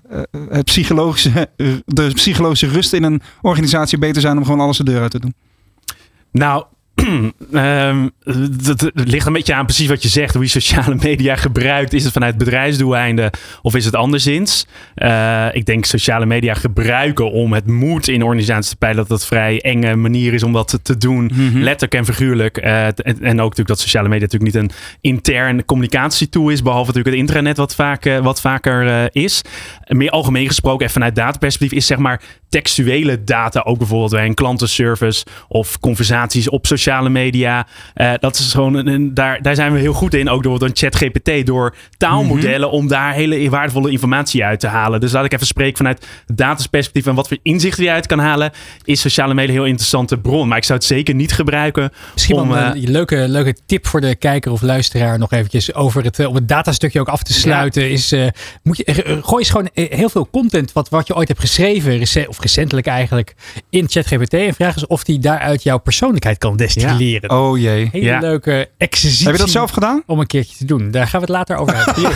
het 0.49 0.65
psychologische, 0.65 1.49
de 1.85 2.09
psychologische 2.13 2.67
rust 2.67 2.93
in 2.93 3.03
een 3.03 3.21
organisatie 3.41 3.97
beter 3.97 4.21
zijn 4.21 4.37
om 4.37 4.43
gewoon 4.45 4.59
alles 4.59 4.77
de 4.77 4.83
deur 4.83 5.01
uit 5.01 5.11
te 5.11 5.19
doen? 5.19 5.33
Nou, 6.31 6.63
ehm, 7.53 8.07
het, 8.23 8.81
het 8.81 9.09
ligt 9.09 9.27
een 9.27 9.33
beetje 9.33 9.53
aan 9.53 9.65
precies 9.65 9.87
wat 9.87 10.03
je 10.03 10.09
zegt. 10.09 10.33
Hoe 10.33 10.43
je 10.43 10.49
sociale 10.49 10.95
media 11.09 11.35
gebruikt. 11.35 11.93
Is 11.93 12.03
het 12.03 12.13
vanuit 12.13 12.37
bedrijfsdoeleinden 12.37 13.29
of 13.61 13.75
is 13.75 13.85
het 13.85 13.95
anderszins? 13.95 14.67
Eh, 14.95 15.45
ik 15.51 15.65
denk 15.65 15.85
sociale 15.85 16.25
media 16.25 16.53
gebruiken 16.53 17.31
om 17.31 17.53
het 17.53 17.67
moed 17.67 18.07
in 18.07 18.23
organisaties 18.23 18.69
te 18.69 18.75
peilen. 18.75 18.99
Dat 18.99 19.07
dat 19.07 19.27
vrij 19.27 19.61
enge 19.61 19.95
manier 19.95 20.33
is 20.33 20.43
om 20.43 20.53
dat 20.53 20.67
te, 20.67 20.81
te 20.81 20.97
doen. 20.97 21.31
Letterlijk 21.53 21.93
en 21.93 22.05
figuurlijk. 22.05 22.57
Eh, 22.57 22.85
en, 22.85 22.95
en 23.03 23.31
ook 23.31 23.49
natuurlijk 23.49 23.67
dat 23.67 23.79
sociale 23.79 24.09
media 24.09 24.25
natuurlijk 24.25 24.53
niet 24.53 24.63
een 24.63 24.71
intern 25.01 25.65
communicatietool 25.65 26.49
is. 26.49 26.61
Behalve 26.61 26.87
natuurlijk 26.87 27.15
het 27.15 27.25
intranet 27.27 27.57
wat, 27.57 27.75
vaak, 27.75 28.05
eh, 28.05 28.17
wat 28.17 28.41
vaker 28.41 29.09
is. 29.15 29.41
Meer 29.87 30.09
algemeen 30.09 30.47
gesproken 30.47 30.85
en 30.85 30.91
vanuit 30.91 31.15
dataperspectief 31.15 31.77
is 31.77 31.85
zeg 31.85 31.97
maar 31.97 32.21
textuele 32.49 33.23
data 33.23 33.59
ook 33.59 33.77
bijvoorbeeld 33.77 34.11
bij 34.11 34.25
een 34.25 34.33
klantenservice 34.33 35.25
of 35.47 35.79
conversaties 35.79 36.49
op 36.49 36.65
sociale 36.65 36.88
media. 36.89 37.67
Eh, 37.93 38.11
dat 38.19 38.35
is 38.39 38.51
gewoon 38.53 38.73
een, 38.73 38.87
een- 38.87 39.13
daar, 39.13 39.41
daar 39.41 39.55
zijn 39.55 39.73
we 39.73 39.79
heel 39.79 39.93
goed 39.93 40.13
in, 40.13 40.29
ook 40.29 40.43
door 40.43 40.61
een 40.61 40.71
ChatGPT, 40.73 41.45
door 41.45 41.75
taalmodellen 41.97 42.71
om 42.71 42.87
daar 42.87 43.13
hele 43.13 43.49
waardevolle 43.49 43.91
informatie 43.91 44.43
uit 44.43 44.59
te 44.59 44.67
halen. 44.67 44.99
Dus 44.99 45.11
laat 45.11 45.25
ik 45.25 45.33
even 45.33 45.45
spreken 45.47 45.77
vanuit 45.77 46.05
datasperspectief 46.33 47.05
en 47.05 47.15
wat 47.15 47.27
voor 47.27 47.37
inzichten 47.43 47.83
je 47.83 47.91
uit 47.91 48.07
kan 48.07 48.19
halen, 48.19 48.51
is 48.83 49.01
sociale 49.01 49.33
media 49.33 49.49
een 49.49 49.55
heel 49.59 49.65
interessante 49.65 50.17
bron. 50.17 50.47
Maar 50.47 50.57
ik 50.57 50.63
zou 50.63 50.79
het 50.79 50.87
zeker 50.87 51.15
niet 51.15 51.33
gebruiken 51.33 51.91
Misschien 52.13 52.35
om. 52.35 52.49
wel 52.49 52.57
eh, 52.57 52.81
een 52.81 52.91
leuke, 52.91 53.25
leuke 53.27 53.55
tip 53.65 53.87
voor 53.87 54.01
de 54.01 54.15
kijker 54.15 54.51
of 54.51 54.61
luisteraar 54.61 55.17
nog 55.19 55.31
eventjes 55.31 55.73
over 55.73 56.03
het, 56.03 56.19
eh, 56.19 56.27
om 56.27 56.35
het 56.35 56.47
datastukje 56.47 56.99
ook 56.99 57.07
af 57.09 57.23
te 57.23 57.33
sluiten. 57.33 57.89
Is, 57.91 58.11
eh, 58.11 58.27
moet 58.63 58.77
je, 58.77 58.83
eh, 58.83 59.17
gooi 59.21 59.39
eens 59.39 59.49
gewoon 59.49 59.69
eh, 59.73 59.85
heel 59.97 60.09
veel 60.09 60.27
content 60.31 60.73
wat, 60.73 60.89
wat 60.89 61.07
je 61.07 61.15
ooit 61.15 61.27
hebt 61.27 61.39
geschreven, 61.39 62.27
of 62.27 62.39
recentelijk 62.41 62.87
eigenlijk, 62.87 63.35
in 63.69 63.85
ChatGPT. 63.89 64.33
En 64.33 64.53
vraag 64.53 64.73
eens 64.75 64.87
of 64.87 65.03
die 65.03 65.19
daaruit 65.19 65.63
jouw 65.63 65.77
persoonlijkheid 65.77 66.37
kan 66.37 66.55
destilleren. 66.79 67.21
destilleren. 67.21 67.49
Oh 67.49 67.57
jee. 67.59 67.89
Hele 67.91 68.05
Ja. 68.05 68.19
leuke 68.19 68.69
exercitie. 68.77 69.25
Heb 69.25 69.35
je 69.35 69.41
dat 69.41 69.49
zelf 69.49 69.71
gedaan? 69.71 70.03
Om 70.05 70.19
een 70.19 70.27
keertje 70.27 70.57
te 70.57 70.65
doen. 70.65 70.91
Daar 70.91 71.07
gaan 71.07 71.19
we 71.21 71.25
het 71.25 71.35
later 71.35 71.55
over 71.57 71.75
hebben. 71.85 71.87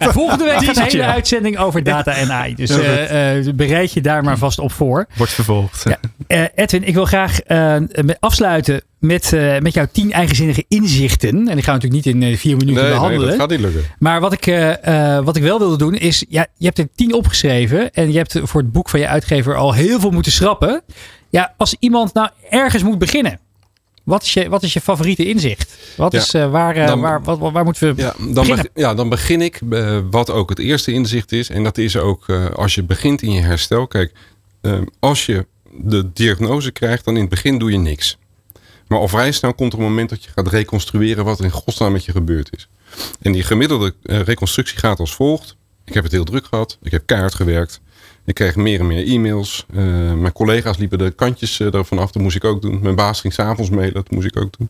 Ja. 0.00 0.10
Volgende 0.12 0.44
week 0.44 0.64
gaat 0.64 0.76
een 0.76 0.82
hele 0.82 1.04
uitzending 1.04 1.58
over 1.58 1.82
data 1.82 2.12
en 2.12 2.32
AI. 2.32 2.54
Dus 2.54 2.70
eh, 2.70 3.36
eh, 3.38 3.54
bereid 3.54 3.92
je 3.92 4.00
daar 4.00 4.24
maar 4.24 4.38
vast 4.38 4.58
op 4.58 4.72
voor. 4.72 5.06
Wordt 5.16 5.32
vervolgd. 5.32 5.84
Ja. 5.88 5.98
Eh, 6.26 6.42
Edwin, 6.54 6.84
ik 6.84 6.94
wil 6.94 7.04
graag 7.04 7.40
eh, 7.40 7.76
met- 8.02 8.16
afsluiten 8.20 8.82
met, 8.98 9.32
eh, 9.32 9.58
met 9.58 9.74
jouw 9.74 9.86
tien 9.92 10.12
eigenzinnige 10.12 10.64
inzichten. 10.68 11.28
En 11.28 11.54
die 11.54 11.64
gaan 11.64 11.78
we 11.78 11.86
natuurlijk 11.86 12.16
niet 12.16 12.30
in 12.30 12.36
vier 12.38 12.56
minuten 12.56 12.74
Nee, 12.82 12.84
nee, 12.84 12.92
behandelen. 13.00 13.28
dat 13.28 13.38
gaat 13.40 13.50
niet 13.50 13.60
lukken. 13.60 13.82
Maar 13.98 14.20
wat 14.20 14.32
ik, 14.32 14.46
eh, 14.46 15.16
eh, 15.16 15.24
wat 15.24 15.36
ik 15.36 15.42
wel 15.42 15.58
wilde 15.58 15.76
doen 15.78 15.94
is, 15.94 16.24
ja, 16.28 16.46
je 16.56 16.64
hebt 16.66 16.78
er 16.78 16.88
tien 16.94 17.12
opgeschreven 17.14 17.92
en 17.92 18.12
je 18.12 18.16
hebt 18.18 18.40
voor 18.42 18.60
het 18.60 18.72
boek 18.72 18.88
van 18.88 19.00
je 19.00 19.06
uitgever 19.08 19.56
al 19.56 19.72
heel 19.74 20.00
veel 20.00 20.10
moeten 20.10 20.32
schrappen. 20.32 20.82
Ja, 21.30 21.54
als 21.56 21.76
iemand 21.78 22.14
nou 22.14 22.28
ergens 22.50 22.82
moet 22.82 22.98
beginnen, 22.98 23.38
wat 24.08 24.22
is 24.22 24.32
je, 24.32 24.48
wat 24.48 24.62
is 24.62 24.72
je 24.72 24.80
favoriete 24.80 25.26
inzicht? 25.28 25.76
Wat 25.96 26.12
Ja, 26.12 26.18
is, 26.20 26.34
eh, 26.34 26.50
waar, 26.50 26.76
eh, 26.76 26.86
dan- 26.86 27.00
waar, 27.00 27.22
wat, 27.22 27.52
waar 27.52 27.64
moeten 27.64 27.94
we 27.94 28.02
Ja, 28.02 28.14
dan, 28.18 28.34
beginnen? 28.34 28.56
beg- 28.74 28.84
ja, 28.84 28.94
dan 28.94 29.08
begin 29.08 29.40
ik 29.42 29.60
eh, 29.70 29.98
wat 30.10 30.30
ook 30.30 30.48
het 30.48 30.58
eerste 30.58 30.92
inzicht 30.92 31.32
is. 31.32 31.48
En 31.50 31.62
dat 31.64 31.78
is 31.78 31.96
ook 31.96 32.26
als 32.54 32.74
je 32.74 32.82
begint 32.82 33.22
in 33.22 33.32
je 33.32 33.40
herstel. 33.40 33.86
Kijk, 33.86 34.12
als 34.98 35.26
je 35.26 35.46
de 35.72 36.12
diagnose 36.12 36.70
krijgt, 36.70 37.04
dan 37.04 37.14
in 37.14 37.20
het 37.20 37.30
begin 37.30 37.58
doe 37.58 37.70
je 37.70 37.78
niks. 37.78 38.16
Maar 38.86 38.98
al 38.98 39.08
vrij 39.08 39.32
snel 39.32 39.54
komt 39.54 39.72
er 39.72 39.78
een 39.78 39.84
moment 39.84 40.08
dat 40.10 40.24
je 40.24 40.30
gaat 40.34 40.48
reconstrueren 40.48 41.24
wat 41.24 41.38
er 41.38 41.44
in 41.44 41.50
godsnaam 41.50 41.92
met 41.92 42.04
je 42.04 42.12
gebeurd 42.12 42.50
is. 42.56 42.68
En 43.22 43.32
die 43.32 43.42
gemiddelde 43.42 43.94
reconstructie 44.02 44.78
gaat 44.78 44.98
als 44.98 45.14
volgt. 45.14 45.56
Ik 45.84 45.94
heb 45.94 46.02
het 46.02 46.12
heel 46.12 46.24
druk 46.24 46.46
gehad. 46.46 46.78
Ik 46.82 46.90
heb 46.90 47.02
keihard 47.06 47.34
gewerkt. 47.34 47.80
Ik 48.28 48.34
kreeg 48.34 48.56
meer 48.56 48.80
en 48.80 48.86
meer 48.86 49.06
e-mails. 49.06 49.66
Eh, 49.74 49.84
mijn 50.12 50.32
collega's 50.32 50.76
liepen 50.76 50.98
de 50.98 51.10
kantjes 51.10 51.60
eh, 51.60 51.74
ervan 51.74 51.98
af. 51.98 52.10
Dat 52.10 52.22
moest 52.22 52.36
ik 52.36 52.44
ook 52.44 52.62
doen. 52.62 52.80
Mijn 52.82 52.94
baas 52.94 53.20
ging 53.20 53.32
s'avonds 53.32 53.70
mailen. 53.70 53.94
Dat 53.94 54.10
moest 54.10 54.26
ik 54.26 54.36
ook 54.36 54.58
doen. 54.58 54.68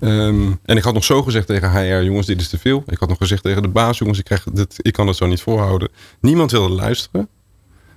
Ehm, 0.00 0.52
en 0.64 0.76
ik 0.76 0.82
had 0.82 0.94
nog 0.94 1.04
zo 1.04 1.22
gezegd 1.22 1.46
tegen 1.46 1.70
HR, 1.70 2.02
jongens, 2.02 2.26
dit 2.26 2.40
is 2.40 2.48
te 2.48 2.58
veel. 2.58 2.82
Ik 2.86 2.98
had 2.98 3.08
nog 3.08 3.18
gezegd 3.18 3.42
tegen 3.42 3.62
de 3.62 3.68
baas, 3.68 3.98
jongens, 3.98 4.18
ik, 4.18 4.24
krijg 4.24 4.44
dit, 4.52 4.78
ik 4.82 4.92
kan 4.92 5.06
het 5.06 5.16
zo 5.16 5.26
niet 5.26 5.40
volhouden. 5.40 5.88
Niemand 6.20 6.50
wilde 6.50 6.74
luisteren. 6.74 7.28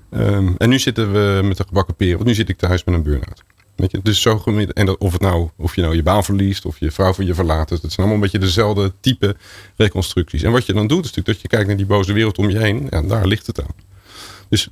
Ehm, 0.09 0.53
en 0.57 0.69
nu 0.69 0.79
zitten 0.79 1.11
we 1.11 1.41
met 1.43 1.57
de 1.57 1.63
gebakken 1.67 1.95
peren. 1.95 2.15
Want 2.15 2.27
nu 2.27 2.33
zit 2.33 2.49
ik 2.49 2.57
thuis 2.57 2.83
met 2.83 2.95
een 2.95 3.03
burn-out. 3.03 3.43
Weet 3.75 3.91
je, 3.91 3.99
dus 4.03 4.21
zo 4.21 4.39
gemiddeld. 4.39 4.77
En 4.77 4.99
of, 4.99 5.11
het 5.11 5.21
nou, 5.21 5.49
of 5.57 5.75
je 5.75 5.81
nou 5.81 5.95
je 5.95 6.03
baan 6.03 6.23
verliest 6.23 6.65
of 6.65 6.79
je 6.79 6.91
vrouw 6.91 7.13
voor 7.13 7.23
je 7.23 7.33
verlaat. 7.33 7.69
Het 7.69 7.79
zijn 7.79 7.91
allemaal 7.95 8.15
een 8.15 8.21
beetje 8.21 8.39
dezelfde 8.39 8.93
type 8.99 9.35
reconstructies. 9.75 10.43
En 10.43 10.51
wat 10.51 10.65
je 10.65 10.73
dan 10.73 10.87
doet, 10.87 11.05
is 11.05 11.11
natuurlijk 11.13 11.27
dat 11.27 11.41
je 11.41 11.47
kijkt 11.47 11.67
naar 11.67 11.77
die 11.77 11.85
boze 11.85 12.13
wereld 12.13 12.37
om 12.37 12.49
je 12.49 12.59
heen. 12.59 12.89
En 12.89 13.07
daar 13.07 13.27
ligt 13.27 13.47
het 13.47 13.61
aan. 13.61 13.86
Dus 14.49 14.69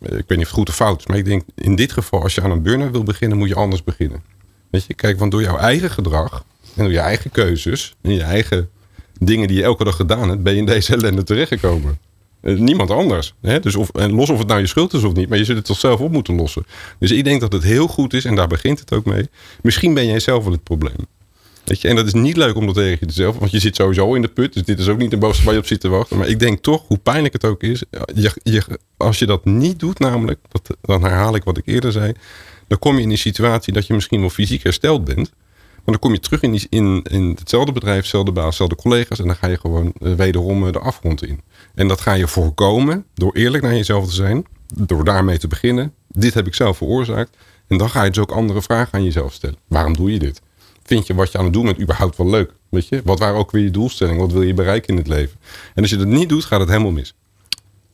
eh, 0.00 0.18
ik 0.18 0.24
weet 0.26 0.38
niet 0.38 0.38
of 0.38 0.46
het 0.46 0.58
goed 0.58 0.68
of 0.68 0.74
fout 0.74 0.98
is. 0.98 1.06
Maar 1.06 1.16
ik 1.16 1.24
denk 1.24 1.42
in 1.54 1.76
dit 1.76 1.92
geval, 1.92 2.22
als 2.22 2.34
je 2.34 2.42
aan 2.42 2.50
een 2.50 2.62
burn-out 2.62 2.90
wil 2.90 3.02
beginnen, 3.02 3.38
moet 3.38 3.48
je 3.48 3.54
anders 3.54 3.84
beginnen. 3.84 4.22
Weet 4.70 4.84
je, 4.86 4.94
kijk, 4.94 5.18
want 5.18 5.30
door 5.30 5.42
jouw 5.42 5.56
eigen 5.56 5.90
gedrag 5.90 6.44
en 6.76 6.84
door 6.84 6.92
je 6.92 6.98
eigen 6.98 7.30
keuzes 7.30 7.94
en 8.00 8.14
je 8.14 8.22
eigen 8.22 8.70
dingen 9.18 9.48
die 9.48 9.56
je 9.56 9.62
elke 9.62 9.84
dag 9.84 9.96
gedaan 9.96 10.28
hebt, 10.28 10.42
ben 10.42 10.52
je 10.52 10.58
in 10.58 10.66
deze 10.66 10.94
ellende 10.94 11.22
terechtgekomen. 11.22 11.98
Eh, 12.40 12.56
niemand 12.56 12.90
anders. 12.90 13.34
Hè? 13.40 13.60
Dus 13.60 13.76
of, 13.76 13.90
en 13.90 14.12
los 14.12 14.30
of 14.30 14.38
het 14.38 14.46
nou 14.46 14.60
je 14.60 14.66
schuld 14.66 14.92
is 14.92 15.02
of 15.02 15.12
niet, 15.12 15.28
maar 15.28 15.38
je 15.38 15.44
zult 15.44 15.56
het 15.56 15.66
toch 15.66 15.78
zelf 15.78 16.00
op 16.00 16.12
moeten 16.12 16.34
lossen. 16.34 16.66
Dus 16.98 17.10
ik 17.10 17.24
denk 17.24 17.40
dat 17.40 17.52
het 17.52 17.62
heel 17.62 17.86
goed 17.86 18.14
is, 18.14 18.24
en 18.24 18.34
daar 18.34 18.46
begint 18.46 18.80
het 18.80 18.92
ook 18.92 19.04
mee. 19.04 19.28
Misschien 19.62 19.94
ben 19.94 20.06
jij 20.06 20.20
zelf 20.20 20.42
wel 20.44 20.52
het 20.52 20.62
probleem. 20.62 21.06
Weet 21.64 21.84
en 21.84 21.96
dat 21.96 22.06
is 22.06 22.12
niet 22.12 22.36
leuk 22.36 22.56
om 22.56 22.66
dat 22.66 22.74
tegen 22.74 22.96
je 23.00 23.06
te 23.06 23.12
zeggen, 23.12 23.38
want 23.38 23.50
je 23.50 23.58
zit 23.58 23.76
sowieso 23.76 24.14
in 24.14 24.22
de 24.22 24.28
put. 24.28 24.52
Dus 24.52 24.64
dit 24.64 24.78
is 24.78 24.88
ook 24.88 24.98
niet 24.98 25.10
de 25.10 25.16
boodschap 25.16 25.44
waar 25.44 25.54
je 25.54 25.60
op 25.60 25.66
zit 25.66 25.80
te 25.80 25.88
wachten. 25.88 26.18
Maar 26.18 26.28
ik 26.28 26.38
denk 26.38 26.62
toch, 26.62 26.86
hoe 26.86 26.98
pijnlijk 26.98 27.32
het 27.32 27.44
ook 27.44 27.62
is, 27.62 27.82
je, 28.14 28.78
als 28.96 29.18
je 29.18 29.26
dat 29.26 29.44
niet 29.44 29.78
doet, 29.78 29.98
namelijk, 29.98 30.40
dat, 30.48 30.76
dan 30.80 31.02
herhaal 31.02 31.34
ik 31.34 31.44
wat 31.44 31.58
ik 31.58 31.66
eerder 31.66 31.92
zei, 31.92 32.12
dan 32.66 32.78
kom 32.78 32.96
je 32.96 33.02
in 33.02 33.10
een 33.10 33.18
situatie 33.18 33.72
dat 33.72 33.86
je 33.86 33.94
misschien 33.94 34.20
wel 34.20 34.30
fysiek 34.30 34.62
hersteld 34.62 35.04
bent. 35.04 35.32
Maar 35.84 35.98
dan 35.98 35.98
kom 35.98 36.12
je 36.12 36.20
terug 36.20 36.42
in, 36.42 36.52
die, 36.52 36.66
in, 36.68 37.02
in 37.10 37.36
hetzelfde 37.38 37.72
bedrijf, 37.72 37.98
hetzelfde 37.98 38.32
baas, 38.32 38.46
hetzelfde 38.46 38.76
collega's. 38.76 39.18
En 39.18 39.26
dan 39.26 39.36
ga 39.36 39.46
je 39.46 39.58
gewoon 39.58 39.92
eh, 40.00 40.12
wederom 40.12 40.66
eh, 40.66 40.72
de 40.72 40.78
afgrond 40.78 41.26
in. 41.26 41.40
En 41.74 41.88
dat 41.88 42.00
ga 42.00 42.12
je 42.12 42.28
voorkomen 42.28 43.04
door 43.14 43.34
eerlijk 43.34 43.62
naar 43.62 43.74
jezelf 43.74 44.06
te 44.06 44.14
zijn. 44.14 44.46
Door 44.66 45.04
daarmee 45.04 45.38
te 45.38 45.48
beginnen. 45.48 45.94
Dit 46.08 46.34
heb 46.34 46.46
ik 46.46 46.54
zelf 46.54 46.76
veroorzaakt. 46.76 47.36
En 47.66 47.78
dan 47.78 47.90
ga 47.90 48.02
je 48.02 48.10
dus 48.10 48.18
ook 48.18 48.30
andere 48.30 48.62
vragen 48.62 48.92
aan 48.92 49.04
jezelf 49.04 49.32
stellen. 49.32 49.56
Waarom 49.68 49.96
doe 49.96 50.12
je 50.12 50.18
dit? 50.18 50.42
Vind 50.90 51.06
je 51.06 51.14
wat 51.14 51.32
je 51.32 51.38
aan 51.38 51.44
het 51.44 51.52
doen 51.52 51.64
bent 51.64 51.80
überhaupt 51.80 52.16
wel 52.16 52.30
leuk? 52.30 52.50
Weet 52.70 52.88
je? 52.88 53.00
Wat 53.04 53.18
waren 53.18 53.36
ook 53.38 53.50
weer 53.50 53.62
je 53.62 53.70
doelstellingen? 53.70 54.20
Wat 54.20 54.32
wil 54.32 54.42
je 54.42 54.54
bereiken 54.54 54.88
in 54.88 54.96
het 54.96 55.08
leven? 55.08 55.36
En 55.74 55.82
als 55.82 55.90
je 55.90 55.96
dat 55.96 56.06
niet 56.06 56.28
doet, 56.28 56.44
gaat 56.44 56.60
het 56.60 56.68
helemaal 56.68 56.90
mis. 56.90 57.14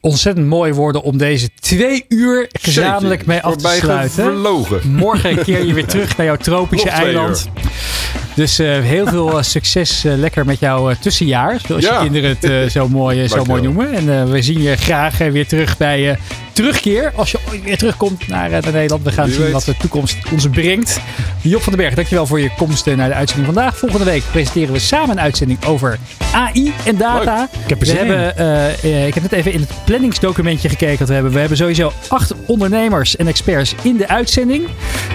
Ontzettend 0.01 0.47
mooi 0.47 0.73
worden 0.73 1.03
om 1.03 1.17
deze 1.19 1.49
twee 1.61 2.05
uur 2.09 2.47
gezamenlijk 2.53 3.21
Zeker. 3.21 3.27
mee 3.27 3.41
af 3.43 3.57
te 3.57 3.77
sluiten. 3.81 4.41
Morgen 4.91 5.43
keer 5.43 5.65
je 5.67 5.73
weer 5.75 5.87
terug 5.87 6.17
naar 6.17 6.27
jouw 6.27 6.37
tropische 6.37 6.89
eiland. 6.91 7.49
Dus 8.35 8.59
eh, 8.59 8.81
heel 8.81 9.07
veel 9.07 9.39
eh, 9.39 9.43
succes 9.43 10.05
eh, 10.05 10.15
lekker 10.17 10.45
met 10.45 10.59
jouw 10.59 10.91
eh, 10.91 10.97
tussenjaar. 10.97 11.61
Zoals 11.67 11.85
Ja. 11.85 11.95
je 12.03 12.11
kinderen 12.11 12.37
het 12.41 12.73
zo, 12.73 12.89
mooi, 12.89 13.29
zo 13.29 13.45
mooi 13.45 13.63
noemen. 13.63 13.93
En 13.93 14.31
we 14.31 14.43
zien 14.43 14.63
je 14.63 14.77
graag 14.77 15.19
weer 15.19 15.47
terug 15.47 15.77
bij 15.77 16.19
terugkeer. 16.57 17.13
Als 17.15 17.31
je 17.31 17.39
ooit 17.51 17.63
weer 17.63 17.79
terugkomt 17.79 18.29
naar, 18.29 18.51
eh, 18.53 18.63
naar 18.63 18.73
Nederland. 18.73 19.03
We 19.03 19.13
gaan 19.13 19.25
Wie 19.25 19.35
zien 19.35 19.43
weet. 19.43 19.53
wat 19.53 19.65
de 19.65 19.77
toekomst 19.77 20.17
ons 20.33 20.49
brengt. 20.49 21.01
Job 21.49 21.63
van 21.63 21.73
den 21.73 21.83
Berg, 21.83 21.95
dankjewel 21.95 22.27
voor 22.27 22.41
je 22.41 22.51
komst 22.57 22.87
eh, 22.87 22.97
naar 22.97 23.09
de 23.09 23.15
uitzending 23.15 23.55
vandaag. 23.55 23.79
Volgende 23.79 24.05
week 24.05 24.23
presenteren 24.31 24.73
we 24.73 24.79
samen 24.79 25.11
een 25.11 25.21
uitzending 25.21 25.65
over 25.65 25.99
AI 26.33 26.73
en 26.85 26.97
data. 26.97 27.49
Ik 27.63 27.69
heb 27.69 27.81
er 27.81 27.87
We 27.87 27.93
zin 27.93 27.97
hebben, 27.97 28.39
eh, 28.83 29.07
ik 29.07 29.15
heb 29.15 29.23
net 29.23 29.33
even 29.33 29.53
in 29.53 29.61
het 29.61 29.71
planningsdocumentje 29.85 30.69
gekeken 30.69 30.99
wat 30.99 31.09
we 31.09 31.15
hebben. 31.15 31.33
We 31.33 31.39
hebben 31.39 31.57
sowieso 31.57 31.93
acht 32.09 32.35
ondernemers 32.47 33.17
en 33.17 33.27
experts 33.27 33.75
in 33.83 33.97
de 33.97 34.09
uitzending. 34.09 34.67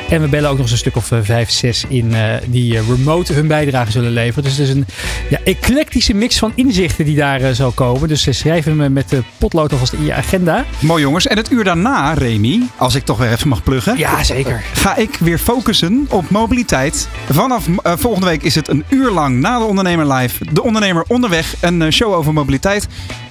En 0.09 0.21
we 0.21 0.27
bellen 0.27 0.49
ook 0.49 0.55
nog 0.55 0.63
eens 0.63 0.71
een 0.71 0.77
stuk 0.77 0.95
of 0.95 1.11
eh, 1.11 1.19
vijf, 1.21 1.51
zes 1.51 1.85
in 1.87 2.15
die 2.45 2.81
remote 2.81 3.33
hun 3.33 3.47
bijdrage 3.47 3.91
zullen 3.91 4.11
leveren. 4.11 4.43
Dus 4.43 4.57
het 4.57 4.67
is 4.67 4.73
een 4.73 4.85
ja, 5.29 5.39
eclectische 5.43 6.13
mix 6.13 6.37
van 6.37 6.51
inzichten 6.55 7.05
die 7.05 7.15
daar 7.15 7.55
zal 7.55 7.71
komen. 7.71 8.07
Dus 8.07 8.27
schrijf 8.29 8.65
hem 8.65 8.93
met 8.93 9.09
de 9.09 9.23
potlood 9.37 9.71
alvast 9.71 9.93
in 9.93 10.05
je 10.05 10.13
agenda. 10.13 10.65
Mooi 10.79 11.01
jongens. 11.01 11.27
En 11.31 11.37
het 11.37 11.51
uur 11.51 11.63
daarna, 11.63 12.13
Remy, 12.13 12.61
als 12.77 12.95
ik 12.95 13.05
toch 13.05 13.17
weer 13.17 13.31
even 13.31 13.47
mag 13.47 13.63
pluggen. 13.63 13.97
Ja, 13.97 14.23
zeker. 14.23 14.63
Ga 14.73 14.95
ik 14.95 15.17
weer 15.19 15.37
focussen 15.37 16.05
op 16.09 16.29
mobiliteit. 16.29 17.07
Vanaf 17.29 17.67
eh, 17.83 17.93
volgende 17.97 18.27
week 18.27 18.43
is 18.43 18.55
het 18.55 18.67
een 18.67 18.85
uur 18.89 19.11
lang 19.11 19.39
na 19.39 19.59
de 19.59 19.65
Ondernemer 19.65 20.13
Live. 20.13 20.45
De 20.53 20.63
Ondernemer 20.63 21.03
onderweg. 21.07 21.55
Een 21.59 21.81
eh, 21.81 21.91
show 21.91 22.13
over 22.13 22.33
mobiliteit. 22.33 22.87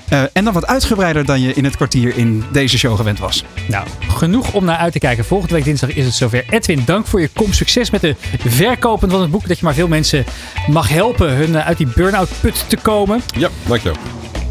Eh, 0.09 0.23
en 0.33 0.45
dan 0.45 0.53
wat 0.53 0.67
uitgebreider 0.67 1.25
dan 1.25 1.41
je 1.41 1.55
in 1.55 1.65
het 1.65 1.77
kwartier 1.77 2.17
in 2.17 2.45
deze 2.53 2.79
show 2.79 2.97
gewend 2.97 3.19
was. 3.19 3.45
Nou, 3.69 3.87
genoeg 4.09 4.53
om 4.53 4.65
naar 4.65 4.77
uit 4.77 4.93
te 4.93 4.99
kijken. 4.99 5.25
Volgende 5.25 5.55
week 5.55 5.65
dinsdag 5.65 5.95
is 5.95 6.05
het 6.05 6.15
zover. 6.15 6.45
Edwin, 6.51 6.83
dank 6.85 7.07
voor 7.07 7.21
je 7.21 7.29
komst. 7.35 7.57
Succes 7.57 7.91
met 7.91 8.01
de 8.01 8.17
verkopen 8.47 9.11
van 9.11 9.21
het 9.21 9.31
boek. 9.31 9.49
Dat 9.49 9.59
je 9.59 9.65
maar 9.65 9.75
veel 9.75 9.89
mensen 9.89 10.25
mag 10.69 10.89
helpen 10.89 11.37
hun 11.37 11.57
uit 11.57 11.77
die 11.77 11.89
burn-out 11.95 12.31
put 12.41 12.65
te 12.69 12.77
komen. 12.77 13.21
Ja, 13.37 13.49
dankjewel. 13.67 13.99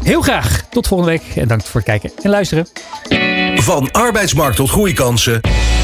Heel 0.02 0.20
graag. 0.20 0.64
Tot 0.70 0.86
volgende 0.86 1.12
week. 1.12 1.36
En 1.36 1.48
dank 1.48 1.62
voor 1.62 1.80
het 1.80 1.88
kijken 1.88 2.10
en 2.22 2.30
luisteren. 2.30 2.66
Van 3.54 3.90
arbeidsmarkt 3.92 4.56
tot 4.56 4.70
groeikansen. 4.70 5.40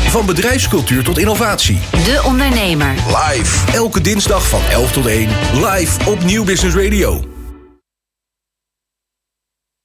Van 0.08 0.26
bedrijfscultuur 0.26 1.04
tot 1.04 1.18
innovatie. 1.18 1.78
De 1.90 2.22
Ondernemer. 2.24 2.94
Live. 3.06 3.72
Elke 3.72 4.00
dinsdag 4.00 4.48
van 4.48 4.60
11 4.70 4.92
tot 4.92 5.06
1. 5.06 5.28
Live 5.54 6.10
op 6.10 6.24
Nieuw 6.24 6.44
Business 6.44 6.76
Radio. 6.76 7.35